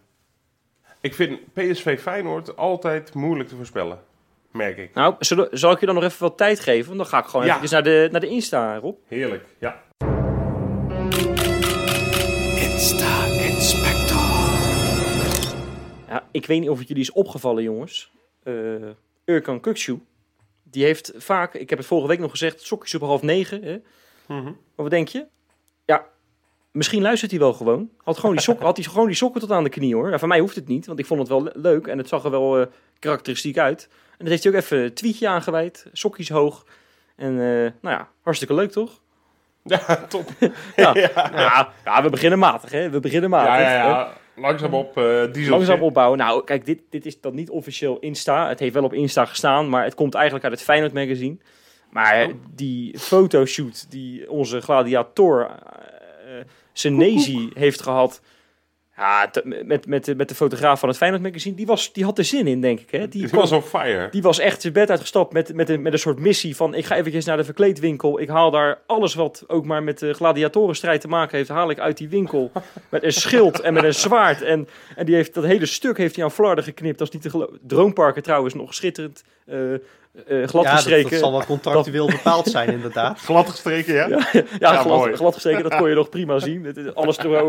ik 1.01 1.13
vind 1.13 1.53
PSV 1.53 1.99
Feyenoord 2.01 2.57
altijd 2.57 3.13
moeilijk 3.13 3.49
te 3.49 3.55
voorspellen. 3.55 3.99
Merk 4.51 4.77
ik. 4.77 4.93
Nou, 4.93 5.15
zal 5.51 5.71
ik 5.71 5.79
je 5.79 5.85
dan 5.85 5.95
nog 5.95 6.03
even 6.03 6.21
wat 6.21 6.37
tijd 6.37 6.59
geven? 6.59 6.85
Want 6.85 6.97
dan 6.97 7.07
ga 7.07 7.19
ik 7.19 7.25
gewoon 7.25 7.45
Ja. 7.45 7.55
even 7.57 7.69
naar 7.71 7.83
de, 7.83 8.07
naar 8.11 8.21
de 8.21 8.27
Insta, 8.27 8.77
Rob. 8.77 8.95
Heerlijk, 9.07 9.45
ja. 9.59 9.81
Ja, 16.07 16.23
ik 16.31 16.45
weet 16.45 16.59
niet 16.59 16.69
of 16.69 16.79
het 16.79 16.87
jullie 16.87 17.03
is 17.03 17.11
opgevallen, 17.11 17.63
jongens. 17.63 18.11
Eh 18.43 18.53
Urkan 19.25 19.59
Kukcu, 19.59 19.99
die 20.71 20.83
heeft 20.83 21.11
vaak, 21.17 21.53
ik 21.53 21.69
heb 21.69 21.79
het 21.79 21.87
vorige 21.87 22.07
week 22.07 22.19
nog 22.19 22.31
gezegd, 22.31 22.61
sokjes 22.61 22.95
op 22.95 23.01
half 23.01 23.21
negen. 23.21 23.63
Hè? 23.63 23.77
Mhm. 24.25 24.43
Maar 24.43 24.53
wat 24.75 24.89
denk 24.89 25.07
je? 25.07 25.25
Ja, 25.85 26.05
misschien 26.71 27.01
luistert 27.01 27.31
hij 27.31 27.39
wel 27.39 27.53
gewoon. 27.53 27.89
Had, 27.97 28.17
gewoon 28.17 28.35
die 28.35 28.43
sokken, 28.43 28.65
had 28.69 28.77
hij 28.77 28.85
gewoon 28.85 29.07
die 29.07 29.15
sokken 29.15 29.41
tot 29.41 29.51
aan 29.51 29.63
de 29.63 29.69
knie 29.69 29.95
hoor. 29.95 30.11
En 30.11 30.19
voor 30.19 30.27
mij 30.27 30.39
hoeft 30.39 30.55
het 30.55 30.67
niet, 30.67 30.85
want 30.85 30.99
ik 30.99 31.05
vond 31.05 31.19
het 31.19 31.29
wel 31.29 31.43
le- 31.43 31.51
leuk 31.53 31.87
en 31.87 31.97
het 31.97 32.07
zag 32.07 32.23
er 32.23 32.31
wel 32.31 32.59
eh, 32.59 32.65
karakteristiek 32.99 33.57
uit. 33.57 33.87
En 33.91 34.17
dat 34.25 34.27
heeft 34.27 34.43
hij 34.43 34.51
ook 34.53 34.59
even 34.59 34.77
een 34.77 34.93
tweetje 34.93 35.27
aangeweid, 35.27 35.85
sokjes 35.93 36.29
hoog. 36.29 36.65
En 37.15 37.29
eh, 37.31 37.71
nou 37.81 37.97
ja, 37.97 38.07
hartstikke 38.21 38.53
leuk 38.53 38.71
toch? 38.71 38.99
Ja, 39.63 39.77
top. 40.09 40.29
Ja, 40.75 40.95
ja. 40.95 41.73
ja, 41.85 42.03
we 42.03 42.09
beginnen 42.09 42.39
matig 42.39 42.71
hè, 42.71 42.89
we 42.89 42.99
beginnen 42.99 43.29
matig. 43.29 43.53
Ja, 43.53 43.59
ja, 43.71 43.87
ja. 43.87 44.13
Langzaam 44.39 44.73
op, 44.73 44.97
eh 44.97 45.31
diesel. 45.31 45.51
Langzaam 45.53 45.81
opbouwen. 45.81 46.17
Nou, 46.17 46.43
kijk, 46.43 46.65
dit, 46.65 46.79
dit 46.89 47.05
is 47.05 47.21
dan 47.21 47.35
niet 47.35 47.49
officieel 47.49 47.97
Insta. 47.99 48.47
Het 48.47 48.59
heeft 48.59 48.73
wel 48.73 48.83
op 48.83 48.93
Insta 48.93 49.25
gestaan, 49.25 49.69
maar 49.69 49.83
het 49.83 49.95
komt 49.95 50.13
eigenlijk 50.13 50.43
uit 50.45 50.53
het 50.53 50.63
Feyenoord 50.63 50.93
magazine. 50.93 51.37
Maar 51.89 52.25
Oh. 52.25 52.33
die 52.55 52.99
fotoshoot 52.99 53.91
die 53.91 54.29
onze 54.29 54.61
gladiator 54.61 55.39
uh, 55.39 56.31
Senezi 56.73 57.49
heeft 57.53 57.81
gehad... 57.81 58.21
Ja, 58.99 59.29
met, 59.65 59.85
met, 59.87 60.05
de- 60.05 60.15
met 60.15 60.29
de 60.29 60.35
fotograaf 60.35 60.79
van 60.79 60.89
het 60.89 60.97
Feyenoord 60.97 61.23
magazine, 61.23 61.55
die, 61.55 61.65
was, 61.65 61.93
die 61.93 62.03
had 62.03 62.17
er 62.17 62.23
zin 62.25 62.47
in, 62.47 62.61
denk 62.61 62.79
ik. 62.79 62.91
Hè? 62.91 63.07
Die, 63.07 63.07
Die 63.21 63.27
kwam- 63.27 63.39
was 63.39 63.51
on 63.51 63.61
fire. 63.61 64.07
die 64.11 64.21
was 64.21 64.39
echt 64.39 64.61
zijn 64.61 64.73
bed 64.73 64.89
uitgestapt 64.89 65.33
met, 65.33 65.53
met, 65.53 65.69
een, 65.69 65.81
met 65.81 65.93
een 65.93 65.99
soort 65.99 66.19
missie 66.19 66.55
van... 66.55 66.73
ik 66.73 66.85
ga 66.85 66.95
eventjes 66.95 67.25
naar 67.25 67.37
de 67.37 67.43
verkleedwinkel. 67.43 68.19
Ik 68.19 68.29
haal 68.29 68.51
daar 68.51 68.79
alles 68.85 69.13
wat 69.13 69.43
ook 69.47 69.65
maar 69.65 69.83
met 69.83 69.99
de 69.99 70.13
gladiatorenstrijd 70.13 71.01
te 71.01 71.07
maken 71.07 71.37
heeft... 71.37 71.49
haal 71.49 71.69
ik 71.69 71.79
uit 71.79 71.97
die 71.97 72.09
winkel 72.09 72.51
met 72.89 73.03
een 73.03 73.13
schild 73.13 73.59
en 73.59 73.73
met 73.73 73.83
een 73.83 73.93
zwaard. 73.93 74.41
En, 74.41 74.67
en 74.95 75.05
die 75.05 75.15
heeft, 75.15 75.33
dat 75.33 75.43
hele 75.43 75.65
stuk 75.65 75.97
heeft 75.97 76.15
hij 76.15 76.23
aan 76.23 76.31
flarden 76.31 76.63
geknipt. 76.63 76.97
Dat 76.97 77.07
is 77.07 77.13
niet 77.13 77.23
te 77.23 77.29
geloven. 77.29 77.59
Droomparken 77.67 78.23
trouwens 78.23 78.53
nog 78.53 78.73
schitterend. 78.73 79.23
Eh, 80.13 80.21
eh 80.21 80.35
Ja, 80.35 80.39
dat, 80.41 80.49
gladgestreken. 80.49 81.09
dat 81.09 81.19
zal 81.19 81.31
wel 81.31 81.45
contractueel 81.45 82.07
bepaald 82.17 82.47
zijn, 82.47 82.69
inderdaad. 82.69 83.19
Gladgestreken, 83.29 83.93
ja? 83.93 84.07
Ja, 84.07 84.43
Ja, 84.59 84.75
glad, 84.81 84.97
mooi. 84.97 85.15
gladgestreken, 85.15 85.63
dat 85.63 85.75
kon 85.75 85.89
je 85.89 85.95
nog 85.95 86.09
prima 86.09 86.39
zien. 86.39 86.65
Het, 86.65 86.95
alles 86.95 87.17
eh, 87.17 87.41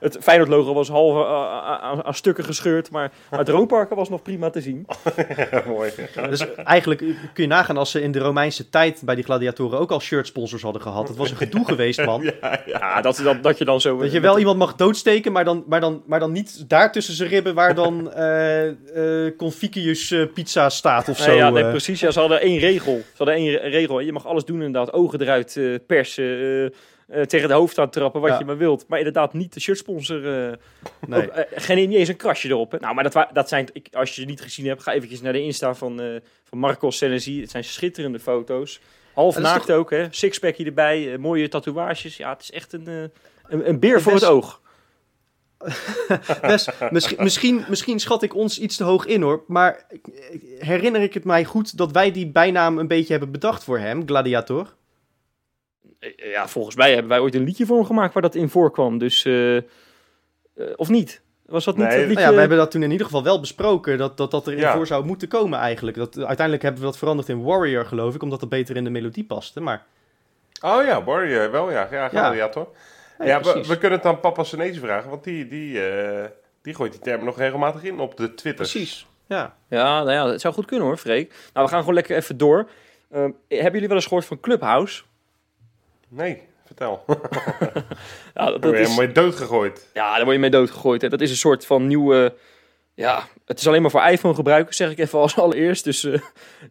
het 0.00 0.18
Feyenoord-logo 0.20 0.74
was 0.74 0.88
half 0.88 1.14
eh, 1.14 2.02
aan, 2.04 2.14
stukken 2.14 2.44
gescheurd, 2.44 2.90
maar, 2.90 3.12
maar 3.30 3.38
het 3.38 3.48
Roomparken 3.48 3.96
was 3.96 4.08
nog 4.08 4.22
prima 4.22 4.50
te 4.50 4.60
zien. 4.60 4.86
Ja, 5.50 5.62
mooi. 5.66 5.90
Dus 6.28 6.54
eigenlijk 6.54 6.98
kun 6.98 7.42
je 7.42 7.46
nagaan 7.46 7.76
als 7.76 7.90
ze 7.90 8.02
in 8.02 8.12
de 8.12 8.18
Romeinse 8.18 8.68
tijd 8.68 9.02
bij 9.04 9.14
die 9.14 9.24
gladiatoren 9.24 9.78
ook 9.78 9.90
al 9.90 10.00
shirtsponsors 10.00 10.62
hadden 10.62 10.82
gehad. 10.82 11.08
Het 11.08 11.16
was 11.16 11.30
een 11.30 11.36
gedoe 11.36 11.64
geweest, 11.64 12.04
man. 12.04 12.22
Ja, 12.22 12.32
ja. 12.66 12.78
Ja, 12.80 13.00
dat, 13.00 13.20
dat, 13.24 13.42
dat 13.42 13.58
je 13.58 13.64
dan 13.64 13.80
zo... 13.80 13.98
Dat 13.98 14.12
je 14.12 14.20
wel 14.20 14.38
iemand 14.38 14.58
mag 14.58 14.74
doodsteken, 14.74 15.32
maar 15.32 15.44
dan, 15.44 15.64
maar 15.66 15.80
dan, 15.80 16.02
maar 16.06 16.20
dan 16.20 16.32
niet 16.32 16.68
daar 16.68 16.92
tussen 16.92 17.14
zijn 17.14 17.28
ribben 17.28 17.54
waar 17.54 17.74
dan 17.74 18.12
eh 18.12 18.68
eh 18.68 19.36
Conficius 19.36 20.10
eh, 20.10 20.22
pizza 20.34 20.68
staat 20.68 21.08
of 21.08 21.18
zo. 21.18 21.26
Nee, 21.26 21.36
ja, 21.36 21.50
nee, 21.50 21.64
precies. 21.64 21.97
Ja, 22.00 22.10
ze 22.10 22.18
hadden 22.20 22.40
één 22.40 22.58
regel. 22.58 22.96
Ze 22.96 23.16
hadden 23.16 23.34
één 23.34 23.50
re- 23.50 23.68
regel. 23.68 24.00
Je 24.00 24.12
mag 24.12 24.26
alles 24.26 24.44
doen 24.44 24.56
inderdaad. 24.62 24.92
Ogen 24.92 25.20
eruit 25.20 25.56
eh, 25.56 25.74
persen. 25.86 26.24
eh, 26.24 26.64
eh, 26.64 27.22
tegen 27.26 27.48
de 27.48 27.54
hoofd 27.54 27.78
aan 27.78 27.90
trappen, 27.90 28.20
wat 28.20 28.30
Ja. 28.30 28.38
je 28.38 28.44
maar 28.44 28.56
wilt. 28.56 28.84
Maar 28.88 28.98
inderdaad 28.98 29.32
niet 29.32 29.54
de 29.54 29.60
shirtsponsor. 29.60 30.20
Nee. 31.06 31.30
ook, 31.30 31.44
geen, 31.54 31.88
niet 31.88 31.98
eens 31.98 32.08
een 32.08 32.16
krasje 32.16 32.48
erop. 32.48 32.72
Hè. 32.72 32.78
Nou, 32.78 32.94
maar 32.94 33.10
dat, 33.10 33.26
dat 33.32 33.48
zijn... 33.48 33.68
Ik, 33.72 33.88
als 33.92 34.14
je 34.14 34.20
het 34.20 34.30
niet 34.30 34.40
gezien 34.40 34.66
hebt, 34.66 34.82
ga 34.82 34.92
eventjes 34.92 35.20
naar 35.20 35.32
de 35.32 35.42
Insta 35.42 35.74
van, 35.74 36.20
van 36.44 36.58
Marcos 36.58 36.96
Senesi. 36.96 37.40
Het 37.40 37.50
zijn 37.50 37.64
schitterende 37.64 38.18
foto's. 38.20 38.80
Half 39.14 39.38
naakt 39.38 39.70
ook, 39.70 39.90
hè. 39.90 40.06
Sixpackje 40.10 40.64
erbij. 40.64 41.16
mooie 41.18 41.48
tatoeages. 41.48 42.16
Ja, 42.16 42.30
het 42.32 42.42
is 42.42 42.50
echt 42.50 42.72
een, 42.72 42.86
een, 43.48 43.68
een 43.68 43.78
beer 43.80 44.02
voor 44.02 44.12
het 44.12 44.24
oog. 44.24 44.60
Best, 46.40 46.72
misschien, 46.90 47.22
misschien, 47.22 47.64
misschien 47.68 47.98
schat 48.00 48.22
ik 48.22 48.34
ons 48.34 48.58
iets 48.58 48.76
te 48.76 48.84
hoog 48.84 49.06
in 49.06 49.22
hoor. 49.22 49.44
Maar 49.46 49.86
herinner 50.58 51.02
ik 51.02 51.14
het 51.14 51.24
mij 51.24 51.44
goed 51.44 51.76
dat 51.76 51.92
wij 51.92 52.10
die 52.12 52.26
bijnaam 52.30 52.78
een 52.78 52.86
beetje 52.86 53.10
hebben 53.12 53.30
bedacht 53.32 53.64
voor 53.64 53.78
hem, 53.78 54.02
Gladiator? 54.06 54.74
Ja, 56.16 56.48
volgens 56.48 56.76
mij 56.76 56.90
hebben 56.92 57.08
wij 57.08 57.18
ooit 57.20 57.34
een 57.34 57.44
liedje 57.44 57.66
voor 57.66 57.76
hem 57.76 57.86
gemaakt 57.86 58.12
waar 58.12 58.22
dat 58.22 58.34
in 58.34 58.48
voorkwam. 58.48 58.98
Dus, 58.98 59.24
eh, 59.24 59.56
eh, 59.56 59.62
of 60.76 60.88
niet? 60.88 61.20
Was 61.46 61.64
dat 61.64 61.76
niet 61.76 61.86
Nee, 61.86 61.92
het 61.96 62.04
Nou 62.04 62.08
liedje? 62.14 62.28
ja, 62.28 62.34
we 62.34 62.40
hebben 62.40 62.58
dat 62.58 62.70
toen 62.70 62.82
in 62.82 62.90
ieder 62.90 63.06
geval 63.06 63.22
wel 63.22 63.40
besproken, 63.40 63.98
dat 63.98 64.16
dat, 64.16 64.30
dat 64.30 64.46
erin 64.46 64.58
Ja. 64.58 64.72
voor 64.74 64.86
zou 64.86 65.04
moeten 65.04 65.28
komen 65.28 65.58
eigenlijk. 65.58 65.96
Dat, 65.96 66.16
uiteindelijk 66.18 66.62
hebben 66.62 66.80
we 66.80 66.86
dat 66.86 66.98
veranderd 66.98 67.28
in 67.28 67.42
Warrior 67.42 67.84
geloof 67.84 68.14
ik, 68.14 68.22
omdat 68.22 68.40
dat 68.40 68.48
beter 68.48 68.76
in 68.76 68.84
de 68.84 68.90
melodie 68.90 69.24
paste. 69.24 69.60
Maar 69.60 69.86
Oh 70.60 70.84
ja, 70.84 71.04
Warrior, 71.04 71.50
wel 71.50 71.70
ja. 71.70 71.88
Ja, 71.90 72.08
gladiator. 72.08 72.68
Ja, 72.72 72.78
ja, 73.24 73.40
we, 73.42 73.78
kunnen 73.78 73.98
het 73.98 74.06
aan 74.06 74.20
papa 74.20 74.44
Senezi 74.44 74.80
vragen, 74.80 75.10
want 75.10 75.24
die, 75.24 75.48
die, 75.48 75.88
eh, 75.88 76.24
die 76.62 76.74
gooit 76.74 76.92
die 76.92 77.00
term 77.00 77.24
nog 77.24 77.38
regelmatig 77.38 77.82
in 77.82 78.00
op 78.00 78.16
de 78.16 78.34
Twitter. 78.34 78.66
Precies, 78.68 79.06
ja. 79.26 79.56
Ja, 79.68 80.02
nou 80.02 80.10
ja, 80.10 80.28
het 80.28 80.40
zou 80.40 80.54
goed 80.54 80.66
kunnen 80.66 80.86
hoor, 80.86 80.96
Freek. 80.96 81.34
Nou, 81.52 81.66
we 81.66 81.72
gaan 81.72 81.80
gewoon 81.80 81.94
lekker 81.94 82.16
even 82.16 82.36
door. 82.36 82.68
Eh, 83.10 83.20
hebben 83.48 83.72
jullie 83.72 83.88
wel 83.88 83.96
eens 83.96 84.06
gehoord 84.06 84.24
van 84.24 84.40
Clubhouse? 84.40 85.02
Nee, 86.08 86.42
vertel. 86.66 87.04
Ja, 88.34 88.44
dat, 88.44 88.52
Dat 88.52 88.62
dat 88.62 88.70
ben 88.70 88.80
je 88.80 88.86
is, 88.86 88.94
helemaal 88.94 89.14
doodgegooid. 89.14 89.90
ja, 89.94 90.14
daar 90.14 90.22
word 90.22 90.34
je 90.34 90.40
mee 90.40 90.50
doodgegooid. 90.50 91.02
Hè. 91.02 91.08
Dat 91.08 91.20
is 91.20 91.30
een 91.30 91.36
soort 91.36 91.66
van 91.66 91.86
nieuwe... 91.86 92.34
Ja, 92.94 93.22
het 93.44 93.58
is 93.58 93.66
alleen 93.66 93.82
maar 93.82 93.90
voor 93.90 94.02
iPhone 94.06 94.34
gebruikers, 94.34 94.76
zeg 94.76 94.90
ik 94.90 94.98
even 94.98 95.18
als 95.18 95.36
allereerst. 95.38 95.84
Dus 95.84 96.04
eh, 96.04 96.20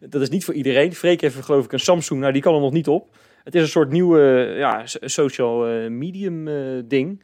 dat 0.00 0.22
is 0.22 0.28
niet 0.28 0.44
voor 0.44 0.54
iedereen. 0.54 0.94
Freek 0.94 1.20
heeft 1.20 1.44
geloof 1.44 1.64
ik 1.64 1.72
een 1.72 1.80
Samsung, 1.80 2.20
nou 2.20 2.32
die 2.32 2.42
kan 2.42 2.54
er 2.54 2.60
nog 2.60 2.72
niet 2.72 2.88
op. 2.88 3.08
Het 3.48 3.56
is 3.56 3.62
een 3.62 3.68
soort 3.68 3.90
nieuwe 3.90 4.54
ja, 4.56 4.86
so- 4.86 4.98
social 5.02 5.66
eh, 5.66 5.86
medium 5.90 6.48
eh, 6.48 6.54
ding. 6.84 7.22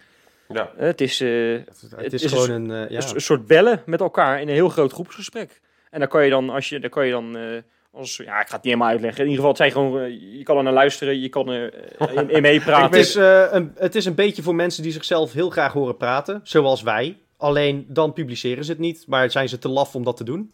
Ja. 0.48 0.70
Eh, 0.76 0.86
het 0.86 1.00
is... 1.00 1.20
eh, 1.20 1.28
Het, 1.52 1.84
Het 1.96 2.12
is 2.12 2.22
is 2.22 2.32
gewoon 2.32 2.50
een, 2.50 2.70
eh, 2.70 2.90
ja. 2.90 3.02
Een, 3.08 3.14
een 3.14 3.20
soort 3.20 3.46
bellen 3.46 3.82
met 3.86 4.00
elkaar 4.00 4.40
in 4.40 4.48
een 4.48 4.54
heel 4.54 4.68
groot 4.68 4.92
groepsgesprek. 4.92 5.60
En 5.90 5.98
dan 5.98 6.08
kan 6.08 6.24
je 6.24 6.30
dan, 6.30 6.50
als 6.50 6.68
je, 6.68 6.80
dan 6.80 6.90
kan 6.90 7.06
je 7.06 7.12
dan, 7.12 7.36
eh, 7.36 7.42
als, 7.90 8.16
ja, 8.16 8.24
ik 8.24 8.28
ga 8.30 8.40
het 8.42 8.50
niet 8.52 8.64
helemaal 8.64 8.88
uitleggen. 8.88 9.24
In 9.24 9.30
ieder 9.30 9.44
geval, 9.44 9.48
het 9.64 9.72
zijn 9.72 9.72
gewoon, 9.90 10.10
je 10.38 10.42
kan 10.42 10.56
er 10.56 10.62
naar 10.62 10.72
luisteren, 10.72 11.20
je 11.20 11.28
kan 11.28 11.48
er 11.48 11.74
in, 12.14 12.30
in 12.30 12.42
meepraten. 12.50 12.84
Het 12.98 13.06
is, 13.06 13.16
eh, 13.16 13.44
een, 13.50 13.72
het 13.74 13.94
is 13.94 14.04
een 14.04 14.14
beetje 14.14 14.42
voor 14.42 14.54
mensen 14.54 14.82
die 14.82 14.92
zichzelf 14.92 15.32
heel 15.32 15.50
graag 15.50 15.72
horen 15.72 15.96
praten, 15.96 16.40
zoals 16.42 16.82
wij. 16.82 17.18
Alleen 17.36 17.86
dan 17.88 18.12
publiceren 18.12 18.64
ze 18.64 18.70
het 18.70 18.80
niet, 18.80 19.04
maar 19.06 19.30
zijn 19.30 19.48
ze 19.48 19.58
te 19.58 19.68
laf 19.68 19.94
om 19.94 20.04
dat 20.04 20.16
te 20.16 20.24
doen. 20.24 20.52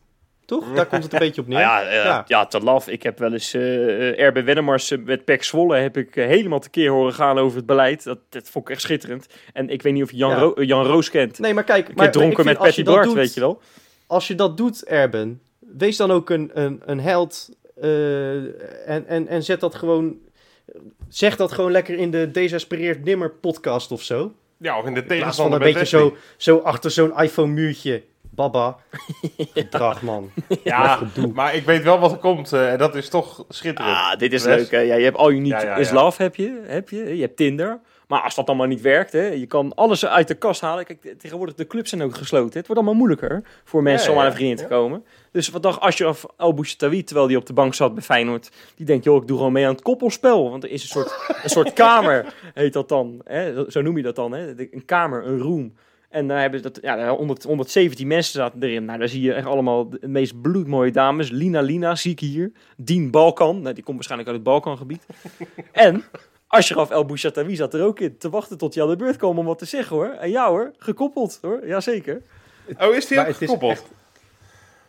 Toch? 0.50 0.72
Daar 0.74 0.86
komt 0.86 1.02
het 1.02 1.12
een 1.12 1.18
beetje 1.28 1.40
op 1.40 1.46
neer. 1.46 1.58
Nou 1.58 1.84
ja, 1.84 1.88
eh, 1.90 2.04
Ja. 2.04 2.24
ja. 2.26 2.46
te 2.46 2.60
laf. 2.60 2.88
Ik 2.88 3.02
heb 3.02 3.18
wel 3.18 3.32
eens 3.32 3.54
eh 3.54 4.28
RB 4.28 4.44
Wennemars 4.44 4.90
eh, 4.90 4.98
met 5.04 5.24
Pek 5.24 5.42
Zwolle 5.42 5.76
heb 5.76 5.96
ik 5.96 6.16
eh, 6.16 6.26
helemaal 6.26 6.60
tekeer 6.60 6.90
horen 6.90 7.12
gaan 7.14 7.38
over 7.38 7.56
het 7.56 7.66
beleid. 7.66 8.04
Dat, 8.04 8.18
dat 8.28 8.48
vond 8.48 8.64
ik 8.68 8.70
echt 8.74 8.80
schitterend. 8.82 9.26
En 9.52 9.68
ik 9.68 9.82
weet 9.82 9.92
niet 9.92 10.02
of 10.02 10.10
je 10.10 10.16
Jan, 10.16 10.30
Ja. 10.30 10.36
Ro- 10.38 10.52
eh, 10.54 10.66
Jan 10.66 10.86
Roos 10.86 11.10
kent. 11.10 11.38
Nee, 11.38 11.54
maar 11.54 11.64
kijk, 11.64 11.78
maar, 11.78 11.86
keer 11.86 11.96
maar 11.96 12.06
ik 12.06 12.12
dronken 12.12 12.34
vind 12.44 12.46
met 12.46 12.56
Patty 12.66 12.82
Bart, 12.82 13.04
doet- 13.04 13.14
weet 13.14 13.34
je 13.34 13.40
wel. 13.40 13.60
Als 14.06 14.26
je 14.28 14.34
dat 14.34 14.56
doet, 14.56 14.84
Erben, 14.84 15.40
wees 15.58 15.96
dan 15.96 16.10
ook 16.10 16.30
een, 16.30 16.50
een, 16.54 16.82
een 16.84 17.00
held 17.00 17.48
eh, 17.80 18.34
en, 18.88 19.06
en, 19.06 19.28
en 19.28 19.42
zet 19.42 19.60
dat 19.60 19.74
gewoon... 19.74 20.16
Zeg 21.08 21.36
dat 21.36 21.52
gewoon 21.52 21.70
lekker 21.72 21.94
in 21.98 22.10
de 22.10 22.30
Desespereerd 22.30 23.04
Nimmer 23.04 23.30
podcast 23.30 23.92
of 23.92 24.02
zo. 24.02 24.32
Ja, 24.56 24.78
of 24.78 24.86
in 24.86 24.94
de 24.94 25.00
In 25.00 25.06
plaats 25.06 25.36
van 25.36 25.50
tegenstander 25.50 25.62
een 25.62 25.72
beetje 25.72 25.86
zo, 25.86 26.16
zo 26.36 26.58
achter 26.58 26.90
zo'n 26.90 27.18
iPhone-muurtje. 27.20 28.02
Baba. 28.30 28.76
Gedrag, 29.54 30.02
man. 30.02 30.30
Ja, 30.64 30.98
maar 31.34 31.54
ik 31.54 31.64
weet 31.64 31.82
wel 31.82 31.98
wat 31.98 32.12
er 32.12 32.18
komt 32.18 32.52
eh, 32.52 32.72
en 32.72 32.78
dat 32.78 32.94
is 32.94 33.08
toch 33.08 33.44
schitterend. 33.48 33.96
Ah, 33.96 34.18
dit 34.18 34.32
is 34.32 34.44
leuk. 34.44 34.70
Hè? 34.70 34.78
Ja, 34.78 34.94
je 34.94 35.04
hebt 35.04 35.16
All 35.16 35.30
You 35.30 35.40
Need 35.40 35.50
Ja, 35.50 35.62
ja, 35.62 35.76
Is. 35.76 35.90
Love, 35.90 36.22
heb 36.22 36.36
je, 36.36 36.60
heb 36.66 36.88
je. 36.88 37.16
Je 37.16 37.22
hebt 37.22 37.36
Tinder. 37.36 37.80
Maar 38.10 38.20
als 38.22 38.34
dat 38.34 38.46
allemaal 38.46 38.66
niet 38.66 38.80
werkt, 38.80 39.12
hè, 39.12 39.26
je 39.26 39.46
kan 39.46 39.74
alles 39.74 40.06
uit 40.06 40.28
de 40.28 40.34
kast 40.34 40.60
halen. 40.60 40.84
Kijk, 40.84 41.14
tegenwoordig 41.18 41.54
de 41.54 41.66
clubs 41.66 41.90
zijn 41.90 42.02
ook 42.02 42.16
gesloten. 42.16 42.58
Het 42.58 42.66
wordt 42.66 42.82
allemaal 42.82 42.94
moeilijker 42.94 43.42
voor 43.64 43.82
mensen 43.82 44.08
Ja, 44.08 44.14
om 44.14 44.20
aan 44.20 44.26
een 44.26 44.32
vriendin 44.32 44.56
te 44.56 44.66
komen. 44.66 45.04
Dus 45.32 45.48
wat 45.48 45.62
dacht 45.62 45.80
Ashraf 45.80 46.26
El 46.36 46.54
Bouchatoui, 46.54 47.04
terwijl 47.04 47.26
hij 47.26 47.36
op 47.36 47.46
de 47.46 47.52
bank 47.52 47.74
zat 47.74 47.94
bij 47.94 48.02
Feyenoord, 48.02 48.50
die 48.76 48.86
denkt, 48.86 49.04
joh, 49.04 49.22
ik 49.22 49.28
doe 49.28 49.36
gewoon 49.36 49.52
mee 49.52 49.66
aan 49.66 49.72
het 49.72 49.82
koppelspel. 49.82 50.50
Want 50.50 50.64
er 50.64 50.70
is 50.70 50.82
een 50.82 50.88
soort, 50.88 51.38
een 51.42 51.50
soort 51.50 51.72
kamer, 51.82 52.34
heet 52.54 52.72
dat 52.72 52.88
dan. 52.88 53.20
Hè? 53.24 53.70
Zo 53.70 53.82
noem 53.82 53.96
je 53.96 54.02
dat 54.02 54.16
dan, 54.16 54.32
hè? 54.32 54.48
Een 54.58 54.84
kamer, 54.84 55.26
een 55.26 55.38
room. 55.38 55.74
En 56.10 56.28
daar 56.28 56.40
hebben 56.40 56.60
ze 56.60 56.70
dat, 56.70 56.82
ja, 56.82 56.96
daar 56.96 57.08
100, 57.08 57.42
117 57.42 58.06
mensen 58.06 58.32
zaten 58.32 58.62
erin. 58.62 58.84
Nou, 58.84 58.98
daar 58.98 59.08
zie 59.08 59.22
je 59.22 59.32
echt 59.32 59.46
allemaal 59.46 59.88
de 59.88 60.08
meest 60.08 60.40
bloedmooie 60.40 60.90
dames. 60.90 61.30
Lina 61.30 61.60
Lina 61.60 61.94
zie 61.94 62.12
ik 62.12 62.20
hier. 62.20 62.52
Dien 62.76 63.10
Balkan. 63.10 63.62
Nou, 63.62 63.74
die 63.74 63.84
komt 63.84 63.96
waarschijnlijk 63.96 64.30
uit 64.30 64.38
het 64.38 64.48
Balkangebied. 64.48 65.06
en 65.72 66.04
Ashraf 66.46 66.90
El 66.90 67.04
Bouchatoui 67.04 67.56
zat 67.56 67.74
er 67.74 67.84
ook 67.84 68.00
in. 68.00 68.18
Te 68.18 68.30
wachten 68.30 68.58
tot 68.58 68.74
hij 68.74 68.82
aan 68.82 68.90
de 68.90 68.96
beurt 68.96 69.16
kwam 69.16 69.38
om 69.38 69.44
wat 69.44 69.58
te 69.58 69.64
zeggen 69.64 69.96
hoor. 69.96 70.08
En 70.08 70.30
ja 70.30 70.48
hoor, 70.48 70.72
gekoppeld 70.78 71.38
hoor. 71.42 71.66
Jazeker. 71.66 72.22
Oh, 72.78 72.94
is 72.94 73.06
die 73.06 73.16
Maar 73.16 73.26
ook 73.26 73.32
het 73.32 73.42
is 73.42 73.50
gekoppeld? 73.50 73.84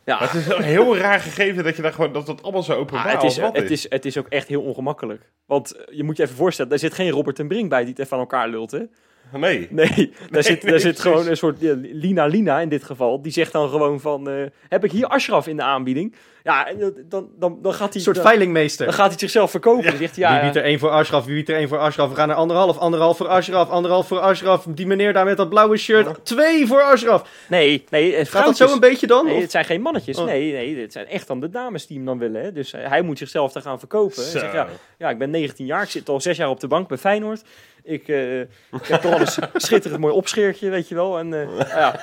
Ja, 0.05 0.19
Maar 0.19 0.31
het 0.31 0.41
is 0.41 0.47
een 0.47 0.61
heel 0.61 0.97
raar 0.97 1.19
gegeven 1.19 1.63
dat 1.63 1.75
je 1.75 1.81
daar 1.81 1.93
gewoon 1.93 2.13
dat 2.13 2.27
het 2.27 2.43
allemaal 2.43 2.63
zo 2.63 2.73
openbaar 2.73 3.05
Ah, 3.05 3.13
het, 3.13 3.23
is, 3.23 3.37
wat 3.37 3.55
het, 3.55 3.71
is, 3.71 3.89
het 3.89 4.05
is 4.05 4.17
ook 4.17 4.27
echt 4.27 4.47
heel 4.47 4.61
ongemakkelijk. 4.61 5.31
Want 5.45 5.71
eh, 5.71 5.97
je 5.97 6.03
moet 6.03 6.17
je 6.17 6.23
even 6.23 6.35
voorstellen, 6.35 6.69
daar 6.69 6.79
zit 6.79 6.93
geen 6.93 7.09
Robert 7.09 7.39
en 7.39 7.47
Brink 7.47 7.69
bij 7.69 7.79
die 7.79 7.89
het 7.89 7.99
even 7.99 8.13
aan 8.13 8.19
elkaar 8.19 8.49
lult. 8.49 8.71
Hè? 8.71 8.83
Nee. 9.31 9.67
Nee, 9.81 10.11
daar 10.29 10.43
zit, 10.43 10.63
nee, 10.63 10.71
daar 10.71 10.79
zit 10.79 10.99
gewoon 10.99 11.27
een 11.27 11.37
soort 11.37 11.59
ja, 11.59 11.73
Lina 11.77 12.25
Lina 12.25 12.59
in 12.59 12.69
dit 12.69 12.83
geval. 12.83 13.21
Die 13.21 13.31
zegt 13.31 13.51
dan 13.51 13.69
gewoon 13.69 13.99
van, 13.99 14.29
eh, 14.29 14.45
heb 14.69 14.83
ik 14.83 14.91
hier 14.91 15.07
Ashraf 15.07 15.47
in 15.47 15.55
de 15.55 15.63
aanbieding? 15.63 16.15
Ja, 16.43 16.67
en 16.67 16.93
dan, 17.09 17.29
dan, 17.39 17.57
dan 17.61 17.73
gaat 17.73 17.87
hij... 17.87 17.95
Een 17.95 18.01
soort 18.01 18.15
dan, 18.15 18.25
veilingmeester. 18.25 18.85
dan 18.85 18.93
gaat 18.93 19.09
hij 19.09 19.19
zichzelf 19.19 19.51
verkopen. 19.51 19.97
Zegt 19.97 20.15
hij, 20.15 20.25
ja, 20.25 20.33
wie 20.33 20.41
biedt 20.41 20.55
er 20.55 20.63
één 20.63 20.79
voor 20.79 20.89
Ashraf? 20.89 21.25
Wie 21.25 21.35
biedt 21.35 21.49
er 21.49 21.55
één 21.55 21.67
voor 21.67 21.77
Ashraf? 21.77 22.09
We 22.09 22.15
gaan 22.15 22.27
naar 22.27 22.37
anderhalf. 22.37 22.77
Anderhalf 22.77 23.17
voor 23.17 23.27
Ashraf. 23.27 23.69
Anderhalf 23.69 24.07
voor 24.07 24.19
Ashraf. 24.19 24.65
Die 24.69 24.87
meneer 24.87 25.13
daar 25.13 25.25
met 25.25 25.37
dat 25.37 25.49
blauwe 25.49 25.77
shirt. 25.77 26.25
Twee 26.25 26.67
voor 26.67 26.81
Ashraf. 26.81 27.29
nee, 27.49 27.83
nee, 27.89 28.15
het 28.15 28.29
Gaat 28.29 28.45
dat 28.45 28.57
zo 28.57 28.73
een 28.73 28.79
beetje 28.79 29.07
dan? 29.07 29.25
Nee, 29.25 29.35
Of- 29.35 29.41
het 29.41 29.51
zijn 29.51 29.65
geen 29.65 29.81
mannetjes. 29.81 30.17
Oh. 30.17 30.25
Nee, 30.25 30.51
nee, 30.51 30.79
het 30.81 30.91
zijn 30.91 31.07
echt 31.07 31.27
dan 31.27 31.39
de 31.39 31.49
dames 31.49 31.87
die 31.87 31.97
hem 31.97 32.05
dan 32.05 32.17
willen. 32.17 32.41
Hè? 32.41 32.51
Dus 32.51 32.73
eh, 32.73 32.87
hij 32.87 33.01
moet 33.01 33.17
zichzelf 33.17 33.51
daar 33.51 33.63
gaan 33.63 33.79
verkopen. 33.79 34.21
Hij 34.21 34.31
zegt, 34.31 34.53
ja, 34.53 34.67
ja, 34.97 35.09
ik 35.09 35.17
ben 35.17 35.29
19 35.29 35.65
jaar, 35.65 35.83
ik 35.83 35.89
zit 35.89 36.09
al 36.09 36.21
zes 36.21 36.37
jaar 36.37 36.49
op 36.49 36.59
de 36.59 36.67
bank 36.67 36.87
bij 36.87 36.97
Feyenoord. 36.97 37.41
Ik, 37.83 38.07
eh, 38.07 38.39
ik 38.39 38.47
heb 38.71 39.01
toch 39.01 39.11
wel 39.11 39.19
een 39.19 39.49
schitterend 39.61 40.01
mooi 40.01 40.13
opscheertje, 40.13 40.69
weet 40.69 40.87
je 40.87 40.95
wel. 40.95 41.19
En, 41.19 41.33
eh, 41.33 41.67
ja. 41.67 41.99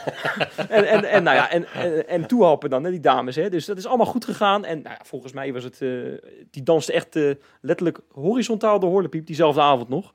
en, 0.69 0.85
en, 0.85 1.05
en, 1.05 1.23
nou 1.23 1.37
ja, 1.37 1.51
en, 1.51 1.67
en, 1.75 2.09
en 2.09 2.27
toehappen 2.27 2.71
dan, 2.71 2.85
hè, 2.85 2.91
die 2.91 3.01
dames. 3.01 3.37
Hè. 3.37 3.51
Dus 3.51 3.65
dat 3.65 3.77
is 3.77 3.87
allemaal 3.87 4.07
goed 4.07 4.25
gegaan. 4.29 4.65
En 4.65 4.83
nou 4.83 4.95
ja, 4.99 5.05
volgens 5.05 5.33
mij 5.33 5.53
was 5.53 5.65
het... 5.65 5.83
eh, 5.83 5.89
die 6.51 6.63
danste 6.63 6.93
echt 6.93 7.17
eh, 7.17 7.31
letterlijk 7.61 7.99
horizontaal 8.13 8.79
de 8.79 8.87
horlepiep, 8.87 9.27
diezelfde 9.27 9.61
avond 9.61 9.89
nog. 9.89 10.13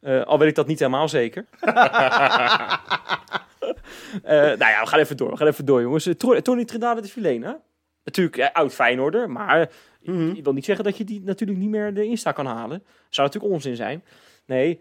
Eh, 0.00 0.22
al 0.22 0.38
weet 0.38 0.48
ik 0.48 0.54
dat 0.54 0.66
niet 0.66 0.78
helemaal 0.78 1.08
zeker. 1.08 1.44
Nou 4.22 4.58
ja, 4.58 4.80
we 4.80 4.86
gaan 4.86 4.98
even 4.98 5.16
door. 5.16 5.30
We 5.30 5.36
gaan 5.36 5.46
even 5.46 5.64
door, 5.64 5.80
jongens. 5.82 6.08
Tony 6.16 6.64
Trinidad 6.64 7.02
de 7.02 7.08
Filena. 7.08 7.60
Natuurlijk 8.04 8.36
eh, 8.36 8.48
oud 8.52 8.74
Feyenoorder, 8.74 9.30
maar 9.30 9.70
Mhm. 10.02 10.28
ik 10.30 10.44
wil 10.44 10.52
niet 10.52 10.64
zeggen 10.64 10.84
dat 10.84 10.96
je 10.96 11.04
die 11.04 11.22
natuurlijk 11.24 11.58
niet 11.58 11.68
meer 11.68 11.94
de 11.94 12.04
Insta 12.04 12.32
kan 12.32 12.46
halen. 12.46 12.82
Zou 13.08 13.26
natuurlijk 13.26 13.54
onzin 13.54 13.76
zijn. 13.76 14.04
Nee, 14.46 14.80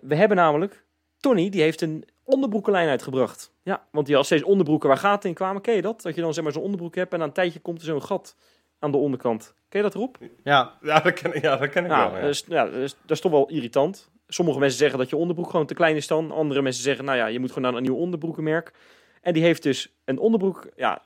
we 0.00 0.14
hebben 0.14 0.36
namelijk... 0.36 0.84
Tony, 1.18 1.48
die 1.48 1.62
heeft 1.62 1.80
een 1.80 2.04
onderbroekenlijn 2.24 2.88
uitgebracht. 2.88 3.52
Ja, 3.62 3.86
want 3.90 4.06
die 4.06 4.14
had 4.16 4.24
steeds 4.24 4.42
onderbroeken 4.42 4.88
waar 4.88 4.98
gaten 4.98 5.28
in 5.28 5.34
kwamen. 5.34 5.62
Ken 5.62 5.74
je 5.74 5.82
dat? 5.82 6.02
Dat 6.02 6.14
je 6.14 6.20
dan 6.20 6.34
zeg 6.34 6.44
maar 6.44 6.52
zo'n 6.52 6.62
onderbroek 6.62 6.94
hebt 6.94 7.12
en 7.12 7.18
na 7.18 7.24
een 7.24 7.32
tijdje 7.32 7.60
komt 7.60 7.78
er 7.78 7.84
zo'n 7.84 8.02
gat 8.02 8.36
aan 8.78 8.90
de 8.90 8.96
onderkant. 8.96 9.54
Ken 9.68 9.80
je 9.80 9.86
dat 9.86 9.94
erop? 9.94 10.18
Ja, 10.44 10.78
Ja, 10.82 11.00
dat 11.00 11.12
ken, 11.12 11.40
ja, 11.40 11.56
dat 11.56 11.68
ken 11.70 11.84
ik 11.84 11.90
Nou, 11.90 12.12
wel. 12.12 12.20
dat, 12.20 12.30
is, 12.30 12.44
ja, 12.48 12.64
dat, 12.64 12.74
is, 12.74 12.96
dat 13.00 13.10
is 13.10 13.20
toch 13.20 13.32
wel 13.32 13.48
irritant. 13.48 14.10
Sommige 14.26 14.58
mensen 14.58 14.78
zeggen 14.78 14.98
dat 14.98 15.10
je 15.10 15.16
onderbroek 15.16 15.50
gewoon 15.50 15.66
te 15.66 15.74
klein 15.74 15.96
is 15.96 16.06
dan. 16.06 16.30
Andere 16.30 16.62
mensen 16.62 16.82
zeggen, 16.82 17.04
nou 17.04 17.16
ja, 17.18 17.26
je 17.26 17.38
moet 17.40 17.48
gewoon 17.52 17.62
naar 17.70 17.74
een 17.80 17.86
nieuw 17.86 17.96
onderbroekenmerk. 17.96 18.72
En 19.20 19.32
die 19.32 19.42
heeft 19.42 19.62
dus 19.62 19.94
een 20.04 20.18
onderbroek, 20.18 20.68
ja, 20.76 21.02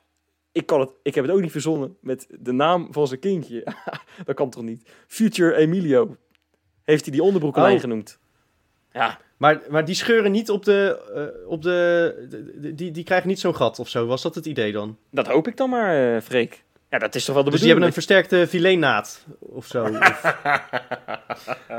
ik, 0.52 0.66
kan 0.66 0.80
het, 0.80 0.90
ik 1.02 1.14
heb 1.14 1.24
het 1.24 1.32
ook 1.34 1.40
niet 1.40 1.50
verzonnen 1.50 1.96
met 2.00 2.26
de 2.40 2.52
naam 2.52 2.88
van 2.92 3.06
zijn 3.06 3.20
kindje. 3.20 3.66
dat 4.26 4.34
kan 4.34 4.50
toch 4.50 4.62
niet? 4.62 4.90
Future 5.06 5.54
Emilio. 5.54 6.16
Heeft 6.82 7.04
hij 7.04 7.12
die 7.12 7.22
onderbroekenlijn 7.22 7.74
Oh. 7.74 7.80
genoemd. 7.80 8.18
Ja, 8.92 9.18
Maar, 9.36 9.60
maar 9.68 9.84
die 9.84 9.94
scheuren 9.94 10.32
niet 10.32 10.50
op 10.50 10.64
de... 10.64 10.98
eh, 11.14 11.50
op 11.50 11.62
de, 11.62 12.26
de- 12.30 12.60
de- 12.60 12.74
die, 12.74 12.90
die 12.90 13.04
krijgen 13.04 13.28
niet 13.28 13.40
zo'n 13.40 13.54
gat 13.56 13.78
of 13.78 13.88
zo. 13.88 14.06
Was 14.06 14.22
dat 14.22 14.34
het 14.34 14.46
idee 14.46 14.72
dan? 14.72 14.96
dat 15.10 15.26
hoop 15.26 15.48
ik 15.48 15.56
dan 15.56 15.70
maar, 15.70 16.14
eh 16.14 16.20
Freek. 16.22 16.64
Ja, 16.90 16.98
dat 16.98 17.14
is 17.14 17.24
toch 17.24 17.34
wel 17.34 17.44
de 17.44 17.50
Dus 17.50 17.60
die 17.60 17.68
hebben 17.70 17.88
bedoeling. 17.90 18.18
een 18.20 18.26
versterkte 18.28 18.56
fileennaad 18.58 19.24
of 19.40 19.66
zo. 19.66 19.84
Of- 19.88 20.22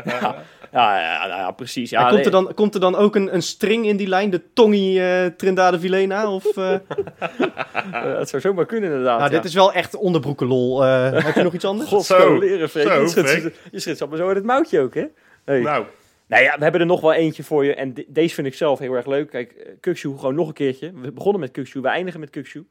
ja, 0.06 0.36
ja, 0.72 1.00
ja, 1.02 1.28
nou 1.28 1.40
ja, 1.40 1.52
precies. 1.52 1.90
Ja, 1.90 2.10
komt, 2.10 2.26
er 2.26 2.32
dan, 2.32 2.54
komt 2.54 2.74
er 2.74 2.80
dan 2.80 2.96
ook 2.96 3.16
een, 3.16 3.34
een 3.34 3.42
string 3.42 3.86
in 3.86 3.98
die 3.98 4.08
lijn? 4.08 4.30
De 4.30 4.42
Tongi 4.54 5.00
eh 5.00 5.26
Trindade 5.26 5.80
Vilena? 5.80 6.32
Of, 6.32 6.46
eh 6.58 6.74
dat 8.04 8.30
zou 8.30 8.42
zomaar 8.42 8.66
kunnen 8.66 8.90
inderdaad. 8.90 9.20
nou, 9.20 9.32
ja. 9.32 9.36
dit 9.38 9.46
is 9.46 9.54
wel 9.54 9.74
echt 9.74 9.96
onderbroekenlol. 9.96 10.86
Eh 10.86 11.24
heb 11.24 11.36
je 11.36 11.44
nog 11.44 11.54
iets 11.54 11.66
anders? 11.66 11.90
God, 11.94 12.06
Zo, 12.06 12.20
zo 12.20 12.38
leren, 12.38 12.70
Freek. 12.70 12.88
zo, 12.88 13.02
je 13.02 13.08
schudt, 13.08 13.30
Freek. 13.30 13.56
je 14.00 14.06
maar 14.10 14.18
zo 14.18 14.28
uit 14.28 14.36
het 14.36 14.46
mouwtje 14.46 14.80
ook, 14.80 14.94
hè? 14.94 15.06
Hey. 15.46 15.60
Nou, 15.62 15.86
Nou 16.28 16.44
ja, 16.44 16.58
we 16.58 16.64
hebben 16.64 16.82
er 16.82 16.88
nog 16.88 17.02
wel 17.02 17.14
eentje 17.14 17.44
voor 17.44 17.66
je. 17.66 17.76
En 17.76 17.94
de- 17.94 18.06
deze 18.08 18.34
vind 18.36 18.48
ik 18.48 18.54
zelf 18.54 18.80
heel 18.80 18.94
erg 18.94 19.06
leuk. 19.06 19.30
Kijk, 19.30 19.52
eh, 19.52 19.74
Kukshoe, 19.80 20.18
gewoon 20.18 20.36
nog 20.36 20.48
een 20.48 20.54
keertje. 20.54 20.92
We 20.94 21.12
begonnen 21.12 21.42
met 21.42 21.52
Kukshoe, 21.52 21.82
we 21.82 21.88
eindigen 21.88 22.20
met 22.20 22.30
Kukshoe. 22.30 22.66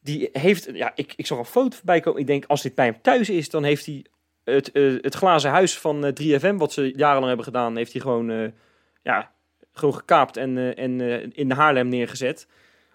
Die 0.00 0.28
heeft, 0.32 0.68
ja, 0.72 0.92
ik, 0.94 1.12
ik 1.16 1.26
zag 1.26 1.38
een 1.38 1.44
foto 1.44 1.76
voorbij 1.76 2.00
komen. 2.00 2.20
Ik 2.20 2.26
denk, 2.26 2.44
als 2.46 2.62
dit 2.62 2.74
bij 2.74 2.84
hem 2.84 3.02
thuis 3.02 3.30
is, 3.30 3.50
dan 3.50 3.64
heeft 3.64 3.86
hij 3.86 4.04
het, 4.44 4.72
eh, 4.72 4.94
het 5.00 5.14
glazen 5.14 5.50
huis 5.50 5.78
van 5.78 6.04
eh, 6.04 6.12
3FM, 6.12 6.56
wat 6.56 6.72
ze 6.72 6.92
jarenlang 6.96 7.26
hebben 7.26 7.44
gedaan, 7.44 7.76
heeft 7.76 7.92
hij 7.92 8.00
gewoon, 8.00 8.52
ja, 9.02 9.32
gewoon 9.72 9.94
gekaapt 9.94 10.36
en, 10.36 10.76
en 10.76 11.00
in 11.32 11.48
de 11.48 11.54
Haarlem 11.54 11.88
neergezet. 11.88 12.46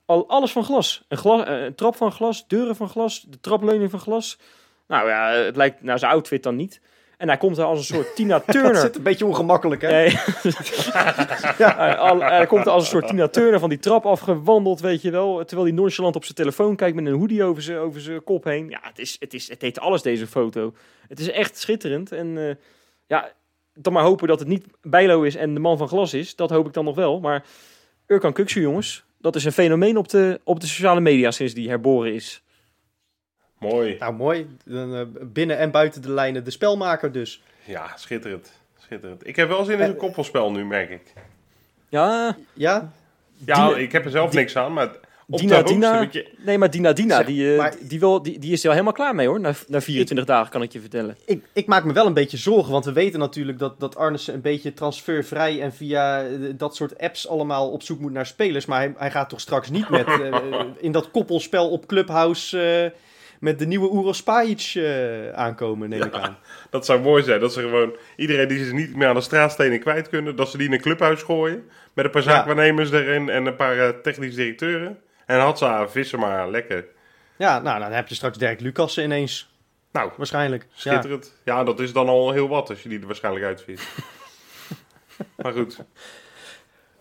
Al, 0.06 0.30
alles 0.30 0.52
van 0.52 0.64
glas. 0.64 1.06
Een, 1.08 1.76
trap 1.76 1.96
van 1.96 2.12
glas, 2.12 2.48
deuren 2.48 2.76
van 2.76 2.90
glas, 2.90 3.22
de 3.22 3.40
trapleuning 3.40 3.92
van 3.92 4.00
glas. 4.00 4.40
Nou 4.88 5.08
ja, 5.08 5.32
het 5.32 5.56
lijkt 5.56 5.82
naar 5.84 6.00
zijn 6.00 6.12
outfit 6.12 6.44
dan 6.44 6.56
niet. 6.56 6.82
En 7.18 7.28
hij 7.28 7.38
komt 7.38 7.58
er 7.58 7.64
als 7.64 7.80
een 7.80 7.96
soort 7.96 8.16
Tina 8.16 8.40
Turner. 8.40 8.76
zit 8.76 8.96
een 8.96 9.04
beetje 9.04 9.26
ongemakkelijk, 9.26 9.82
hè? 9.82 9.90
Nee. 9.92 10.18
Al- 11.98 12.22
hij 12.22 12.46
komt 12.46 12.66
er 12.66 12.72
als 12.72 12.84
een 12.84 12.90
soort 12.90 13.08
Tina 13.08 13.28
Turner 13.28 13.60
van 13.60 13.70
die 13.70 13.80
trap 13.80 14.06
afgewandeld, 14.06 14.80
weet 14.80 15.02
je 15.02 15.12
wel. 15.12 15.46
Terwijl 15.46 15.68
hij 15.68 15.78
nonchalant 15.78 16.16
op 16.16 16.24
zijn 16.24 16.36
telefoon 16.36 16.76
kijkt 16.76 16.96
met 16.96 17.06
een 17.06 17.20
hoodie 17.20 17.44
over 17.44 17.62
zijn, 17.64 17.78
over 17.78 18.02
zijn 18.02 18.24
kop 18.24 18.44
heen. 18.44 18.70
Ja, 18.70 18.80
het, 18.82 19.00
is, 19.00 19.16
het, 19.20 19.34
is, 19.34 19.50
het 19.50 19.62
heet 19.62 19.80
alles, 19.80 20.02
deze 20.02 20.28
foto. 20.28 20.74
Het 21.08 21.20
is 21.20 21.32
echt 21.32 21.58
schitterend. 21.58 22.12
En 22.12 22.38
eh, 22.38 22.56
ja, 23.08 23.32
dan 23.74 23.94
maar 23.94 24.04
hopen 24.04 24.28
dat 24.28 24.40
het 24.40 24.48
niet 24.48 24.66
Bijlo 24.82 25.22
is 25.22 25.36
en 25.36 25.54
de 25.54 25.60
man 25.60 25.78
van 25.78 25.88
glas 25.88 26.14
is. 26.14 26.36
Dat 26.36 26.50
hoop 26.50 26.68
ik 26.68 26.74
dan 26.74 26.86
nog 26.86 26.96
wel. 26.96 27.20
Maar 27.20 27.46
Urkan 28.08 28.34
Kuksu, 28.34 28.62
jongens, 28.62 29.06
dat 29.20 29.36
is 29.36 29.46
een 29.46 29.52
fenomeen 29.52 29.98
op 29.98 30.08
de, 30.10 30.40
op 30.44 30.60
de 30.60 30.68
sociale 30.68 31.00
media 31.00 31.32
sinds 31.32 31.54
die 31.54 31.70
herboren 31.70 32.14
is. 32.14 32.44
Mooi. 33.58 33.96
Nou, 34.00 34.14
mooi. 34.14 34.48
Eh, 34.72 35.02
binnen 35.22 35.58
en 35.58 35.72
buiten 35.72 36.02
de 36.02 36.12
lijnen 36.12 36.44
de 36.44 36.52
spelmaker 36.52 37.12
dus. 37.12 37.42
Ja, 37.66 37.92
schitterend. 37.96 38.52
Schitterend. 38.80 39.28
Ik 39.28 39.36
heb 39.36 39.48
wel 39.48 39.64
zin 39.66 39.80
in 39.80 39.90
een 39.90 39.96
koppelspel 39.96 40.52
nu, 40.52 40.66
merk 40.66 40.90
ik. 40.90 41.14
Ja, 41.90 42.36
Ja? 42.54 42.92
Ja, 43.46 43.68
Dina- 43.68 43.78
ik 43.78 43.92
heb 43.92 44.06
er 44.06 44.12
zelf 44.12 44.34
niks 44.34 44.56
aan, 44.56 44.74
maar 44.74 44.92
op 45.30 45.40
Dina, 45.40 45.62
Dina. 45.62 46.08
je- 46.12 46.32
nee, 46.38 46.58
maar 46.58 46.72
Dina 46.72 46.94
Dina, 46.94 47.16
Zeg, 47.18 47.26
die, 47.26 47.52
eh, 47.52 47.58
maar- 47.58 47.74
die, 47.82 48.00
wil, 48.00 48.22
die, 48.24 48.40
die 48.40 48.52
is 48.52 48.60
er 48.62 48.66
al 48.66 48.72
helemaal 48.72 48.94
klaar 48.94 49.16
mee 49.16 49.28
hoor. 49.28 49.40
Na, 49.40 49.54
na 49.68 49.82
24 49.82 50.26
dagen 50.26 50.52
kan 50.52 50.62
ik 50.62 50.72
je 50.72 50.80
vertellen. 50.80 51.18
Ik, 51.26 51.46
ik 51.54 51.66
maak 51.68 51.84
me 51.84 51.94
wel 51.94 52.06
een 52.06 52.14
beetje 52.14 52.38
zorgen, 52.38 52.72
want 52.72 52.86
we 52.86 52.92
weten 52.94 53.20
natuurlijk 53.20 53.60
dat, 53.60 53.80
dat 53.80 53.96
Arnissen 53.96 54.34
een 54.34 54.42
beetje 54.42 54.74
transfervrij 54.74 55.62
en 55.62 55.74
via 55.74 56.24
eh, 56.24 56.30
dat 56.56 56.76
soort 56.76 56.98
apps 57.00 57.28
allemaal 57.28 57.72
op 57.72 57.82
zoek 57.82 58.00
moet 58.00 58.12
naar 58.12 58.26
spelers. 58.26 58.66
Maar 58.66 58.80
hij, 58.80 58.94
hij 58.98 59.12
gaat 59.12 59.30
toch 59.30 59.40
straks 59.42 59.70
niet 59.70 59.90
met 59.90 60.08
eh, 60.22 60.36
in 60.80 60.92
dat 60.92 61.12
koppelspel 61.12 61.70
op 61.70 61.86
Clubhouse 61.88 62.62
eh, 62.62 62.92
met 63.40 63.60
de 63.60 63.66
nieuwe 63.68 63.92
Uros 63.92 64.18
Spajic 64.18 64.72
eh, 64.76 65.30
aankomen, 65.30 65.90
neem 65.90 66.02
ik 66.04 66.14
aan. 66.14 66.38
Dat 66.70 66.86
zou 66.86 67.02
mooi 67.02 67.24
zijn. 67.24 67.40
Dat 67.40 67.54
ze 67.54 67.62
gewoon 67.62 67.96
iedereen 68.16 68.48
die 68.48 68.66
ze 68.66 68.74
niet 68.74 68.96
meer 68.96 69.08
aan 69.08 69.16
de 69.16 69.22
straatstenen 69.22 69.80
kwijt 69.80 70.10
kunnen, 70.10 70.36
dat 70.36 70.50
ze 70.50 70.58
die 70.58 70.68
in 70.68 70.74
een 70.74 70.82
clubhuis 70.82 71.22
gooien. 71.24 71.70
Met 71.94 72.06
een 72.06 72.12
paar 72.12 72.24
Ja. 72.24 72.30
zaakwaarnemers 72.30 72.92
erin 72.92 73.30
en 73.30 73.46
een 73.46 73.56
paar 73.56 73.78
eh, 73.80 73.90
technisch 73.90 74.36
directeuren. 74.36 75.00
En 75.26 75.40
Hatsa, 75.40 75.90
vissen 75.90 76.20
maar, 76.20 76.50
lekker. 76.50 76.86
Ja, 77.38 77.60
nou, 77.60 77.80
dan 77.80 77.92
heb 77.92 78.08
je 78.08 78.16
straks 78.16 78.38
Dirk 78.38 78.60
Lucassen 78.60 79.04
ineens, 79.04 79.56
Nou, 79.92 80.12
waarschijnlijk. 80.18 80.64
Ja. 80.64 80.70
schitterend. 80.92 81.34
Ja. 81.44 81.64
dat 81.64 81.80
is 81.80 81.94
dan 81.94 82.08
al 82.08 82.32
heel 82.32 82.48
wat 82.48 82.70
als 82.70 82.84
je 82.84 82.90
die 82.90 83.00
er 83.00 83.06
waarschijnlijk 83.06 83.46
uitviert. 83.46 83.82
maar 85.42 85.54
goed. 85.54 85.78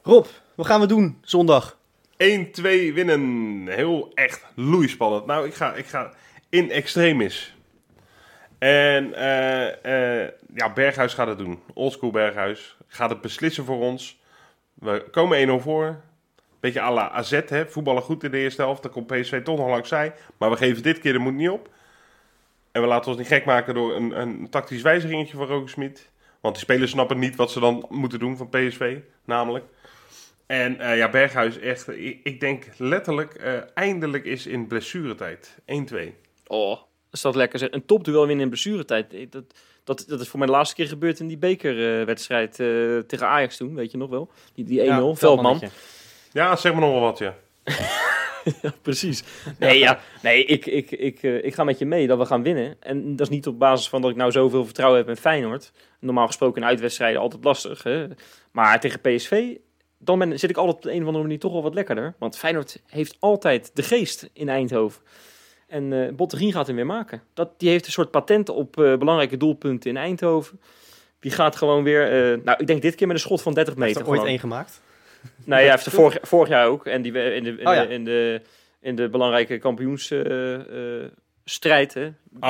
Rob, 0.02 0.26
wat 0.54 0.66
gaan 0.66 0.80
we 0.80 0.86
doen 0.86 1.18
zondag? 1.22 1.76
1-2 2.12 2.94
winnen. 2.94 3.66
Heel 3.68 4.10
echt 4.14 4.44
loeispannend. 4.54 5.26
Nou, 5.26 5.46
ik 5.46 5.54
ga, 5.54 5.74
ik 5.74 5.86
ga 5.86 6.12
in 6.48 6.70
extremis. 6.70 7.56
En 8.58 9.14
eh, 9.14 10.22
eh, 10.24 10.30
ja, 10.54 10.72
Berghuis 10.72 11.14
gaat 11.14 11.26
het 11.26 11.38
doen. 11.38 11.62
Oldschool 11.74 12.10
Berghuis 12.10 12.76
gaat 12.86 13.10
het 13.10 13.20
beslissen 13.20 13.64
voor 13.64 13.80
ons. 13.80 14.20
We 14.74 15.04
komen 15.10 15.60
1-0 15.60 15.62
voor. 15.62 16.00
Beetje 16.60 16.80
à 16.80 16.92
la 16.92 17.10
AZ, 17.10 17.40
hè. 17.46 17.66
voetballen 17.66 18.02
goed 18.02 18.24
in 18.24 18.30
de 18.30 18.38
eerste 18.38 18.62
helft. 18.62 18.82
Dan 18.82 18.92
komt 18.92 19.06
PSV 19.06 19.42
toch 19.42 19.58
nog 19.58 19.68
langs 19.68 19.88
zij. 19.88 20.14
Maar 20.36 20.50
we 20.50 20.56
geven 20.56 20.82
dit 20.82 20.98
keer 20.98 21.12
de 21.12 21.18
moed 21.18 21.34
niet 21.34 21.48
op. 21.48 21.68
En 22.72 22.82
we 22.82 22.88
laten 22.88 23.08
ons 23.08 23.18
niet 23.18 23.26
gek 23.26 23.44
maken 23.44 23.74
door 23.74 23.96
een, 23.96 24.20
een 24.20 24.50
tactisch 24.50 24.82
wijzigingetje 24.82 25.36
van 25.36 25.46
Rogersmit. 25.46 26.10
Want 26.40 26.54
die 26.54 26.64
spelers 26.64 26.90
snappen 26.90 27.18
niet 27.18 27.36
wat 27.36 27.50
ze 27.50 27.60
dan 27.60 27.86
moeten 27.88 28.18
doen 28.18 28.36
van 28.36 28.48
PSV, 28.48 28.98
namelijk. 29.24 29.64
En 30.46 30.80
eh, 30.80 30.96
ja, 30.96 31.10
Berghuis 31.10 31.58
echt, 31.58 31.88
ik, 31.88 32.20
ik 32.22 32.40
denk 32.40 32.64
letterlijk, 32.76 33.34
eindelijk 33.74 34.24
is 34.24 34.46
in 34.46 34.66
blessuretijd. 34.66 35.58
1-2. 35.94 36.25
Oh, 36.46 36.78
is 37.12 37.20
dat 37.20 37.34
lekker 37.34 37.58
zeg. 37.58 37.70
Een 37.70 37.86
topduel 37.86 38.26
winnen 38.26 38.44
in 38.44 38.50
blessuretijd. 38.50 39.12
Eh, 39.14 39.26
Dat, 39.30 39.44
dat, 39.84 40.04
dat 40.08 40.20
is 40.20 40.28
voor 40.28 40.38
mij 40.38 40.48
de 40.48 40.54
laatste 40.54 40.74
keer 40.74 40.86
gebeurd 40.88 41.20
in 41.20 41.26
die 41.26 41.38
bekerwedstrijd 41.38 42.60
eh 42.60 42.98
tegen 42.98 43.26
Ajax 43.26 43.56
toen, 43.56 43.74
weet 43.74 43.90
je 43.90 43.96
nog 43.96 44.10
wel. 44.10 44.30
Die, 44.54 44.64
die 44.64 44.80
1-0, 44.80 44.84
Ja, 44.84 45.14
Veldman. 45.14 45.60
Ja, 46.32 46.56
zeg 46.56 46.72
maar 46.72 46.80
nog 46.80 46.90
wel 46.90 47.00
wat, 47.00 47.18
ja. 47.18 47.36
Ja, 48.62 48.72
precies. 48.82 49.24
Nee, 49.58 49.78
ja, 49.78 50.00
nee 50.22 50.44
ik, 50.44 50.66
ik, 50.66 50.90
ik, 50.90 51.22
eh, 51.22 51.44
ik 51.44 51.54
ga 51.54 51.64
met 51.64 51.78
je 51.78 51.86
mee 51.86 52.06
dat 52.06 52.18
we 52.18 52.24
gaan 52.26 52.42
winnen. 52.42 52.76
En 52.80 53.16
dat 53.16 53.26
is 53.26 53.32
niet 53.34 53.46
op 53.46 53.58
basis 53.58 53.88
van 53.88 54.00
dat 54.00 54.10
ik 54.10 54.16
nou 54.16 54.30
zoveel 54.30 54.64
vertrouwen 54.64 54.98
heb 54.98 55.08
in 55.08 55.16
Feyenoord. 55.16 55.72
Normaal 56.00 56.26
gesproken 56.26 56.62
in 56.62 56.68
uitwedstrijden 56.68 57.20
altijd 57.20 57.44
lastig. 57.44 57.82
Hè? 57.82 58.06
Maar 58.50 58.80
tegen 58.80 59.00
PSV, 59.00 59.56
dan 59.98 60.18
ben, 60.18 60.38
zit 60.38 60.50
ik 60.50 60.56
altijd 60.56 60.76
op 60.76 60.82
de 60.82 60.92
een 60.92 61.00
of 61.00 61.06
andere 61.06 61.22
manier 61.24 61.38
toch 61.38 61.52
wel 61.52 61.62
wat 61.62 61.74
lekkerder. 61.74 62.14
Want 62.18 62.38
Feyenoord 62.38 62.82
heeft 62.86 63.16
altijd 63.18 63.70
de 63.74 63.82
geest 63.82 64.30
in 64.32 64.48
Eindhoven. 64.48 65.02
En 65.66 65.92
eh 65.92 66.12
Bottegien 66.14 66.52
gaat 66.52 66.66
hem 66.66 66.76
weer 66.76 66.86
maken. 66.86 67.22
Dat, 67.34 67.50
die 67.56 67.68
heeft 67.68 67.86
een 67.86 67.92
soort 67.92 68.10
patent 68.10 68.48
op 68.48 68.80
eh, 68.80 68.96
belangrijke 68.96 69.36
doelpunten 69.36 69.90
in 69.90 69.96
Eindhoven. 69.96 70.60
Die 71.20 71.30
gaat 71.30 71.56
gewoon 71.56 71.82
weer, 71.82 72.02
eh, 72.02 72.38
nou 72.44 72.58
ik 72.60 72.66
denk 72.66 72.82
dit 72.82 72.94
keer 72.94 73.06
met 73.06 73.16
een 73.16 73.22
schot 73.22 73.42
van 73.42 73.54
30 73.54 73.74
Heeft 73.74 73.86
meter. 73.86 74.02
er 74.02 74.18
ooit 74.18 74.28
één 74.28 74.38
gemaakt? 74.38 74.80
Nee, 75.44 75.60
hij 75.60 75.70
heeft 75.70 75.86
er 75.86 75.92
vorig, 75.92 76.18
vorig 76.22 76.48
jaar 76.48 76.66
ook. 76.66 76.86
En 76.86 77.02
die 77.02 77.12
in 77.12 77.44
de, 77.44 77.50
in, 77.50 77.66
Oh 77.66 77.74
ja. 77.74 77.84
de, 77.84 77.92
in, 77.92 78.04
de, 78.04 78.40
in 78.80 78.96
de 78.96 79.08
belangrijke 79.08 79.58
kampioensstrijd. 81.50 81.94
hè. 81.94 82.04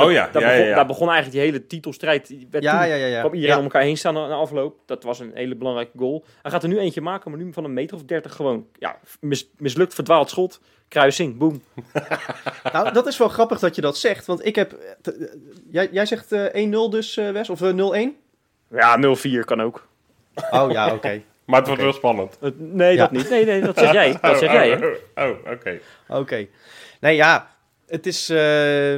Oh 0.04 0.12
ja, 0.12 0.28
daar, 0.32 0.42
ja, 0.42 0.48
begon, 0.48 0.58
ja, 0.62 0.68
ja. 0.68 0.74
daar 0.74 0.86
begon 0.86 1.08
eigenlijk 1.10 1.36
die 1.38 1.46
hele 1.52 1.66
titelstrijd. 1.66 2.26
Die 2.26 2.48
werd 2.50 2.64
Ja, 2.64 2.78
toen, 2.80 2.88
ja, 2.88 2.94
ja. 2.94 3.06
ja. 3.06 3.18
kwam 3.20 3.32
iedereen 3.34 3.52
Ja. 3.54 3.58
om 3.58 3.64
elkaar 3.64 3.82
heen 3.82 3.96
staan 3.96 4.16
aan 4.18 4.28
de 4.28 4.34
afloop. 4.34 4.78
Dat 4.86 5.02
was 5.02 5.20
een 5.20 5.30
hele 5.34 5.54
belangrijke 5.54 5.98
goal. 5.98 6.24
Hij 6.42 6.50
gaat 6.50 6.62
er 6.62 6.68
nu 6.68 6.78
eentje 6.78 7.00
maken, 7.00 7.30
maar 7.30 7.40
nu 7.40 7.52
van 7.52 7.64
een 7.64 7.72
meter 7.72 7.96
of 7.96 8.02
30 8.04 8.34
gewoon. 8.34 8.66
Ja, 8.78 8.98
mis- 9.20 9.48
mislukt, 9.56 9.94
verdwaald 9.94 10.30
schot. 10.30 10.60
Kruising, 10.88 11.36
boom. 11.38 11.62
Nou, 12.72 12.92
dat 12.92 13.06
is 13.06 13.18
wel 13.18 13.28
grappig 13.28 13.58
dat 13.58 13.74
je 13.74 13.80
dat 13.80 13.98
zegt, 13.98 14.26
want 14.26 14.46
ik 14.46 14.54
heb... 14.54 14.72
eh, 14.72 14.90
t- 15.02 15.16
eh, 15.20 15.26
jij, 15.70 15.88
jij 15.92 16.06
zegt 16.06 16.32
eh 16.32 16.66
1-0 16.68 16.90
dus, 16.90 17.16
eh, 17.16 17.30
Wes? 17.30 17.50
Of 17.50 17.62
eh, 17.62 17.72
0-1? 18.08 18.16
Ja, 18.70 18.98
0-4 19.16 19.44
kan 19.44 19.62
ook. 19.62 19.86
Oh 20.50 20.70
ja, 20.70 20.92
oké. 20.92 21.22
Maar 21.46 21.58
het 21.58 21.66
wordt 21.68 21.82
wel 21.82 21.92
spannend. 21.92 22.38
Nee, 22.56 22.92
Ja. 22.94 22.98
dat 22.98 23.10
niet. 23.10 23.30
Nee, 23.30 23.44
nee, 23.44 23.60
dat 23.60 23.78
zeg 23.78 23.92
jij. 24.02 24.18
Dat 24.20 24.38
zeg 24.38 24.48
Oh, 24.48 24.54
jij, 24.54 24.74
oh, 24.74 24.80
hè? 25.14 25.24
Oh, 25.24 25.30
oh, 25.30 25.50
oké. 25.52 25.78
Oké. 26.08 26.46
Nee, 27.00 27.16
ja, 27.16 27.55
het 27.86 28.06
is... 28.06 28.28
eh, 28.28 28.96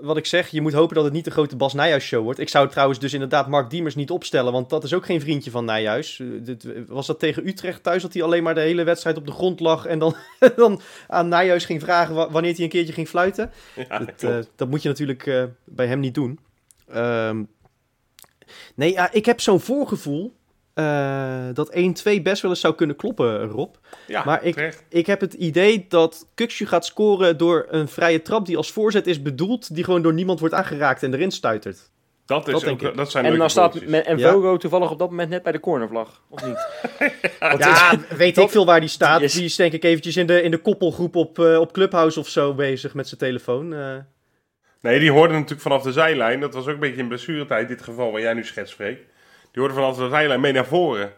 wat 0.00 0.16
ik 0.16 0.26
zeg, 0.26 0.48
je 0.48 0.60
moet 0.60 0.72
hopen 0.72 0.94
dat 0.94 1.04
het 1.04 1.12
niet 1.12 1.24
de 1.24 1.30
grote 1.30 1.56
Bas 1.56 1.74
Nijhuis 1.74 2.04
show 2.04 2.22
wordt. 2.22 2.38
Ik 2.38 2.48
zou 2.48 2.68
trouwens 2.68 2.98
dus 2.98 3.12
inderdaad 3.12 3.48
Mark 3.48 3.70
Diemers 3.70 3.94
niet 3.94 4.10
opstellen, 4.10 4.52
want 4.52 4.70
dat 4.70 4.84
is 4.84 4.94
ook 4.94 5.04
geen 5.04 5.20
vriendje 5.20 5.50
van 5.50 5.64
Nijhuis. 5.64 6.20
Eh, 6.20 6.26
dit- 6.40 6.66
Was 6.88 7.06
dat 7.06 7.18
tegen 7.18 7.46
Utrecht 7.48 7.82
thuis 7.82 8.02
dat 8.02 8.12
hij 8.12 8.22
alleen 8.22 8.42
maar 8.42 8.54
de 8.54 8.60
hele 8.60 8.84
wedstrijd 8.84 9.16
op 9.16 9.26
de 9.26 9.32
grond 9.32 9.60
lag 9.60 9.86
en 9.86 9.98
dan, 9.98 10.14
dan 10.56 10.80
aan 11.08 11.28
Nijhuis 11.28 11.64
ging 11.64 11.80
vragen 11.80 12.14
wa- 12.14 12.30
wanneer 12.30 12.54
hij 12.54 12.64
een 12.64 12.68
keertje 12.70 12.92
ging 12.92 13.08
fluiten? 13.08 13.50
Ja, 13.88 13.98
dat, 13.98 14.22
eh, 14.22 14.38
dat 14.56 14.68
moet 14.68 14.82
je 14.82 14.88
natuurlijk 14.88 15.26
eh, 15.26 15.44
bij 15.64 15.86
hem 15.86 16.00
niet 16.00 16.14
doen. 16.14 16.38
Ehm, 16.88 17.42
nee, 18.74 18.98
ik 19.12 19.24
heb 19.26 19.40
zo'n 19.40 19.60
voorgevoel 19.60 20.34
eh, 20.74 21.44
dat 21.52 21.70
1-2 21.74 22.22
best 22.22 22.42
wel 22.42 22.50
eens 22.50 22.60
zou 22.60 22.74
kunnen 22.74 22.96
kloppen, 22.96 23.44
Rob. 23.48 23.74
ja, 24.06 24.24
maar 24.24 24.44
ik- 24.44 24.54
terecht. 24.54 24.84
Ik 24.88 25.06
heb 25.06 25.20
het 25.20 25.34
idee 25.34 25.86
dat 25.88 26.26
Kukshu 26.34 26.66
gaat 26.66 26.84
scoren 26.86 27.36
door 27.38 27.66
een 27.68 27.88
vrije 27.88 28.22
trap 28.22 28.46
die 28.46 28.56
als 28.56 28.72
voorzet 28.72 29.06
is 29.06 29.22
bedoeld, 29.22 29.74
die 29.74 29.84
gewoon 29.84 30.02
door 30.02 30.14
niemand 30.14 30.40
wordt 30.40 30.54
aangeraakt 30.54 31.02
en 31.02 31.14
erin 31.14 31.30
stuitert. 31.30 31.90
Dat, 32.26 32.46
is 32.46 32.52
Dat 32.52 32.54
ook, 32.62 32.68
denk 32.68 32.82
ik. 32.92 32.96
dat 32.96 33.10
zijn 33.10 33.24
En 33.24 33.38
dan 33.38 33.50
staat 33.50 33.74
en 33.76 34.18
Ja. 34.18 34.32
Vogo 34.32 34.56
toevallig 34.56 34.90
op 34.90 34.98
dat 34.98 35.10
moment 35.10 35.28
net 35.30 35.42
bij 35.42 35.52
de 35.52 35.60
cornervlag. 35.60 36.22
Of 36.28 36.44
niet? 36.46 36.66
Ja, 37.58 37.98
weet 38.16 38.38
ik 38.38 38.50
veel 38.50 38.66
waar 38.66 38.80
die 38.80 38.88
staat. 38.88 39.16
die 39.18 39.26
is- 39.26 39.32
Die 39.32 39.44
is 39.44 39.56
denk 39.56 39.72
ik 39.72 39.84
eventjes 39.84 40.16
in 40.16 40.26
de, 40.26 40.42
in 40.42 40.50
de 40.50 40.58
koppelgroep 40.58 41.16
op, 41.16 41.38
eh, 41.38 41.58
op 41.58 41.72
Clubhouse 41.72 42.18
of 42.20 42.28
zo 42.28 42.54
bezig 42.54 42.94
met 42.94 43.08
zijn 43.08 43.20
telefoon. 43.20 43.74
eh. 43.74 43.94
Nee, 44.80 44.98
die 44.98 45.10
hoorden 45.10 45.34
natuurlijk 45.36 45.60
vanaf 45.62 45.82
de 45.82 45.92
zijlijn. 45.92 46.40
Dat 46.40 46.54
was 46.54 46.66
ook 46.66 46.74
een 46.74 46.80
beetje 46.80 47.00
in 47.00 47.08
blessuretijd, 47.08 47.68
dit 47.68 47.82
geval 47.82 48.12
waar 48.12 48.20
jij 48.20 48.34
nu 48.34 48.44
schetst, 48.44 48.74
Freek. 48.74 48.98
Die 49.52 49.62
hoorden 49.62 49.74
vanaf 49.76 49.96
de 49.96 50.08
zijlijn 50.08 50.40
mee 50.40 50.52
naar 50.52 50.66
voren. 50.66 51.12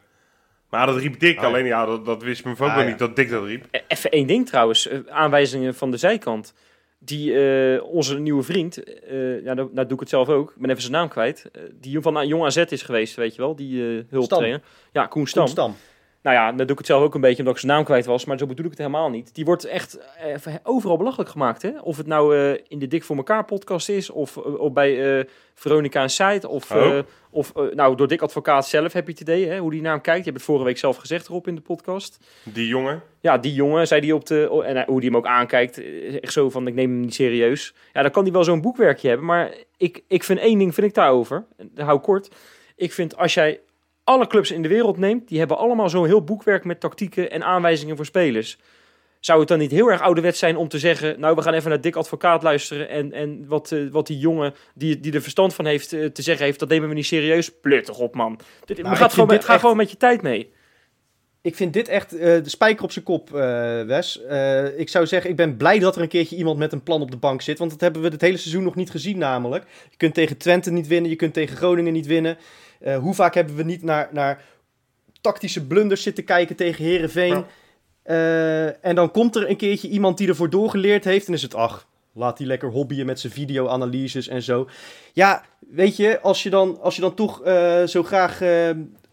Maar 0.70 0.86
dat 0.86 0.96
riep 0.96 1.20
Dick. 1.20 1.36
Oh 1.36 1.42
ja. 1.42 1.48
Alleen 1.48 1.64
ja, 1.66 1.86
dat, 1.86 2.04
dat 2.04 2.22
wist 2.22 2.44
mijn 2.44 2.56
ook 2.56 2.68
Ah, 2.68 2.76
ja. 2.76 2.88
niet 2.88 2.98
dat 2.98 3.16
Dick 3.16 3.30
dat 3.30 3.44
riep. 3.44 3.64
E- 3.70 3.78
Even 3.88 4.10
één 4.10 4.26
ding 4.26 4.46
trouwens. 4.46 4.88
eh, 4.88 4.98
Aanwijzingen 5.08 5.74
van 5.74 5.90
de 5.90 5.96
zijkant. 5.96 6.54
Die, 6.98 7.34
eh, 7.74 7.82
onze 7.84 8.18
nieuwe 8.18 8.42
vriend, 8.42 8.82
eh, 8.84 9.44
ja, 9.44 9.54
nou, 9.54 9.68
nou 9.72 9.86
doe 9.86 9.94
ik 9.94 10.00
het 10.00 10.08
zelf 10.08 10.28
ook. 10.28 10.50
Ik 10.50 10.56
ben 10.60 10.70
even 10.70 10.82
zijn 10.82 10.94
naam 10.94 11.08
kwijt. 11.08 11.50
die 11.80 12.00
van 12.00 12.20
uh, 12.20 12.28
Jong 12.28 12.44
AZ 12.44 12.56
is 12.56 12.82
geweest, 12.82 13.14
weet 13.16 13.34
je 13.34 13.40
wel. 13.42 13.56
Die 13.56 13.96
eh 13.98 14.02
hulptrainer. 14.10 14.60
Ja, 14.92 15.06
Koen 15.06 15.26
Stam. 15.26 15.42
Koen 15.44 15.52
Stam. 15.52 15.76
Nou 16.24 16.36
ja, 16.36 16.46
dan 16.46 16.56
doe 16.56 16.70
ik 16.70 16.78
het 16.78 16.86
zelf 16.86 17.02
ook 17.02 17.14
een 17.14 17.20
beetje 17.20 17.38
omdat 17.38 17.54
ik 17.54 17.60
zijn 17.60 17.72
naam 17.72 17.84
kwijt 17.84 18.06
was. 18.06 18.24
Maar 18.24 18.38
zo 18.38 18.46
bedoel 18.46 18.64
ik 18.64 18.70
het 18.70 18.80
helemaal 18.80 19.10
niet. 19.10 19.34
Die 19.34 19.44
wordt 19.44 19.64
echt 19.64 19.98
eh, 20.18 20.54
overal 20.62 20.96
belachelijk 20.96 21.30
gemaakt. 21.30 21.62
Hè? 21.62 21.70
Of 21.82 21.96
het 21.96 22.06
nou 22.06 22.36
eh, 22.36 22.60
in 22.68 22.78
de 22.78 22.86
Dik 22.86 23.04
voor 23.04 23.16
elkaar 23.16 23.44
podcast 23.44 23.88
is. 23.88 24.10
Of, 24.10 24.36
eh, 24.36 24.58
of 24.60 24.72
bij 24.72 25.18
eh, 25.18 25.24
Veronica 25.54 26.02
en 26.02 26.10
Site. 26.10 26.48
Of, 26.48 26.70
Oh. 26.70 26.98
of 27.30 27.52
nou, 27.74 27.96
door 27.96 28.08
Dick 28.08 28.22
Advocaat 28.22 28.66
zelf 28.66 28.92
heb 28.92 29.04
je 29.06 29.12
het 29.12 29.20
idee. 29.20 29.46
Hè? 29.48 29.58
Hoe 29.58 29.70
die 29.70 29.80
naar 29.82 29.92
hem 29.92 30.00
kijkt. 30.00 30.18
Je 30.18 30.24
hebt 30.24 30.36
het 30.36 30.46
vorige 30.46 30.64
week 30.64 30.78
zelf 30.78 30.96
gezegd 30.96 31.28
erop 31.28 31.46
in 31.46 31.54
de 31.54 31.60
podcast. 31.60 32.18
Die 32.42 32.66
jongen. 32.66 33.02
Ja, 33.20 33.38
die 33.38 33.52
jongen, 33.54 33.86
zei 33.86 34.00
die 34.00 34.14
op 34.14 34.26
de. 34.26 34.46
oh, 34.50 34.66
en 34.66 34.84
hoe 34.86 35.00
die 35.00 35.08
hem 35.08 35.18
ook 35.18 35.26
aankijkt. 35.26 35.80
Echt 36.20 36.32
zo 36.32 36.50
van: 36.50 36.66
ik 36.66 36.74
neem 36.74 36.90
hem 36.90 37.00
niet 37.00 37.14
serieus. 37.14 37.74
Ja, 37.92 38.02
dan 38.02 38.10
kan 38.10 38.22
hij 38.22 38.32
wel 38.32 38.44
zo'n 38.44 38.60
boekwerkje 38.60 39.08
hebben. 39.08 39.26
Maar 39.26 39.54
ik, 39.76 40.02
ik 40.08 40.24
vind 40.24 40.38
één 40.38 40.58
ding 40.58 40.74
vind 40.74 40.86
ik 40.86 40.94
daarover. 40.94 41.44
Dat 41.56 41.86
hou 41.86 41.98
kort. 41.98 42.34
Ik 42.76 42.92
vind 42.92 43.16
als 43.16 43.34
jij 43.34 43.60
alle 44.04 44.26
clubs 44.26 44.50
in 44.50 44.62
de 44.62 44.68
wereld 44.68 44.96
neemt, 44.96 45.28
die 45.28 45.38
hebben 45.38 45.58
allemaal 45.58 45.88
zo'n 45.88 46.06
heel 46.06 46.24
boekwerk 46.24 46.64
met 46.64 46.80
tactieken 46.80 47.30
en 47.30 47.44
aanwijzingen 47.44 47.96
voor 47.96 48.04
spelers. 48.04 48.58
Zou 49.20 49.38
het 49.38 49.48
dan 49.48 49.58
niet 49.58 49.70
heel 49.70 49.90
erg 49.90 50.00
ouderwets 50.00 50.38
zijn 50.38 50.56
om 50.56 50.68
te 50.68 50.78
zeggen: 50.78 51.20
Nou, 51.20 51.34
we 51.34 51.42
gaan 51.42 51.54
even 51.54 51.70
naar 51.70 51.80
Dick 51.80 51.96
Advocaat 51.96 52.42
luisteren. 52.42 52.88
En, 52.88 53.12
en 53.12 53.46
wat, 53.46 53.72
eh, 53.72 53.80
wat 53.90 54.06
die 54.06 54.18
jongen 54.18 54.54
die, 54.74 55.00
die 55.00 55.12
er 55.12 55.22
verstand 55.22 55.54
van 55.54 55.66
heeft 55.66 55.92
eh, 55.92 56.06
te 56.06 56.22
zeggen 56.22 56.44
heeft, 56.44 56.58
dat 56.58 56.68
nemen 56.68 56.88
we 56.88 56.94
niet 56.94 57.06
serieus. 57.06 57.50
Plut 57.60 57.84
toch 57.84 57.98
op, 57.98 58.14
man. 58.14 58.38
Dit, 58.64 58.76
Nou, 58.76 58.88
maar 58.88 58.96
gaat 58.96 59.12
gewoon, 59.12 59.28
met, 59.28 59.44
ga 59.44 59.58
gewoon 59.58 59.76
met 59.76 59.90
je 59.90 59.96
tijd 59.96 60.22
mee. 60.22 60.52
Ik 61.44 61.56
vind 61.56 61.72
dit 61.72 61.88
echt 61.88 62.12
eh, 62.12 62.42
de 62.42 62.48
spijker 62.48 62.84
op 62.84 62.92
zijn 62.92 63.04
kop, 63.04 63.34
eh, 63.34 63.82
Wes. 63.82 64.22
Eh, 64.22 64.78
ik 64.78 64.88
zou 64.88 65.06
zeggen, 65.06 65.30
ik 65.30 65.36
ben 65.36 65.56
blij 65.56 65.78
dat 65.78 65.96
er 65.96 66.02
een 66.02 66.08
keertje 66.08 66.36
iemand 66.36 66.58
met 66.58 66.72
een 66.72 66.82
plan 66.82 67.02
op 67.02 67.10
de 67.10 67.16
bank 67.16 67.42
zit. 67.42 67.58
Want 67.58 67.70
dat 67.70 67.80
hebben 67.80 68.02
we 68.02 68.08
het 68.08 68.20
hele 68.20 68.36
seizoen 68.36 68.62
nog 68.62 68.74
niet 68.74 68.90
gezien 68.90 69.18
namelijk. 69.18 69.64
Je 69.90 69.96
kunt 69.96 70.14
tegen 70.14 70.36
Twente 70.36 70.70
niet 70.70 70.86
winnen, 70.86 71.10
je 71.10 71.16
kunt 71.16 71.34
tegen 71.34 71.56
Groningen 71.56 71.92
niet 71.92 72.06
winnen. 72.06 72.38
Hoe 73.00 73.14
vaak 73.14 73.34
hebben 73.34 73.56
we 73.56 73.62
niet 73.62 73.82
naar, 73.82 74.08
naar 74.12 74.44
tactische 75.20 75.66
blunders 75.66 76.02
zitten 76.02 76.24
kijken 76.24 76.56
tegen 76.56 76.84
Herenveen? 76.84 77.44
Ja. 78.04 78.76
en 78.80 78.94
dan 78.94 79.10
komt 79.10 79.36
er 79.36 79.50
een 79.50 79.56
keertje 79.56 79.88
iemand 79.88 80.18
die 80.18 80.28
ervoor 80.28 80.50
doorgeleerd 80.50 81.04
heeft. 81.04 81.26
En 81.26 81.32
is 81.32 81.42
het, 81.42 81.54
ach, 81.54 81.86
laat 82.12 82.36
die 82.36 82.46
lekker 82.46 82.70
hobbyen 82.70 83.06
met 83.06 83.20
zijn 83.20 83.32
video-analyses 83.32 84.28
en 84.28 84.42
zo. 84.42 84.68
Ja, 85.12 85.44
weet 85.58 85.96
je, 85.96 86.20
als 86.20 86.42
je 86.42 86.50
dan, 86.50 86.80
als 86.80 86.94
je 86.94 87.00
dan 87.00 87.14
toch 87.14 87.42
zo 87.86 88.02
graag 88.02 88.40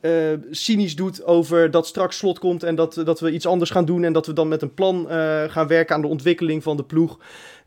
eh, 0.01 0.11
cynisch 0.51 0.95
doet 0.95 1.23
over 1.23 1.71
dat 1.71 1.87
straks 1.87 2.17
slot 2.17 2.39
komt 2.39 2.63
en 2.63 2.75
dat, 2.75 3.01
dat 3.05 3.19
we 3.19 3.31
iets 3.31 3.45
anders 3.45 3.69
gaan 3.69 3.85
doen 3.85 4.03
en 4.03 4.13
dat 4.13 4.25
we 4.25 4.33
dan 4.33 4.47
met 4.47 4.61
een 4.61 4.73
plan 4.73 5.09
eh, 5.09 5.43
gaan 5.47 5.67
werken 5.67 5.95
aan 5.95 6.01
de 6.01 6.07
ontwikkeling 6.07 6.63
van 6.63 6.77
de 6.77 6.83
ploeg. 6.83 7.19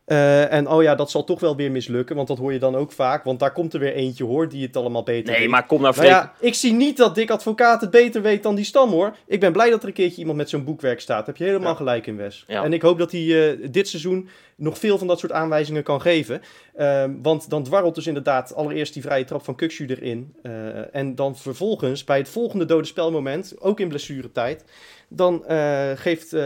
Eh, 0.05 0.53
en 0.53 0.69
oh 0.69 0.83
ja, 0.83 0.95
dat 0.95 1.11
zal 1.11 1.25
toch 1.25 1.41
wel 1.41 1.57
weer 1.57 1.71
mislukken, 1.71 2.17
want 2.17 2.29
dat 2.29 2.39
hoor 2.39 2.53
je 2.53 2.59
dan 2.59 2.77
ook 2.77 2.93
vaak. 2.93 3.25
Want 3.25 3.39
daar 3.39 3.53
komt 3.53 3.75
er 3.75 3.81
weer 3.81 3.93
eentje 3.95 4.25
hoor, 4.25 4.49
die 4.49 4.67
het 4.67 4.77
allemaal 4.77 5.03
beter 5.03 5.31
Nee, 5.33 5.41
weet. 5.41 5.51
maar 5.51 5.67
kom 5.67 5.81
nou, 5.81 5.95
Freek. 5.95 6.09
ja, 6.09 6.33
ik 6.41 6.55
zie 6.55 6.73
niet 6.73 6.97
dat 6.97 7.15
Dick 7.15 7.31
Advocaat 7.31 7.81
het 7.81 7.91
beter 7.91 8.23
weet 8.23 8.43
dan 8.43 8.55
die 8.55 8.65
stam 8.65 8.91
hoor. 8.91 9.17
Ik 9.27 9.41
ben 9.41 9.53
blij 9.53 9.71
dat 9.71 9.83
er 9.83 9.89
een 9.89 9.95
keertje 9.95 10.19
iemand 10.21 10.37
met 10.39 10.49
zo'n 10.49 10.65
boekwerk 10.65 11.01
staat. 11.01 11.27
Heb 11.27 11.37
je 11.37 11.45
helemaal 11.45 11.71
Ja. 11.71 11.77
gelijk 11.77 12.07
in, 12.07 12.17
Wes. 12.17 12.45
Ja. 12.47 12.65
En 12.65 12.73
ik 12.73 12.83
hoop 12.83 12.99
dat 12.99 13.13
hij 13.13 13.51
eh, 13.53 13.69
dit 13.71 13.89
seizoen 13.89 14.29
nog 14.57 14.79
veel 14.79 14.99
van 14.99 15.07
dat 15.07 15.19
soort 15.19 15.33
aanwijzingen 15.33 15.83
kan 15.83 16.01
geven. 16.01 16.43
Ehm, 16.77 17.11
want 17.23 17.51
dan 17.51 17.63
dwarrelt 17.63 17.95
dus 17.95 18.07
inderdaad 18.07 18.55
allereerst 18.55 18.93
die 18.95 19.03
vrije 19.03 19.25
trap 19.25 19.45
van 19.45 19.55
Kukshu 19.55 19.87
erin. 19.87 20.35
Eh, 20.43 20.95
en 20.95 21.15
dan 21.15 21.37
vervolgens, 21.37 22.05
bij 22.05 22.19
het 22.19 22.29
volgende 22.29 22.65
dode 22.65 22.87
spelmoment, 22.87 23.55
ook 23.61 23.81
in 23.81 23.89
blessuretijd... 23.89 24.65
dan 25.09 25.47
eh, 25.47 25.91
geeft 25.95 26.33
eh 26.33 26.41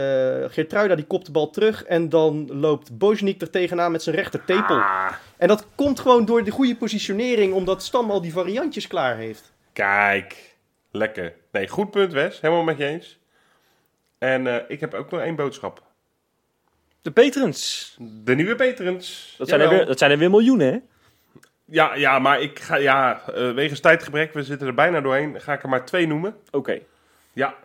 Geertruida 0.47 0.95
die 0.95 1.05
kopt 1.05 1.25
de 1.25 1.31
bal 1.31 1.49
terug... 1.49 1.83
en 1.83 2.09
dan 2.09 2.47
loopt 2.51 2.97
Bozeniek 2.97 3.41
er 3.41 3.49
tegenaan 3.49 3.91
met 3.91 4.03
zijn 4.03 4.15
rechter 4.15 4.45
tepel. 4.45 4.75
Ah, 4.75 5.11
En 5.37 5.47
dat 5.47 5.65
komt 5.75 5.99
gewoon 5.99 6.25
door 6.25 6.43
de 6.43 6.51
goede 6.51 6.75
positionering... 6.75 7.53
omdat 7.53 7.83
Stam 7.83 8.11
al 8.11 8.21
die 8.21 8.33
variantjes 8.33 8.87
klaar 8.87 9.15
heeft. 9.15 9.51
kijk. 9.73 10.47
Lekker. 10.91 11.33
Nee, 11.51 11.67
goed 11.67 11.91
punt, 11.91 12.13
Wes. 12.13 12.41
Helemaal 12.41 12.63
met 12.63 12.77
je 12.77 12.85
eens. 12.85 13.19
En 14.17 14.47
eh, 14.47 14.55
ik 14.67 14.79
heb 14.79 14.93
ook 14.93 15.11
nog 15.11 15.21
één 15.21 15.35
boodschap. 15.35 15.83
De 17.01 17.11
Petrens. 17.11 17.95
De 17.99 18.35
nieuwe 18.35 18.55
Peterens. 18.55 19.35
Dat 19.37 19.47
zijn, 19.47 19.61
er 19.61 19.69
weer, 19.69 19.85
dat 19.85 19.97
zijn 19.97 20.11
er 20.11 20.17
weer 20.17 20.29
miljoenen, 20.29 20.73
hè? 20.73 20.79
Ja, 21.65 21.95
ja, 21.95 22.19
maar 22.19 22.41
ik 22.41 22.59
ga, 22.59 22.75
ja, 22.75 23.21
eh, 23.27 23.51
wegens 23.51 23.79
tijdgebrek, 23.79 24.33
we 24.33 24.43
zitten 24.43 24.67
er 24.67 24.73
bijna 24.73 25.01
doorheen, 25.01 25.41
ga 25.41 25.53
ik 25.53 25.63
er 25.63 25.69
maar 25.69 25.85
twee 25.85 26.07
noemen. 26.07 26.35
Oké. 26.51 26.79
Ja. 27.33 27.55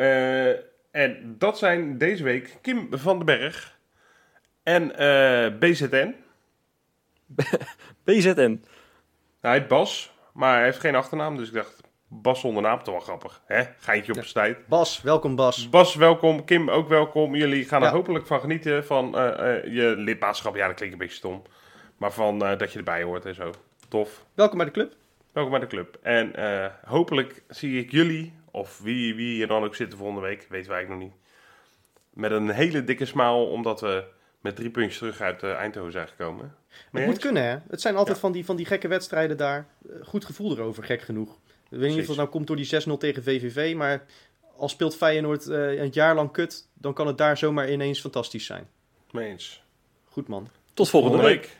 Eh, 0.00 0.48
en 0.90 1.34
dat 1.38 1.58
zijn 1.58 1.98
deze 1.98 2.22
week 2.24 2.58
Kim 2.62 2.88
van 2.90 3.16
den 3.16 3.26
Berg 3.26 3.78
en 4.62 4.96
eh, 4.96 5.58
BZN. 5.58 6.14
BZN. 8.04 8.64
Hij 9.40 9.52
heet 9.52 9.68
Bas, 9.68 10.12
maar 10.32 10.54
hij 10.54 10.64
heeft 10.64 10.78
geen 10.80 10.94
achternaam, 10.94 11.36
dus 11.36 11.48
ik 11.48 11.54
dacht, 11.54 11.80
Bas 12.08 12.40
zonder 12.40 12.62
naam, 12.62 12.82
toch 12.82 12.94
wel 12.94 13.02
grappig. 13.02 13.42
Hè? 13.46 13.62
Geintje 13.78 14.12
op 14.12 14.18
Ja. 14.18 14.24
de 14.24 14.32
tijd. 14.32 14.66
Bas, 14.66 15.02
welkom 15.02 15.36
Bas. 15.36 15.68
Bas, 15.68 15.94
welkom. 15.94 16.44
Kim, 16.44 16.70
ook 16.70 16.88
welkom. 16.88 17.34
Jullie 17.34 17.64
gaan 17.64 17.82
er 17.82 17.88
Ja. 17.88 17.94
hopelijk 17.94 18.26
van 18.26 18.40
genieten 18.40 18.84
van 18.84 19.18
eh, 19.18 19.56
eh, 19.56 19.64
je 19.74 19.94
lidmaatschap. 19.96 20.56
Ja, 20.56 20.66
dat 20.66 20.76
klinkt 20.76 20.94
een 20.94 21.00
beetje 21.00 21.16
stom. 21.16 21.42
Maar 21.96 22.12
van 22.12 22.44
eh, 22.44 22.58
dat 22.58 22.72
je 22.72 22.78
erbij 22.78 23.02
hoort 23.02 23.24
en 23.26 23.34
zo. 23.34 23.50
Tof. 23.88 24.24
Welkom 24.34 24.56
bij 24.56 24.66
de 24.66 24.72
club. 24.72 24.92
Welkom 25.32 25.52
bij 25.52 25.60
de 25.60 25.66
club. 25.66 25.98
En 26.02 26.34
eh, 26.36 26.66
hopelijk 26.84 27.42
zie 27.48 27.78
ik 27.82 27.90
jullie, 27.90 28.32
of 28.50 28.78
wie, 28.82 29.14
wie 29.14 29.34
hier 29.34 29.46
dan 29.46 29.64
ook 29.64 29.74
zitten 29.74 29.98
volgende 29.98 30.20
week, 30.22 30.46
weten 30.48 30.68
wij 30.70 30.76
eigenlijk 30.78 31.10
nog 31.10 31.10
niet. 31.20 31.28
Met 32.10 32.30
een 32.30 32.50
hele 32.50 32.84
dikke 32.84 33.04
smaal, 33.04 33.46
omdat 33.46 33.80
we 33.80 34.04
met 34.40 34.56
drie 34.56 34.70
puntjes 34.70 34.98
terug 34.98 35.20
uit 35.20 35.42
eh, 35.42 35.52
Eindhoven 35.54 35.92
zijn 35.92 36.08
gekomen. 36.08 36.44
Het 36.68 36.78
Mee 36.92 37.04
moet 37.04 37.14
eens? 37.14 37.22
kunnen, 37.24 37.42
hè? 37.42 37.56
Het 37.70 37.80
zijn 37.80 37.96
altijd 37.96 38.16
Ja. 38.16 38.22
van, 38.22 38.32
die, 38.32 38.44
van 38.44 38.56
die 38.56 38.66
gekke 38.66 38.88
wedstrijden 38.88 39.36
daar. 39.36 39.66
Eh, 39.88 39.96
Goed 40.02 40.24
gevoel 40.24 40.52
erover, 40.56 40.84
gek 40.84 41.00
genoeg. 41.02 41.38
Ik 41.70 41.78
weet 41.78 41.90
niet 41.90 42.00
of 42.00 42.06
dat 42.06 42.16
nou 42.16 42.28
komt 42.28 42.46
door 42.46 42.56
die 42.56 42.66
6-0 42.66 42.96
tegen 42.98 43.22
VVV, 43.22 43.74
maar 43.76 44.04
als 44.56 44.72
speelt 44.72 44.96
Feyenoord 44.96 45.46
eh, 45.48 45.78
een 45.80 45.90
jaar 45.92 46.14
lang 46.14 46.32
kut, 46.32 46.68
dan 46.74 46.94
kan 46.94 47.06
het 47.06 47.18
daar 47.18 47.36
zomaar 47.36 47.70
ineens 47.70 48.00
fantastisch 48.00 48.46
zijn. 48.46 48.68
Mee 49.10 49.28
eens. 49.28 49.62
Goed 50.04 50.28
man. 50.28 50.48
Tot 50.74 50.88
volgende 50.88 51.16
week. 51.22 51.40
week. 51.40 51.56